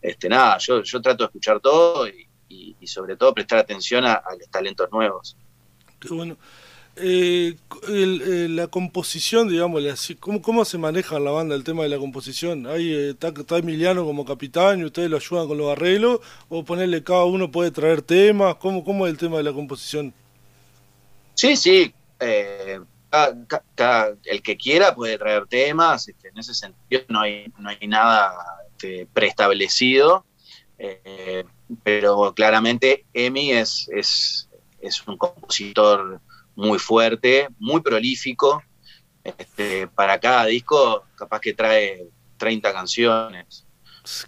este, 0.00 0.28
nada, 0.28 0.56
yo, 0.58 0.82
yo 0.82 1.02
trato 1.02 1.24
de 1.24 1.26
escuchar 1.26 1.60
todo 1.60 2.08
y, 2.08 2.27
y, 2.48 2.76
y 2.80 2.86
sobre 2.86 3.16
todo 3.16 3.34
prestar 3.34 3.58
atención 3.58 4.04
a, 4.04 4.14
a 4.14 4.34
los 4.38 4.48
talentos 4.50 4.90
nuevos. 4.90 5.36
Qué 6.00 6.08
bueno. 6.08 6.36
Eh, 7.00 7.54
el, 7.86 8.22
eh, 8.22 8.48
la 8.48 8.66
composición, 8.66 9.48
digamos, 9.48 9.84
así, 9.84 10.16
¿cómo, 10.16 10.42
¿cómo 10.42 10.64
se 10.64 10.78
maneja 10.78 11.16
en 11.16 11.24
la 11.24 11.30
banda 11.30 11.54
el 11.54 11.62
tema 11.62 11.84
de 11.84 11.90
la 11.90 11.98
composición? 11.98 12.66
¿Hay, 12.66 12.92
eh, 12.92 13.10
está, 13.10 13.28
está, 13.28 13.58
Emiliano 13.58 14.04
como 14.04 14.24
capitán 14.24 14.80
y 14.80 14.84
ustedes 14.84 15.08
lo 15.08 15.16
ayudan 15.16 15.46
con 15.46 15.58
los 15.58 15.70
arreglos? 15.70 16.18
¿O 16.48 16.64
ponerle 16.64 17.04
cada 17.04 17.24
uno 17.24 17.52
puede 17.52 17.70
traer 17.70 18.02
temas? 18.02 18.56
¿Cómo, 18.56 18.82
cómo 18.82 19.06
es 19.06 19.12
el 19.12 19.18
tema 19.18 19.36
de 19.36 19.44
la 19.44 19.52
composición? 19.52 20.12
Sí, 21.34 21.56
sí. 21.56 21.94
Eh, 22.18 22.80
cada, 23.10 23.46
cada, 23.76 24.14
el 24.24 24.42
que 24.42 24.56
quiera 24.56 24.92
puede 24.92 25.18
traer 25.18 25.46
temas. 25.46 26.08
Este, 26.08 26.30
en 26.30 26.38
ese 26.38 26.52
sentido 26.52 27.02
no 27.08 27.20
hay, 27.20 27.52
no 27.58 27.68
hay 27.68 27.86
nada 27.86 28.32
este, 28.72 29.06
preestablecido. 29.12 30.24
Eh, 30.78 31.44
pero 31.82 32.32
claramente 32.34 33.04
Emi 33.12 33.52
es, 33.52 33.88
es, 33.94 34.48
es 34.80 35.06
un 35.06 35.16
compositor 35.16 36.20
muy 36.54 36.78
fuerte, 36.78 37.48
muy 37.58 37.80
prolífico. 37.80 38.62
Este, 39.24 39.88
para 39.88 40.18
cada 40.18 40.46
disco, 40.46 41.04
capaz 41.16 41.40
que 41.40 41.52
trae 41.52 42.06
30 42.38 42.72
canciones 42.72 43.66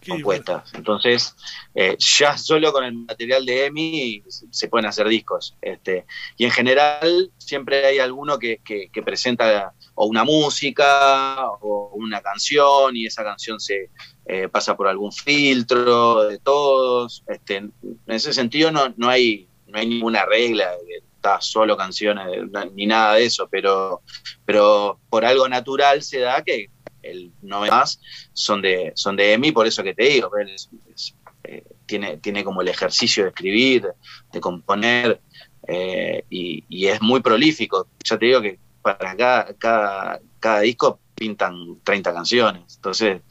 Qué 0.01 0.11
compuestas. 0.11 0.73
Entonces, 0.75 1.35
eh, 1.75 1.97
ya 1.99 2.37
solo 2.37 2.73
con 2.73 2.85
el 2.85 2.93
material 2.93 3.47
de 3.47 3.67
Emi 3.67 4.23
se 4.29 4.69
pueden 4.69 4.87
hacer 4.87 5.09
discos. 5.09 5.57
Este, 5.63 6.05
y 6.37 6.45
en 6.45 6.51
general, 6.51 7.31
siempre 7.39 7.87
hay 7.87 7.99
alguno 7.99 8.39
que, 8.39 8.59
que, 8.59 8.91
que, 8.93 9.03
presenta 9.03 9.73
o 10.03 10.07
una 10.07 10.25
música 10.25 11.47
o 11.61 11.93
una 11.95 12.23
canción, 12.23 12.97
y 12.97 13.05
esa 13.05 13.23
canción 13.23 13.61
se 13.61 13.91
eh, 14.25 14.49
pasa 14.49 14.75
por 14.75 14.89
algún 14.89 15.13
filtro 15.13 16.25
de 16.25 16.39
todos. 16.39 17.23
Este, 17.27 17.57
en 17.57 17.73
ese 18.07 18.33
sentido, 18.33 18.73
no, 18.73 18.95
no, 18.97 19.11
hay, 19.11 19.47
no 19.67 19.79
hay 19.79 19.87
ninguna 19.87 20.25
regla 20.25 20.71
está 21.17 21.39
solo 21.43 21.77
canciones 21.77 22.27
ni 22.75 22.87
nada 22.87 23.17
de 23.17 23.27
eso, 23.27 23.47
pero, 23.51 24.01
pero 24.47 24.99
por 25.11 25.27
algo 25.27 25.47
natural 25.51 26.03
se 26.03 26.21
da 26.21 26.43
que 26.43 26.71
el 27.03 27.31
no 27.43 27.61
más 27.67 28.01
son 28.33 28.63
de, 28.63 28.93
son 28.95 29.17
de 29.17 29.35
Emi, 29.35 29.53
por 29.53 29.67
eso 29.67 29.83
que 29.83 29.93
te 29.93 30.05
digo, 30.05 30.31
es, 30.39 30.71
es, 30.95 31.15
eh, 31.45 31.63
tiene, 31.85 32.17
tiene 32.17 32.43
como 32.43 32.63
el 32.63 32.69
ejercicio 32.69 33.25
de 33.25 33.29
escribir, 33.31 33.87
de 34.33 34.41
componer, 34.41 35.21
eh, 35.69 36.25
y, 36.31 36.65
y, 36.71 36.87
es 36.87 37.03
muy 37.03 37.21
prolífico. 37.21 37.87
Ya 38.03 38.19
te 38.19 38.27
digo 38.27 38.41
que 38.41 38.59
para 38.83 39.17
cada, 39.17 39.55
cada, 39.55 40.21
cada 40.39 40.61
disco 40.61 41.01
pintan 41.15 41.81
30 41.85 42.15
canciones. 42.15 42.63
Entonces, 42.77 43.23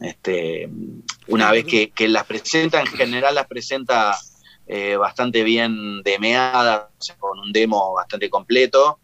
este, 0.00 0.68
una 1.28 1.50
vez 1.50 1.64
que, 1.64 1.90
que 1.90 2.08
las 2.08 2.26
presenta, 2.26 2.80
en 2.80 2.86
general 2.86 3.34
las 3.34 3.46
presenta 3.46 4.16
eh, 4.66 4.96
bastante 4.96 5.42
bien 5.42 6.02
demeada, 6.02 6.90
o 6.98 7.02
sea, 7.02 7.16
con 7.16 7.38
un 7.38 7.52
demo 7.52 7.94
bastante 7.94 8.30
completo, 8.30 9.00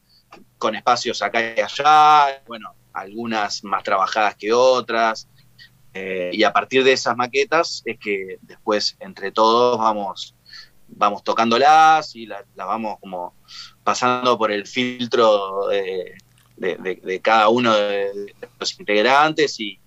con 0.58 0.74
espacios 0.74 1.22
acá 1.22 1.54
y 1.56 1.60
allá, 1.60 2.42
bueno, 2.46 2.74
algunas 2.92 3.64
más 3.64 3.82
trabajadas 3.82 4.36
que 4.36 4.52
otras, 4.52 5.28
eh, 5.94 6.30
y 6.32 6.44
a 6.44 6.52
partir 6.52 6.84
de 6.84 6.92
esas 6.92 7.16
maquetas 7.16 7.82
es 7.84 7.98
que 7.98 8.38
después 8.42 8.96
entre 9.00 9.32
todos 9.32 9.78
vamos, 9.78 10.34
vamos 10.86 11.24
tocándolas 11.24 12.14
y 12.14 12.26
las 12.26 12.44
la 12.54 12.64
vamos 12.64 12.98
como 13.00 13.34
pasando 13.88 14.36
por 14.36 14.52
el 14.52 14.66
filtro 14.66 15.68
de, 15.68 17.20
cada 17.22 17.48
uno 17.48 17.74
de, 17.74 18.34
los 18.60 18.78
integrantes 18.78 19.58
y, 19.58 19.80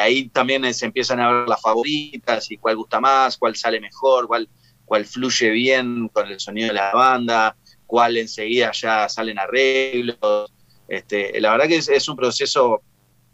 ahí 0.00 0.28
también 0.28 0.74
se 0.74 0.86
empiezan 0.86 1.20
a 1.20 1.30
ver 1.32 1.48
las 1.48 1.62
favoritas 1.62 2.50
y 2.50 2.56
cuál 2.56 2.74
gusta 2.74 2.98
más, 2.98 3.38
cuál 3.38 3.54
sale 3.54 3.78
mejor, 3.78 4.26
cuál 4.26 4.48
cuál 4.84 5.04
fluye 5.04 5.50
bien 5.50 6.08
con 6.08 6.26
el 6.26 6.40
sonido 6.40 6.66
de 6.66 6.74
la 6.74 6.90
banda, 6.90 7.54
cuál 7.86 8.16
enseguida 8.16 8.72
ya 8.72 9.08
salen 9.08 9.38
arreglos. 9.38 10.52
Este, 10.88 11.40
la 11.40 11.52
verdad 11.52 11.68
que 11.68 11.76
es, 11.76 12.08
un 12.08 12.16
proceso 12.16 12.82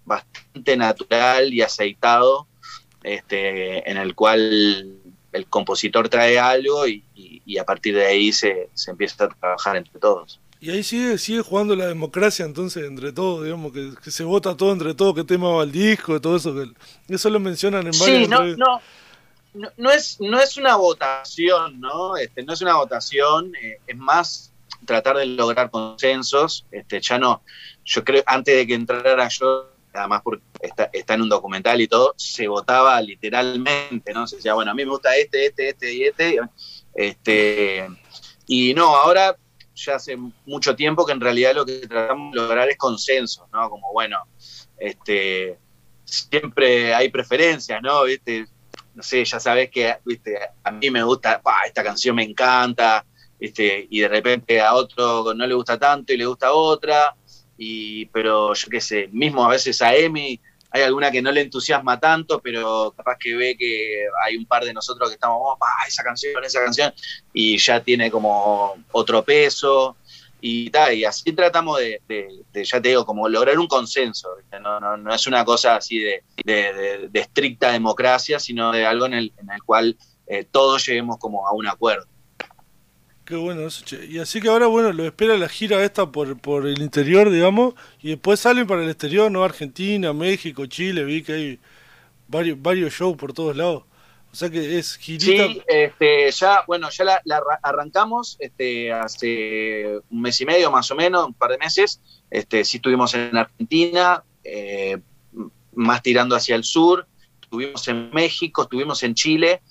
bastante 0.04 0.76
natural 0.76 1.54
y 1.54 1.62
aceitado, 1.62 2.46
este, 3.02 3.88
en 3.90 3.96
el 3.96 4.14
cual 4.14 4.98
el 5.32 5.46
compositor 5.46 6.10
trae 6.10 6.38
algo 6.38 6.86
y, 6.86 7.33
y 7.44 7.58
a 7.58 7.64
partir 7.64 7.94
de 7.94 8.06
ahí 8.06 8.32
se, 8.32 8.68
se, 8.74 8.90
empieza 8.90 9.24
a 9.24 9.28
trabajar 9.28 9.76
entre 9.76 9.98
todos. 10.00 10.40
Y 10.60 10.70
ahí 10.70 10.82
sigue, 10.82 11.18
sigue 11.18 11.42
jugando 11.42 11.76
la 11.76 11.86
democracia 11.86 12.44
entonces 12.44 12.84
entre 12.84 13.12
todos, 13.12 13.44
digamos, 13.44 13.72
que, 13.72 13.92
que 14.02 14.10
se 14.10 14.24
vota 14.24 14.56
todo 14.56 14.72
entre 14.72 14.94
todos, 14.94 15.14
qué 15.14 15.24
tema 15.24 15.50
va 15.50 15.62
al 15.62 15.72
disco, 15.72 16.20
todo 16.20 16.36
eso, 16.36 16.54
que 16.54 17.14
eso 17.14 17.28
lo 17.28 17.40
mencionan 17.40 17.86
en 17.86 17.98
varios. 17.98 18.22
Sí, 18.22 18.26
no, 18.28 18.44
no 18.56 18.80
no, 19.54 19.70
no, 19.76 19.90
es, 19.90 20.20
no 20.20 20.40
es 20.40 20.56
una 20.56 20.76
votación, 20.76 21.80
¿no? 21.80 22.16
Este, 22.16 22.42
no 22.42 22.52
es 22.52 22.60
una 22.60 22.74
votación, 22.74 23.54
eh, 23.54 23.78
es 23.86 23.96
más 23.96 24.52
tratar 24.84 25.16
de 25.16 25.26
lograr 25.26 25.70
consensos. 25.70 26.66
Este, 26.70 27.00
ya 27.00 27.18
no, 27.18 27.42
yo 27.84 28.04
creo, 28.04 28.22
antes 28.26 28.56
de 28.56 28.66
que 28.66 28.74
entrara 28.74 29.28
yo, 29.28 29.70
además 29.92 30.22
porque 30.24 30.42
está, 30.60 30.90
está 30.92 31.14
en 31.14 31.22
un 31.22 31.28
documental 31.28 31.80
y 31.80 31.86
todo, 31.86 32.14
se 32.16 32.48
votaba 32.48 33.00
literalmente, 33.00 34.12
¿no? 34.12 34.26
Se 34.26 34.36
decía, 34.36 34.54
bueno, 34.54 34.72
a 34.72 34.74
mí 34.74 34.84
me 34.84 34.90
gusta 34.90 35.16
este, 35.16 35.46
este, 35.46 35.68
este 35.70 35.94
y 35.94 36.04
este. 36.04 36.40
Este 36.94 37.88
y 38.46 38.74
no, 38.74 38.96
ahora 38.96 39.36
ya 39.74 39.96
hace 39.96 40.16
mucho 40.46 40.76
tiempo 40.76 41.04
que 41.04 41.12
en 41.12 41.20
realidad 41.20 41.54
lo 41.54 41.66
que 41.66 41.86
tratamos 41.86 42.32
de 42.32 42.40
lograr 42.40 42.68
es 42.68 42.76
consenso, 42.76 43.48
¿no? 43.52 43.68
Como, 43.68 43.92
bueno, 43.92 44.18
este, 44.78 45.58
siempre 46.04 46.94
hay 46.94 47.08
preferencias, 47.08 47.82
¿no? 47.82 48.04
¿Viste? 48.04 48.46
no 48.94 49.02
sé, 49.02 49.24
ya 49.24 49.40
sabes 49.40 49.70
que 49.70 49.96
viste, 50.04 50.38
a 50.62 50.70
mí 50.70 50.90
me 50.90 51.02
gusta, 51.02 51.42
esta 51.66 51.82
canción 51.82 52.16
me 52.16 52.22
encanta, 52.22 53.04
viste, 53.38 53.86
y 53.90 54.00
de 54.00 54.08
repente 54.08 54.60
a 54.60 54.74
otro 54.74 55.34
no 55.34 55.46
le 55.46 55.54
gusta 55.54 55.78
tanto 55.78 56.12
y 56.12 56.16
le 56.16 56.26
gusta 56.26 56.52
otra, 56.52 57.14
y, 57.58 58.06
pero 58.06 58.54
yo 58.54 58.68
qué 58.68 58.80
sé, 58.80 59.08
mismo 59.12 59.44
a 59.44 59.48
veces 59.48 59.82
a 59.82 59.94
Emi 59.94 60.40
hay 60.74 60.82
alguna 60.82 61.12
que 61.12 61.22
no 61.22 61.30
le 61.30 61.42
entusiasma 61.42 62.00
tanto, 62.00 62.40
pero 62.40 62.92
capaz 62.96 63.16
que 63.16 63.36
ve 63.36 63.56
que 63.56 64.06
hay 64.24 64.36
un 64.36 64.44
par 64.44 64.64
de 64.64 64.74
nosotros 64.74 65.08
que 65.08 65.14
estamos, 65.14 65.38
oh, 65.40 65.56
esa 65.86 66.02
canción, 66.02 66.44
esa 66.44 66.64
canción, 66.64 66.92
y 67.32 67.56
ya 67.58 67.78
tiene 67.78 68.10
como 68.10 68.74
otro 68.90 69.24
peso, 69.24 69.96
y 70.40 70.70
tal, 70.70 70.94
y 70.94 71.04
así 71.04 71.32
tratamos 71.32 71.78
de, 71.78 72.02
de, 72.08 72.42
de, 72.52 72.64
ya 72.64 72.82
te 72.82 72.88
digo, 72.88 73.06
como 73.06 73.28
lograr 73.28 73.56
un 73.56 73.68
consenso, 73.68 74.30
no, 74.60 74.80
no, 74.80 74.96
no, 74.96 75.14
es 75.14 75.28
una 75.28 75.44
cosa 75.44 75.76
así 75.76 76.00
de, 76.00 76.24
de, 76.44 77.08
estricta 77.20 77.70
democracia, 77.70 78.40
sino 78.40 78.72
de 78.72 78.84
algo 78.84 79.06
en 79.06 79.14
el, 79.14 79.32
en 79.38 79.52
el 79.52 79.62
cual 79.62 79.96
eh, 80.26 80.44
todos 80.44 80.84
lleguemos 80.84 81.18
como 81.18 81.46
a 81.46 81.52
un 81.52 81.68
acuerdo. 81.68 82.08
Qué 83.24 83.36
bueno 83.36 83.66
eso. 83.66 83.84
Y 84.08 84.18
así 84.18 84.40
que 84.40 84.48
ahora, 84.48 84.66
bueno, 84.66 84.92
lo 84.92 85.06
espera 85.06 85.38
la 85.38 85.48
gira 85.48 85.82
esta 85.82 86.12
por, 86.12 86.38
por 86.38 86.66
el 86.66 86.82
interior, 86.82 87.30
digamos, 87.30 87.74
y 88.02 88.10
después 88.10 88.38
salen 88.38 88.66
para 88.66 88.82
el 88.82 88.90
exterior, 88.90 89.30
¿no? 89.30 89.42
Argentina, 89.42 90.12
México, 90.12 90.66
Chile, 90.66 91.04
vi 91.04 91.22
que 91.22 91.32
hay 91.32 91.58
varios, 92.28 92.60
varios 92.60 92.92
shows 92.92 93.16
por 93.16 93.32
todos 93.32 93.56
lados. 93.56 93.84
O 94.30 94.36
sea 94.36 94.50
que 94.50 94.78
es 94.78 94.96
girita. 94.96 95.46
Sí, 95.46 95.62
este, 95.68 96.30
ya, 96.32 96.64
bueno, 96.66 96.90
ya 96.90 97.04
la, 97.04 97.22
la 97.24 97.36
arra- 97.38 97.60
arrancamos 97.62 98.36
este, 98.40 98.92
hace 98.92 100.00
un 100.10 100.20
mes 100.20 100.38
y 100.40 100.44
medio 100.44 100.70
más 100.70 100.90
o 100.90 100.94
menos, 100.94 101.26
un 101.26 101.34
par 101.34 101.52
de 101.52 101.58
meses. 101.58 102.00
Este, 102.30 102.64
sí 102.64 102.76
estuvimos 102.78 103.14
en 103.14 103.36
Argentina, 103.36 104.22
eh, 104.42 104.98
más 105.72 106.02
tirando 106.02 106.36
hacia 106.36 106.56
el 106.56 106.64
sur. 106.64 107.06
Estuvimos 107.54 107.86
en 107.86 108.10
México, 108.10 108.62
estuvimos 108.62 109.04
en 109.04 109.14
Chile 109.14 109.62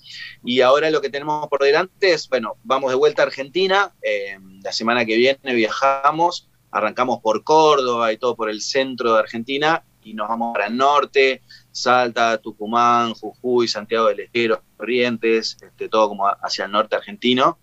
y 0.42 0.62
ahora 0.62 0.90
lo 0.90 1.02
que 1.02 1.10
tenemos 1.10 1.46
por 1.48 1.62
delante 1.62 2.14
es, 2.14 2.26
bueno, 2.30 2.56
vamos 2.64 2.90
de 2.90 2.96
vuelta 2.96 3.20
a 3.20 3.26
Argentina. 3.26 3.92
eh, 4.00 4.38
la 4.62 4.72
semana 4.72 5.04
que 5.04 5.14
viene 5.14 5.54
viajamos, 5.54 6.48
arrancamos 6.70 7.20
por 7.20 7.44
Córdoba 7.44 8.10
y 8.10 8.16
todo 8.16 8.36
por 8.36 8.48
el 8.48 8.62
centro 8.62 9.12
de 9.12 9.18
Argentina 9.18 9.84
y 10.02 10.14
nos 10.14 10.28
vamos 10.28 10.54
para 10.54 10.68
el 10.68 10.78
norte, 10.78 11.42
Salta, 11.70 12.38
Tucumán, 12.38 13.12
Jujuy, 13.12 13.68
Santiago 13.68 14.06
del 14.06 14.20
Estero, 14.20 14.62
Corrientes, 14.78 15.58
este, 15.60 15.90
todo 15.90 16.08
como 16.08 16.26
hacia 16.26 16.64
el 16.64 16.72
norte 16.72 16.96
argentino. 16.96 17.58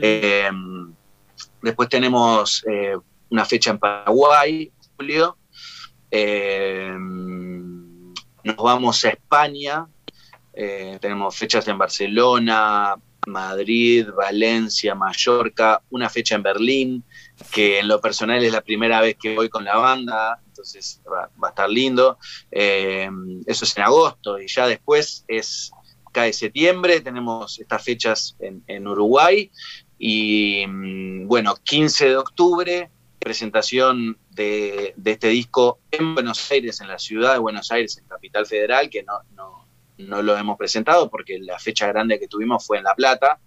Eh, 0.00 0.48
después 1.60 1.86
tenemos 1.90 2.64
eh, 2.66 2.96
una 3.28 3.44
fecha 3.44 3.72
en 3.72 3.78
Paraguay, 3.78 4.72
julio. 4.96 5.36
Eh, 6.10 6.96
nos 8.44 8.56
vamos 8.56 9.04
a 9.04 9.10
España. 9.10 9.86
Eh, 10.52 10.98
tenemos 11.00 11.36
fechas 11.36 11.66
en 11.68 11.78
Barcelona, 11.78 12.96
Madrid, 13.26 14.08
Valencia, 14.16 14.94
Mallorca, 14.94 15.82
una 15.90 16.08
fecha 16.08 16.34
en 16.34 16.42
Berlín, 16.42 17.04
que 17.52 17.78
en 17.78 17.88
lo 17.88 18.00
personal 18.00 18.42
es 18.42 18.52
la 18.52 18.60
primera 18.60 19.00
vez 19.00 19.16
que 19.20 19.34
voy 19.34 19.48
con 19.48 19.64
la 19.64 19.76
banda, 19.76 20.40
entonces 20.46 21.00
va, 21.10 21.30
a 21.42 21.48
estar 21.48 21.70
lindo. 21.70 22.18
Eh, 22.50 23.08
eso 23.46 23.64
es 23.64 23.76
en 23.76 23.84
agosto 23.84 24.40
y 24.40 24.48
ya 24.48 24.66
después 24.66 25.24
es 25.28 25.72
cae 26.12 26.32
septiembre, 26.32 27.00
tenemos 27.00 27.60
estas 27.60 27.84
fechas 27.84 28.36
en, 28.40 28.64
en 28.66 28.88
Uruguay 28.88 29.50
y 29.96 30.64
mm, 30.66 31.28
bueno, 31.28 31.54
15 31.62 32.08
de 32.08 32.16
octubre, 32.16 32.90
presentación 33.20 34.18
de, 34.44 34.94
este 35.04 35.28
disco 35.28 35.80
en 35.90 36.14
Buenos 36.14 36.50
Aires, 36.50 36.80
en 36.80 36.88
la 36.88 36.98
ciudad 36.98 37.34
de 37.34 37.38
Buenos 37.38 37.70
Aires, 37.70 37.98
en 37.98 38.06
Capital 38.06 38.46
Federal, 38.46 38.88
que 38.88 39.02
no, 39.02 39.18
no, 39.34 39.66
no 39.98 40.22
lo 40.22 40.36
hemos 40.36 40.56
presentado 40.56 41.10
porque 41.10 41.38
la 41.38 41.58
fecha 41.58 41.86
grande 41.86 42.18
que 42.18 42.28
tuvimos 42.28 42.66
fue 42.66 42.78
en 42.78 42.84
La 42.84 42.94
Plata, 42.94 43.38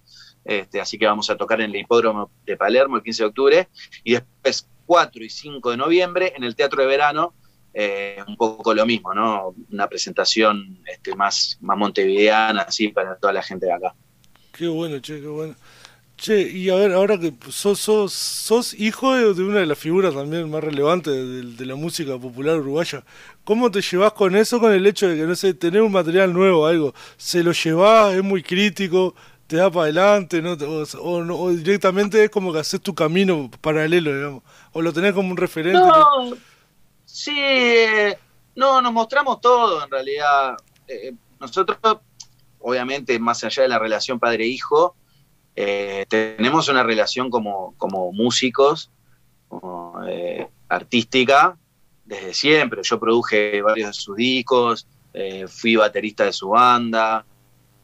este, 0.45 0.79
así 0.79 0.97
que 0.97 1.05
vamos 1.05 1.29
a 1.29 1.37
tocar 1.37 1.61
en 1.61 1.71
el 1.71 1.77
hipódromo 1.77 2.29
de 2.45 2.57
Palermo 2.57 2.97
el 2.97 3.03
15 3.03 3.23
de 3.23 3.27
octubre 3.27 3.69
y 4.03 4.13
después 4.13 4.67
4 4.85 5.23
y 5.23 5.29
5 5.29 5.71
de 5.71 5.77
noviembre 5.77 6.33
en 6.35 6.43
el 6.43 6.55
Teatro 6.55 6.81
de 6.81 6.87
Verano, 6.87 7.33
eh, 7.73 8.17
un 8.27 8.37
poco 8.37 8.73
lo 8.73 8.85
mismo, 8.85 9.13
¿no? 9.13 9.55
Una 9.71 9.87
presentación 9.87 10.79
este, 10.85 11.15
más, 11.15 11.57
más 11.61 11.77
montevideana, 11.77 12.63
así, 12.63 12.89
para 12.89 13.15
toda 13.15 13.33
la 13.33 13.41
gente 13.41 13.65
de 13.65 13.73
acá. 13.73 13.95
Qué 14.51 14.67
bueno, 14.67 14.99
che, 14.99 15.19
qué 15.19 15.27
bueno. 15.27 15.55
Che, 16.23 16.39
y 16.41 16.69
a 16.69 16.75
ver, 16.75 16.93
ahora 16.93 17.19
que 17.19 17.33
sos, 17.49 17.79
sos, 17.81 18.13
sos 18.13 18.73
hijo 18.75 19.13
de, 19.13 19.33
de 19.33 19.43
una 19.43 19.59
de 19.59 19.65
las 19.65 19.77
figuras 19.77 20.13
también 20.13 20.49
más 20.49 20.63
relevantes 20.63 21.13
de, 21.13 21.41
de 21.43 21.65
la 21.65 21.75
música 21.75 22.17
popular 22.17 22.57
uruguaya, 22.61 23.03
¿cómo 23.43 23.69
te 23.69 23.81
llevas 23.81 24.13
con 24.13 24.33
eso, 24.37 24.57
con 24.61 24.71
el 24.71 24.85
hecho 24.87 25.09
de 25.09 25.17
que, 25.17 25.23
no 25.23 25.35
sé, 25.35 25.53
tener 25.53 25.81
un 25.81 25.91
material 25.91 26.31
nuevo, 26.31 26.65
algo, 26.65 26.93
se 27.17 27.43
lo 27.43 27.51
llevas, 27.51 28.13
es 28.13 28.23
muy 28.23 28.41
crítico, 28.41 29.13
te 29.47 29.57
da 29.57 29.69
para 29.69 29.83
adelante, 29.83 30.41
¿no? 30.41 30.53
o, 30.53 30.85
o 31.01 31.23
no- 31.25 31.35
o 31.37 31.49
directamente 31.51 32.23
es 32.23 32.29
como 32.29 32.53
que 32.53 32.59
haces 32.59 32.79
tu 32.79 32.95
camino 32.95 33.51
paralelo, 33.59 34.15
digamos, 34.15 34.43
o 34.71 34.81
lo 34.81 34.93
tenés 34.93 35.11
como 35.11 35.29
un 35.29 35.35
referente? 35.35 35.77
No, 35.79 36.37
sí, 37.05 37.33
eh, 37.37 38.17
no, 38.55 38.81
nos 38.81 38.93
mostramos 38.93 39.41
todo 39.41 39.83
en 39.83 39.91
realidad. 39.91 40.55
Eh, 40.87 41.11
nosotros, 41.37 41.77
obviamente, 42.59 43.19
más 43.19 43.43
allá 43.43 43.63
de 43.63 43.69
la 43.69 43.77
relación 43.77 44.19
padre-hijo, 44.21 44.95
eh, 45.55 46.05
tenemos 46.07 46.67
una 46.69 46.83
relación 46.83 47.29
como, 47.29 47.75
como 47.77 48.11
músicos, 48.11 48.91
eh, 50.07 50.47
artística, 50.67 51.57
desde 52.05 52.33
siempre. 52.33 52.81
Yo 52.83 52.99
produje 52.99 53.61
varios 53.61 53.89
de 53.89 53.93
sus 53.93 54.15
discos, 54.15 54.87
eh, 55.13 55.47
fui 55.47 55.75
baterista 55.75 56.25
de 56.25 56.33
su 56.33 56.49
banda, 56.49 57.25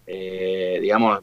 digamos, 0.05 1.21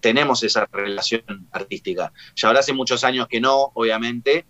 tenemos 0.00 0.42
esa 0.42 0.68
relación 0.70 1.48
artística. 1.50 2.12
Ya 2.36 2.48
ahora 2.48 2.60
hace 2.60 2.74
muchos 2.74 3.02
años 3.02 3.26
que 3.26 3.40
no, 3.40 3.72
obviamente, 3.74 4.44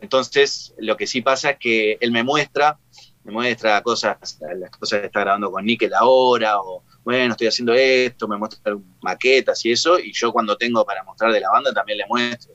entonces, 0.00 0.74
lo 0.78 0.96
que 0.96 1.06
sí 1.06 1.22
pasa 1.22 1.50
es 1.50 1.58
que 1.58 1.98
él 2.00 2.12
me 2.12 2.22
muestra, 2.22 2.78
me 3.24 3.32
muestra 3.32 3.82
cosas, 3.82 4.38
las 4.56 4.70
cosas 4.70 5.00
que 5.00 5.06
está 5.06 5.20
grabando 5.20 5.50
con 5.50 5.64
Nickel 5.64 5.94
ahora, 5.94 6.60
o 6.60 6.82
bueno, 7.04 7.32
estoy 7.32 7.46
haciendo 7.48 7.72
esto, 7.74 8.28
me 8.28 8.36
muestra 8.36 8.76
maquetas 9.02 9.64
y 9.64 9.72
eso, 9.72 9.98
y 9.98 10.12
yo 10.12 10.32
cuando 10.32 10.56
tengo 10.56 10.84
para 10.84 11.02
mostrar 11.04 11.32
de 11.32 11.40
la 11.40 11.50
banda 11.50 11.72
también 11.72 11.98
le 11.98 12.06
muestro. 12.06 12.54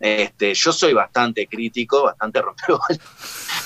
Este, 0.00 0.52
yo 0.54 0.72
soy 0.72 0.92
bastante 0.92 1.46
crítico, 1.46 2.02
bastante 2.04 2.40
rompebolas. 2.42 2.98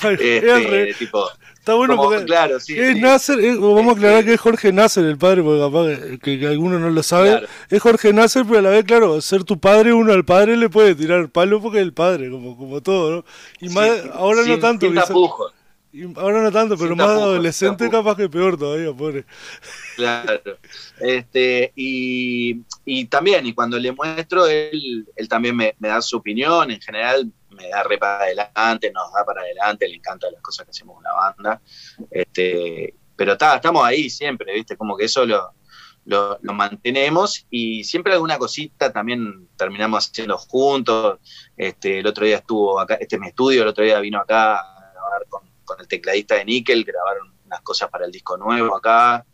Este, 0.03 0.94
tipo, 0.98 1.28
Está 1.59 1.74
bueno 1.74 1.97
como- 1.97 2.11
porque 2.11 2.24
claro, 2.27 2.61
sí, 2.61 2.78
es 2.78 2.94
sí. 2.94 3.01
Nasser, 3.01 3.40
es- 3.40 3.59
vamos 3.59 3.89
a 3.89 3.93
aclarar 3.98 4.24
que 4.24 4.35
es 4.35 4.40
Jorge 4.40 4.73
Nasser 4.73 5.05
el 5.05 5.19
padre, 5.19 5.43
porque 5.43 5.61
capaz 5.61 5.86
que, 6.11 6.19
que- 6.19 6.39
que 6.39 6.47
alguno 6.47 6.78
no 6.78 6.90
lo 6.90 7.03
sabe. 7.03 7.31
Claro. 7.31 7.47
Es 7.70 7.82
Jorge 7.82 8.12
Nasser, 8.12 8.44
pero 8.47 8.59
a 8.59 8.62
la 8.62 8.70
vez, 8.70 8.85
claro, 8.85 9.20
ser 9.20 9.43
tu 9.43 9.59
padre, 9.59 9.93
uno 9.93 10.12
al 10.12 10.24
padre 10.24 10.57
le 10.57 10.69
puede 10.69 10.94
tirar 10.94 11.28
palo 11.31 11.61
porque 11.61 11.78
es 11.78 11.82
el 11.85 11.93
padre, 11.93 12.31
como, 12.31 12.57
como 12.57 12.81
todo, 12.82 13.11
¿no? 13.16 13.24
Y 13.61 13.69
más, 13.70 13.90
ahora 14.12 14.43
no 14.47 14.59
tanto. 14.61 14.86
sin 14.86 14.94
tapujos. 14.94 15.53
Ahora 16.16 16.43
no 16.43 16.52
tanto, 16.52 16.77
pero 16.77 16.97
más 16.97 17.09
sin 17.09 17.23
adolescente 17.23 17.90
capaz 17.90 18.16
que 18.16 18.28
peor 18.28 18.59
todavía, 18.59 18.93
pobre. 18.93 19.24
Claro. 19.97 20.59
Este, 21.01 21.73
y, 21.74 22.62
y 22.85 23.05
también, 23.06 23.47
y 23.47 23.55
cuando 23.55 23.78
le 23.78 23.93
muestro, 23.93 24.47
él, 24.47 25.06
él 25.14 25.28
también 25.28 25.56
me, 25.56 25.74
me 25.78 25.89
da 25.89 26.01
su 26.02 26.16
opinión, 26.16 26.70
en 26.70 26.81
general 26.81 27.31
me 27.51 27.68
da 27.68 27.82
re 27.82 27.98
para 27.98 28.24
adelante, 28.24 28.93
nos 28.93 29.12
da 29.12 29.24
para 29.24 29.43
adelante, 29.43 29.89
le 29.89 29.97
encantan 29.97 30.32
las 30.32 30.43
cosas 30.43 30.66
que 30.66 30.70
hacemos 30.70 30.97
con 30.97 31.05
la 31.05 31.12
banda. 31.12 31.60
Este, 32.10 32.94
pero 33.16 33.32
está, 33.32 33.56
estamos 33.56 33.85
ahí 33.85 34.10
siempre, 34.10 34.52
¿viste? 34.52 34.77
Como 34.77 34.97
que 34.97 35.06
eso 35.06 35.24
lo, 35.24 35.55
lo, 36.05 36.39
lo 36.40 36.52
mantenemos 36.52 37.47
y 37.51 37.85
siempre 37.85 38.12
alguna 38.12 38.39
cosita 38.39 38.93
también 38.93 39.48
terminamos 39.56 40.06
haciendo 40.06 40.39
juntos. 40.39 41.18
Este, 41.56 41.98
el 42.01 42.06
otro 42.06 42.27
día 42.27 42.36
estuvo 42.36 42.78
acá, 42.78 42.94
este 42.94 43.16
es 43.16 43.20
mi 43.20 43.28
estudio, 43.28 43.62
el 43.62 43.68
otro 43.68 43.85
día 43.85 43.98
vino 44.01 44.18
acá 44.18 44.56
a 44.56 44.93
grabar 44.93 45.27
con, 45.28 45.45
con 45.67 45.79
el 45.81 45.87
tecladista 45.87 46.37
de 46.37 46.47
Nickel, 46.47 46.85
grabaron 46.85 47.35
unas 47.45 47.61
cosas 47.61 47.91
para 47.91 48.07
el 48.07 48.13
disco 48.13 48.39
nuevo 48.39 48.75
acá. 48.75 49.27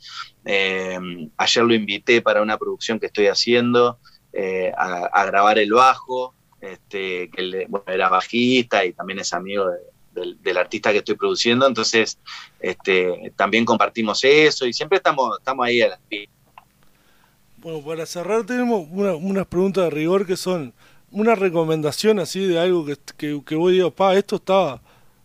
Eh, 0.45 0.99
ayer 1.37 1.65
lo 1.65 1.75
invité 1.75 2.21
para 2.21 2.43
una 2.43 2.59
producción 2.59 2.99
que 2.99 3.07
estoy 3.07 3.29
haciendo 3.29 3.99
eh, 4.33 4.73
a, 4.77 5.25
grabar 5.27 5.59
el 5.59 5.73
bajo, 5.73 6.35
este, 6.61 7.31
que 7.31 7.67
bueno, 7.69 7.85
era 7.87 8.09
bajista 8.09 8.85
y 8.85 8.93
también 8.93 9.21
es 9.21 9.33
amigo 9.33 9.69
de- 9.69 9.93
del, 10.41 10.57
artista 10.59 10.93
que 10.93 10.99
estoy 10.99 11.15
produciendo, 11.15 11.67
entonces 11.67 12.19
este, 12.61 13.33
también 13.35 13.65
compartimos 13.65 14.23
eso 14.25 14.67
y 14.67 14.73
siempre 14.73 14.99
estamos, 14.99 15.39
estamos 15.39 15.65
ahí 15.67 15.81
a 15.81 15.89
las. 15.89 16.01
Bueno, 17.57 17.83
para 17.85 18.05
cerrar 18.07 18.45
tenemos 18.45 18.87
una- 18.91 19.15
unas 19.15 19.47
preguntas 19.47 19.85
de 19.85 19.91
rigor 19.91 20.27
que 20.27 20.37
son 20.37 20.75
una 21.11 21.35
recomendación 21.35 22.19
así 22.19 22.47
de 22.47 22.59
algo 22.59 22.85
que, 22.85 22.97
que, 23.17 23.41
que 23.45 23.55
vos 23.55 23.73
pa, 23.95 24.15
esto 24.15 24.37
está 24.37 24.83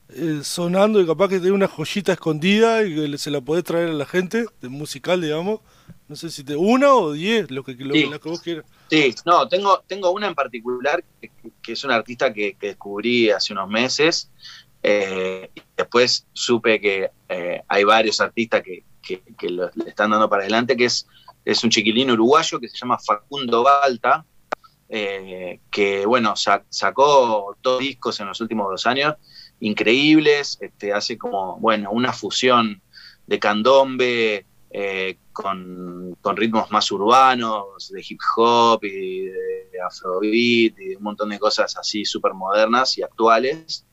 eh, 0.10 0.40
sonando 0.44 1.02
y 1.02 1.06
capaz 1.06 1.28
que 1.30 1.40
tiene 1.40 1.52
una 1.56 1.68
joyita 1.68 2.14
escondida 2.14 2.84
y 2.84 2.96
que 3.12 3.18
se 3.18 3.32
la 3.32 3.42
podés 3.42 3.64
traer 3.64 3.90
a 3.90 3.94
la 3.94 4.06
gente, 4.06 4.46
de 4.62 4.70
musical, 4.70 5.22
digamos. 5.22 5.60
No 6.08 6.16
sé 6.16 6.30
si 6.30 6.44
te 6.44 6.56
una 6.56 6.94
o 6.94 7.12
diez, 7.12 7.52
lo 7.52 7.64
que, 7.64 7.74
lo, 7.76 7.94
Sí. 7.94 8.06
la 8.10 8.20
que 8.20 8.30
vos 8.30 8.40
quieras. 8.42 8.66
Sí, 8.90 9.14
no, 9.26 9.48
tengo, 9.50 9.84
tengo 9.88 10.12
una 10.12 10.28
en 10.28 10.36
particular 10.36 11.04
que, 11.22 11.32
que 11.62 11.74
es 11.74 11.84
una 11.84 11.96
artista 11.96 12.32
que, 12.34 12.54
que 12.56 12.68
descubrí 12.68 13.30
hace 13.30 13.52
unos 13.54 13.70
meses. 13.70 14.30
eh, 14.84 15.50
y 15.56 15.62
después 15.76 16.26
supe 16.32 16.80
que 16.80 17.10
eh, 17.28 17.62
hay 17.68 17.84
varios 17.84 18.22
artistas 18.22 18.62
que, 18.64 18.84
que- 19.02 19.50
lo- 19.50 19.70
le 19.76 19.90
están 19.90 20.12
dando 20.12 20.30
para 20.30 20.44
adelante, 20.44 20.78
que 20.78 20.86
es, 20.86 21.08
es 21.44 21.62
un 21.64 21.70
chiquilín 21.72 22.12
uruguayo 22.12 22.60
que 22.60 22.70
se 22.70 22.78
llama 22.78 22.98
Facundo 23.00 23.64
Balta, 23.64 24.24
eh, 24.88 25.60
que 25.72 26.06
bueno, 26.06 26.36
sa- 26.38 26.64
sacó 26.70 27.58
dos 27.62 27.80
discos 27.80 28.20
en 28.22 28.28
los 28.28 28.40
últimos 28.40 28.70
dos 28.70 28.86
años 28.86 29.16
increíbles, 29.60 30.58
este, 30.62 30.94
hace 30.94 31.18
como, 31.18 31.58
bueno, 31.58 31.92
una 31.92 32.14
fusión 32.14 32.82
de 33.26 33.40
candombe 33.40 34.46
eh, 34.70 35.18
con, 35.32 36.18
ritmos 36.36 36.70
más 36.72 36.92
urbanos, 36.92 37.90
de 37.90 38.06
hip 38.08 38.20
hop 38.36 38.84
y 38.84 39.26
de 39.26 39.82
afrobeat 39.86 40.80
y 40.80 40.96
un 40.96 41.04
montón 41.04 41.30
de 41.30 41.40
cosas 41.40 41.76
así 41.78 42.06
súper 42.06 42.34
modernas 42.34 42.98
y 42.98 43.02
actuales, 43.02 43.86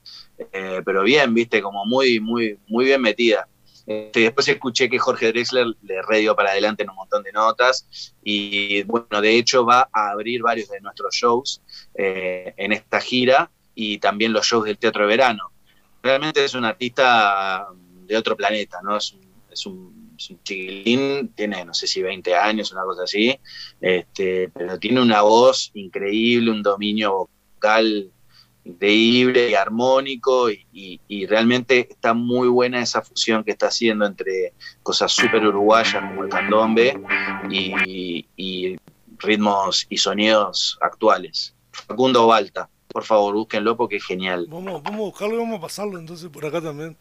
eh, 0.53 0.83
pero 0.85 1.03
bien, 1.03 1.33
viste, 1.33 1.63
como 1.63 1.87
muy, 1.87 2.21
muy, 2.21 2.59
muy 2.67 2.87
bien 2.87 3.01
metida. 3.01 3.49
Este, 3.87 4.21
después 4.21 4.49
escuché 4.49 4.89
que 4.89 4.99
Jorge 4.99 5.29
Drexler 5.29 5.67
le 5.83 6.03
redio 6.03 6.35
para 6.35 6.51
adelante 6.51 6.83
en 6.83 6.91
un 6.91 6.97
montón 6.97 7.23
de 7.23 7.33
notas 7.33 8.15
y 8.23 8.83
bueno, 8.85 9.21
de 9.21 9.37
hecho 9.37 9.67
va 9.67 9.91
a 9.93 10.11
abrir 10.11 10.41
varios 10.41 10.71
de 10.71 10.81
nuestros 10.81 11.15
shows 11.15 11.61
eh, 11.95 12.55
en 12.57 12.73
esta 12.73 12.99
gira 13.01 13.51
y 13.75 13.99
también 13.99 14.33
los 14.33 14.47
shows 14.47 14.65
del 14.65 14.79
Teatro 14.79 15.03
de 15.03 15.09
Verano. 15.09 15.51
Realmente 16.05 16.45
es 16.45 16.53
un 16.53 16.67
artista 16.67 17.67
de 18.07 18.15
otro 18.19 18.37
planeta, 18.37 18.81
¿no? 18.83 18.99
Es 18.99 19.15
un, 19.15 19.21
es 19.51 19.65
un 19.65 20.13
chiquilín, 20.43 21.29
tiene 21.35 21.65
no 21.65 21.73
sé 21.73 21.87
si 21.87 22.03
20 22.03 22.35
años, 22.35 22.71
una 22.73 22.83
cosa 22.83 23.05
así, 23.05 23.35
este, 23.81 24.51
pero 24.51 24.79
tiene 24.79 25.01
una 25.01 25.23
voz 25.23 25.71
increíble, 25.73 26.51
un 26.51 26.63
dominio 26.63 27.31
vocal 27.55 28.11
increíble 28.67 29.49
y 29.49 29.55
armónico 29.55 30.51
y 30.51 31.27
realmente 31.27 31.89
está 31.91 32.13
muy 32.13 32.49
buena 32.49 32.83
esa 32.83 33.01
fusión 33.01 33.43
que 33.43 33.53
está 33.53 33.69
haciendo 33.69 34.05
entre 34.05 34.53
cosas 34.83 35.11
súper 35.11 35.47
uruguayas 35.47 36.03
como 36.03 36.25
el 36.25 36.29
candombe 36.29 37.01
y, 37.51 38.27
y 38.37 38.77
ritmos 39.17 39.87
y 39.89 39.97
sonidos 39.97 40.77
actuales. 40.83 41.55
Facundo 41.73 42.27
Balta, 42.27 42.69
por 42.89 43.05
favor, 43.05 43.35
búsquenlo 43.35 43.77
porque 43.77 43.97
es 43.97 44.05
genial. 44.05 44.47
Vamos, 44.49 44.83
vamos 44.83 45.01
a 45.01 45.05
buscarlo 45.05 45.35
y 45.35 45.39
vamos 45.39 45.59
a 45.59 45.63
pasarlo 45.63 45.99
entonces 45.99 46.29
por 46.31 46.45
acá 46.47 46.61
también. 46.61 46.97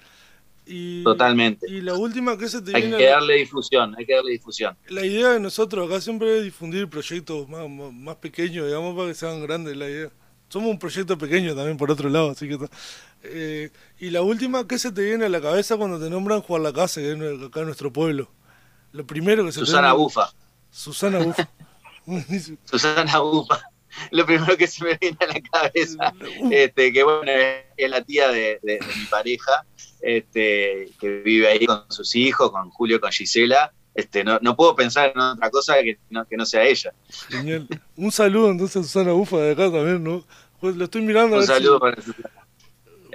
Y, 0.65 1.03
Totalmente. 1.03 1.69
y 1.69 1.81
la 1.81 1.93
última 1.93 2.37
que 2.37 2.47
se 2.47 2.61
te 2.61 2.73
Hay 2.75 2.83
viene 2.83 2.97
que 2.97 3.07
a 3.07 3.11
la- 3.11 3.15
darle 3.17 3.35
difusión, 3.35 3.95
hay 3.97 4.05
que 4.05 4.15
darle 4.15 4.31
difusión. 4.31 4.77
La 4.87 5.05
idea 5.05 5.31
de 5.33 5.39
nosotros 5.41 5.89
acá 5.89 5.99
siempre 5.99 6.37
es 6.37 6.43
difundir 6.45 6.89
proyectos 6.89 7.49
más, 7.49 7.69
más, 7.69 7.91
más 7.91 8.15
pequeños, 8.15 8.65
digamos, 8.67 8.95
para 8.95 9.09
que 9.09 9.13
sean 9.13 9.41
grandes 9.41 9.75
la 9.75 9.89
idea. 9.89 10.09
Somos 10.47 10.69
un 10.69 10.79
proyecto 10.79 11.17
pequeño 11.17 11.53
también 11.55 11.75
por 11.77 11.91
otro 11.91 12.09
lado, 12.09 12.31
así 12.31 12.47
que... 12.47 12.57
Eh, 13.25 13.71
y 13.99 14.09
la 14.09 14.21
última, 14.21 14.67
¿qué 14.67 14.77
se 14.77 14.91
te 14.91 15.01
viene 15.01 15.25
a 15.25 15.29
la 15.29 15.41
cabeza 15.41 15.75
cuando 15.77 15.99
te 15.99 16.09
nombran 16.09 16.41
Juan 16.41 16.63
la 16.63 16.71
Casa, 16.73 17.01
que 17.01 17.11
es 17.11 17.43
acá 17.43 17.59
en 17.61 17.65
nuestro 17.65 17.91
pueblo? 17.91 18.29
Lo 18.91 19.05
primero 19.07 19.43
que 19.45 19.51
se 19.51 19.59
te 19.61 19.65
Susana 19.65 19.89
viene- 19.93 20.03
Bufa. 20.03 20.29
Susana 20.71 21.19
Bufa. 21.19 21.49
Susana 22.65 23.19
Bufa. 23.19 23.61
Lo 24.11 24.25
primero 24.25 24.55
que 24.57 24.67
se 24.67 24.83
me 24.83 24.97
viene 24.99 25.17
a 25.19 25.27
la 25.27 25.41
cabeza, 25.41 26.13
este, 26.51 26.91
que 26.93 27.03
bueno, 27.03 27.31
es 27.77 27.89
la 27.89 28.01
tía 28.03 28.29
de, 28.29 28.59
de- 28.63 28.79
de 28.79 28.95
mi 28.97 29.05
pareja, 29.09 29.65
este, 30.01 30.89
que 30.99 31.21
vive 31.23 31.47
ahí 31.47 31.65
con 31.65 31.83
sus 31.89 32.15
hijos, 32.15 32.51
con 32.51 32.69
Julio, 32.69 32.99
con 32.99 33.11
Gisela. 33.11 33.71
Este, 33.95 34.23
no, 34.23 34.39
no 34.41 34.55
puedo 34.55 34.75
pensar 34.75 35.11
en 35.13 35.21
otra 35.21 35.49
cosa 35.51 35.75
que 35.83 35.99
no, 36.09 36.25
que 36.25 36.35
no 36.35 36.45
sea 36.45 36.63
ella. 36.63 36.93
Genial. 37.29 37.67
Un 37.95 38.11
saludo 38.11 38.49
entonces 38.49 38.77
a 38.77 38.83
Susana 38.83 39.11
Bufa 39.11 39.37
de 39.37 39.51
acá 39.51 39.71
también, 39.71 40.03
¿no? 40.03 40.25
Pues 40.59 40.75
lo 40.75 40.85
estoy 40.85 41.01
mirando 41.03 41.35
a 41.35 41.39
Un 41.39 41.45
ver 41.45 41.55
saludo 41.55 41.75
si- 41.75 41.79
para 41.79 42.01
Susana. 42.01 42.42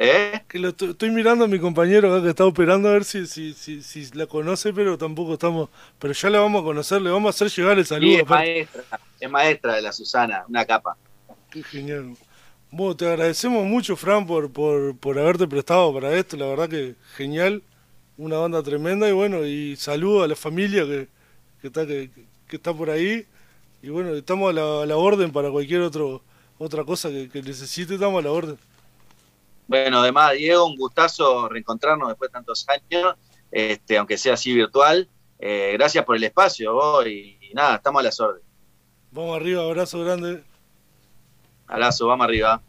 ¿Eh? 0.01 0.41
Que 0.49 0.59
lo 0.61 0.69
estoy, 0.69 1.11
mirando 1.11 1.45
a 1.45 1.49
mi 1.49 1.59
compañero 1.59 2.13
acá 2.15 2.23
que 2.23 2.31
está 2.31 2.45
operando 2.47 2.89
a 2.89 2.93
ver 2.93 3.05
si, 3.05 3.27
si, 3.27 3.53
si, 3.55 3.83
si 3.83 4.07
la 4.17 4.27
conoce, 4.29 4.73
pero 4.73 4.97
tampoco 4.97 5.35
estamos. 5.35 5.71
Pero 5.99 6.15
ya 6.15 6.31
la 6.31 6.41
vamos 6.41 6.63
a 6.63 6.65
conocer, 6.65 7.03
le 7.03 7.11
vamos 7.11 7.27
a 7.29 7.31
hacer 7.31 7.49
llegar 7.51 7.79
el 7.79 7.87
Sí, 7.87 7.87
saludo. 7.87 8.21
es 8.21 8.25
aparte. 8.25 8.27
maestra, 8.27 8.85
es 9.21 9.31
maestra 9.31 9.75
de 9.77 9.83
la 9.83 9.93
Susana, 9.93 10.45
una 10.49 10.65
capa. 10.67 10.99
Qué 11.51 11.63
genial. 11.65 12.17
Bueno, 12.71 12.97
te 12.97 13.07
agradecemos 13.09 13.65
mucho, 13.67 13.97
Fran, 13.97 14.27
por, 14.27 14.53
por, 14.53 14.97
por 14.99 15.19
haberte 15.19 15.49
prestado 15.49 15.93
para 15.95 16.15
esto. 16.17 16.37
La 16.37 16.47
verdad 16.47 16.69
que 16.69 16.97
genial. 17.17 17.63
Una 18.17 18.39
banda 18.39 18.63
tremenda. 18.63 19.09
Y 19.09 19.13
bueno, 19.13 19.47
y 19.47 19.77
saludo 19.77 20.23
a 20.25 20.29
la 20.29 20.37
familia 20.37 20.85
que, 20.87 21.09
que, 21.61 21.69
está, 21.69 21.87
que, 21.87 22.11
que 22.49 22.57
está 22.57 22.75
por 22.75 22.91
ahí. 22.91 23.27
Y 23.83 23.91
bueno, 23.91 24.15
estamos 24.15 24.51
a 24.51 24.53
la, 24.55 24.83
a 24.85 24.87
la 24.87 24.97
orden 24.97 25.33
para 25.33 25.51
cualquier 25.51 25.83
otro 25.83 26.23
otra 26.59 26.85
cosa 26.85 27.11
que, 27.11 27.29
que 27.31 27.43
necesite, 27.43 27.95
estamos 27.95 28.21
a 28.21 28.25
la 28.25 28.33
orden. 28.33 28.59
Bueno, 29.69 30.01
además, 30.01 30.33
Diego, 30.33 30.67
un 30.67 30.77
gustazo 30.77 31.49
reencontrarnos 31.49 32.09
después 32.09 32.31
de 32.31 32.33
tantos 32.33 32.67
años, 32.69 33.15
este, 33.53 33.99
aunque 33.99 34.19
sea 34.19 34.35
así 34.35 34.53
virtual. 34.53 35.09
Eh, 35.39 35.73
gracias 35.75 36.05
por 36.05 36.17
el 36.17 36.25
espacio, 36.25 36.73
vos, 36.73 37.07
y, 37.07 37.39
y 37.41 37.55
nada, 37.55 37.77
estamos 37.77 38.01
a 38.01 38.03
las 38.03 38.19
órdenes. 38.19 38.49
Vamos 39.13 39.37
arriba, 39.37 39.63
abrazo 39.63 40.03
grande. 40.03 40.43
Abrazo, 41.67 42.07
vamos 42.07 42.25
arriba. 42.25 42.63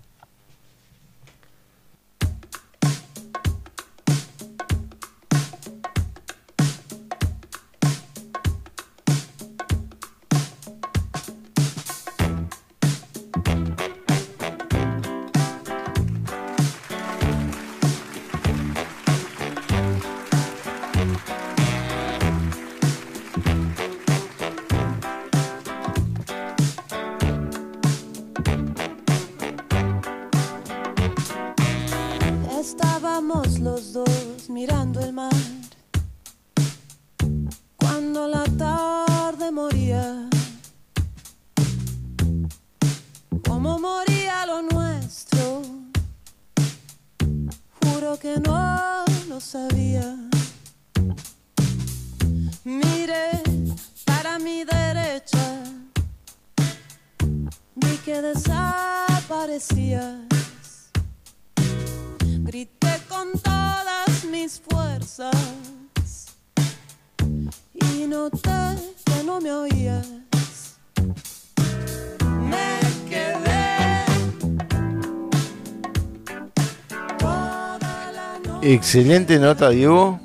Excelente 78.74 79.40
nota, 79.40 79.70
Diego. 79.70 80.20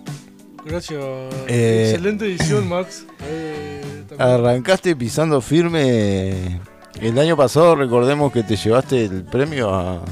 Gracias. 0.64 1.00
Eh, 1.48 1.90
Excelente 1.92 2.26
edición, 2.26 2.68
Max. 2.68 3.04
Eh, 3.26 3.80
Arrancaste 4.18 4.94
pisando 4.94 5.40
firme. 5.40 6.60
El 7.00 7.18
año 7.18 7.36
pasado 7.36 7.74
recordemos 7.74 8.32
que 8.32 8.42
te 8.44 8.54
llevaste 8.54 9.06
el 9.06 9.24
premio 9.24 9.74
a, 9.74 10.04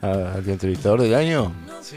a- 0.00 0.32
al 0.34 0.48
entrevistador 0.48 1.00
del 1.02 1.14
año. 1.14 1.52
Sí. 1.82 1.96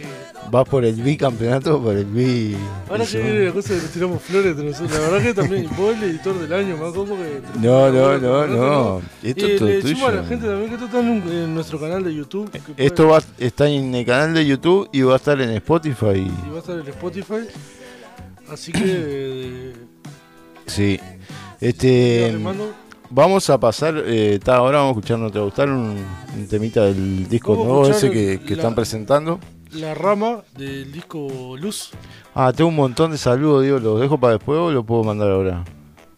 Vas 0.49 0.67
por 0.67 0.83
el 0.83 0.95
bicampeonato, 0.95 1.81
por 1.81 1.95
el 1.95 2.03
bi. 2.05 2.57
Ahora 2.89 3.05
que 3.05 3.21
viene 3.21 3.45
la 3.45 3.51
cosa 3.53 3.69
que 3.69 3.81
nos 3.81 3.91
tiramos 3.91 4.21
flores 4.21 4.47
entre 4.51 4.65
nosotros. 4.65 4.91
La 4.91 4.99
verdad 4.99 5.21
que 5.23 5.33
también 5.33 5.69
vos 5.77 5.95
el 5.95 6.03
editor 6.03 6.39
del 6.39 6.53
año, 6.53 6.75
más 6.77 6.91
como 6.93 7.15
que. 7.15 7.41
No, 7.61 7.89
no, 7.89 8.17
no, 8.17 8.47
no. 8.47 9.01
Esto 9.23 9.45
es 9.45 9.57
todo 9.59 9.67
decimos 9.69 10.03
a 10.03 10.05
tuyo. 10.07 10.21
la 10.21 10.27
gente 10.27 10.47
también 10.47 10.67
que 10.69 10.73
esto 10.75 10.85
está 10.87 10.99
en, 10.99 11.53
nuestro 11.55 11.79
canal 11.79 12.03
de 12.03 12.13
YouTube. 12.13 12.51
Esto 12.75 13.07
va, 13.07 13.21
está 13.37 13.69
en 13.69 13.95
el 13.95 14.05
canal 14.05 14.33
de 14.33 14.45
YouTube 14.45 14.89
y 14.91 15.01
va 15.03 15.13
a 15.13 15.15
estar 15.17 15.39
en 15.39 15.51
Spotify. 15.51 16.17
Y 16.17 16.49
va 16.49 16.57
a 16.57 16.59
estar 16.59 16.79
en 16.79 16.87
Spotify. 16.87 17.47
Así 18.49 18.71
que. 18.71 19.73
Sí. 20.67 20.99
Este. 21.59 22.37
Vamos 23.09 23.49
a 23.49 23.59
pasar. 23.59 24.03
eh, 24.05 24.39
ta, 24.41 24.55
ahora 24.57 24.77
vamos 24.79 24.95
a 24.95 24.99
escuchar, 24.99 25.19
¿no 25.19 25.29
te 25.29 25.37
va 25.37 25.43
a 25.43 25.45
gustar? 25.47 25.69
Un, 25.69 25.97
un 26.37 26.47
temita 26.47 26.85
del 26.85 27.27
disco 27.27 27.55
nuevo 27.55 27.87
ese 27.89 28.09
que, 28.09 28.39
que 28.39 28.55
la- 28.55 28.61
están 28.61 28.75
presentando. 28.75 29.39
La 29.73 29.93
rama 29.93 30.41
del 30.57 30.91
disco 30.91 31.55
Luz. 31.57 31.91
Ah, 32.35 32.51
tengo 32.53 32.69
un 32.69 32.75
montón 32.75 33.11
de 33.11 33.17
saludos, 33.17 33.63
digo, 33.63 33.79
¿los 33.79 34.01
dejo 34.01 34.17
para 34.19 34.33
después 34.33 34.57
o 34.59 34.71
los 34.71 34.85
puedo 34.85 35.03
mandar 35.03 35.29
ahora? 35.31 35.63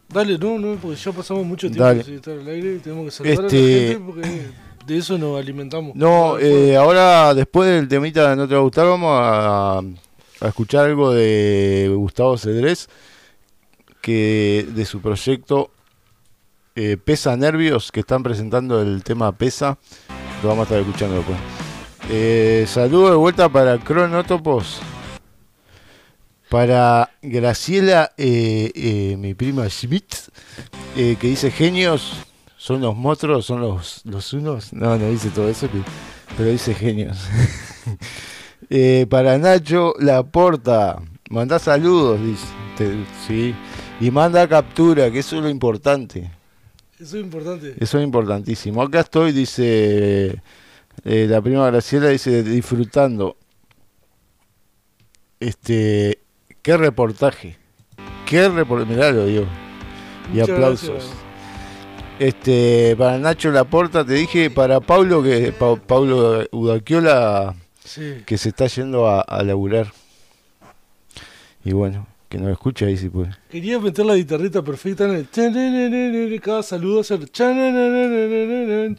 Dale, 0.10 0.38
no, 0.38 0.58
no, 0.60 0.76
porque 0.78 0.96
ya 0.98 1.12
pasamos 1.12 1.46
mucho 1.46 1.68
tiempo 1.68 1.84
Dale. 1.84 2.04
sin 2.04 2.16
estar 2.16 2.34
al 2.38 2.48
aire 2.48 2.76
y 2.76 2.80
tenemos 2.80 3.06
que 3.06 3.12
saludar 3.12 3.46
Este- 3.46 3.58
a 3.58 3.62
la 3.62 3.88
gente 3.94 4.00
porque 4.06 4.48
de 4.88 4.98
eso 4.98 5.18
nos 5.18 5.40
alimentamos. 5.40 5.96
No, 5.96 6.38
eh, 6.40 6.76
ahora 6.76 7.34
después 7.34 7.70
del 7.70 7.88
temita 7.88 8.30
de 8.30 8.36
No 8.36 8.48
te 8.48 8.54
va 8.54 8.60
a 8.60 8.64
gustar, 8.64 8.86
vamos 8.88 9.10
a, 9.12 9.78
a 9.80 10.48
escuchar 10.48 10.86
algo 10.86 11.12
de 11.12 11.92
Gustavo 11.96 12.38
Cedrés, 12.38 12.90
que 14.02 14.68
de 14.76 14.86
su 14.86 15.00
proyecto 15.02 15.70
eh, 16.76 16.98
Pesa 17.04 17.36
Nervios, 17.38 17.92
que 17.92 18.00
están 18.02 18.24
presentando 18.24 18.82
el 18.82 19.04
tema 19.04 19.32
Pesa, 19.32 19.78
lo 20.42 20.50
vamos 20.50 20.62
a 20.62 20.64
estar 20.76 20.80
escuchando 20.80 21.16
después. 21.18 21.38
Eh, 22.10 22.66
saludo 22.68 23.12
de 23.12 23.16
vuelta 23.16 23.50
para 23.50 23.78
Cronótopos, 23.80 24.80
para 26.50 27.10
Graciela, 27.22 28.12
eh, 28.18 28.72
eh, 28.76 29.16
mi 29.18 29.34
prima 29.34 29.70
Schmidt, 29.70 30.14
eh, 30.98 31.16
que 31.20 31.28
dice 31.28 31.50
genios, 31.50 32.14
son 32.58 32.82
los 32.82 32.96
monstruos, 32.96 33.46
son 33.46 33.62
los, 33.62 34.02
los 34.06 34.34
unos. 34.34 34.74
No, 34.74 34.98
no 34.98 35.10
dice 35.10 35.30
todo 35.30 35.48
eso, 35.50 35.68
pero 36.38 36.50
dice 36.50 36.74
genios. 36.74 37.18
Para 39.10 39.38
Nacho 39.38 39.94
Laporta, 40.00 41.00
manda 41.30 41.60
saludos, 41.60 42.20
dice. 42.22 42.46
Te- 42.78 43.06
sí. 43.28 43.54
Y 44.00 44.10
manda 44.10 44.48
captura, 44.48 45.12
que 45.12 45.20
eso 45.20 45.38
es 45.38 45.44
lo 45.44 45.50
importante. 45.50 46.32
Eso 47.00 47.18
es 47.18 47.24
importante. 47.24 47.76
Eso 47.80 48.00
es 48.00 48.04
importantísimo. 48.04 48.82
Acá 48.82 49.02
estoy, 49.02 49.32
dice 49.32 50.42
eh, 51.04 51.28
la 51.30 51.42
prima 51.42 51.68
Graciela, 51.68 52.10
dice 52.10 52.44
disfrutando. 52.44 53.38
Este, 55.40 56.20
qué 56.62 56.78
reportaje. 56.78 57.58
Qué 58.26 58.38
Qué 58.38 58.50
repor- 58.50 58.86
mirá 58.86 59.12
lo 59.12 59.26
digo. 59.26 59.46
Y 60.34 60.38
Muchas 60.38 60.50
aplausos. 60.50 60.90
gracias. 60.90 61.14
Este, 62.20 62.96
para 62.98 63.18
Nacho 63.18 63.52
Laporta 63.52 64.06
te 64.06 64.14
dije, 64.14 64.50
para 64.50 64.80
Paulo 64.80 65.22
que 65.22 65.52
Pa- 65.52 65.76
Paulo 65.76 66.46
Udaquiola 66.52 67.56
Sí. 67.84 68.24
que 68.26 68.38
se 68.38 68.50
está 68.50 68.68
yendo 68.68 69.08
a, 69.08 69.22
a 69.22 69.44
laburar. 69.44 69.92
Y 71.66 71.74
bueno, 71.74 72.08
que 72.40 72.86
ahí 72.86 72.98
si 72.98 73.10
puede. 73.10 73.32
Quería 73.50 73.80
meter 73.80 74.06
la 74.06 74.16
guitarrita 74.16 74.64
perfecta 74.64 75.06
en 75.06 75.26
el... 75.94 76.42
Cada 76.42 76.64
saludo 76.64 77.02
hacer... 77.02 77.20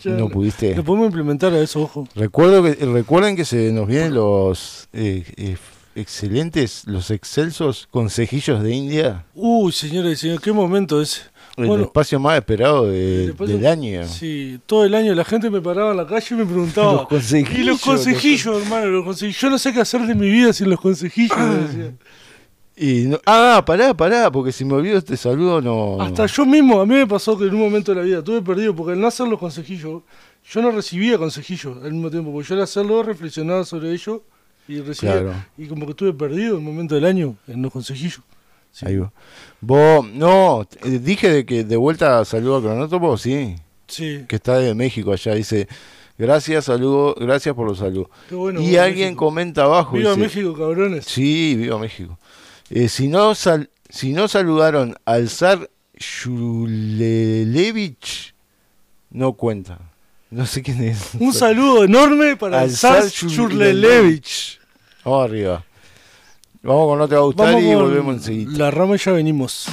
No 0.05 0.28
pudiste. 0.28 0.74
Lo 0.77 0.85
podemos 0.85 1.06
implementar 1.06 1.52
a 1.52 1.61
eso, 1.61 1.82
ojo. 1.82 2.09
Recuerdo 2.15 2.62
que 2.62 2.74
recuerden 2.86 3.36
que 3.36 3.44
se 3.44 3.73
nos 3.73 3.86
vienen 3.86 4.15
los 4.15 4.89
eh, 4.93 5.24
eh, 5.36 5.56
excelentes, 5.94 6.85
los 6.86 7.11
excelsos 7.11 7.89
consejillos 7.90 8.62
de 8.62 8.74
India. 8.74 9.24
Uy, 9.35 9.73
señores 9.73 10.19
y 10.19 10.20
señores, 10.23 10.40
qué 10.40 10.52
momento 10.52 11.01
ese. 11.01 11.23
El 11.56 11.66
Bueno, 11.66 11.85
espacio 11.85 12.19
más 12.19 12.36
esperado 12.36 12.89
de- 12.89 13.32
del 13.32 13.65
año. 13.66 14.05
Sí, 14.09 14.59
todo 14.66 14.85
el 14.85 14.93
año 14.93 15.15
la 15.15 15.24
gente 15.24 15.48
me 15.51 15.61
paraba 15.61 15.93
en 15.93 15.98
la 15.98 16.06
calle 16.06 16.27
y 16.31 16.35
me 16.35 16.44
preguntaba. 16.47 16.93
Los 16.94 17.06
consejillos, 17.06 17.59
Y 17.59 17.62
los 17.62 17.81
consejillos, 17.81 18.62
hermano, 18.62 18.86
los 18.86 19.05
consejillos. 19.05 19.40
Yo 19.40 19.51
no 19.51 19.59
sé 19.59 19.73
qué 19.73 19.81
hacer 19.81 20.01
de 20.05 20.16
mi 20.16 20.28
vida 20.31 20.52
sin 20.52 20.69
los 20.69 20.81
consejillos. 20.81 21.39
Y 22.76 23.05
no- 23.05 23.20
ah, 23.24 23.62
pará, 23.64 23.94
pará, 23.94 24.30
porque 24.32 24.51
si 24.51 24.64
me 24.64 24.74
olvido 24.74 24.98
este 24.98 25.16
saludo 25.16 25.60
no. 25.60 26.01
Hasta 26.02 26.26
yo 26.26 26.44
mismo, 26.44 26.80
a 26.80 26.86
mí 26.86 26.94
me 26.96 27.06
pasó 27.06 27.38
que 27.38 27.44
en 27.44 27.55
un 27.55 27.60
momento 27.60 27.92
de 27.94 28.01
la 28.01 28.05
vida 28.05 28.22
tuve 28.22 28.42
perdido, 28.42 28.74
porque 28.74 28.92
al 28.92 29.01
no 29.01 29.06
hacer 29.06 29.28
los 29.28 29.38
consejillos, 29.38 30.02
yo 30.51 30.62
no 30.62 30.70
recibía 30.72 31.16
consejillos 31.16 31.76
al 31.84 31.92
mismo 31.92 32.10
tiempo, 32.10 32.32
porque 32.32 32.48
yo 32.48 32.56
al 32.56 32.62
hacerlo 32.62 33.02
reflexionaba 33.02 33.64
sobre 33.64 33.92
ello 33.92 34.22
y 34.66 34.80
recibía. 34.80 35.20
Claro. 35.20 35.34
Y 35.56 35.66
como 35.66 35.86
que 35.86 35.90
estuve 35.92 36.12
perdido 36.14 36.52
en 36.52 36.59
un 36.59 36.64
momento 36.64 36.94
del 36.96 37.05
año 37.05 37.36
en 37.46 37.62
los 37.62 37.70
consejillos. 37.72 38.20
Ahí 38.82 38.96
va. 38.96 39.12
Vos, 39.60 40.05
no, 40.12 40.66
eh, 40.82 40.98
dije 40.98 41.30
de 41.30 41.46
que 41.46 41.62
de 41.62 41.76
vuelta 41.76 42.24
saludo 42.24 42.56
a 42.56 42.60
Cronótopo, 42.62 43.16
sí. 43.16 43.55
Sí. 43.86 44.24
Que 44.26 44.36
está 44.36 44.59
de 44.59 44.74
México 44.74 45.12
allá, 45.12 45.34
dice. 45.34 45.68
Gracias, 46.18 46.64
saludo, 46.66 47.14
gracias 47.18 47.55
por 47.55 47.66
los 47.68 47.78
saludos. 47.78 48.09
Bueno, 48.30 48.60
y 48.60 48.76
alguien 48.76 49.09
México. 49.10 49.26
comenta 49.26 49.64
abajo. 49.64 49.96
Viva 49.96 50.10
dice, 50.10 50.20
México, 50.22 50.55
cabrones. 50.55 51.05
Sí, 51.06 51.55
viva 51.56 51.78
México. 51.78 52.18
Eh, 52.70 52.88
si, 52.88 53.08
no 53.08 53.34
sal- 53.34 53.70
si 53.88 54.12
no 54.12 54.28
saludaron 54.28 54.96
al 55.04 55.28
zar 55.28 55.70
Shulelevich, 56.94 58.34
no 59.10 59.34
cuenta. 59.34 59.78
No 60.30 60.46
sé 60.46 60.62
quién 60.62 60.82
es. 60.82 61.10
Un 61.20 61.32
saludo 61.32 61.84
enorme 61.84 62.36
para 62.36 62.60
Al 62.60 62.70
el 62.70 62.76
Zar 62.76 63.04
Shurlelevich. 63.06 64.58
Vamos 65.04 65.24
arriba. 65.30 65.64
Vamos 66.62 66.88
con 66.88 66.98
No 66.98 67.06
Te 67.08 67.14
Va 67.14 67.20
a 67.20 67.24
Gustar 67.24 67.46
Vamos 67.46 67.62
y 67.62 67.74
volvemos 67.74 68.14
enseguida. 68.16 68.58
La 68.58 68.70
rama 68.70 68.96
ya 68.96 69.12
venimos. 69.12 69.66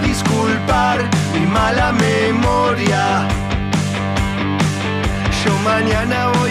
Disculpar 0.00 0.98
mi 1.32 1.46
mala 1.46 1.92
memoria. 1.92 3.26
Yo 5.44 5.52
mañana 5.64 6.28
voy 6.34 6.45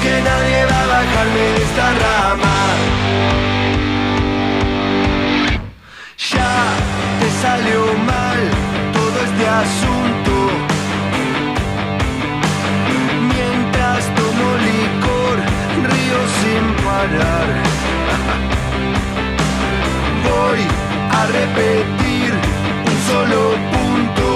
que 0.00 0.22
nadie 0.22 0.64
va 0.70 0.82
a 0.82 0.86
bajarme 0.86 1.40
de 1.54 1.62
esta 1.62 1.86
rama. 2.04 2.56
Ya 6.30 6.54
te 7.20 7.28
salió 7.42 7.80
mal 8.12 8.40
todo 8.92 9.16
este 9.28 9.44
asunto. 9.64 10.32
Mientras 13.34 14.00
tomo 14.18 14.48
licor, 14.68 15.36
río 15.90 16.20
sin 16.40 16.64
parar. 16.84 17.48
Voy 20.28 20.60
a 21.18 21.26
repetir 21.38 22.30
un 22.90 22.96
solo 23.10 23.40
punto. 23.74 24.26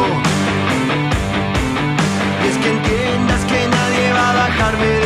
Y 2.43 2.49
es 2.49 2.57
que 2.59 2.71
entiendas 2.71 3.45
que 3.45 3.69
nadie 3.69 4.13
va 4.13 4.31
a 4.31 4.35
bajarme 4.35 4.87
de 4.87 5.06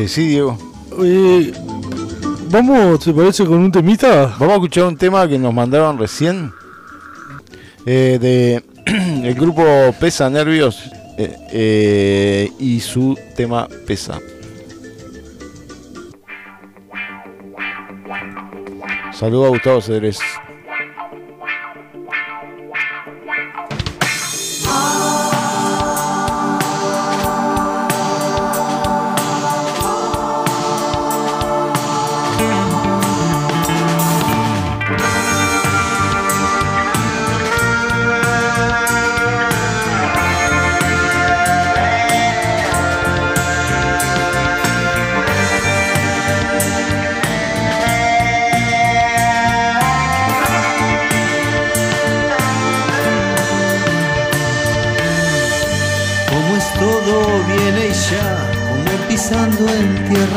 Este, 0.00 0.08
sí, 0.08 0.28
Diego. 0.28 0.56
Eh, 1.02 1.52
Vamos, 2.50 3.00
¿te 3.04 3.12
parece 3.12 3.44
con 3.44 3.58
un 3.58 3.70
temita? 3.70 4.34
Vamos 4.38 4.50
a 4.50 4.54
escuchar 4.54 4.84
un 4.84 4.96
tema 4.96 5.28
que 5.28 5.38
nos 5.38 5.52
mandaron 5.52 5.98
recién. 5.98 6.52
eh, 7.86 8.18
de 8.20 8.64
el 9.28 9.34
grupo 9.34 9.62
Pesa 10.00 10.28
Nervios 10.30 10.90
eh, 11.18 11.36
eh, 11.52 12.52
y 12.58 12.80
su 12.80 13.16
tema 13.36 13.68
Pesa. 13.86 14.18
Saludos 19.12 19.46
a 19.46 19.48
Gustavo 19.50 19.80
Cedrés. 19.82 20.18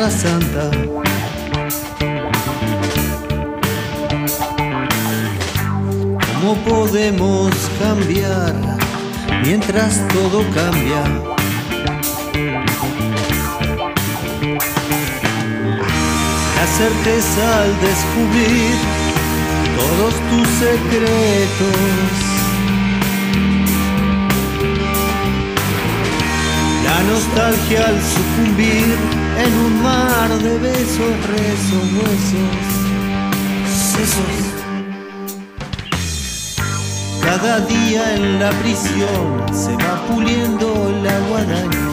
Tierra 0.03 0.09
santa. 0.09 0.71
¿Cómo 6.33 6.55
podemos 6.65 7.51
cambiar 7.79 8.53
mientras 9.43 10.05
todo 10.09 10.43
cambia? 10.53 11.03
La 16.55 16.67
certeza 16.67 17.61
al 17.61 17.73
descubrir 17.81 18.75
todos 19.77 20.13
tus 20.29 20.47
secretos. 20.59 21.79
La 26.83 27.03
nostalgia 27.03 27.87
al 27.87 28.01
sucumbir 28.01 29.22
en 29.37 29.53
un 29.53 29.81
mar 29.81 30.29
de 30.29 30.57
besos, 30.59 31.13
rezos, 31.27 31.83
huesos, 31.97 32.53
sesos. 33.91 34.53
Cada 37.21 37.59
día 37.61 38.15
en 38.15 38.39
la 38.39 38.51
prisión 38.51 39.45
se 39.53 39.73
va 39.75 40.05
puliendo 40.07 40.91
la 41.03 41.19
guadaña. 41.29 41.89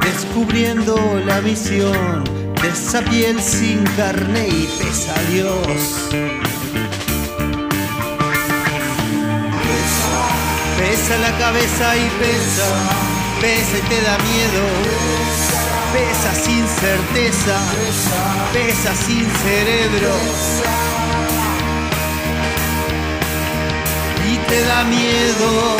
Descubriendo 0.00 0.96
la 1.24 1.40
visión 1.40 2.24
de 2.60 2.68
esa 2.68 3.00
piel 3.02 3.40
sin 3.40 3.84
carne 3.96 4.48
y 4.48 4.68
pesa 4.78 5.14
Dios. 5.30 6.39
Pesa 10.90 11.16
la 11.18 11.38
cabeza 11.38 11.96
y 11.96 12.10
pesa, 12.18 12.66
pesa 13.40 13.78
y 13.78 13.82
te 13.82 14.02
da 14.02 14.18
miedo. 14.18 14.64
Pesa 15.92 16.34
sin 16.34 16.66
certeza, 16.66 17.56
pesa 18.52 18.92
sin 18.96 19.24
cerebro. 19.44 20.12
Y 24.32 24.36
te 24.48 24.64
da 24.64 24.82
miedo. 24.82 25.76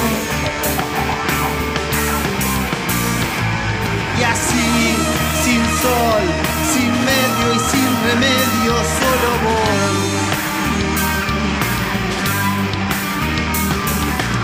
Y 4.16 4.22
así, 4.22 4.94
sin 5.42 5.62
sol, 5.82 6.24
sin 6.72 6.90
medio 7.10 7.54
y 7.56 7.58
sin 7.58 7.90
remedio, 8.06 8.74
solo 9.00 9.30
voy. 9.42 10.19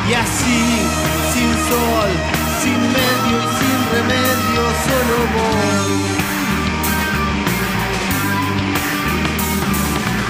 Y 0.09 0.15
así, 0.15 0.61
sin 1.33 1.53
sol, 1.69 2.11
sin 2.62 2.81
medio 2.81 3.37
y 3.39 3.49
sin 3.59 3.78
remedio, 3.93 4.62
solo 4.87 5.16
voy. 5.35 5.97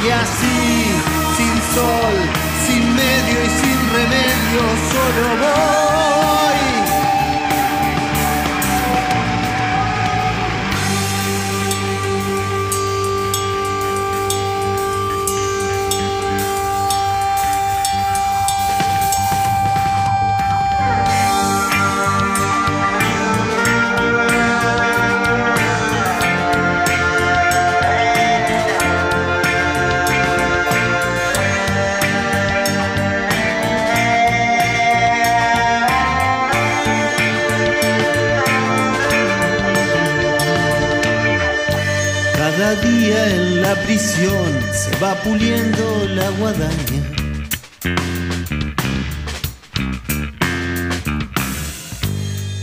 Y 0.03 0.09
así, 0.11 0.59
sin 1.37 1.57
sol, 1.75 2.17
sin 2.67 2.85
medio 2.95 3.39
y 3.45 3.51
sin 3.61 3.79
remedio, 3.93 4.63
solo 4.93 5.27
voy. 5.43 6.76
La 43.69 43.75
prisión 43.83 44.49
se 44.73 44.97
va 45.03 45.13
puliendo 45.25 45.85
la 46.15 46.31
guadaña. 46.39 47.03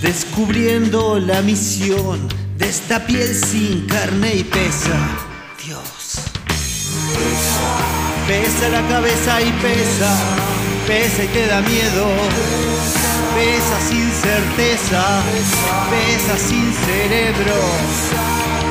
Descubriendo 0.01 1.19
la 1.19 1.41
misión 1.41 2.30
de 2.57 2.69
esta 2.69 3.05
piel 3.05 3.35
sin 3.35 3.85
carne 3.88 4.35
y 4.35 4.43
pesa. 4.45 4.97
Dios. 5.65 6.21
Pesa 8.25 8.69
la 8.69 8.88
cabeza 8.88 9.41
y 9.41 9.51
pesa, 9.67 10.11
pesa 10.88 11.23
y 11.25 11.27
te 11.27 11.47
da 11.47 11.59
miedo. 11.61 12.05
Pesa 13.35 13.77
sin 13.89 14.07
certeza, 14.25 15.03
pesa 15.91 16.38
sin 16.47 16.73
cerebro. 16.85 18.62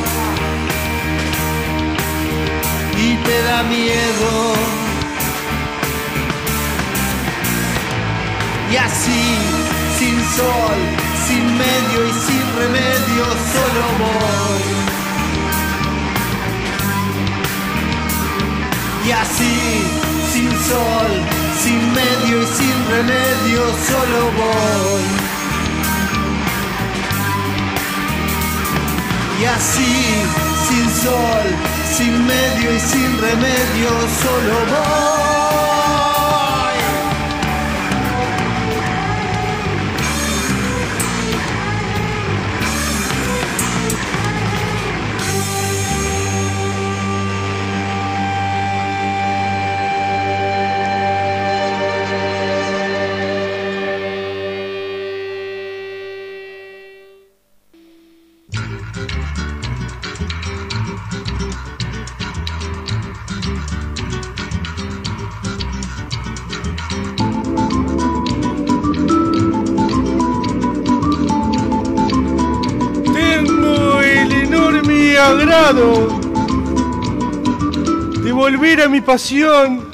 Te 3.33 3.43
da 3.43 3.63
miedo. 3.63 4.31
Y 8.73 8.77
así, 8.77 9.25
sin 9.99 10.17
sol, 10.37 10.79
sin 11.27 11.45
medio 11.65 11.99
y 12.11 12.13
sin 12.27 12.45
remedio, 12.61 13.25
solo 13.55 13.85
voy. 14.03 14.65
Y 19.07 19.11
así, 19.23 19.57
sin 20.33 20.51
sol, 20.71 21.13
sin 21.63 21.81
medio 22.01 22.35
y 22.43 22.47
sin 22.59 22.77
remedio, 22.95 23.61
solo 23.91 24.21
voy. 24.41 25.05
Y 29.41 29.45
así, 29.57 29.95
sin 30.69 30.87
sol, 31.05 31.82
sin 31.93 32.27
medio 32.27 32.75
y 32.75 32.81
sin 32.81 33.19
remedio, 33.21 33.91
solo 34.23 34.55
voy. 34.71 35.42
Mi 78.89 79.01
pasión 79.01 79.87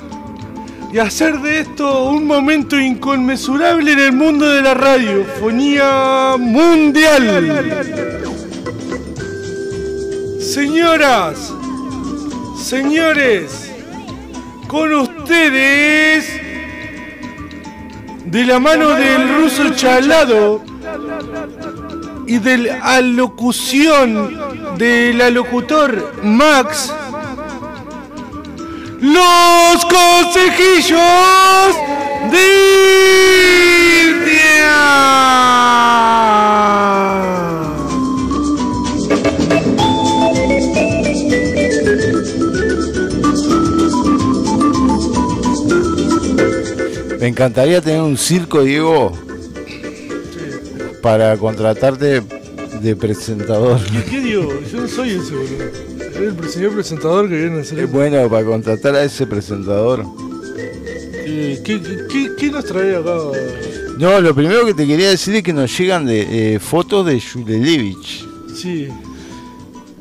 y 0.93 0.98
hacer 0.98 1.40
de 1.40 1.60
esto 1.60 2.05
un 2.05 2.27
momento 2.27 2.78
inconmensurable 2.78 3.93
en 3.93 3.98
el 3.98 4.12
mundo 4.12 4.48
de 4.48 4.62
la 4.62 4.74
radiofonía 4.74 6.36
mundial. 6.39 7.85
Señoras, 10.40 11.52
señores, 12.59 13.70
con 14.66 14.93
ustedes, 14.94 16.40
de 18.24 18.44
la 18.44 18.59
mano 18.59 18.90
del 18.90 19.36
ruso 19.40 19.70
chalado 19.74 20.62
y 22.27 22.39
de 22.39 22.59
la 22.59 22.81
alocución 22.82 24.39
del 24.77 25.20
alocutor 25.20 26.15
Max, 26.23 26.93
los 29.19 29.85
consejillos 29.86 31.01
del 32.31 32.78
Me 47.19 47.27
encantaría 47.27 47.81
tener 47.81 48.01
un 48.01 48.16
circo, 48.16 48.62
Diego, 48.62 49.12
para 51.03 51.36
contratarte 51.36 52.23
de 52.81 52.97
presentador. 52.97 53.81
¿Qué 54.09 54.20
digo? 54.20 54.61
Yo 54.73 54.81
no 54.81 54.89
soy 54.89 55.11
ese, 55.11 55.35
boludo. 55.35 55.88
El 56.19 56.49
señor 56.49 56.73
presentador 56.73 57.28
que 57.28 57.36
viene 57.36 57.59
a 57.59 57.61
hacer 57.61 57.78
Es 57.81 57.90
bueno 57.93 58.28
para 58.28 58.45
contratar 58.45 58.95
a 58.97 59.05
ese 59.05 59.27
presentador. 59.27 60.05
¿Qué, 61.24 61.61
qué, 61.65 61.81
qué- 62.11 62.31
qué 62.36 62.51
nos 62.51 62.65
trae 62.65 62.97
acá? 62.97 63.16
No, 63.99 64.20
lo 64.20 64.35
primero 64.35 64.65
que 64.65 64.74
te 64.74 64.86
quería 64.86 65.11
decir 65.11 65.35
es 65.36 65.43
que 65.43 65.53
nos 65.53 65.77
llegan 65.78 66.07
de 66.07 66.55
eh, 66.55 66.59
fotos 66.59 67.05
de 67.07 67.20
Julelevich, 67.20 68.27
Sí, 68.55 68.89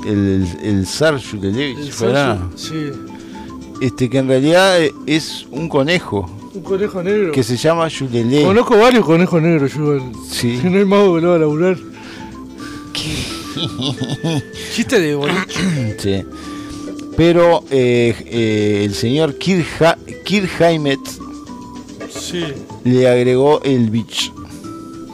el, 0.06 0.48
el 0.64 0.86
zar 0.88 1.20
Julelevich, 1.22 1.78
el 1.78 1.92
¿verdad? 2.08 2.40
Sí. 2.56 2.92
Este 3.82 4.10
que 4.10 4.18
en 4.20 4.28
realidad 4.28 4.82
eh, 4.82 4.94
es 5.06 5.46
un 5.52 5.68
conejo 5.70 6.30
Un 6.54 6.62
conejo 6.62 7.04
negro. 7.04 7.32
que 7.32 7.44
se 7.44 7.58
llama 7.58 7.88
Julele. 7.90 8.44
Conozco 8.44 8.78
varios 8.78 9.06
conejos 9.06 9.42
negros, 9.42 9.74
yo. 9.76 10.00
Sí. 10.30 10.60
Que 10.62 10.70
no 10.70 10.78
hay 10.78 10.86
mago 10.86 11.16
que 11.16 11.22
lo 11.22 11.30
va 11.30 11.36
a 11.36 11.40
laburar. 11.40 11.78
Chiste 14.74 15.00
de 15.00 15.16
boliche. 15.16 15.96
Sí. 15.98 16.24
Pero 17.16 17.64
eh, 17.72 18.14
eh, 18.28 18.84
el 18.86 18.94
señor 18.94 19.36
Kirchheimet 19.40 21.00
Sí, 22.12 22.44
le 22.84 23.08
agregó 23.08 23.62
el 23.64 23.90
bitch. 23.90 24.32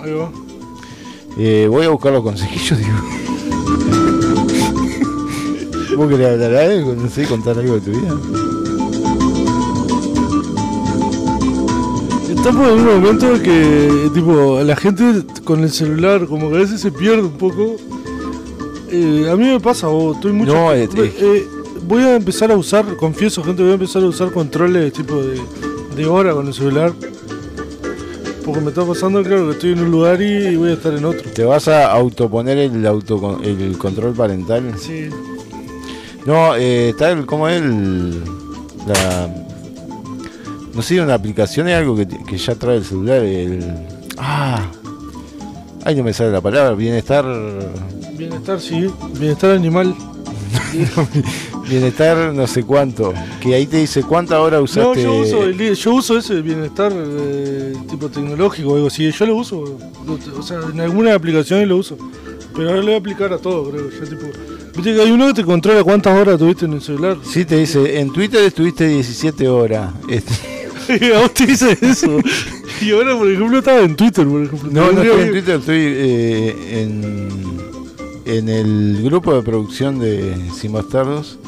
ahí 0.01 0.11
va. 0.11 0.29
Eh, 1.37 1.67
voy 1.69 1.85
a 1.85 1.89
buscar 1.89 2.11
los 2.11 2.23
consejillos, 2.23 2.77
digo. 2.77 2.97
¿Vos 5.97 6.09
querés 6.09 6.31
hablar 6.33 6.55
algo? 6.55 6.93
No 6.95 7.09
sé, 7.09 7.25
contar 7.25 7.57
algo 7.57 7.75
de 7.75 7.81
tu 7.81 7.91
vida. 7.91 8.17
Estamos 12.35 12.67
en 12.67 12.73
un 12.79 12.85
momento 12.85 13.41
que, 13.41 14.09
tipo, 14.13 14.59
la 14.61 14.75
gente 14.75 15.23
con 15.45 15.63
el 15.63 15.71
celular, 15.71 16.25
como 16.27 16.49
que 16.49 16.57
a 16.57 16.59
veces 16.59 16.81
se 16.81 16.91
pierde 16.91 17.21
un 17.23 17.37
poco. 17.37 17.77
Eh, 18.95 19.27
a 19.31 19.35
mí 19.35 19.45
me 19.45 19.59
pasa, 19.59 19.87
vos, 19.87 20.15
estoy 20.17 20.33
mucho. 20.33 20.53
No, 20.53 20.71
es- 20.71 20.89
Eh, 20.95 21.11
eh, 21.19 21.47
voy 21.87 22.03
a 22.03 22.15
empezar 22.15 22.51
a 22.51 22.55
usar, 22.55 22.95
confieso, 22.95 23.43
gente, 23.43 23.63
voy 23.63 23.71
a 23.71 23.75
empezar 23.75 24.03
a 24.03 24.05
usar 24.05 24.31
controles 24.31 24.93
tipo 24.93 25.15
de, 25.15 25.41
de 25.95 26.05
hora 26.05 26.33
con 26.33 26.45
el 26.47 26.53
celular. 26.53 26.93
Porque 28.45 28.59
me 28.61 28.69
está 28.69 28.85
pasando, 28.85 29.23
claro, 29.23 29.45
que 29.47 29.51
estoy 29.53 29.71
en 29.71 29.79
un 29.79 29.89
lugar 29.91 30.21
y 30.21 30.55
voy 30.57 30.69
a 30.69 30.73
estar 30.73 30.93
en 30.93 31.05
otro. 31.05 31.23
¿Te 31.31 31.43
vas 31.43 31.67
a 31.69 31.91
autoponer 31.91 32.57
el, 32.57 32.85
auto, 32.85 33.39
el 33.43 33.77
control 33.77 34.13
parental? 34.13 34.73
Sí. 34.77 35.09
No, 36.25 36.55
eh, 36.55 36.89
está 36.89 37.09
el, 37.11 37.25
¿cómo 37.25 37.47
es 37.49 37.61
el, 37.61 38.11
la, 38.85 39.33
no 40.73 40.81
sé, 40.81 41.01
una 41.01 41.13
aplicación 41.15 41.67
es 41.69 41.75
algo 41.77 41.95
que, 41.95 42.05
que 42.07 42.37
ya 42.37 42.55
trae 42.55 42.77
el 42.77 42.83
celular, 42.85 43.23
el, 43.23 43.63
ah, 44.17 44.69
ay 45.85 45.95
no 45.95 46.03
me 46.03 46.13
sale 46.13 46.31
la 46.31 46.41
palabra, 46.41 46.73
bienestar, 46.75 47.25
Bienestar, 48.17 48.59
sí. 48.61 48.87
Bienestar 49.19 49.51
animal. 49.51 49.95
bienestar 51.69 52.33
no 52.33 52.45
sé 52.47 52.63
cuánto, 52.63 53.13
que 53.41 53.55
ahí 53.55 53.65
te 53.65 53.77
dice 53.77 54.03
cuánta 54.03 54.39
hora 54.41 54.57
No, 54.57 54.63
usaste. 54.63 55.03
yo 55.03 55.15
uso, 55.15 55.43
el- 55.43 55.75
yo 55.75 55.93
uso 55.93 56.17
ese 56.17 56.41
bienestar 56.41 56.91
eh, 56.95 57.73
tipo 57.89 58.09
tecnológico 58.09 58.71
o 58.71 58.75
algo 58.75 58.87
así. 58.87 59.09
Yo 59.11 59.25
lo 59.25 59.35
uso, 59.37 59.59
o 60.37 60.41
sea, 60.43 60.59
en 60.71 60.79
alguna 60.81 61.13
aplicación 61.15 61.67
lo 61.67 61.77
uso. 61.77 61.97
Pero 62.55 62.69
ahora 62.69 62.81
lo 62.81 62.85
voy 62.87 62.95
a 62.95 62.97
aplicar 62.97 63.33
a 63.33 63.37
todo, 63.39 63.69
creo. 63.71 63.89
Ya, 63.89 64.07
tipo, 64.07 64.27
Viste 64.75 64.93
que 64.95 65.01
hay 65.01 65.11
uno 65.11 65.27
que 65.27 65.33
te 65.33 65.43
controla 65.43 65.83
cuántas 65.83 66.15
horas 66.19 66.37
tuviste 66.37 66.65
en 66.65 66.73
el 66.73 66.81
celular. 66.81 67.17
Sí, 67.23 67.45
te 67.45 67.57
dice, 67.57 67.99
en 67.99 68.11
Twitter 68.13 68.43
estuviste 68.43 68.87
17 68.87 69.47
horas. 69.47 69.91
Este, 70.09 71.15
a 71.15 71.19
vos 71.21 71.33
te 71.33 71.45
dice 71.45 71.77
eso. 71.81 72.17
Y 72.83 72.91
ahora, 72.91 73.17
por 73.17 73.31
ejemplo, 73.31 73.59
estaba 73.59 73.79
en 73.79 73.95
Twitter, 73.95 74.27
por 74.27 74.43
ejemplo. 74.43 74.69
no, 74.69 74.91
no 74.91 75.01
estoy 75.01 75.21
en 75.21 75.31
Twitter, 75.31 75.59
estoy 75.59 75.79
eh, 75.79 76.81
en, 76.81 77.61
en 78.25 78.49
el 78.49 79.03
grupo 79.03 79.33
de 79.33 79.41
producción 79.41 79.99
de 79.99 80.51
Sin 80.53 80.73
Bastardos. 80.73 81.39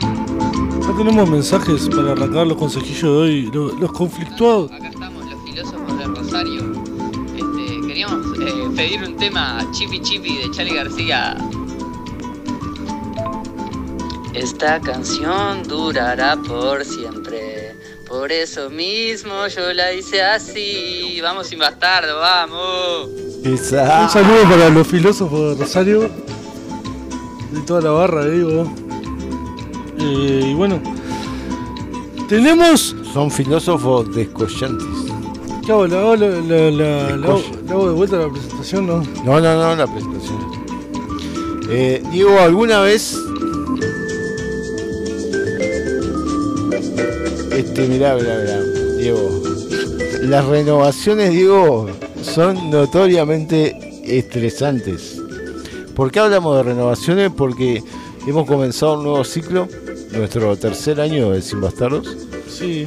Ya 0.00 0.96
tenemos 0.96 1.28
mensajes 1.28 1.86
para 1.94 2.12
arrancar 2.12 2.46
los 2.46 2.56
consejillos 2.56 3.02
de 3.02 3.08
hoy. 3.08 3.50
Los, 3.52 3.78
los 3.78 3.92
conflictuados. 3.92 4.72
Acá 4.72 4.88
estamos 4.88 5.30
los 5.30 5.42
filósofos 5.44 5.98
de 5.98 6.04
Rosario. 6.06 6.72
Este, 7.36 7.86
queríamos 7.86 8.38
eh, 8.38 8.70
pedir 8.74 9.02
un 9.02 9.16
tema 9.16 9.66
Chipi 9.72 10.00
Chipi 10.00 10.38
de 10.38 10.50
Charlie 10.50 10.76
García. 10.76 11.36
Esta 14.32 14.80
canción 14.80 15.62
durará 15.68 16.36
por 16.36 16.84
siempre. 16.84 17.53
Por 18.14 18.30
eso 18.30 18.70
mismo 18.70 19.48
yo 19.48 19.72
la 19.72 19.92
hice 19.92 20.22
así. 20.22 21.18
Vamos 21.20 21.48
sin 21.48 21.58
bastardo, 21.58 22.20
vamos. 22.20 23.08
Un 23.44 23.58
saludo 23.58 24.42
para 24.48 24.68
los 24.70 24.86
filósofos 24.86 25.58
de 25.58 25.64
Rosario. 25.64 26.00
De 27.50 27.60
toda 27.66 27.80
la 27.80 27.90
barra, 27.90 28.24
digo. 28.26 28.72
Eh, 29.98 30.42
y 30.46 30.54
bueno. 30.54 30.80
Tenemos. 32.28 32.94
Son 33.12 33.30
filósofos 33.32 34.14
descollantes. 34.14 34.86
¿Qué 35.66 35.72
hago? 35.72 35.86
¿Le 35.88 35.98
hago, 35.98 36.14
la, 36.14 36.28
la- 36.28 36.70
la- 36.70 37.16
la 37.16 37.26
hago- 37.26 37.42
le 37.66 37.70
hago 37.72 37.86
de 37.88 37.94
vuelta 37.94 38.16
la 38.16 38.28
presentación? 38.30 38.86
No. 38.86 38.98
No, 39.24 39.40
no, 39.40 39.54
no, 39.56 39.74
la 39.76 39.86
presentación. 39.88 40.38
Eh, 41.68 42.00
Diego, 42.12 42.38
¿alguna 42.38 42.78
vez? 42.80 43.18
Este, 47.56 47.86
mirá, 47.88 48.14
mirá, 48.16 48.38
mirá, 48.38 48.62
Diego. 48.98 49.42
Las 50.22 50.44
renovaciones, 50.46 51.30
Diego, 51.32 51.88
son 52.22 52.70
notoriamente 52.70 53.76
estresantes. 54.04 55.20
¿Por 55.94 56.10
qué 56.10 56.20
hablamos 56.20 56.56
de 56.56 56.62
renovaciones? 56.64 57.30
Porque 57.36 57.82
hemos 58.26 58.46
comenzado 58.46 58.98
un 58.98 59.04
nuevo 59.04 59.24
ciclo, 59.24 59.68
nuestro 60.12 60.56
tercer 60.56 61.00
año 61.00 61.30
de 61.30 61.42
Sin 61.42 61.60
Bastardos. 61.60 62.16
Sí. 62.48 62.86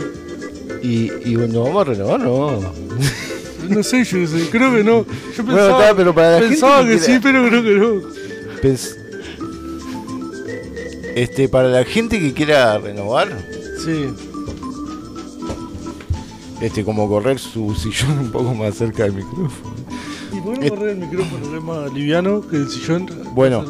Y, 0.83 1.11
y 1.25 1.35
nos 1.35 1.65
vamos 1.65 1.81
a 1.87 1.89
renovar, 1.91 2.19
¿no? 2.19 2.59
No 3.69 3.83
sé, 3.83 4.03
yo 4.03 4.19
qué 4.19 4.27
sé, 4.27 4.49
creo 4.49 4.71
que 4.73 4.83
no. 4.83 5.05
Yo 5.35 5.43
Bueno, 5.43 5.55
pensaba, 5.57 5.81
está, 5.83 5.95
pero 5.95 6.13
para 6.15 6.31
la 6.31 6.39
pensaba 6.39 6.77
gente 6.85 6.93
que, 6.93 6.99
que 6.99 7.05
sí, 7.05 7.19
pero 7.21 7.47
creo 7.47 7.63
que 7.63 7.73
no. 7.73 8.01
Pens- 8.61 8.95
Este, 11.15 11.49
para 11.49 11.67
la 11.69 11.83
gente 11.83 12.19
que 12.19 12.33
quiera 12.33 12.77
renovar, 12.77 13.29
Sí. 13.83 14.05
Este, 16.61 16.83
como 16.83 17.07
correr 17.07 17.39
su 17.39 17.73
sillón 17.75 18.19
un 18.19 18.31
poco 18.31 18.53
más 18.53 18.75
cerca 18.75 19.03
del 19.03 19.13
micrófono. 19.13 19.75
Y 20.35 20.41
por 20.41 20.59
qué 20.59 20.69
no 20.69 20.75
correr 20.75 20.89
el 20.89 20.97
micrófono 20.97 21.57
es 21.57 21.63
más 21.63 21.93
liviano 21.93 22.41
que 22.47 22.57
el 22.57 22.69
sillón. 22.69 23.09
Bueno, 23.33 23.63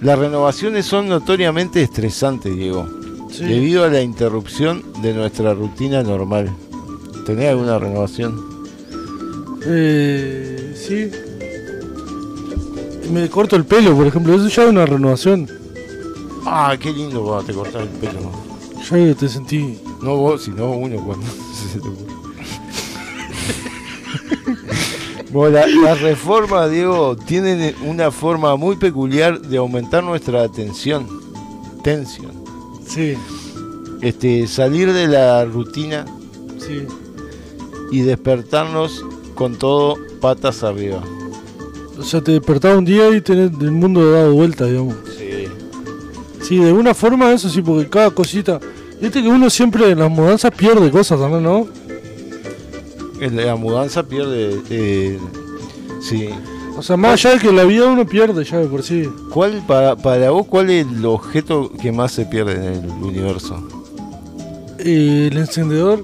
las 0.00 0.18
renovaciones 0.18 0.86
son 0.86 1.08
notoriamente 1.08 1.82
estresantes, 1.82 2.56
Diego, 2.56 2.86
Sí. 3.30 3.44
debido 3.44 3.84
a 3.84 3.88
la 3.88 4.02
interrupción 4.02 4.82
de 5.02 5.12
nuestra 5.14 5.54
rutina 5.54 6.02
normal. 6.02 6.50
¿Tenés 7.26 7.50
alguna 7.50 7.78
renovación? 7.78 8.40
Eh, 9.66 10.74
sí. 10.74 11.10
Me 13.12 13.28
corto 13.28 13.56
el 13.56 13.64
pelo, 13.64 13.94
por 13.96 14.06
ejemplo. 14.06 14.34
Eso 14.34 14.48
ya 14.48 14.64
es 14.64 14.70
una 14.70 14.86
renovación. 14.86 15.48
Ah, 16.46 16.76
qué 16.80 16.92
lindo 16.92 17.22
cuando 17.22 17.44
te 17.44 17.52
cortas 17.52 17.82
el 17.82 17.88
pelo. 17.88 18.20
Ya 18.90 19.14
te 19.14 19.28
sentí. 19.28 19.78
No 20.02 20.16
vos, 20.16 20.42
sino 20.44 20.70
uno 20.72 20.96
cuando 21.04 21.26
se 21.72 21.78
te 21.78 21.88
Bueno, 25.32 25.58
la- 25.58 25.66
las 25.66 26.00
reformas, 26.00 26.70
Diego, 26.70 27.16
tienen 27.16 27.74
una 27.86 28.10
forma 28.10 28.56
muy 28.56 28.76
peculiar 28.76 29.40
de 29.40 29.58
aumentar 29.58 30.02
nuestra 30.02 30.42
atención. 30.42 31.06
Tensión. 31.82 32.32
Sí, 32.86 33.14
Este, 34.02 34.46
salir 34.46 34.92
de 34.92 35.06
la 35.06 35.44
rutina 35.44 36.04
sí. 36.58 36.82
y 37.92 38.00
despertarnos 38.00 39.04
con 39.34 39.56
todo 39.56 39.96
patas 40.20 40.62
arriba. 40.64 41.02
O 41.98 42.02
sea, 42.02 42.20
te 42.22 42.32
despertás 42.32 42.76
un 42.78 42.84
día 42.86 43.08
y 43.14 43.20
tenés 43.20 43.50
el 43.60 43.70
mundo 43.72 44.10
dado 44.10 44.32
vuelta, 44.32 44.64
digamos. 44.64 44.96
Sí. 45.18 45.44
Sí, 46.42 46.56
de 46.58 46.68
alguna 46.68 46.94
forma 46.94 47.30
eso 47.32 47.48
sí, 47.50 47.60
porque 47.62 47.88
cada 47.90 48.10
cosita. 48.10 48.58
Viste 49.00 49.22
que 49.22 49.28
uno 49.28 49.48
siempre 49.50 49.90
en 49.90 49.98
las 49.98 50.10
mudanzas 50.10 50.50
pierde 50.50 50.90
cosas 50.90 51.20
también, 51.20 51.42
¿no? 51.42 51.68
En 53.20 53.36
La 53.36 53.56
mudanza 53.56 54.02
pierde. 54.02 54.60
eh, 54.70 55.18
sí. 56.00 56.28
O 56.76 56.82
sea, 56.82 56.96
más 56.96 57.12
allá 57.24 57.34
de 57.36 57.40
que 57.40 57.52
la 57.52 57.64
vida 57.64 57.86
uno 57.86 58.06
pierde 58.06 58.42
ya 58.44 58.58
de 58.58 58.66
por 58.66 58.82
sí. 58.82 59.06
¿Cuál, 59.32 59.62
para, 59.66 59.96
para 59.96 60.30
vos, 60.30 60.46
cuál 60.46 60.70
es 60.70 60.86
el 60.86 61.04
objeto 61.04 61.70
que 61.80 61.92
más 61.92 62.12
se 62.12 62.24
pierde 62.24 62.54
en 62.54 62.84
el 62.84 62.90
universo? 62.90 63.62
Eh, 64.78 65.28
el 65.30 65.36
encendedor. 65.36 66.02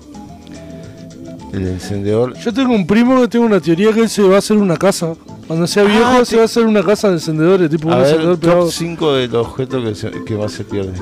El 1.52 1.66
encendedor. 1.68 2.34
Yo 2.38 2.52
tengo 2.52 2.74
un 2.74 2.86
primo 2.86 3.18
que 3.22 3.28
tiene 3.28 3.46
una 3.46 3.60
teoría 3.60 3.92
que 3.92 4.00
él 4.00 4.08
se 4.10 4.22
va 4.22 4.36
a 4.36 4.38
hacer 4.38 4.58
una 4.58 4.76
casa. 4.76 5.14
Cuando 5.46 5.66
sea 5.66 5.84
viejo 5.84 6.04
Ah, 6.04 6.24
se 6.24 6.36
va 6.36 6.42
a 6.42 6.44
hacer 6.46 6.66
una 6.66 6.82
casa 6.82 7.08
de 7.08 7.14
encendedores, 7.14 7.70
tipo 7.70 7.86
un 7.88 7.94
A 7.94 7.98
ver, 7.98 8.06
encendedor 8.08 8.38
pegado. 8.38 8.60
top 8.64 8.72
5 8.72 9.12
de 9.14 9.28
los 9.28 9.46
objetos 9.46 9.84
que, 9.84 9.94
se- 9.94 10.24
que 10.24 10.34
más 10.36 10.52
se 10.52 10.64
pierden. 10.64 10.94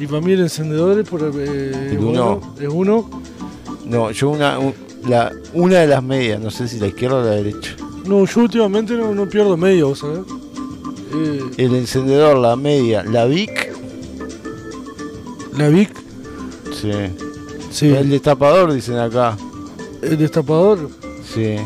Y 0.00 0.06
para 0.06 0.20
mí 0.22 0.32
el 0.32 0.40
encendedor 0.40 0.98
es 0.98 1.08
por 1.08 1.22
eh, 1.22 1.88
El 1.92 1.98
bueno, 1.98 2.40
uno. 2.42 2.54
es 2.60 2.68
uno. 2.68 3.10
No, 3.84 4.10
yo 4.10 4.30
una, 4.30 4.58
un- 4.58 4.74
la, 5.08 5.32
una 5.52 5.78
de 5.80 5.86
las 5.86 6.02
medias, 6.02 6.40
no 6.40 6.50
sé 6.50 6.68
si 6.68 6.78
la 6.78 6.86
izquierda 6.88 7.16
o 7.18 7.22
la 7.24 7.30
derecha. 7.30 7.76
No, 8.06 8.24
yo 8.24 8.40
últimamente 8.42 8.94
no, 8.94 9.14
no 9.14 9.28
pierdo 9.28 9.56
medio, 9.56 9.94
¿sabes? 9.94 10.20
Eh, 11.14 11.40
El 11.56 11.74
encendedor, 11.74 12.36
la 12.38 12.56
media, 12.56 13.02
la 13.02 13.24
Vic. 13.26 13.72
la 15.56 15.68
Vic, 15.68 15.90
Sí. 16.80 16.90
Sí. 17.70 17.88
El 17.88 18.10
destapador, 18.10 18.72
dicen 18.72 18.96
acá. 18.98 19.36
el 20.02 20.16
destapador. 20.18 20.88
Sí. 21.34 21.56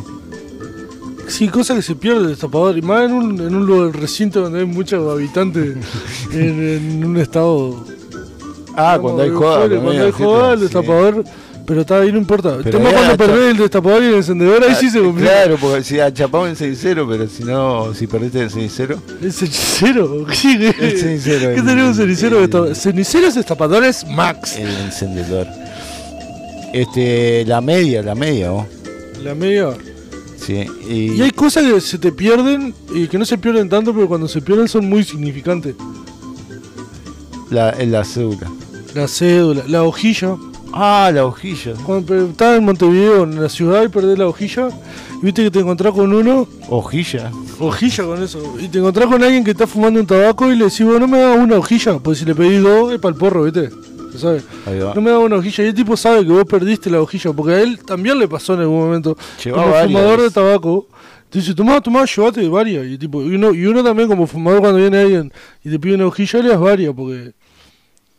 Sí, 1.28 1.48
cosa 1.48 1.74
que 1.76 1.82
se 1.82 1.94
pierde 1.94 2.20
el 2.22 2.28
destapador. 2.28 2.76
Y 2.76 2.82
más 2.82 3.04
en 3.04 3.12
un, 3.12 3.40
en 3.40 3.54
un 3.54 3.66
lugar 3.66 3.92
recinto 3.94 4.40
donde 4.40 4.60
hay 4.60 4.66
muchos 4.66 5.08
habitantes 5.12 5.76
en, 6.32 6.62
en 6.68 7.04
un 7.04 7.16
estado. 7.18 7.84
Ah, 8.76 8.98
digamos, 8.98 9.00
cuando 9.02 9.22
hay 9.22 9.30
joda. 9.30 9.68
Cuando 9.68 10.04
hay 10.04 10.12
joda, 10.12 10.52
el 10.54 10.60
sí. 10.60 10.64
Pero 11.70 11.82
está 11.82 12.00
ahí, 12.00 12.10
no 12.10 12.18
importa. 12.18 12.56
El 12.56 12.64
Pero 12.64 12.80
cuando 12.80 13.16
perdés 13.16 13.52
el 13.52 13.56
destapador 13.58 14.02
y 14.02 14.06
el 14.06 14.14
encendedor, 14.14 14.64
ahí 14.64 14.74
sí 14.74 14.90
se 14.90 14.98
complica. 15.00 15.30
Claro, 15.30 15.56
porque 15.60 15.84
si 15.84 16.00
achapamos 16.00 16.48
en 16.60 16.74
6-0, 16.74 17.06
pero 17.08 17.28
si 17.28 17.44
no, 17.44 17.94
si 17.94 18.08
perdiste 18.08 18.40
en 18.40 18.50
6-0. 18.50 18.98
¿El 19.22 19.32
cenicero? 19.32 20.26
¿Qué, 20.42 20.74
El 20.80 20.98
cenicero, 20.98 21.50
¿Qué 21.54 21.60
el- 21.60 21.64
tenemos 21.64 21.96
cenicero? 21.96 22.42
el- 22.42 22.74
Ceniceros 22.74 23.36
destapadores 23.36 24.04
Max. 24.04 24.56
El 24.56 24.66
encendedor. 24.68 25.46
Este, 26.72 27.44
la 27.46 27.60
media, 27.60 28.02
la 28.02 28.16
media, 28.16 28.50
vos. 28.50 28.66
La 29.22 29.36
media. 29.36 29.68
Sí. 30.44 30.66
Y, 30.88 31.12
Y 31.12 31.22
hay 31.22 31.30
cosas 31.30 31.62
que 31.62 31.80
se 31.80 31.98
te 31.98 32.10
pierden 32.10 32.74
y 32.92 33.06
que 33.06 33.16
no 33.16 33.24
se 33.24 33.38
pierden 33.38 33.68
tanto, 33.68 33.94
pero 33.94 34.08
cuando 34.08 34.26
se 34.26 34.40
pierden 34.42 34.66
son 34.66 34.88
muy 34.88 35.04
significantes. 35.04 35.76
la, 37.48 37.70
en 37.78 37.92
la 37.92 38.04
cédula. 38.04 38.50
La 38.92 39.06
cédula, 39.06 39.62
la 39.68 39.84
hojilla. 39.84 40.36
Ah, 40.72 41.10
la 41.12 41.24
hojilla. 41.26 41.74
Cuando 41.84 42.28
estás 42.28 42.58
en 42.58 42.64
Montevideo, 42.64 43.24
en 43.24 43.42
la 43.42 43.48
ciudad, 43.48 43.84
y 43.84 43.88
perdés 43.88 44.18
la 44.18 44.28
hojilla, 44.28 44.68
y 45.20 45.24
viste 45.24 45.42
que 45.42 45.50
te 45.50 45.60
encontrás 45.60 45.92
con 45.92 46.12
uno, 46.12 46.46
Hojilla. 46.68 47.30
hojilla 47.58 48.04
con 48.04 48.22
eso, 48.22 48.54
y 48.58 48.68
te 48.68 48.78
encontrás 48.78 49.06
con 49.08 49.22
alguien 49.22 49.44
que 49.44 49.50
está 49.50 49.66
fumando 49.66 50.00
un 50.00 50.06
tabaco 50.06 50.50
y 50.50 50.56
le 50.56 50.64
decís, 50.64 50.84
bueno, 50.84 51.00
no 51.00 51.08
me 51.08 51.18
da 51.18 51.32
una 51.32 51.56
hojilla, 51.56 51.98
pues 51.98 52.18
si 52.18 52.24
le 52.24 52.34
pedís 52.34 52.62
dos 52.62 52.92
es 52.92 52.98
para 53.00 53.12
el 53.14 53.18
porro, 53.18 53.44
viste. 53.44 53.70
Se 54.12 54.18
sabe. 54.18 54.42
Ahí 54.66 54.78
va. 54.80 54.94
No 54.94 55.00
me 55.00 55.10
da 55.10 55.18
una 55.18 55.36
hojilla, 55.36 55.64
y 55.64 55.68
el 55.68 55.74
tipo 55.74 55.96
sabe 55.96 56.24
que 56.24 56.32
vos 56.32 56.44
perdiste 56.44 56.90
la 56.90 57.00
hojilla, 57.00 57.32
porque 57.32 57.52
a 57.52 57.60
él 57.60 57.78
también 57.84 58.18
le 58.18 58.28
pasó 58.28 58.54
en 58.54 58.60
algún 58.60 58.80
momento. 58.80 59.16
Llevaba 59.44 59.64
como 59.64 59.82
fumador 59.84 60.22
de 60.22 60.30
tabaco, 60.30 60.86
te 61.28 61.38
dice, 61.38 61.54
tomá, 61.54 61.80
tomá, 61.80 62.04
llévate 62.04 62.48
varias. 62.48 62.86
Y, 62.86 62.98
tipo, 62.98 63.22
y, 63.22 63.34
uno, 63.34 63.54
y 63.54 63.66
uno 63.66 63.84
también 63.84 64.08
como 64.08 64.26
fumador 64.26 64.60
cuando 64.60 64.78
viene 64.78 64.98
alguien 64.98 65.32
y 65.64 65.70
te 65.70 65.78
pide 65.78 65.94
una 65.94 66.06
hojilla, 66.06 66.40
le 66.42 66.48
das 66.48 66.60
varias, 66.60 66.92
porque 66.94 67.32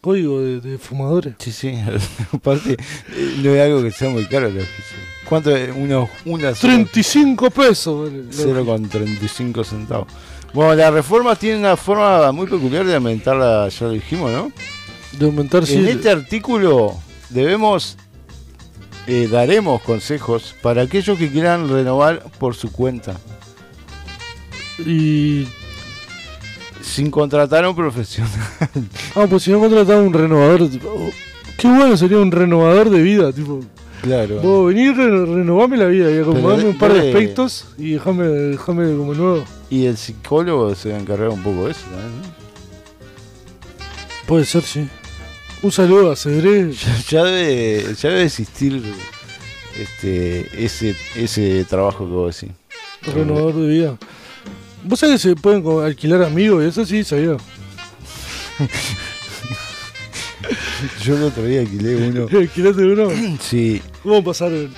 código 0.02 0.42
de, 0.42 0.60
de 0.60 0.78
fumadores. 0.78 1.36
Sí, 1.38 1.52
sí. 1.52 1.74
Aparte, 2.34 2.76
no 3.38 3.54
es 3.56 3.62
algo 3.62 3.84
que 3.84 3.92
sea 3.92 4.10
muy 4.10 4.26
caro 4.26 4.50
la. 4.50 4.64
¿Cuánto 5.30 5.56
es? 5.56 5.70
Una, 5.74 6.06
una 6.26 6.56
sola 6.56 6.74
35 6.74 7.52
pesos. 7.52 8.12
vale, 8.12 8.24
la 8.24 8.62
hojilla. 8.62 8.90
0,35 8.90 9.64
centavos. 9.64 10.08
Bueno, 10.54 10.76
las 10.76 10.94
reformas 10.94 11.40
tienen 11.40 11.60
una 11.60 11.78
forma 11.78 12.30
muy 12.34 12.48
peculiar 12.48 12.86
de 12.86 12.96
aumentarla, 12.96 13.70
ya 13.70 13.86
lo 13.86 13.92
dijimos, 13.94 14.32
¿no? 14.32 14.52
De 15.18 15.26
aumentar, 15.26 15.66
sí. 15.66 15.76
En 15.76 15.88
este 15.88 16.10
artículo 16.10 16.98
debemos, 17.30 17.98
eh, 19.08 19.30
daremos 19.32 19.82
consejos 19.84 20.54
para 20.62 20.82
aquellos 20.82 21.18
que 21.18 21.30
quieran 21.32 21.70
renovar 21.70 22.24
por 22.38 22.56
su 22.56 22.70
cuenta, 22.72 23.16
Y. 24.86 25.48
sin 26.82 27.10
contratar 27.12 27.64
a 27.66 27.70
un 27.70 27.76
profesional. 27.76 28.32
Ah, 29.16 29.26
pues 29.30 29.44
si 29.44 29.52
no 29.52 29.60
contrataba 29.60 30.02
un 30.02 30.14
renovador. 30.14 30.64
oh, 30.88 31.10
Qué 31.58 31.68
bueno 31.68 31.96
sería 31.98 32.18
un 32.18 32.32
renovador 32.32 32.90
de 32.90 33.02
vida, 33.02 33.32
tipo. 33.32 33.60
Claro. 34.02 34.40
Vos 34.42 34.74
venís, 34.74 34.96
reno- 34.98 35.26
renovame 35.26 35.78
la 35.78 35.86
vida 35.86 36.10
y 36.10 36.18
acomodame 36.20 36.64
un 36.66 36.78
par 36.78 36.92
de 36.94 37.00
aspectos 37.10 37.68
y 37.78 37.92
déjame, 37.92 38.24
déjame 38.26 38.96
como 38.98 39.14
nuevo. 39.14 39.44
Y 39.70 39.86
el 39.86 39.96
psicólogo 39.96 40.74
se 40.74 40.90
va 40.92 40.98
a 40.98 41.00
encargar 41.02 41.30
un 41.30 41.44
poco 41.44 41.66
de 41.66 41.72
eso 41.72 41.82
también, 41.92 42.22
¿no? 42.22 42.42
Puede 44.28 44.46
ser, 44.46 44.64
sí. 44.64 44.88
Un 45.62 45.72
saludo 45.72 46.12
a 46.12 46.16
Cedré. 46.16 46.72
Ya 47.10 47.24
debe, 47.24 47.94
ya 47.94 48.10
debe 48.10 48.24
existir 48.24 48.82
este, 49.80 50.66
ese, 50.66 50.96
ese 51.16 51.66
trabajo 51.66 52.06
que 52.06 52.12
vos 52.12 52.42
decís. 52.42 52.56
renovador 53.14 53.54
de 53.56 53.68
vida. 53.68 53.98
¿Vos 54.84 55.00
sabés 55.00 55.22
que 55.22 55.30
se 55.30 55.36
pueden 55.36 55.64
alquilar 55.84 56.24
amigos? 56.24 56.64
y 56.64 56.68
Eso 56.68 56.86
sí, 56.86 57.04
sabía. 57.04 57.38
Yo 61.04 61.16
el 61.16 61.24
otro 61.24 61.44
día 61.44 61.62
alquilé 61.62 61.96
uno. 62.10 62.28
¿Alquilaste 62.40 62.84
uno? 62.84 63.10
Sí. 63.40 63.82
¿Cómo 64.04 64.24
pasaron? 64.24 64.74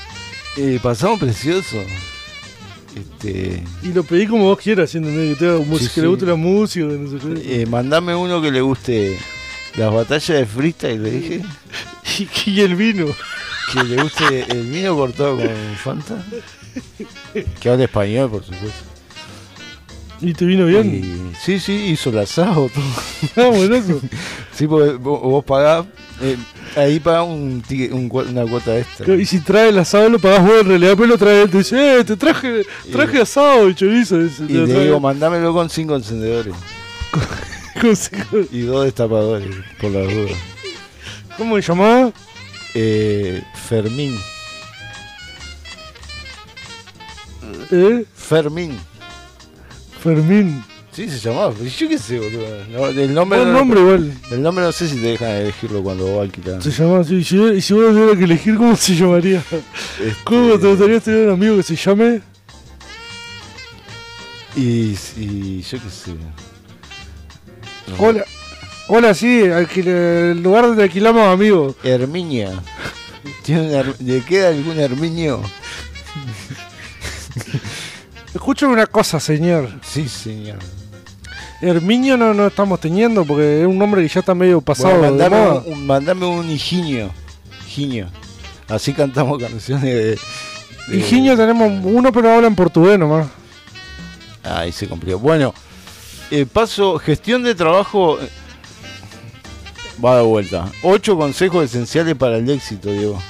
Eh, 0.57 0.79
pasamos 0.81 1.19
precioso. 1.19 1.81
Este, 2.95 3.63
Y 3.81 3.87
lo 3.87 4.03
pedí 4.03 4.27
como 4.27 4.43
vos 4.45 4.59
quieras, 4.59 4.93
¿entendés? 4.93 5.37
Que, 5.37 5.45
te 5.45 5.49
haga 5.49 5.59
música, 5.59 5.89
Sí, 5.89 5.95
que 5.95 6.01
le 6.01 6.07
guste 6.07 6.25
la 6.25 6.35
música, 6.35 6.85
no 6.85 7.09
sé 7.09 7.17
qué. 7.41 7.61
eh, 7.61 7.65
mandame 7.65 8.13
uno 8.13 8.41
que 8.41 8.51
le 8.51 8.61
guste 8.61 9.17
las 9.77 9.91
batallas 9.91 10.37
de 10.37 10.45
freestyle, 10.45 11.01
le 11.03 11.11
dije. 11.11 11.41
Y, 12.45 12.51
y 12.51 12.61
el 12.61 12.75
vino. 12.75 13.07
Que 13.71 13.83
le 13.83 14.03
guste 14.03 14.45
el 14.51 14.67
vino 14.69 14.95
cortado 14.95 15.37
con 15.37 15.47
Fanta. 15.81 16.23
Que 17.59 17.69
hable 17.69 17.85
español, 17.85 18.29
por 18.29 18.43
supuesto. 18.43 18.83
¿Y 20.23 20.33
te 20.33 20.45
vino 20.45 20.65
bien? 20.65 21.31
Y- 21.33 21.35
sí, 21.43 21.59
sí, 21.59 21.73
hizo 21.73 22.09
el 22.09 22.19
asado, 22.19 22.69
todo. 22.69 22.83
Ah, 23.45 23.49
buenazo. 23.55 23.99
Sí, 24.55 24.67
porque 24.67 24.91
vos, 24.93 25.19
vos 25.21 25.43
pagás, 25.43 25.85
eh, 26.21 26.37
ahí 26.75 26.99
pagás 26.99 27.25
un, 27.27 27.63
un 27.91 28.09
una 28.29 28.45
cuota 28.45 28.77
extra. 28.77 29.15
Y 29.15 29.25
si 29.25 29.39
trae 29.39 29.69
el 29.69 29.79
asado 29.79 30.09
lo 30.09 30.19
pagás 30.19 30.43
vos 30.45 30.61
en 30.61 30.67
realidad, 30.67 30.93
pero 30.95 31.07
lo 31.07 31.17
trae. 31.17 31.47
Te 31.47 31.57
dice, 31.57 31.99
eh, 31.99 32.03
te 32.03 32.15
traje, 32.15 32.63
traje 32.91 33.19
asado 33.21 33.67
y 33.69 33.73
chorizo. 33.75 34.21
Y 34.21 34.29
le 34.53 34.83
digo, 34.85 34.99
mandámelo 34.99 35.53
con 35.53 35.69
cinco 35.69 35.95
encendedores. 35.95 36.53
Con 37.81 37.95
cinco- 37.95 38.37
Y 38.51 38.61
dos 38.61 38.85
destapadores, 38.85 39.47
por 39.81 39.89
las 39.91 40.07
dudas. 40.13 40.37
¿Cómo 41.37 41.55
se 41.55 41.61
llamaba? 41.63 42.11
Eh, 42.75 43.41
Fermín. 43.67 44.15
¿Eh? 47.71 48.05
Fermín. 48.15 48.77
Fermín. 50.03 50.63
Sí, 50.91 51.09
se 51.09 51.17
llamaba. 51.17 51.53
Yo 51.77 51.89
qué 51.89 51.97
sé, 51.97 52.19
boludo. 52.19 52.45
No, 52.71 52.87
el 52.87 53.13
nombre, 53.13 53.39
no- 53.45 53.53
nombre 53.53 53.79
igual. 53.79 54.13
El 54.29 54.41
nombre 54.43 54.63
no 54.65 54.71
sé 54.71 54.87
si 54.87 54.95
te 54.97 55.07
dejan 55.07 55.29
elegirlo 55.29 55.81
cuando 55.81 56.05
vos 56.05 56.21
alquilás. 56.21 56.63
Se 56.63 56.69
llamaba 56.71 56.99
así. 56.99 57.15
Y 57.15 57.23
si, 57.23 57.37
y 57.41 57.61
si 57.61 57.73
vos 57.73 57.87
tuvieras 57.91 58.17
que 58.17 58.23
elegir, 58.25 58.55
¿cómo 58.57 58.75
se 58.75 58.95
llamaría? 58.95 59.39
Este, 59.49 60.13
¿Cómo 60.23 60.59
te 60.59 60.67
gustaría 60.67 60.99
tener 60.99 61.27
un 61.27 61.33
amigo 61.33 61.57
que 61.57 61.63
se 61.63 61.75
llame? 61.75 62.21
Y, 64.55 64.95
y 65.17 65.61
yo 65.63 65.79
qué 65.81 65.89
sé. 65.89 66.11
Hola. 67.97 68.23
Hola, 68.87 69.13
sí, 69.13 69.41
alquile- 69.45 70.31
el 70.31 70.43
lugar 70.43 70.65
donde 70.67 70.83
alquilamos 70.83 71.27
amigos. 71.27 71.75
Herminia. 71.83 72.51
¿Tiene 73.43 73.69
una 73.81 73.93
¿Le 73.99 74.21
queda 74.21 74.49
algún 74.49 74.77
Herminio? 74.79 75.41
Escúchame 78.33 78.73
una 78.73 78.87
cosa, 78.87 79.19
señor. 79.19 79.69
Sí, 79.83 80.07
señor. 80.09 80.59
Herminio 81.61 82.17
no, 82.17 82.33
no 82.33 82.47
estamos 82.47 82.79
teniendo 82.79 83.23
porque 83.25 83.61
es 83.61 83.67
un 83.67 83.77
nombre 83.77 84.01
que 84.01 84.09
ya 84.09 84.19
está 84.19 84.35
medio 84.35 84.59
pasado 84.59 84.97
Bueno, 84.97 85.03
de 85.15 85.29
mandame, 85.29 85.45
moda. 85.49 85.63
un, 85.65 85.87
mandame 85.87 86.25
un 86.25 86.49
higinio. 86.49 87.11
Higinio. 87.67 88.07
Así 88.67 88.93
cantamos 88.93 89.39
canciones 89.39 89.83
de, 89.83 90.19
Higinio 90.91 91.37
tenemos 91.37 91.71
uno, 91.83 92.11
pero 92.11 92.31
habla 92.33 92.47
en 92.47 92.55
portugués 92.55 92.99
nomás. 92.99 93.27
Ahí 94.43 94.71
se 94.73 94.87
complicó. 94.89 95.19
Bueno, 95.19 95.53
eh, 96.31 96.45
paso, 96.45 96.99
gestión 96.99 97.43
de 97.43 97.55
trabajo. 97.55 98.19
eh, 98.19 98.29
Va 100.03 100.17
de 100.17 100.23
vuelta. 100.23 100.69
Ocho 100.81 101.15
consejos 101.17 101.63
esenciales 101.63 102.15
para 102.15 102.37
el 102.37 102.49
éxito, 102.49 102.89
Diego. 102.91 103.21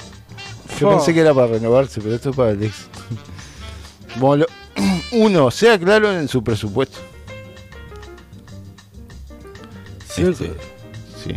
Yo 0.80 0.90
pensé 0.90 1.14
que 1.14 1.20
era 1.20 1.34
para 1.36 1.48
renovarse, 1.48 2.02
pero 2.02 2.16
esto 2.16 2.32
es 2.32 2.36
para 2.36 2.52
el 2.52 2.64
éxito. 2.64 2.90
Bueno, 4.20 4.46
lo- 4.46 4.63
uno, 5.12 5.52
sea 5.52 5.80
claro 5.80 6.12
en 6.12 6.28
su 6.28 6.44
presupuesto. 6.44 7.00
Este, 10.18 10.54
sí. 11.24 11.34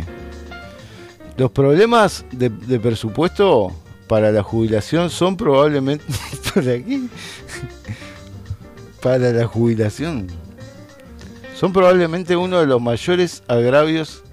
Los 1.35 1.51
problemas 1.51 2.25
de, 2.31 2.49
de 2.49 2.79
presupuesto 2.79 3.73
para 4.07 4.31
la 4.31 4.43
jubilación 4.43 5.09
son 5.09 5.35
probablemente. 5.35 6.05
¿Para 6.53 6.77
qué? 6.77 7.01
para 9.01 9.31
la 9.31 9.47
jubilación. 9.47 10.27
Son 11.55 11.73
probablemente 11.73 12.35
uno 12.35 12.59
de 12.59 12.67
los 12.67 12.81
mayores 12.81 13.43
agravios 13.47 14.23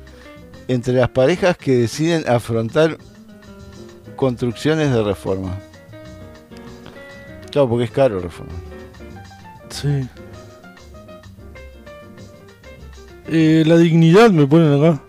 entre 0.68 0.94
las 0.94 1.08
parejas 1.10 1.56
que 1.56 1.76
deciden 1.76 2.28
afrontar 2.28 2.98
construcciones 4.16 4.92
de 4.92 5.02
reforma. 5.02 5.58
Claro, 7.50 7.68
porque 7.68 7.84
es 7.84 7.90
caro 7.90 8.20
reforma. 8.20 8.52
Sí. 9.82 10.08
Eh, 13.28 13.64
la 13.66 13.76
dignidad 13.78 14.30
me 14.30 14.46
ponen 14.46 14.82
acá. 14.82 15.02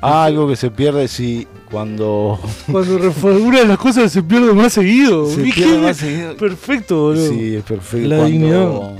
Ah, 0.00 0.24
algo 0.24 0.48
que 0.48 0.56
se 0.56 0.70
pierde 0.70 1.06
si 1.08 1.46
cuando 1.70 2.38
Cuando 2.70 2.96
una 3.38 3.60
de 3.60 3.66
las 3.66 3.78
cosas 3.78 4.10
se 4.12 4.22
pierde 4.22 4.52
más 4.52 4.72
seguido. 4.72 5.26
Se 5.30 5.40
¿Viste? 5.42 5.62
pierde 5.62 5.78
más 5.78 5.96
seguido. 5.96 6.36
Perfecto, 6.36 6.96
boludo. 7.00 7.28
Sí, 7.32 7.56
es 7.56 7.62
perfecto. 7.64 8.08
La 8.08 8.16
Cuando- 8.18 8.30
dignidad. 8.32 8.92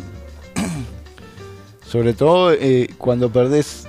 Sobre 1.87 2.15
todo 2.15 2.53
eh, 2.53 2.89
cuando 2.97 3.31
perdés 3.31 3.87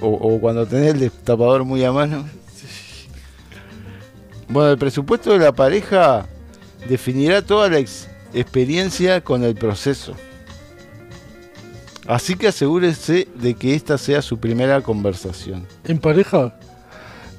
o, 0.00 0.08
o 0.08 0.40
cuando 0.40 0.64
tenés 0.66 0.94
el 0.94 1.00
destapador 1.00 1.64
muy 1.64 1.84
a 1.84 1.92
mano. 1.92 2.24
Bueno, 4.48 4.70
el 4.70 4.78
presupuesto 4.78 5.32
de 5.32 5.38
la 5.40 5.52
pareja 5.52 6.26
definirá 6.88 7.42
toda 7.42 7.68
la 7.68 7.78
ex- 7.78 8.08
experiencia 8.34 9.22
con 9.22 9.44
el 9.44 9.54
proceso. 9.54 10.14
Así 12.06 12.36
que 12.36 12.48
asegúrese 12.48 13.28
de 13.34 13.54
que 13.54 13.74
esta 13.74 13.96
sea 13.96 14.20
su 14.20 14.38
primera 14.38 14.80
conversación. 14.82 15.66
En 15.84 15.98
pareja. 15.98 16.54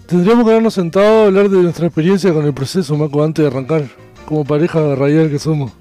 Tendríamos 0.07 0.45
que 0.45 0.51
habernos 0.51 0.73
sentado 0.73 1.23
a 1.23 1.25
hablar 1.27 1.49
de 1.49 1.57
nuestra 1.57 1.87
experiencia 1.87 2.33
con 2.33 2.45
el 2.45 2.53
proceso, 2.53 2.95
Maco, 2.95 3.23
antes 3.23 3.43
de 3.43 3.49
arrancar. 3.49 3.87
Como 4.25 4.43
pareja 4.43 4.95
radial 4.95 5.29
que 5.29 5.39
somos. 5.39 5.71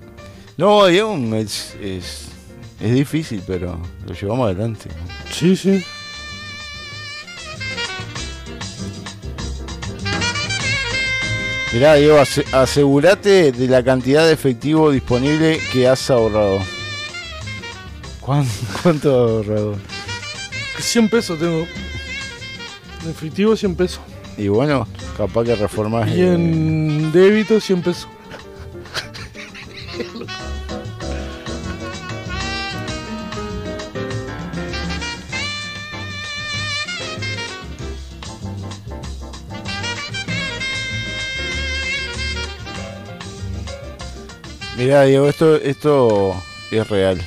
No, 0.56 0.86
es, 0.86 1.74
es, 1.80 2.28
es 2.80 2.94
difícil, 2.94 3.42
pero 3.46 3.78
lo 4.06 4.14
llevamos 4.14 4.46
adelante. 4.46 4.88
Sí, 5.30 5.56
sí. 5.56 5.82
Mirá, 11.74 11.94
Diego, 11.96 12.18
ase- 12.20 12.44
asegúrate 12.52 13.50
de 13.52 13.66
la 13.68 13.82
cantidad 13.82 14.24
de 14.26 14.32
efectivo 14.32 14.90
disponible 14.92 15.58
que 15.72 15.88
has 15.88 16.08
ahorrado. 16.08 16.60
¿Cuán- 18.20 18.46
¿Cuánto 18.82 19.10
has 19.10 19.30
ahorrado? 19.48 19.76
100 20.78 21.08
pesos 21.08 21.38
tengo. 21.38 21.66
En 23.04 23.10
efectivo 23.10 23.56
100 23.56 23.74
pesos. 23.74 24.00
Y 24.38 24.48
bueno, 24.48 24.86
capaz 25.16 25.44
que 25.44 25.56
reformás. 25.56 26.08
Y 26.10 26.20
eh, 26.20 26.34
en 26.34 27.12
débito 27.12 27.60
100 27.60 27.82
pesos. 27.82 28.08
Mirá, 44.84 45.04
Diego, 45.04 45.28
esto, 45.28 45.56
esto 45.56 46.34
es 46.70 46.86
real. 46.90 47.18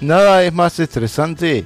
Nada 0.00 0.44
es 0.44 0.52
más 0.52 0.78
estresante 0.78 1.64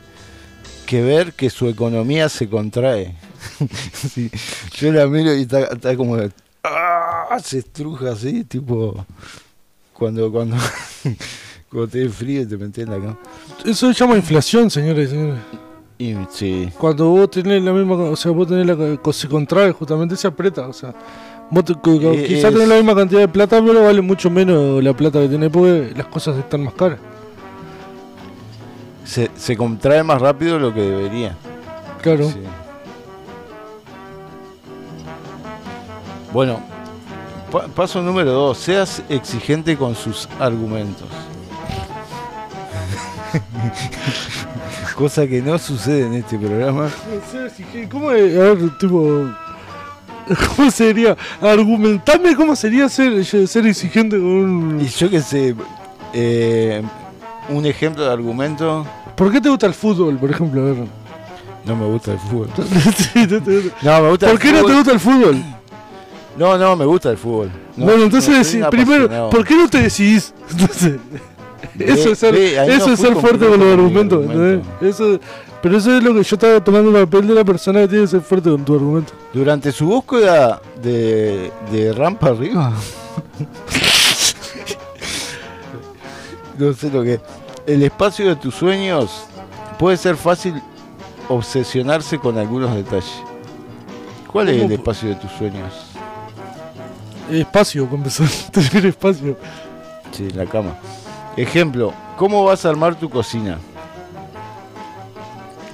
que 0.86 1.02
ver 1.02 1.34
que 1.34 1.50
su 1.50 1.68
economía 1.68 2.30
se 2.30 2.48
contrae. 2.48 3.14
Sí, 3.92 4.30
Yo 4.78 4.90
la 4.90 5.06
miro 5.06 5.34
y 5.34 5.42
está, 5.42 5.64
está 5.64 5.94
como. 5.98 6.16
¡ah! 6.64 7.38
Se 7.44 7.58
estruja 7.58 8.12
así, 8.12 8.42
tipo. 8.44 9.04
Cuando, 9.92 10.32
cuando, 10.32 10.56
cuando 11.70 11.88
te 11.88 12.08
frío 12.08 12.40
y 12.40 12.46
te 12.46 12.56
metes 12.56 12.84
en 12.84 12.90
la 12.90 12.96
cama. 12.96 13.18
Eso 13.66 13.92
se 13.92 13.98
llama 13.98 14.16
inflación, 14.16 14.70
señores 14.70 15.08
y 15.08 15.10
señores. 15.10 15.40
Y 15.98 16.14
sí. 16.30 16.72
Cuando 16.78 17.10
vos 17.10 17.30
tenés 17.30 17.62
la 17.62 17.74
misma, 17.74 17.96
o 17.96 18.16
sea, 18.16 18.32
vos 18.32 18.48
tenés 18.48 18.66
la 18.66 18.98
se 19.12 19.28
contrae, 19.28 19.72
justamente 19.72 20.16
se 20.16 20.26
aprieta, 20.26 20.66
o 20.68 20.72
sea, 20.72 20.94
Eh, 22.12 22.24
quizás 22.26 22.52
tenés 22.52 22.68
la 22.68 22.74
misma 22.76 22.94
cantidad 22.94 23.20
de 23.20 23.28
plata, 23.28 23.62
pero 23.64 23.84
vale 23.84 24.00
mucho 24.02 24.28
menos 24.30 24.82
la 24.82 24.92
plata 24.94 25.20
que 25.20 25.28
tenés 25.28 25.50
porque 25.50 25.92
las 25.96 26.06
cosas 26.06 26.36
están 26.36 26.64
más 26.64 26.74
caras. 26.74 26.98
Se, 29.04 29.30
se 29.36 29.56
contrae 29.56 30.02
más 30.02 30.20
rápido 30.20 30.54
de 30.54 30.60
lo 30.60 30.74
que 30.74 30.82
debería. 30.82 31.36
Claro. 32.02 32.28
Sí. 32.28 32.40
Bueno, 36.32 36.60
pa- 37.50 37.66
paso 37.68 38.02
número 38.02 38.30
dos. 38.32 38.58
Seas 38.58 39.02
exigente 39.08 39.76
con 39.76 39.94
sus 39.94 40.28
argumentos. 40.38 41.08
Cosa 44.94 45.26
que 45.26 45.40
no 45.40 45.58
sucede 45.58 46.06
en 46.06 46.14
este 46.14 46.36
programa. 46.38 46.90
¿Cómo 47.90 48.10
es? 48.12 48.36
A 48.36 48.40
ver, 48.40 48.78
tipo. 48.78 49.26
¿Cómo 50.56 50.70
sería? 50.70 51.16
Argumentame 51.40 52.34
cómo 52.36 52.54
sería 52.56 52.88
ser, 52.88 53.24
ser 53.24 53.66
exigente 53.66 54.16
con 54.16 54.26
un. 54.26 54.80
Y 54.80 54.88
yo 54.88 55.10
que 55.10 55.20
sé, 55.20 55.54
eh, 56.12 56.82
un 57.48 57.66
ejemplo 57.66 58.04
de 58.04 58.12
argumento. 58.12 58.86
¿Por 59.14 59.32
qué 59.32 59.40
te 59.40 59.48
gusta 59.48 59.66
el 59.66 59.74
fútbol, 59.74 60.16
por 60.18 60.30
ejemplo? 60.30 60.60
A 60.60 60.64
ver. 60.64 60.76
No 61.64 61.76
me 61.76 61.86
gusta 61.86 62.12
el 62.12 62.18
fútbol. 62.18 62.48
Sí, 62.96 63.26
no 63.28 63.42
te 63.42 63.60
gusta. 63.60 63.76
No, 63.82 64.02
me 64.02 64.10
gusta 64.10 64.26
¿Por 64.26 64.34
el 64.34 64.40
qué 64.40 64.52
no 64.52 64.64
te 64.64 64.74
gusta 64.74 64.92
el 64.92 65.00
fútbol? 65.00 65.44
No, 66.36 66.56
no, 66.56 66.76
me 66.76 66.84
gusta 66.84 67.10
el 67.10 67.18
fútbol. 67.18 67.50
No, 67.76 67.84
bueno, 67.84 68.04
entonces 68.04 68.54
no, 68.54 68.70
primero. 68.70 69.28
¿por 69.28 69.44
qué 69.44 69.56
no 69.56 69.68
te 69.68 69.82
decidís? 69.82 70.32
Entonces, 70.50 70.98
eso 71.78 72.12
es 72.12 72.18
ser, 72.18 72.34
eso 72.34 72.92
es 72.92 73.00
ser 73.00 73.14
fuerte 73.16 73.46
con 73.46 73.58
los 73.58 73.72
argumentos, 73.72 74.24
¿entendés? 74.24 74.66
Eso, 74.80 75.18
pero 75.62 75.78
eso 75.78 75.96
es 75.96 76.02
lo 76.02 76.14
que 76.14 76.22
yo 76.22 76.36
estaba 76.36 76.62
tomando 76.62 76.96
el 76.96 77.06
papel 77.06 77.28
de 77.28 77.34
la 77.34 77.44
persona 77.44 77.80
que 77.80 77.88
tiene 77.88 78.04
que 78.04 78.10
ser 78.10 78.20
fuerte 78.20 78.50
con 78.50 78.64
tu 78.64 78.74
argumento. 78.74 79.12
Durante 79.32 79.72
su 79.72 79.86
búsqueda 79.86 80.60
de, 80.82 81.50
de 81.70 81.92
rampa 81.92 82.28
arriba. 82.28 82.72
no 86.58 86.72
sé 86.72 86.90
lo 86.90 87.02
que. 87.02 87.20
El 87.66 87.82
espacio 87.82 88.28
de 88.28 88.36
tus 88.36 88.54
sueños 88.54 89.24
puede 89.78 89.96
ser 89.96 90.16
fácil 90.16 90.54
obsesionarse 91.28 92.18
con 92.18 92.38
algunos 92.38 92.74
detalles. 92.74 93.22
¿Cuál 94.30 94.50
es 94.50 94.56
¿Cómo 94.56 94.66
el 94.66 94.72
espacio 94.72 95.08
de 95.08 95.14
tus 95.16 95.30
sueños? 95.32 95.72
Espacio, 97.30 97.84
para 97.84 97.96
empezar, 97.96 98.28
tener 98.52 98.86
espacio. 98.86 99.36
Sí, 100.12 100.30
la 100.30 100.46
cama. 100.46 100.74
Ejemplo, 101.36 101.92
¿cómo 102.16 102.44
vas 102.44 102.64
a 102.64 102.70
armar 102.70 102.94
tu 102.94 103.08
cocina? 103.08 103.58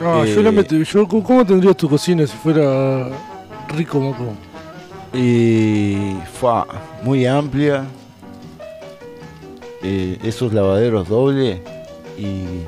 Ah, 0.00 0.24
yo 0.26 0.40
Eh, 0.40 0.42
la 0.42 0.50
meto, 0.52 0.74
yo, 0.76 1.06
¿cómo- 1.08 1.22
¿Cómo 1.22 1.44
tendrías 1.46 1.76
tu 1.76 1.88
cocina 1.88 2.26
si 2.26 2.36
fuera 2.36 3.08
rico, 3.76 4.00
moco? 4.00 4.34
Y 5.12 6.16
fa, 6.40 6.66
muy 7.02 7.26
amplia. 7.26 7.84
eh, 9.86 10.18
esos 10.22 10.50
lavaderos 10.54 11.06
doble 11.10 11.60
y, 12.16 12.22
y- 12.24 12.66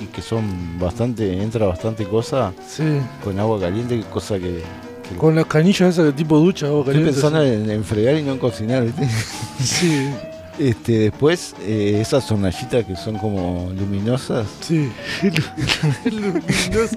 y 0.00 0.06
que 0.10 0.22
son 0.22 0.78
bastante, 0.78 1.42
entra 1.42 1.66
bastante 1.66 2.04
cosa 2.06 2.54
Sí. 2.66 2.84
con 3.22 3.38
agua 3.38 3.60
caliente, 3.60 4.02
cosa 4.10 4.38
que, 4.38 4.62
que- 5.06 5.16
Con 5.18 5.34
las 5.34 5.44
canillas 5.44 5.90
esas 5.90 6.06
de 6.06 6.12
tipo 6.14 6.38
ducha 6.38 6.66
estoy 6.68 6.84
caliente. 6.84 7.12
pensando 7.12 7.42
en, 7.42 7.68
en 7.70 7.84
fregar 7.84 8.16
y 8.16 8.22
no 8.22 8.32
en 8.32 8.38
cocinar, 8.38 8.82
¿viste? 8.84 9.06
Sí. 9.62 10.08
Este, 10.58 10.92
después 10.98 11.54
eh, 11.62 11.98
esas 12.00 12.30
hornallitas 12.30 12.84
que 12.84 12.94
son 12.96 13.16
como 13.18 13.72
luminosas. 13.74 14.46
Sí, 14.60 14.90
luminoso. 16.04 16.96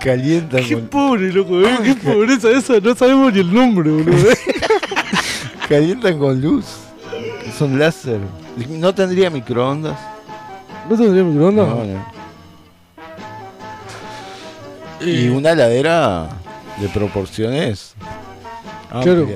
Calientan 0.00 0.64
Qué 0.64 0.74
con, 0.74 0.88
pobre, 0.88 1.32
loco, 1.32 1.60
¿eh? 1.62 1.78
Qué 1.82 1.94
pobreza 1.94 2.50
esa, 2.50 2.78
no 2.80 2.94
sabemos 2.94 3.32
ni 3.32 3.40
el 3.40 3.52
nombre, 3.52 3.90
boludo. 3.90 4.30
¿eh? 4.30 4.38
calientan 5.68 6.18
con 6.18 6.40
luz. 6.40 6.66
Son 7.58 7.78
láser. 7.78 8.20
No 8.68 8.94
tendría 8.94 9.30
microondas. 9.30 9.98
¿No 10.88 10.96
tendría 10.96 11.24
microondas? 11.24 11.66
No, 11.66 11.84
no. 11.84 12.14
Y 15.00 15.28
una 15.28 15.50
heladera 15.52 16.28
de 16.80 16.88
proporciones 16.88 17.94
Claro. 19.02 19.26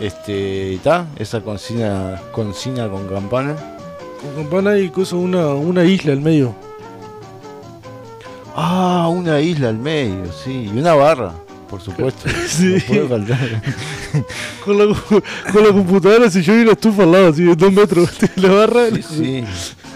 Este, 0.00 0.74
¿está? 0.74 1.06
Esa 1.16 1.40
cocina, 1.40 2.20
cocina 2.32 2.88
con 2.88 3.08
campana. 3.08 3.56
Con 4.20 4.44
campana 4.44 4.78
y 4.78 4.90
cosa 4.90 5.16
una, 5.16 5.54
una 5.54 5.84
isla 5.84 6.12
al 6.12 6.20
medio. 6.20 6.54
Ah, 8.54 9.08
una 9.10 9.40
isla 9.40 9.68
al 9.68 9.78
medio, 9.78 10.32
sí. 10.32 10.70
Y 10.74 10.78
una 10.78 10.94
barra, 10.94 11.32
por 11.68 11.80
supuesto. 11.80 12.28
Sí. 12.48 12.74
No 12.74 12.86
puede 12.86 13.08
faltar. 13.08 13.62
Con 14.64 14.78
la, 14.78 14.96
con 15.52 15.62
la 15.62 15.72
computadora, 15.72 16.28
si 16.30 16.42
yo 16.42 16.54
y 16.54 16.64
la 16.64 16.72
estufa 16.72 17.04
al 17.04 17.12
lado, 17.12 17.28
así 17.28 17.44
de 17.44 17.54
dos 17.54 17.72
metros. 17.72 18.10
La 18.36 18.50
barra. 18.50 18.86
Sí, 18.90 19.02
sí. 19.02 19.44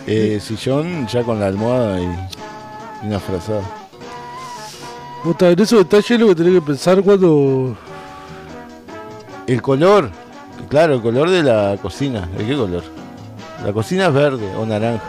Eh, 0.06 0.38
sillón 0.40 1.08
ya 1.08 1.22
con 1.24 1.40
la 1.40 1.46
almohada 1.46 2.00
y, 2.00 2.04
y 2.04 3.06
una 3.08 3.18
frazada. 3.18 3.62
Puta, 5.24 5.50
en 5.50 5.58
esos 5.58 5.78
detalles 5.80 6.10
es 6.10 6.20
lo 6.20 6.28
que 6.28 6.34
tenés 6.36 6.52
que 6.54 6.62
pensar 6.62 7.02
cuando. 7.02 7.76
El 9.46 9.62
color, 9.62 10.10
claro, 10.68 10.94
el 10.94 11.02
color 11.02 11.30
de 11.30 11.42
la 11.42 11.76
cocina. 11.80 12.28
¿De 12.36 12.46
qué 12.46 12.56
color? 12.56 12.84
La 13.64 13.72
cocina 13.72 14.06
es 14.06 14.14
verde 14.14 14.54
o 14.56 14.64
naranja. 14.64 15.04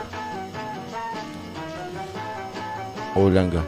O 3.15 3.25
blanca. 3.25 3.63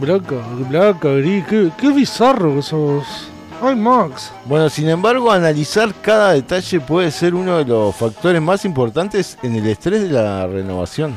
Blanca, 0.00 0.36
blanca, 0.68 1.08
gris. 1.10 1.44
Qué, 1.46 1.70
qué 1.78 1.90
bizarro 1.90 2.56
que 2.56 2.62
sos. 2.62 3.28
Ay, 3.62 3.74
Max. 3.74 4.32
Bueno, 4.44 4.68
sin 4.68 4.88
embargo, 4.88 5.30
analizar 5.30 5.94
cada 6.02 6.32
detalle 6.32 6.80
puede 6.80 7.10
ser 7.10 7.34
uno 7.34 7.58
de 7.58 7.64
los 7.64 7.96
factores 7.96 8.42
más 8.42 8.66
importantes 8.66 9.38
en 9.42 9.56
el 9.56 9.66
estrés 9.66 10.02
de 10.02 10.10
la 10.10 10.46
renovación. 10.46 11.14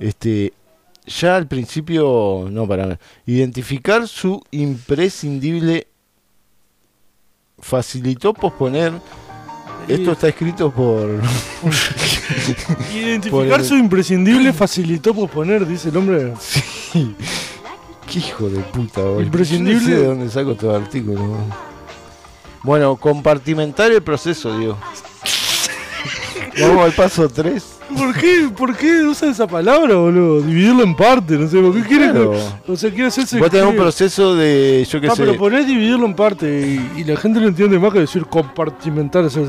Este, 0.00 0.54
ya 1.06 1.36
al 1.36 1.46
principio, 1.46 2.46
no 2.50 2.66
para 2.66 2.98
identificar 3.26 4.08
su 4.08 4.42
imprescindible 4.50 5.88
facilitó 7.66 8.32
posponer. 8.32 8.92
Esto 9.88 10.12
está 10.12 10.28
escrito 10.28 10.70
por. 10.70 11.08
Identificar 12.94 13.30
por 13.30 13.60
el- 13.60 13.64
su 13.64 13.76
imprescindible 13.76 14.52
facilitó 14.52 15.14
posponer, 15.14 15.66
dice 15.66 15.88
el 15.90 15.96
hombre. 15.96 16.32
Sí. 16.92 17.14
Qué 18.10 18.20
hijo 18.20 18.48
de 18.48 18.60
puta, 18.60 19.00
boludo. 19.02 19.20
Imprescindible. 19.22 19.80
No 19.80 19.86
sé 19.86 19.96
de 19.96 20.06
dónde 20.06 20.30
saco 20.30 20.54
todo 20.54 20.76
el 20.76 20.82
artículo. 20.84 21.20
boludo. 21.20 21.36
Bueno, 22.62 22.96
compartimentar 22.96 23.90
el 23.92 24.02
proceso, 24.02 24.56
digo. 24.58 24.78
Vamos 26.60 26.84
al 26.86 26.92
paso 26.92 27.28
3. 27.28 27.72
¿Por 27.96 28.14
qué, 28.14 28.48
¿Por 28.56 28.76
qué 28.76 29.02
usa 29.04 29.30
esa 29.30 29.46
palabra, 29.46 29.94
boludo? 29.96 30.40
Dividirlo 30.42 30.82
en 30.82 30.94
parte, 30.96 31.34
no 31.36 31.46
sé, 31.48 31.60
¿por 31.60 31.72
qué 31.74 31.82
quiere 31.82 32.10
Claro. 32.10 32.32
que- 32.64 32.72
O 32.72 32.76
sea, 32.76 32.90
quiere 32.90 33.06
hacerse. 33.06 33.38
Vos 33.38 33.50
tenés 33.50 33.66
un 33.66 33.76
proceso 33.76 34.34
de, 34.34 34.86
yo 34.90 35.00
qué 35.00 35.06
Ah, 35.08 35.14
sé. 35.14 35.24
pero 35.24 35.36
ponés 35.36 35.66
dividirlo 35.66 36.06
en 36.06 36.14
parte 36.14 36.46
y, 36.46 37.00
y 37.00 37.04
la 37.04 37.16
gente 37.16 37.40
no 37.40 37.46
entiende 37.48 37.78
más 37.78 37.92
que 37.92 38.00
decir 38.00 38.26
compartimentar. 38.26 39.24
O 39.24 39.30
sea, 39.30 39.42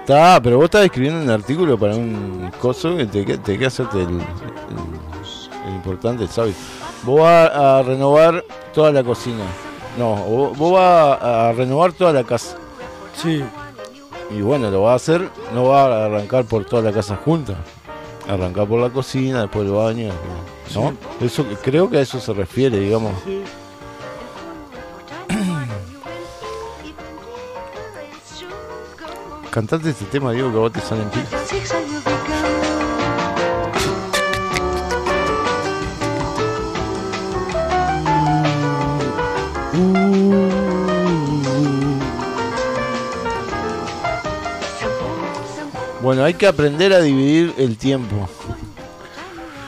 Está, 0.00 0.40
pero 0.42 0.56
vos 0.56 0.64
estás 0.64 0.84
escribiendo 0.86 1.20
un 1.22 1.28
artículo 1.28 1.76
para 1.78 1.94
un 1.94 2.50
coso 2.60 2.96
que 2.96 3.04
te, 3.04 3.24
que- 3.26 3.36
te 3.36 3.58
queda 3.58 3.68
hacerte 3.68 3.98
el, 3.98 4.08
el- 4.08 5.68
el 5.68 5.74
importante, 5.74 6.26
¿sabes? 6.28 6.54
Vos 7.02 7.20
vas 7.20 7.50
a 7.54 7.82
renovar 7.82 8.42
toda 8.72 8.90
la 8.90 9.04
cocina. 9.04 9.44
No, 9.98 10.14
vos, 10.16 10.56
vos 10.56 10.72
vas 10.72 11.18
a 11.22 11.52
renovar 11.52 11.92
toda 11.92 12.12
la 12.14 12.24
casa. 12.24 12.56
Sí. 13.22 13.42
Y 14.30 14.42
bueno, 14.42 14.70
lo 14.70 14.82
vas 14.82 14.92
a 14.92 14.96
hacer, 14.96 15.30
no 15.54 15.68
vas 15.68 15.90
a 15.90 16.04
arrancar 16.04 16.44
por 16.44 16.64
toda 16.64 16.82
la 16.82 16.92
casa 16.92 17.16
junta. 17.16 17.56
Arrancar 18.28 18.68
por 18.68 18.80
la 18.80 18.90
cocina, 18.90 19.42
después 19.42 19.66
el 19.66 19.72
baño. 19.72 20.12
¿No? 20.74 20.94
Eso, 21.20 21.46
creo 21.62 21.88
que 21.88 21.96
a 21.98 22.00
eso 22.02 22.20
se 22.20 22.34
refiere, 22.34 22.78
digamos. 22.78 23.12
Cantate 29.50 29.90
este 29.90 30.04
tema, 30.04 30.32
digo, 30.32 30.50
que 30.50 30.56
a 30.56 30.60
vos 30.60 30.72
te 30.72 30.80
salen 30.80 31.08
pilas. 31.08 31.37
Bueno, 46.02 46.24
hay 46.24 46.34
que 46.34 46.46
aprender 46.46 46.92
a 46.92 47.00
dividir 47.00 47.54
el 47.58 47.76
tiempo. 47.76 48.28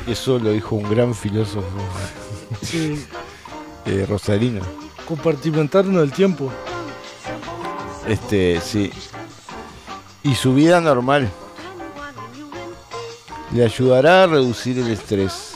Eso 0.07 0.39
lo 0.39 0.51
dijo 0.53 0.77
un 0.77 0.89
gran 0.89 1.15
filósofo 1.15 1.67
sí, 2.63 3.05
eh, 3.87 4.07
rosarino. 4.09 4.61
compartimentarnos 5.07 6.03
el 6.03 6.13
tiempo. 6.13 6.51
Este, 8.07 8.61
sí. 8.61 8.91
Y 10.23 10.35
su 10.35 10.55
vida 10.55 10.81
normal. 10.81 11.29
Le 13.53 13.65
ayudará 13.65 14.23
a 14.25 14.27
reducir 14.27 14.79
el 14.79 14.89
estrés. 14.91 15.53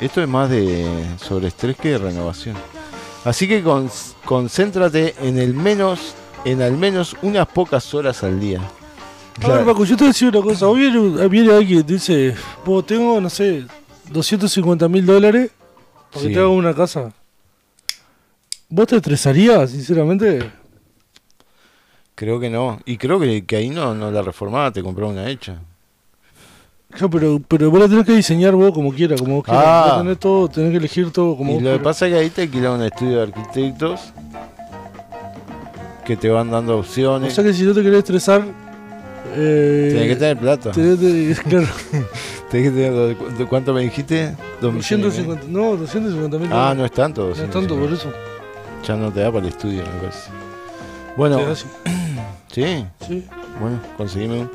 Esto 0.00 0.20
es 0.20 0.28
más 0.28 0.50
de 0.50 0.86
sobre 1.24 1.48
estrés 1.48 1.76
que 1.76 1.90
de 1.90 1.98
renovación. 1.98 2.56
Así 3.24 3.46
que 3.48 3.62
con- 3.62 3.90
concéntrate 4.24 5.14
en 5.20 5.38
el 5.38 5.54
menos, 5.54 6.14
en 6.44 6.62
al 6.62 6.72
menos 6.76 7.16
unas 7.22 7.46
pocas 7.48 7.94
horas 7.94 8.22
al 8.24 8.38
día. 8.40 8.60
A 9.42 9.48
ver, 9.48 9.64
Paco, 9.66 9.84
yo 9.84 9.96
te 9.96 10.04
decía 10.06 10.28
una 10.28 10.40
cosa. 10.40 10.66
Hoy 10.66 10.80
viene, 10.90 11.28
viene 11.28 11.52
alguien 11.52 11.80
y 11.80 11.82
dice: 11.82 12.34
Vos 12.64 12.86
tengo, 12.86 13.20
no 13.20 13.28
sé, 13.30 13.64
250 14.10 14.88
mil 14.88 15.04
dólares 15.04 15.50
para 16.10 16.22
Sí. 16.22 16.28
que 16.28 16.34
te 16.34 16.40
haga 16.40 16.48
una 16.48 16.74
casa. 16.74 17.12
¿Vos 18.68 18.86
te 18.86 18.96
estresarías, 18.96 19.70
sinceramente? 19.70 20.50
Creo 22.14 22.40
que 22.40 22.48
no. 22.48 22.80
Y 22.86 22.96
creo 22.96 23.20
que, 23.20 23.44
que 23.44 23.56
ahí 23.56 23.68
no, 23.68 23.94
no 23.94 24.10
la 24.10 24.22
reformaba, 24.22 24.70
te 24.72 24.82
compraba 24.82 25.12
una 25.12 25.28
hecha. 25.28 25.60
Ya, 26.98 27.08
pero, 27.08 27.38
pero 27.46 27.70
vos 27.70 27.78
la 27.78 27.88
tenés 27.88 28.06
que 28.06 28.12
diseñar 28.16 28.54
vos 28.54 28.72
como 28.72 28.90
quieras, 28.92 29.20
como 29.20 29.36
vos 29.36 29.44
quieras. 29.44 29.64
Ah. 29.66 29.86
Vos 29.88 30.02
tenés 30.02 30.18
todo, 30.18 30.48
tenés 30.48 30.70
que 30.70 30.76
elegir 30.78 31.10
todo 31.12 31.36
como 31.36 31.50
y 31.52 31.54
vos 31.56 31.62
lo 31.62 31.72
que 31.74 31.78
pasa 31.84 32.06
es 32.06 32.12
que 32.14 32.18
ahí 32.20 32.30
te 32.30 32.42
alquilan 32.42 32.72
un 32.72 32.82
estudio 32.84 33.16
de 33.18 33.22
arquitectos 33.24 34.00
que 36.06 36.16
te 36.16 36.30
van 36.30 36.50
dando 36.50 36.76
O 36.76 36.80
opciones. 36.80 37.34
sea 37.34 37.44
que 37.44 37.52
si 37.52 37.64
no 37.64 37.74
te 37.74 37.82
querés 37.82 37.98
estresar. 37.98 38.44
Eh, 39.34 39.88
Tienes 39.90 40.08
que 40.08 40.16
tener 40.16 40.38
plata. 40.38 40.70
tenés 40.72 40.98
que- 40.98 41.48
claro. 41.48 41.66
Tenés 42.50 42.70
que 42.72 42.76
tener, 42.76 43.16
¿cu- 43.38 43.46
¿Cuánto 43.48 43.74
me 43.74 43.82
dijiste? 43.82 44.34
Dos 44.60 44.72
millones 44.72 45.18
y 45.18 45.22
medio. 45.22 45.34
250, 45.34 45.46
no, 45.48 45.76
250 45.76 46.38
mil 46.38 46.48
Ah, 46.52 46.74
no 46.76 46.84
es 46.84 46.92
tanto. 46.92 47.22
No 47.26 47.32
es 47.32 47.38
250. 47.38 47.58
tanto 47.58 47.76
por 47.84 47.92
eso. 47.92 48.12
Ya 48.86 48.96
no 48.96 49.10
te 49.12 49.20
da 49.20 49.32
para 49.32 49.42
el 49.44 49.48
estudio, 49.48 49.82
me 49.82 50.00
parece. 50.00 50.30
Bueno, 51.16 51.40
sí. 52.52 52.84
Sí. 53.06 53.26
Bueno, 53.60 53.80
conseguime 53.96 54.40
un. 54.42 54.50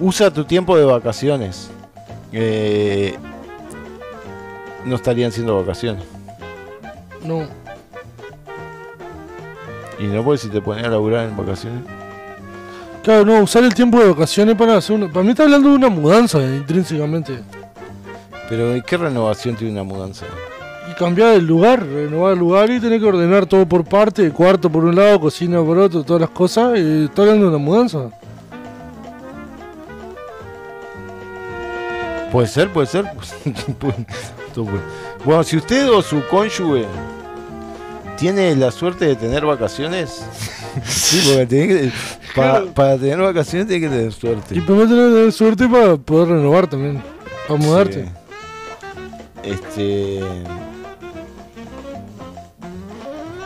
Usa 0.00 0.30
tu 0.32 0.44
tiempo 0.44 0.76
de 0.78 0.84
vacaciones. 0.84 1.70
Eh, 2.32 3.14
no 4.86 4.96
estarían 4.96 5.30
siendo 5.30 5.56
vacaciones. 5.60 6.02
No. 7.24 7.46
Y 9.98 10.04
no 10.04 10.24
puedes 10.24 10.40
si 10.40 10.48
te 10.48 10.62
pones 10.62 10.84
a 10.84 10.88
laburar 10.88 11.28
en 11.28 11.36
vacaciones. 11.36 11.82
Claro, 13.02 13.24
no, 13.24 13.40
usar 13.40 13.64
el 13.64 13.74
tiempo 13.74 13.98
de 13.98 14.10
vacaciones 14.10 14.56
para 14.56 14.76
hacer 14.76 14.96
una. 14.96 15.08
Para 15.08 15.22
mí 15.24 15.30
está 15.30 15.44
hablando 15.44 15.70
de 15.70 15.76
una 15.76 15.88
mudanza, 15.88 16.38
intrínsecamente. 16.42 17.40
Pero 18.48 18.74
¿qué 18.84 18.96
renovación 18.96 19.56
tiene 19.56 19.72
una 19.72 19.84
mudanza? 19.84 20.26
Y 20.90 20.94
cambiar 20.94 21.34
el 21.34 21.46
lugar, 21.46 21.86
renovar 21.86 22.34
el 22.34 22.38
lugar 22.38 22.70
y 22.70 22.80
tener 22.80 23.00
que 23.00 23.06
ordenar 23.06 23.46
todo 23.46 23.64
por 23.64 23.84
parte, 23.84 24.30
cuarto 24.32 24.70
por 24.70 24.84
un 24.84 24.96
lado, 24.96 25.20
cocina 25.20 25.62
por 25.62 25.78
otro, 25.78 26.02
todas 26.02 26.20
las 26.20 26.30
cosas. 26.30 26.78
Y 26.78 27.04
está 27.04 27.22
hablando 27.22 27.44
de 27.44 27.56
una 27.56 27.64
mudanza. 27.64 28.10
Puede 32.30 32.48
ser, 32.48 32.72
puede 32.72 32.86
ser. 32.86 33.04
Bueno, 35.24 35.44
si 35.44 35.56
usted 35.58 35.90
o 35.90 36.02
su 36.02 36.26
cónyuge 36.28 36.86
tiene 38.18 38.56
la 38.56 38.70
suerte 38.70 39.06
de 39.06 39.16
tener 39.16 39.46
vacaciones, 39.46 40.24
sí, 40.86 41.20
porque 41.26 41.46
tiene 41.46 41.68
que- 41.68 41.92
pa- 42.34 42.64
para 42.74 42.96
tener 42.98 43.18
vacaciones 43.18 43.68
tiene 43.68 43.86
que 43.88 43.94
tener 43.94 44.12
suerte. 44.12 44.54
Y 44.56 44.60
primero 44.60 44.88
tener 44.88 45.08
tener 45.10 45.32
suerte 45.32 45.68
para 45.68 45.96
poder 45.96 46.28
renovar 46.28 46.66
también. 46.68 47.02
Para 47.48 47.60
mudarte. 47.60 48.04
Sí. 48.04 49.50
Este. 49.50 50.20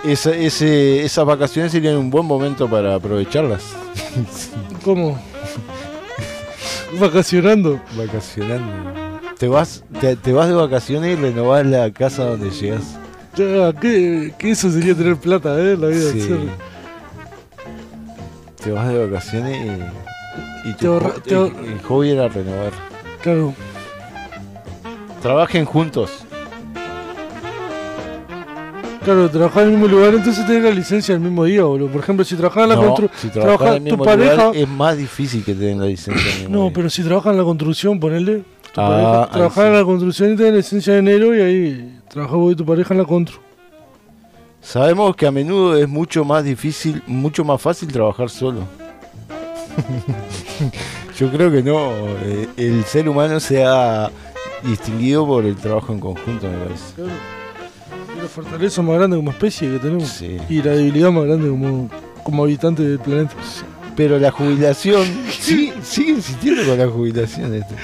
Esa, 0.04 0.34
ese, 0.34 1.02
esas 1.02 1.24
vacaciones 1.24 1.72
serían 1.72 1.96
un 1.96 2.10
buen 2.10 2.26
momento 2.26 2.68
para 2.68 2.94
aprovecharlas. 2.94 3.62
¿Cómo? 4.84 5.18
Vacacionando. 7.00 7.80
Vacacionando. 7.96 8.92
Te 9.38 9.48
vas, 9.48 9.82
te, 10.00 10.14
te 10.16 10.32
vas 10.32 10.48
de 10.48 10.54
vacaciones 10.54 11.18
y 11.18 11.20
renovás 11.20 11.64
la 11.66 11.90
casa 11.90 12.24
donde 12.24 12.50
llegas. 12.50 12.82
Ya, 13.34 13.72
¿qué, 13.80 14.32
qué 14.38 14.50
eso 14.50 14.70
sería 14.70 14.94
tener 14.94 15.16
plata, 15.16 15.58
eh? 15.58 15.76
La 15.76 15.88
vida. 15.88 16.12
Sí. 16.12 16.28
Te 18.64 18.70
vas 18.72 18.88
de 18.88 19.06
vacaciones 19.06 19.56
y, 20.64 20.68
y 20.70 20.72
tu 20.72 20.98
Te 20.98 21.20
te 21.20 21.34
y- 21.34 21.72
el 21.72 21.80
hobby 21.86 22.10
era 22.10 22.28
renovar. 22.28 22.72
Claro. 23.22 23.54
Trabajen 25.20 25.64
juntos. 25.66 26.24
Claro, 29.04 29.28
trabajar 29.28 29.64
en 29.64 29.68
el 29.68 29.74
mismo 29.78 29.88
lugar, 29.94 30.14
entonces 30.14 30.46
tenés 30.46 30.62
la 30.64 30.70
licencia 30.70 31.14
el 31.14 31.20
mismo 31.20 31.44
día, 31.44 31.62
boludo. 31.64 31.88
Por 31.88 32.00
ejemplo, 32.00 32.24
si 32.24 32.36
trabajas 32.36 32.62
en 32.62 32.68
la 32.70 32.74
No, 32.76 32.86
construcción, 32.86 33.20
si 33.20 33.38
trabajas 33.38 33.74
tu 33.76 33.80
mismo 33.82 34.04
pareja. 34.04 34.34
lugar, 34.46 34.56
es 34.56 34.68
más 34.68 34.96
difícil 34.96 35.44
que 35.44 35.52
te 35.54 35.60
den 35.64 35.78
la 35.80 35.84
licencia. 35.86 36.22
en 36.30 36.36
el 36.36 36.40
mismo 36.44 36.56
No, 36.56 36.62
día. 36.64 36.72
pero 36.74 36.88
si 36.90 37.02
trabajas 37.02 37.32
en 37.32 37.38
la 37.38 37.44
construcción, 37.44 38.00
ponele. 38.00 38.44
Tu 38.72 38.80
Ah, 38.80 39.28
pareja, 39.30 39.66
en 39.66 39.72
la 39.74 39.84
construcción 39.84 40.32
y 40.32 40.36
tenés 40.36 40.52
la 40.52 40.56
licencia 40.56 40.92
de 40.94 40.98
enero 41.00 41.36
y 41.36 41.40
ahí 41.42 41.98
trabajas 42.08 42.34
vos 42.36 42.52
y 42.54 42.56
tu 42.56 42.64
pareja 42.64 42.94
en 42.94 42.98
la 43.00 43.04
constru. 43.06 43.40
Sabemos 44.64 45.14
que 45.14 45.26
a 45.26 45.30
menudo 45.30 45.76
es 45.76 45.88
mucho 45.88 46.24
más 46.24 46.42
difícil, 46.42 47.02
mucho 47.06 47.44
más 47.44 47.60
fácil 47.60 47.92
trabajar 47.92 48.30
solo. 48.30 48.60
Yo 51.18 51.30
creo 51.30 51.50
que 51.52 51.62
no. 51.62 51.90
eh, 52.22 52.48
El 52.56 52.84
ser 52.84 53.08
humano 53.08 53.38
se 53.40 53.64
ha 53.64 54.10
distinguido 54.62 55.26
por 55.26 55.44
el 55.44 55.56
trabajo 55.56 55.92
en 55.92 56.00
conjunto, 56.00 56.48
me 56.48 56.56
parece. 56.64 56.94
Claro. 56.96 57.10
La 58.20 58.28
fortaleza 58.28 58.82
más 58.82 58.96
grande 58.96 59.16
como 59.16 59.30
especie 59.30 59.70
que 59.70 59.78
tenemos. 59.78 60.20
Y 60.22 60.62
la 60.62 60.72
debilidad 60.72 61.10
más 61.12 61.24
grande 61.24 61.48
como, 61.50 61.90
como 62.22 62.44
habitante 62.44 62.82
del 62.82 62.98
planeta. 62.98 63.34
Pero 63.96 64.18
la 64.18 64.30
jubilación, 64.30 65.04
sí, 65.30 65.72
sigue 65.82 66.12
insistiendo 66.12 66.64
con 66.64 66.78
la 66.78 66.88
jubilación. 66.88 67.54
Este. 67.54 67.74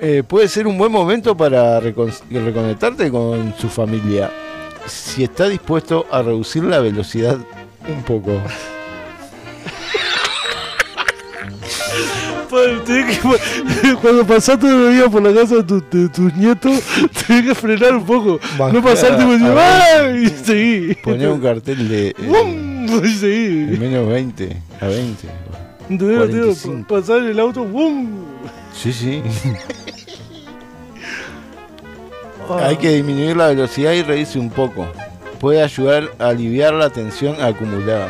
Eh, 0.00 0.22
puede 0.28 0.46
ser 0.48 0.66
un 0.66 0.76
buen 0.76 0.92
momento 0.92 1.34
para 1.36 1.80
recon- 1.80 2.12
reconectarte 2.30 3.10
con 3.10 3.54
su 3.58 3.68
familia. 3.68 4.30
Si 4.86 5.24
está 5.24 5.48
dispuesto 5.48 6.06
a 6.10 6.22
reducir 6.22 6.64
la 6.64 6.80
velocidad 6.80 7.38
un 7.88 8.02
poco. 8.02 8.40
Que- 13.82 13.94
cuando 14.00 14.24
pasás 14.26 14.58
todo 14.58 14.88
el 14.88 14.94
día 14.96 15.08
por 15.08 15.22
la 15.22 15.34
casa 15.34 15.56
de, 15.56 15.62
tu- 15.64 15.84
de 15.90 16.08
tus 16.08 16.34
nietos, 16.34 16.80
tenés 17.26 17.44
que 17.46 17.54
frenar 17.54 17.96
un 17.96 18.04
poco. 18.06 18.38
no 18.72 18.82
pasarte 18.82 19.24
por 19.24 19.32
decir, 19.38 19.54
¡ay! 19.56 20.24
Y 20.24 20.28
seguí. 20.44 20.94
Poner 21.02 21.28
un 21.30 21.40
cartel 21.40 21.88
de. 21.88 22.08
eh, 22.08 22.14
¡Bum! 22.26 23.04
Y 23.04 23.08
seguí. 23.14 23.64
de 23.66 23.78
menos 23.78 24.08
20 24.08 24.56
a 24.80 24.86
20. 24.86 25.28
¿Entendés? 25.90 26.18
45. 26.18 26.76
Tío? 26.76 26.86
Pasar 26.86 27.18
el 27.22 27.38
auto, 27.40 27.64
¡bum! 27.64 28.08
Sí, 28.74 28.92
sí. 28.92 29.22
Hay 32.50 32.76
que 32.76 32.90
disminuir 32.90 33.36
la 33.36 33.48
velocidad 33.48 33.92
y 33.92 34.02
reírse 34.02 34.38
un 34.38 34.50
poco. 34.50 34.86
Puede 35.40 35.62
ayudar 35.62 36.10
a 36.18 36.28
aliviar 36.28 36.72
la 36.74 36.90
tensión 36.90 37.40
acumulada. 37.40 38.08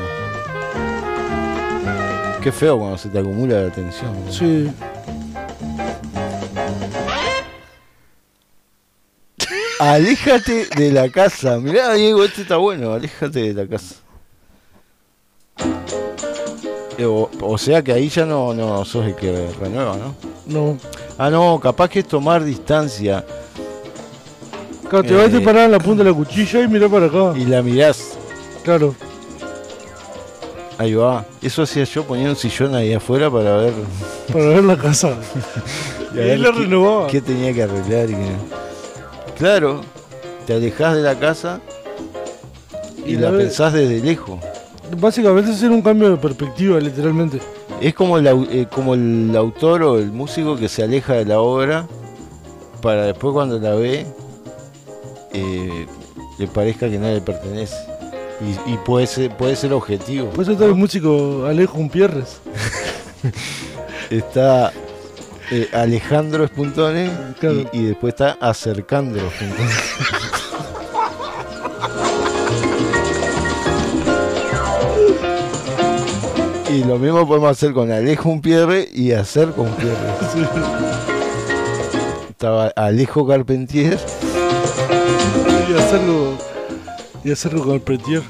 Qué 2.42 2.52
feo 2.52 2.78
cuando 2.78 2.96
se 2.98 3.08
te 3.08 3.18
acumula 3.18 3.62
la 3.62 3.70
tensión. 3.70 4.12
¿no? 4.24 4.32
Sí. 4.32 4.70
Aléjate 9.78 10.66
de 10.76 10.90
la 10.92 11.08
casa. 11.10 11.58
Mirá, 11.58 11.92
Diego, 11.94 12.24
este 12.24 12.42
está 12.42 12.56
bueno. 12.56 12.92
Aléjate 12.94 13.52
de 13.52 13.64
la 13.64 13.68
casa. 13.68 13.96
Eh, 16.98 17.04
O, 17.04 17.28
o 17.42 17.58
sea 17.58 17.82
que 17.82 17.92
ahí 17.92 18.08
ya 18.08 18.24
no, 18.24 18.54
no 18.54 18.84
sos 18.86 19.04
el 19.06 19.14
que 19.14 19.50
renueva, 19.60 19.96
¿no? 19.96 20.14
No. 20.46 20.78
Ah, 21.18 21.28
no, 21.28 21.60
capaz 21.60 21.88
que 21.90 21.98
es 21.98 22.08
tomar 22.08 22.42
distancia. 22.42 23.24
Claro, 24.88 25.04
te 25.06 25.14
vas 25.14 25.32
a 25.32 25.36
Eh, 25.36 25.40
parar 25.40 25.64
en 25.66 25.72
la 25.72 25.78
punta 25.80 26.02
de 26.04 26.10
la 26.10 26.16
cuchilla 26.16 26.60
y 26.62 26.68
mirá 26.68 26.88
para 26.88 27.06
acá. 27.06 27.32
Y 27.36 27.44
la 27.44 27.62
mirás. 27.62 28.16
Claro. 28.64 28.94
Ahí 30.78 30.94
va. 30.94 31.24
Eso 31.42 31.62
hacía 31.62 31.84
yo, 31.84 32.04
ponía 32.04 32.28
un 32.28 32.36
sillón 32.36 32.74
ahí 32.74 32.92
afuera 32.92 33.30
para 33.30 33.56
ver. 33.56 33.72
Para 34.32 34.44
ver 34.48 34.64
la 34.64 34.76
casa. 34.76 35.10
Y 36.14 36.18
ahí 36.18 36.28
ver 36.28 36.40
la 36.40 36.50
renovaba. 36.52 37.06
¿Qué 37.08 37.20
tenía 37.20 37.52
que 37.52 37.62
arreglar? 37.64 38.08
y 38.08 38.14
qué- 38.14 38.36
Claro, 39.36 39.82
te 40.46 40.54
alejás 40.54 40.94
de 40.96 41.02
la 41.02 41.14
casa 41.18 41.60
y, 43.04 43.12
Y 43.14 43.16
la 43.16 43.30
ves- 43.30 43.42
pensás 43.48 43.72
desde 43.74 44.00
lejos. 44.00 44.38
Básicamente 44.98 45.50
es 45.50 45.62
un 45.64 45.82
cambio 45.82 46.08
de 46.10 46.16
perspectiva, 46.16 46.78
literalmente. 46.80 47.40
Es 47.82 47.92
como 47.92 48.16
el, 48.18 48.26
eh, 48.28 48.66
como 48.72 48.94
el 48.94 49.34
autor 49.36 49.82
o 49.82 49.98
el 49.98 50.10
músico 50.12 50.56
que 50.56 50.68
se 50.68 50.84
aleja 50.84 51.14
de 51.14 51.24
la 51.26 51.40
obra 51.40 51.86
para 52.80 53.04
después 53.06 53.34
cuando 53.34 53.58
la 53.58 53.74
ve 53.74 54.06
eh, 55.32 55.86
le 56.38 56.46
parezca 56.46 56.88
que 56.88 56.98
no 56.98 57.08
le 57.08 57.20
pertenece. 57.20 57.76
Y, 58.40 58.72
y 58.72 58.76
puede, 58.78 59.06
ser, 59.06 59.34
puede 59.36 59.56
ser 59.56 59.72
objetivo. 59.72 60.28
Por 60.30 60.42
eso 60.42 60.52
está 60.52 60.66
el 60.66 60.74
músico 60.74 61.46
Alejo 61.46 61.78
Umpierres. 61.78 62.40
Está 64.10 64.72
eh, 65.50 65.68
Alejandro 65.72 66.44
Espuntone 66.44 67.10
y, 67.42 67.78
y 67.78 67.84
después 67.86 68.14
está 68.14 68.36
Acercando 68.40 69.18
Espuntone. 69.18 69.68
y 76.76 76.84
lo 76.84 76.98
mismo 76.98 77.26
podemos 77.26 77.50
hacer 77.50 77.72
con 77.72 77.90
Alejo 77.90 78.28
Umpierre 78.28 78.88
y 78.92 79.12
hacer 79.12 79.52
con 79.52 79.70
Pierre. 79.76 79.96
Estaba 82.28 82.66
Alejo 82.76 83.26
Carpentier. 83.26 83.98
Y 85.76 85.78
hacerlo. 85.78 86.38
Y 87.22 87.32
hacerlo 87.32 87.62
con 87.64 87.74
el 87.74 87.80
Pretier. 87.80 88.22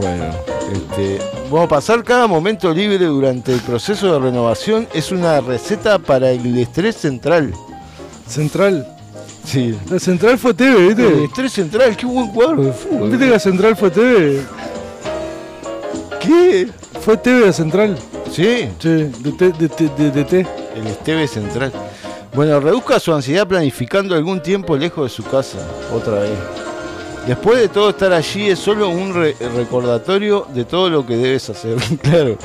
Bueno, 0.00 0.24
este, 0.72 1.18
vamos 1.44 1.66
a 1.66 1.68
pasar 1.68 2.02
cada 2.02 2.26
momento 2.26 2.72
libre 2.74 3.04
durante 3.04 3.52
el 3.52 3.60
proceso 3.60 4.12
de 4.12 4.18
renovación. 4.18 4.88
Es 4.92 5.12
una 5.12 5.40
receta 5.40 5.98
para 5.98 6.30
el 6.30 6.58
estrés 6.58 6.96
central. 6.96 7.54
¿Central? 8.26 8.86
Sí. 9.44 9.76
La 9.90 9.98
central 10.00 10.38
fue 10.38 10.52
TV, 10.52 10.88
¿viste? 10.88 11.06
El 11.06 11.24
estrés 11.24 11.52
central, 11.52 11.96
qué 11.96 12.06
buen 12.06 12.28
cuadro 12.28 12.64
de 12.64 12.72
fútbol. 12.72 13.10
¿Viste 13.10 13.26
que 13.26 13.30
la 13.30 13.38
central 13.38 13.76
fue 13.76 13.90
TV? 13.90 14.40
¿Qué? 16.20 16.68
Fue 17.00 17.16
TV 17.16 17.46
la 17.46 17.52
central. 17.52 17.96
Sí. 18.30 18.68
Sí, 18.78 18.88
de 18.88 19.32
T. 19.32 19.52
De, 19.52 20.10
de, 20.10 20.24
de. 20.24 20.46
El 20.76 20.86
Esteve 20.86 21.26
Central. 21.26 21.72
Bueno, 22.32 22.60
reduzca 22.60 23.00
su 23.00 23.12
ansiedad 23.12 23.46
planificando 23.46 24.14
algún 24.14 24.40
tiempo 24.40 24.76
lejos 24.76 25.10
de 25.10 25.16
su 25.16 25.24
casa, 25.24 25.58
otra 25.94 26.20
vez. 26.20 26.38
Después 27.26 27.58
de 27.60 27.68
todo 27.68 27.90
estar 27.90 28.12
allí 28.12 28.48
es 28.48 28.58
solo 28.58 28.88
un 28.88 29.12
re- 29.14 29.36
recordatorio 29.54 30.46
de 30.54 30.64
todo 30.64 30.88
lo 30.88 31.04
que 31.04 31.16
debes 31.16 31.50
hacer. 31.50 31.76
claro. 32.02 32.38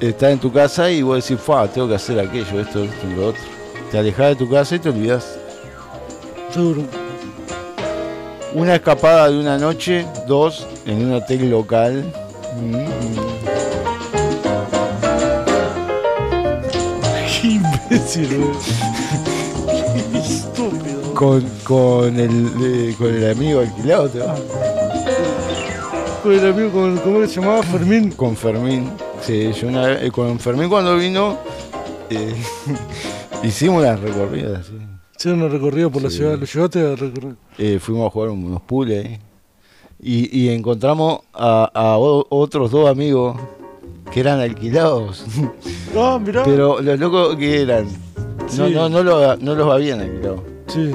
Estás 0.00 0.32
en 0.32 0.38
tu 0.38 0.52
casa 0.52 0.90
y 0.90 1.02
vos 1.02 1.22
decís, 1.26 1.40
Fua, 1.42 1.68
tengo 1.68 1.88
que 1.88 1.94
hacer 1.94 2.18
aquello, 2.18 2.60
esto, 2.60 2.82
esto 2.84 3.06
y 3.10 3.14
lo 3.16 3.28
otro. 3.28 3.42
Te 3.90 3.98
alejas 3.98 4.28
de 4.28 4.36
tu 4.36 4.48
casa 4.50 4.74
y 4.74 4.78
te 4.78 4.88
olvidas. 4.88 5.38
Seguro. 6.52 6.82
Una 8.54 8.74
escapada 8.74 9.30
de 9.30 9.38
una 9.38 9.58
noche, 9.58 10.06
dos, 10.26 10.66
en 10.86 11.04
un 11.06 11.14
hotel 11.14 11.50
local. 11.50 12.04
Mm. 12.60 12.74
Qué 12.74 13.29
estúpido. 20.14 21.14
Con, 21.14 21.42
con, 21.64 22.18
el, 22.18 22.50
eh, 22.62 22.94
con 22.96 23.08
el 23.14 23.30
amigo 23.30 23.60
alquilado 23.60 24.08
te 24.08 24.18
vas. 24.20 24.40
Con 26.22 26.32
el 26.32 26.46
amigo, 26.52 26.70
con, 26.70 26.96
¿cómo 26.98 27.26
se 27.26 27.40
llamaba? 27.40 27.62
Fermín. 27.62 28.10
Con 28.12 28.36
Fermín. 28.36 28.90
Sí, 29.22 29.52
yo 29.60 29.68
una 29.68 29.86
vez, 29.86 30.02
eh, 30.04 30.10
con 30.10 30.38
Fermín 30.38 30.68
cuando 30.68 30.96
vino, 30.96 31.36
eh, 32.10 32.34
hicimos 33.42 33.82
unas 33.82 34.00
recorridas. 34.00 34.66
sí. 34.66 34.72
Hicieron 35.18 35.42
una 35.42 35.50
recorrida 35.52 35.90
por 35.90 36.00
la 36.02 36.08
ciudad. 36.08 36.38
¿Lo 36.38 36.46
llevaste 36.46 36.80
a 36.80 36.96
recorrer? 36.96 37.34
Eh, 37.58 37.78
fuimos 37.78 38.06
a 38.06 38.10
jugar 38.10 38.30
unos 38.30 38.62
pules 38.62 39.04
ahí. 39.04 39.18
y, 40.02 40.38
y 40.44 40.48
encontramos 40.48 41.20
a, 41.34 41.70
a 41.74 41.98
o- 41.98 42.26
otros 42.30 42.70
dos 42.70 42.88
amigos 42.88 43.36
que 44.10 44.20
eran 44.20 44.40
alquilados. 44.40 45.24
Ah, 45.94 46.18
mirá. 46.24 46.42
Pero 46.44 46.80
los 46.80 46.98
locos 46.98 47.36
que 47.36 47.60
eran, 47.60 47.84
no, 47.84 47.90
Sí. 48.50 48.72
no, 48.74 48.88
no, 48.88 49.02
lo- 49.02 49.36
no 49.36 49.54
los 49.54 49.72
habían 49.72 50.00
alquilado. 50.00 50.44
Sí. 50.66 50.90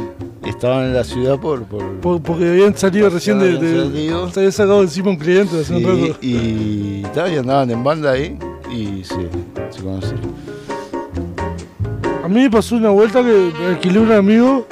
Estaban 0.46 0.86
en 0.86 0.94
la 0.94 1.04
ciudad 1.04 1.40
por... 1.40 1.64
por 1.64 1.84
Po- 2.02 2.20
Porque 2.22 2.48
habían 2.50 2.78
salido 2.78 3.10
recién 3.10 3.40
de. 3.40 3.58
de 3.58 3.84
salido. 3.86 4.30
se 4.30 4.40
había 4.42 4.52
sacado 4.52 4.82
encima 4.84 5.10
un 5.10 5.18
cliente 5.18 5.60
hace 5.60 5.74
un 5.74 5.80
Sí, 5.80 5.86
rato. 5.86 6.18
y, 6.22 7.02
tal, 7.14 7.34
y 7.34 7.38
andaban 7.38 7.72
en 7.72 7.84
banda 7.84 8.12
ahí 8.12 8.38
y 8.72 9.04
se, 9.04 9.16
se 9.72 9.82
conocieron. 9.82 10.20
A 12.24 12.28
mí 12.28 12.42
me 12.42 12.50
pasó 12.50 12.76
una 12.76 12.90
vuelta 12.90 13.24
que 13.24 13.52
me 13.60 13.66
alquilé 13.68 14.00
un 14.00 14.12
amigo 14.12 14.66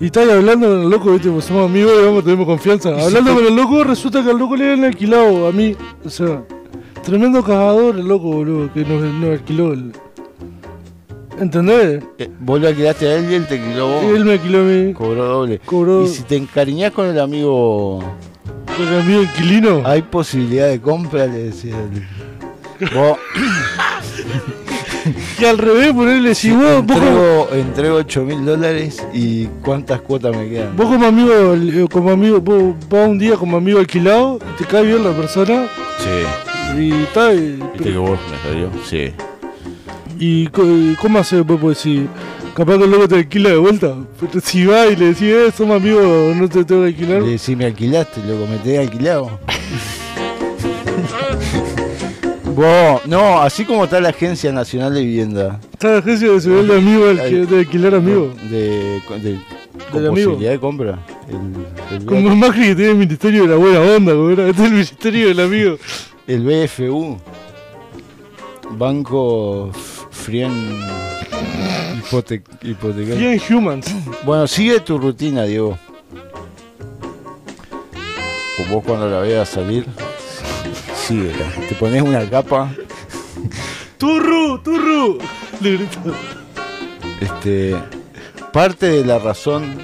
y 0.00 0.06
estaba 0.06 0.32
hablando 0.34 0.68
con 0.68 0.80
el 0.82 0.90
loco, 0.90 1.12
¿viste? 1.12 1.30
Pues 1.30 1.44
somos 1.44 1.68
amigos 1.70 1.92
y 2.00 2.04
vamos, 2.04 2.24
tenemos 2.24 2.46
confianza. 2.46 2.90
Hablando 2.90 3.34
con 3.34 3.44
el 3.46 3.54
loco, 3.56 3.84
resulta 3.84 4.22
que 4.22 4.30
al 4.30 4.38
loco 4.38 4.56
le 4.56 4.70
habían 4.72 4.84
alquilado 4.84 5.46
a 5.46 5.52
mí. 5.52 5.74
O 6.04 6.10
sea, 6.10 6.42
tremendo 7.04 7.40
cazador 7.42 7.96
el 7.98 8.06
loco, 8.06 8.24
boludo, 8.32 8.72
que 8.72 8.80
nos, 8.84 9.02
nos 9.02 9.30
alquiló. 9.30 9.72
El... 9.72 9.92
¿Entendés? 11.40 12.02
Eh, 12.18 12.30
vos 12.40 12.60
lo 12.60 12.68
alquilaste 12.68 13.06
a 13.08 13.16
él 13.16 13.30
y 13.30 13.34
él 13.34 13.46
te 13.46 13.58
alquiló 13.60 13.88
vos. 13.88 14.04
Él 14.04 14.24
me 14.24 14.32
alquiló 14.32 14.60
a 14.60 14.62
mí. 14.62 14.92
Cobró 14.94 15.24
doble. 15.24 15.60
Cobró- 15.64 16.04
Y 16.04 16.08
si 16.08 16.22
te 16.22 16.36
encariñás 16.36 16.92
con 16.92 17.06
el 17.06 17.20
amigo. 17.20 18.02
¿Con 18.76 18.88
el 18.88 19.00
amigo 19.00 19.22
inquilino? 19.22 19.82
Hay 19.84 20.02
posibilidad 20.02 20.68
de 20.68 20.80
compra, 20.80 21.26
le 21.26 21.38
decía 21.44 21.74
él. 21.78 22.88
Vos. 22.94 23.18
Y 25.38 25.44
al 25.44 25.56
revés, 25.58 25.92
ponerle 25.92 26.34
si 26.34 26.50
vos, 26.50 26.84
vos, 26.84 26.98
como, 26.98 27.06
entrego, 27.06 27.48
entrego 27.52 27.96
8 27.98 28.22
mil 28.24 28.44
dólares 28.44 29.06
y 29.12 29.46
cuántas 29.62 30.00
cuotas 30.00 30.34
me 30.36 30.48
quedan. 30.48 30.76
vos 30.76 30.86
como 30.86 31.06
amigo, 31.06 31.32
eh, 31.54 31.86
como 31.92 32.10
amigo, 32.10 32.40
vos 32.40 32.74
vas 32.90 33.08
un 33.08 33.16
día 33.18 33.36
como 33.36 33.56
amigo 33.58 33.78
alquilado, 33.78 34.40
te 34.58 34.64
cae 34.64 34.82
bien 34.84 35.04
la 35.04 35.12
persona 35.12 35.68
Sí. 35.98 36.80
y 36.80 36.92
está. 37.04 37.32
Y, 37.32 37.52
¿Viste 37.74 37.90
que 37.92 37.98
vos 37.98 38.18
me? 38.44 38.84
Sí. 38.84 39.12
Y 40.18 40.46
¿cómo 40.96 41.18
haces 41.18 41.44
vos? 41.44 41.58
Pues 41.60 41.78
si 41.78 42.06
capaz 42.54 42.78
que 42.78 42.84
el 42.84 42.90
loco 42.90 43.08
te 43.08 43.16
alquila 43.16 43.50
de 43.50 43.56
vuelta. 43.56 43.94
Pero 44.20 44.40
si 44.40 44.64
va 44.66 44.86
y 44.86 44.96
le 44.96 45.06
decís, 45.06 45.22
eh, 45.22 45.52
somos 45.56 45.76
amigos, 45.76 46.36
no 46.36 46.48
te 46.48 46.64
tengo 46.64 46.82
que 46.82 46.88
alquilar. 46.88 47.22
Le 47.22 47.32
decís, 47.32 47.56
me 47.56 47.66
alquilaste, 47.66 48.20
loco, 48.24 48.46
me 48.46 48.58
te 48.58 48.78
alquilado. 48.78 49.38
No, 53.06 53.42
así 53.42 53.64
como 53.64 53.84
está 53.84 54.00
la 54.00 54.08
Agencia 54.08 54.50
Nacional 54.50 54.94
de 54.94 55.00
Vivienda. 55.02 55.60
Está 55.72 55.92
la 55.92 55.98
agencia 55.98 56.30
de 56.30 56.40
seguridad 56.40 56.74
de 56.74 56.78
amigo, 56.80 57.06
de 57.06 57.58
alquilar 57.58 57.94
amigo. 57.94 58.32
De, 58.50 58.58
de, 58.58 59.02
con 59.06 59.22
Del 59.22 60.06
amigo. 60.06 60.30
posibilidad 60.30 60.52
de 60.52 60.58
compra. 60.58 60.98
El, 61.28 61.96
el, 61.98 62.04
Como 62.06 62.34
Macri 62.34 62.68
que 62.68 62.74
tiene 62.74 62.92
el 62.92 62.96
ministerio 62.96 63.42
de 63.42 63.48
la 63.48 63.56
buena 63.56 63.80
onda, 63.80 64.12
como 64.12 64.30
era, 64.30 64.48
este 64.48 64.62
es 64.62 64.66
el 64.68 64.72
ministerio 64.72 65.28
del 65.28 65.40
amigo. 65.40 65.76
el 66.26 66.42
BFU. 66.66 67.18
Banco 68.70 69.70
Frien 70.24 70.80
hipote- 71.98 72.42
Hipotecario. 72.62 73.16
Bien 73.16 73.40
humans. 73.50 73.86
Bueno, 74.24 74.46
sigue 74.46 74.80
tu 74.80 74.98
rutina, 74.98 75.44
Diego. 75.44 75.78
Pues 78.56 78.70
vos 78.70 78.82
cuando 78.84 79.08
la 79.08 79.20
veas 79.20 79.48
salir, 79.48 79.86
síguela. 81.06 81.44
Te 81.68 81.74
pones 81.74 82.02
una 82.02 82.28
capa. 82.28 82.70
¡Turru! 83.98 84.58
¡Turru! 84.62 85.18
Este, 87.20 87.76
parte 88.52 88.86
de 88.88 89.04
la 89.04 89.18
razón 89.18 89.76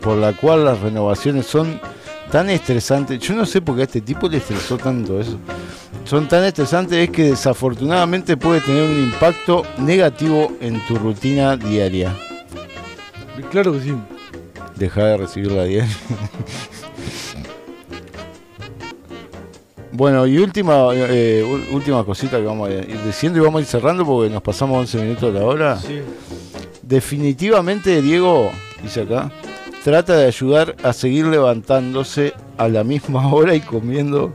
por 0.00 0.16
la 0.16 0.32
cual 0.32 0.64
las 0.64 0.80
renovaciones 0.80 1.46
son 1.46 1.80
tan 2.30 2.50
estresantes, 2.50 3.18
yo 3.20 3.34
no 3.34 3.46
sé 3.46 3.60
por 3.62 3.76
qué 3.76 3.82
a 3.82 3.84
este 3.84 4.00
tipo 4.00 4.28
le 4.28 4.38
estresó 4.38 4.76
tanto 4.76 5.20
eso. 5.20 5.38
Son 6.08 6.26
tan 6.26 6.42
estresantes 6.44 6.96
es 6.96 7.10
que 7.10 7.24
desafortunadamente 7.24 8.38
puede 8.38 8.62
tener 8.62 8.84
un 8.84 8.98
impacto 8.98 9.64
negativo 9.76 10.50
en 10.58 10.80
tu 10.86 10.96
rutina 10.96 11.54
diaria. 11.54 12.16
Claro 13.50 13.74
que 13.74 13.80
sí. 13.80 13.94
Deja 14.76 15.04
de 15.04 15.16
recibirla 15.18 15.64
diaria. 15.64 15.94
Bueno, 19.92 20.26
y 20.26 20.38
última 20.38 20.88
eh, 20.94 21.44
última 21.72 22.04
cosita 22.04 22.38
que 22.38 22.44
vamos 22.44 22.68
a 22.68 22.72
ir 22.72 23.02
diciendo 23.04 23.40
y 23.40 23.42
vamos 23.42 23.58
a 23.58 23.62
ir 23.62 23.66
cerrando 23.66 24.06
porque 24.06 24.32
nos 24.32 24.42
pasamos 24.42 24.78
11 24.78 25.02
minutos 25.02 25.34
de 25.34 25.40
la 25.40 25.44
hora. 25.44 25.76
Sí. 25.76 26.00
Definitivamente, 26.82 28.00
Diego, 28.00 28.50
dice 28.80 29.02
acá, 29.02 29.30
trata 29.82 30.16
de 30.16 30.26
ayudar 30.26 30.76
a 30.84 30.92
seguir 30.92 31.26
levantándose 31.26 32.32
a 32.56 32.68
la 32.68 32.84
misma 32.84 33.26
hora 33.32 33.54
y 33.54 33.60
comiendo. 33.60 34.32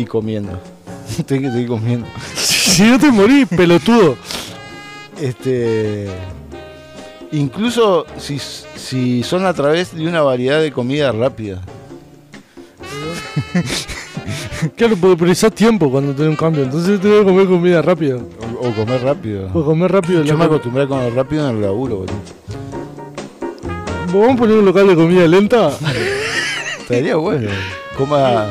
Y 0.00 0.04
comiendo. 0.06 0.58
Tengo 1.26 1.42
que 1.42 1.50
seguir 1.52 1.68
comiendo. 1.68 2.06
Si 2.70 2.82
no 2.84 2.98
te 2.98 3.10
morís, 3.10 3.48
pelotudo. 3.48 4.16
Este. 5.20 6.08
Incluso 7.32 8.06
si, 8.16 8.38
si 8.38 9.22
son 9.22 9.44
a 9.44 9.52
través 9.52 9.94
de 9.94 10.06
una 10.06 10.22
variedad 10.22 10.60
de 10.60 10.70
comida 10.72 11.10
rápida. 11.12 11.60
Claro, 14.76 14.94
porque 15.00 15.16
precisás 15.16 15.54
tiempo 15.54 15.90
cuando 15.90 16.12
tenés 16.14 16.30
un 16.30 16.36
cambio. 16.36 16.62
Entonces 16.64 17.00
tenés 17.00 17.20
que 17.20 17.24
comer 17.24 17.46
comida 17.46 17.80
rápida. 17.80 18.16
O, 18.16 18.68
o 18.68 18.72
comer 18.74 19.02
rápido. 19.02 19.48
O 19.54 19.64
comer 19.64 19.90
rápido. 19.90 20.22
Yo 20.22 20.34
me 20.36 20.40
co- 20.46 20.54
acostumbré 20.54 20.82
a 20.82 20.86
comer 20.86 21.14
rápido 21.14 21.48
en 21.48 21.56
el 21.56 21.62
laburo, 21.62 21.96
boludo. 21.96 22.14
¿Vos 24.12 24.20
vamos 24.20 24.34
a 24.34 24.36
poner 24.38 24.56
un 24.58 24.64
local 24.66 24.86
de 24.88 24.94
comida 24.96 25.26
lenta? 25.26 25.70
Estaría 26.82 27.16
bueno. 27.16 27.48
Coma. 27.96 28.46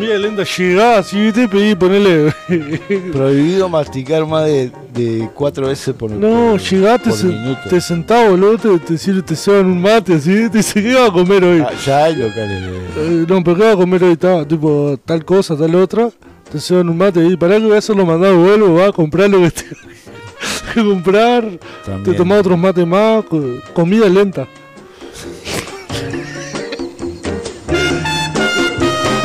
Comida 0.00 0.18
lenta, 0.18 0.42
llegás 0.44 0.98
así, 1.06 1.20
viste, 1.20 1.48
pedí 1.48 1.74
ponerle. 1.74 2.32
Prohibido 3.12 3.68
masticar 3.68 4.26
más 4.26 4.44
de, 4.46 4.70
de 4.94 5.28
cuatro 5.34 5.68
veces 5.68 5.94
por 5.94 6.10
No, 6.10 6.50
por- 6.52 6.60
llegás, 6.60 7.02
te, 7.02 7.10
por 7.10 7.18
se- 7.18 7.56
te 7.68 7.80
sentás, 7.80 8.28
boludo, 8.30 8.58
te, 8.58 8.78
te, 8.78 8.94
sirve- 8.98 9.22
te 9.24 9.36
ceban 9.36 9.66
un 9.66 9.80
mate 9.80 10.14
así, 10.14 10.48
te 10.50 10.58
dice, 10.58 10.82
¿qué 10.82 10.94
vas 10.94 11.10
a 11.10 11.12
comer 11.12 11.44
hoy? 11.44 11.60
Ah, 11.60 11.70
ya 11.84 12.04
hay 12.04 12.16
locales. 12.16 12.62
Eh, 12.98 13.24
no, 13.28 13.44
pero 13.44 13.56
¿qué 13.56 13.62
vas 13.64 13.74
a 13.74 13.76
comer 13.76 14.04
hoy? 14.04 14.12
Está, 14.12 14.46
tipo, 14.46 14.98
tal 15.04 15.24
cosa, 15.24 15.56
tal 15.56 15.74
otra. 15.74 16.08
Te 16.50 16.58
ceban 16.58 16.88
un 16.88 16.96
mate 16.98 17.24
y 17.24 17.36
pará 17.36 17.56
que 17.58 17.64
voy 17.64 17.74
a 17.74 17.78
hacer 17.78 17.94
los 17.96 18.06
mandados, 18.06 18.36
vuelvo, 18.36 18.74
vas 18.74 18.88
a 18.88 18.92
comprar 18.92 19.30
lo 19.30 19.40
que 19.40 19.50
te 19.52 19.64
comprar. 20.82 21.44
Te 21.84 21.90
También. 21.90 22.16
tomás 22.16 22.40
otros 22.40 22.58
mates 22.58 22.86
más, 22.86 23.24
co- 23.24 23.42
comida 23.72 24.08
lenta. 24.08 24.48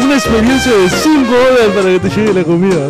Una 0.05 0.15
experiencia 0.15 0.71
de 0.71 0.87
5 0.89 1.31
horas 1.33 1.67
para 1.75 1.89
que 1.89 1.99
te 1.99 2.09
llegue 2.09 2.33
la 2.33 2.43
comida. 2.43 2.89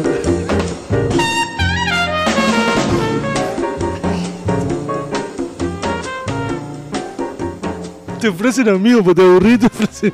Te 8.20 8.30
ofrecen 8.30 8.70
amigos, 8.70 9.04
pues 9.04 9.16
te 9.16 9.22
aburrís, 9.22 9.60
te 9.60 9.68
ofrecen 9.68 10.14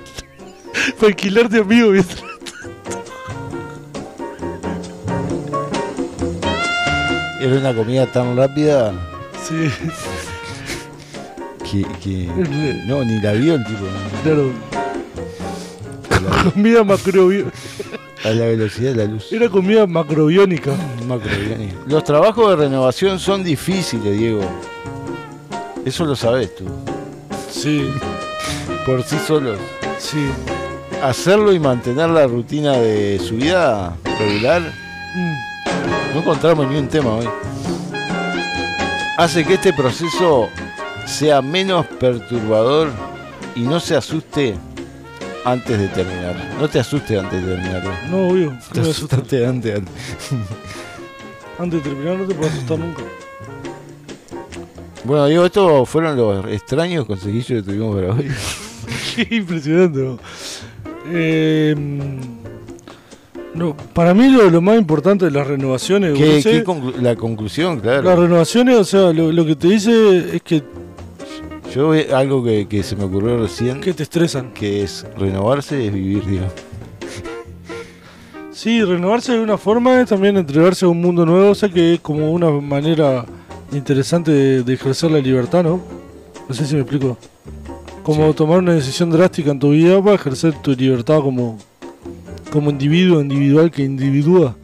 para 0.97 1.07
alquilarte 1.07 1.59
amigos. 1.59 1.93
¿viste? 1.93 2.15
Era 7.39 7.57
una 7.57 7.73
comida 7.73 8.05
tan 8.07 8.37
rápida 8.37 8.93
Sí, 9.47 9.71
que. 11.63 11.81
que- 12.03 12.83
no, 12.85 13.03
ni 13.03 13.19
la 13.19 13.31
vio 13.33 13.55
el 13.55 13.65
tipo. 13.65 13.79
claro. 14.23 14.51
Comida 16.43 16.83
macrobiónica. 16.83 17.51
A 18.23 18.29
la 18.29 18.45
velocidad 18.45 18.91
de 18.91 18.97
la 18.97 19.11
luz. 19.11 19.31
Era 19.31 19.49
comida 19.49 19.87
macrobiónica. 19.87 20.71
Macrobiónica. 21.07 21.75
Los 21.87 22.03
trabajos 22.03 22.49
de 22.49 22.55
renovación 22.55 23.19
son 23.19 23.43
difíciles, 23.43 24.17
Diego. 24.17 24.41
Eso 25.85 26.05
lo 26.05 26.15
sabes 26.15 26.55
tú. 26.55 26.65
Sí. 27.49 27.89
Por 28.85 29.03
sí 29.03 29.17
solos. 29.25 29.57
Sí. 29.99 30.25
Hacerlo 31.01 31.53
y 31.53 31.59
mantener 31.59 32.09
la 32.09 32.27
rutina 32.27 32.73
de 32.73 33.19
su 33.19 33.35
vida 33.35 33.95
regular. 34.19 34.61
No 36.13 36.19
encontramos 36.19 36.67
ni 36.67 36.77
un 36.77 36.87
tema 36.87 37.15
hoy. 37.15 37.27
Hace 39.17 39.43
que 39.43 39.55
este 39.55 39.73
proceso 39.73 40.49
sea 41.05 41.41
menos 41.41 41.85
perturbador 41.85 42.89
y 43.55 43.61
no 43.61 43.79
se 43.79 43.95
asuste 43.95 44.55
antes 45.45 45.79
de 45.79 45.87
terminar. 45.89 46.35
No 46.59 46.67
te 46.69 46.79
asustes 46.79 47.19
antes 47.19 47.43
de 47.45 47.55
terminar. 47.55 47.83
No, 48.09 48.27
obvio. 48.29 48.57
Te 48.71 48.81
no 48.81 48.89
asustaste 48.89 49.45
antes. 49.45 49.75
antes. 49.77 49.93
Antes 51.59 51.83
de 51.83 51.89
terminar 51.89 52.17
no 52.17 52.25
te 52.25 52.33
puedo 52.35 52.49
asustar 52.49 52.79
nunca. 52.79 53.03
Bueno, 55.03 55.25
Diego, 55.27 55.45
estos 55.45 55.89
fueron 55.89 56.15
los 56.15 56.45
extraños 56.47 57.05
conseguillos 57.05 57.47
que 57.47 57.61
tuvimos 57.63 57.95
para 57.95 58.13
hoy. 58.13 58.27
Qué 59.15 59.35
impresionante. 59.35 59.99
¿no? 59.99 60.19
Eh, 61.11 61.75
no, 63.53 63.75
para 63.75 64.13
mí 64.13 64.29
lo, 64.29 64.49
lo 64.49 64.61
más 64.61 64.77
importante 64.77 65.25
de 65.25 65.31
las 65.31 65.45
renovaciones, 65.47 66.17
¿Qué, 66.17 66.63
conclu- 66.63 66.95
la 67.01 67.15
conclusión, 67.15 67.79
claro. 67.81 68.03
las 68.03 68.17
renovaciones, 68.17 68.77
o 68.77 68.83
sea, 68.85 69.11
lo, 69.11 69.31
lo 69.31 69.45
que 69.45 69.55
te 69.57 69.67
dice 69.67 70.35
es 70.37 70.41
que 70.41 70.63
Yo 71.73 71.93
algo 72.13 72.43
que, 72.43 72.67
que 72.67 72.83
se 72.83 72.97
me 72.97 73.05
ocurrió 73.05 73.37
recién. 73.37 73.79
Que 73.79 73.93
te 73.93 74.03
estresan. 74.03 74.51
Que 74.53 74.83
es 74.83 75.05
renovarse 75.17 75.87
es 75.87 75.93
vivir, 75.93 76.25
Diego. 76.25 76.47
sí, 78.51 78.83
renovarse 78.83 79.31
de 79.33 79.39
una 79.39 79.57
forma 79.57 80.01
es 80.01 80.09
también 80.09 80.35
entregarse 80.35 80.83
a 80.83 80.89
un 80.89 80.99
mundo 80.99 81.25
nuevo, 81.25 81.51
o 81.51 81.55
sea 81.55 81.69
que 81.69 81.93
es 81.93 81.99
como 82.01 82.33
una 82.33 82.49
manera 82.49 83.25
interesante 83.71 84.31
de, 84.31 84.63
de 84.63 84.73
ejercer 84.73 85.11
la 85.11 85.19
libertad, 85.19 85.63
¿no? 85.63 85.81
No 86.49 86.53
sé 86.53 86.65
si 86.65 86.75
me 86.75 86.81
explico. 86.81 87.17
Como 88.03 88.33
tomar 88.33 88.59
una 88.59 88.73
decisión 88.73 89.09
drástica 89.09 89.51
en 89.51 89.59
tu 89.59 89.71
vida 89.71 90.01
para 90.03 90.15
ejercer 90.15 90.53
tu 90.61 90.73
libertad 90.73 91.21
como, 91.21 91.57
como 92.51 92.69
individuo 92.69 93.21
individual 93.21 93.71
que 93.71 93.83
individúa. 93.83 94.55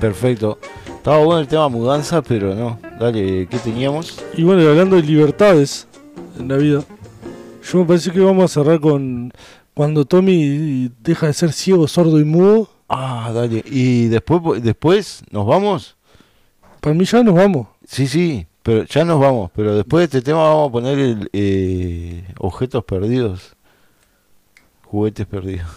Perfecto. 0.00 0.58
Estaba 1.02 1.24
bueno 1.24 1.40
el 1.40 1.48
tema 1.48 1.68
mudanza, 1.68 2.22
pero 2.22 2.54
no. 2.54 2.78
Dale, 3.00 3.48
¿qué 3.48 3.58
teníamos? 3.58 4.22
Y 4.36 4.44
bueno, 4.44 4.62
hablando 4.68 4.94
de 4.94 5.02
libertades 5.02 5.88
en 6.38 6.46
la 6.46 6.56
vida, 6.56 6.84
yo 7.60 7.78
me 7.80 7.86
parece 7.86 8.12
que 8.12 8.20
vamos 8.20 8.44
a 8.44 8.54
cerrar 8.54 8.78
con 8.78 9.32
cuando 9.74 10.04
Tommy 10.04 10.92
deja 11.00 11.26
de 11.26 11.32
ser 11.32 11.52
ciego, 11.52 11.88
sordo 11.88 12.20
y 12.20 12.24
mudo. 12.24 12.68
Ah, 12.88 13.32
dale. 13.34 13.64
¿Y 13.66 14.06
después, 14.06 14.62
después 14.62 15.24
nos 15.32 15.44
vamos? 15.44 15.96
Para 16.80 16.94
mí 16.94 17.04
ya 17.04 17.24
nos 17.24 17.34
vamos. 17.34 17.66
Sí, 17.84 18.06
sí, 18.06 18.46
pero 18.62 18.84
ya 18.84 19.04
nos 19.04 19.18
vamos. 19.18 19.50
Pero 19.56 19.74
después 19.74 20.02
de 20.02 20.18
este 20.18 20.22
tema 20.22 20.44
vamos 20.44 20.68
a 20.68 20.72
poner 20.72 21.00
el, 21.00 21.28
eh, 21.32 22.32
objetos 22.38 22.84
perdidos. 22.84 23.56
Juguetes 24.84 25.26
perdidos. 25.26 25.66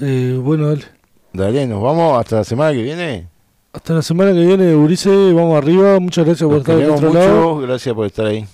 Eh, 0.00 0.40
bueno, 0.40 0.68
dale. 0.68 0.84
Dale, 1.34 1.66
nos 1.66 1.82
vamos 1.82 2.18
hasta 2.18 2.36
la 2.36 2.44
semana 2.44 2.72
que 2.72 2.82
viene. 2.82 3.35
Hasta 3.76 3.92
la 3.92 4.00
semana 4.00 4.32
que 4.32 4.40
viene, 4.40 4.74
Ulises. 4.74 5.34
Vamos 5.34 5.58
arriba. 5.58 6.00
Muchas 6.00 6.24
gracias 6.24 6.48
por 6.48 6.60
estar 6.60 6.76
del 6.78 6.90
otro 6.90 7.58
Gracias 7.58 7.94
por 7.94 8.06
estar 8.06 8.24
ahí. 8.24 8.46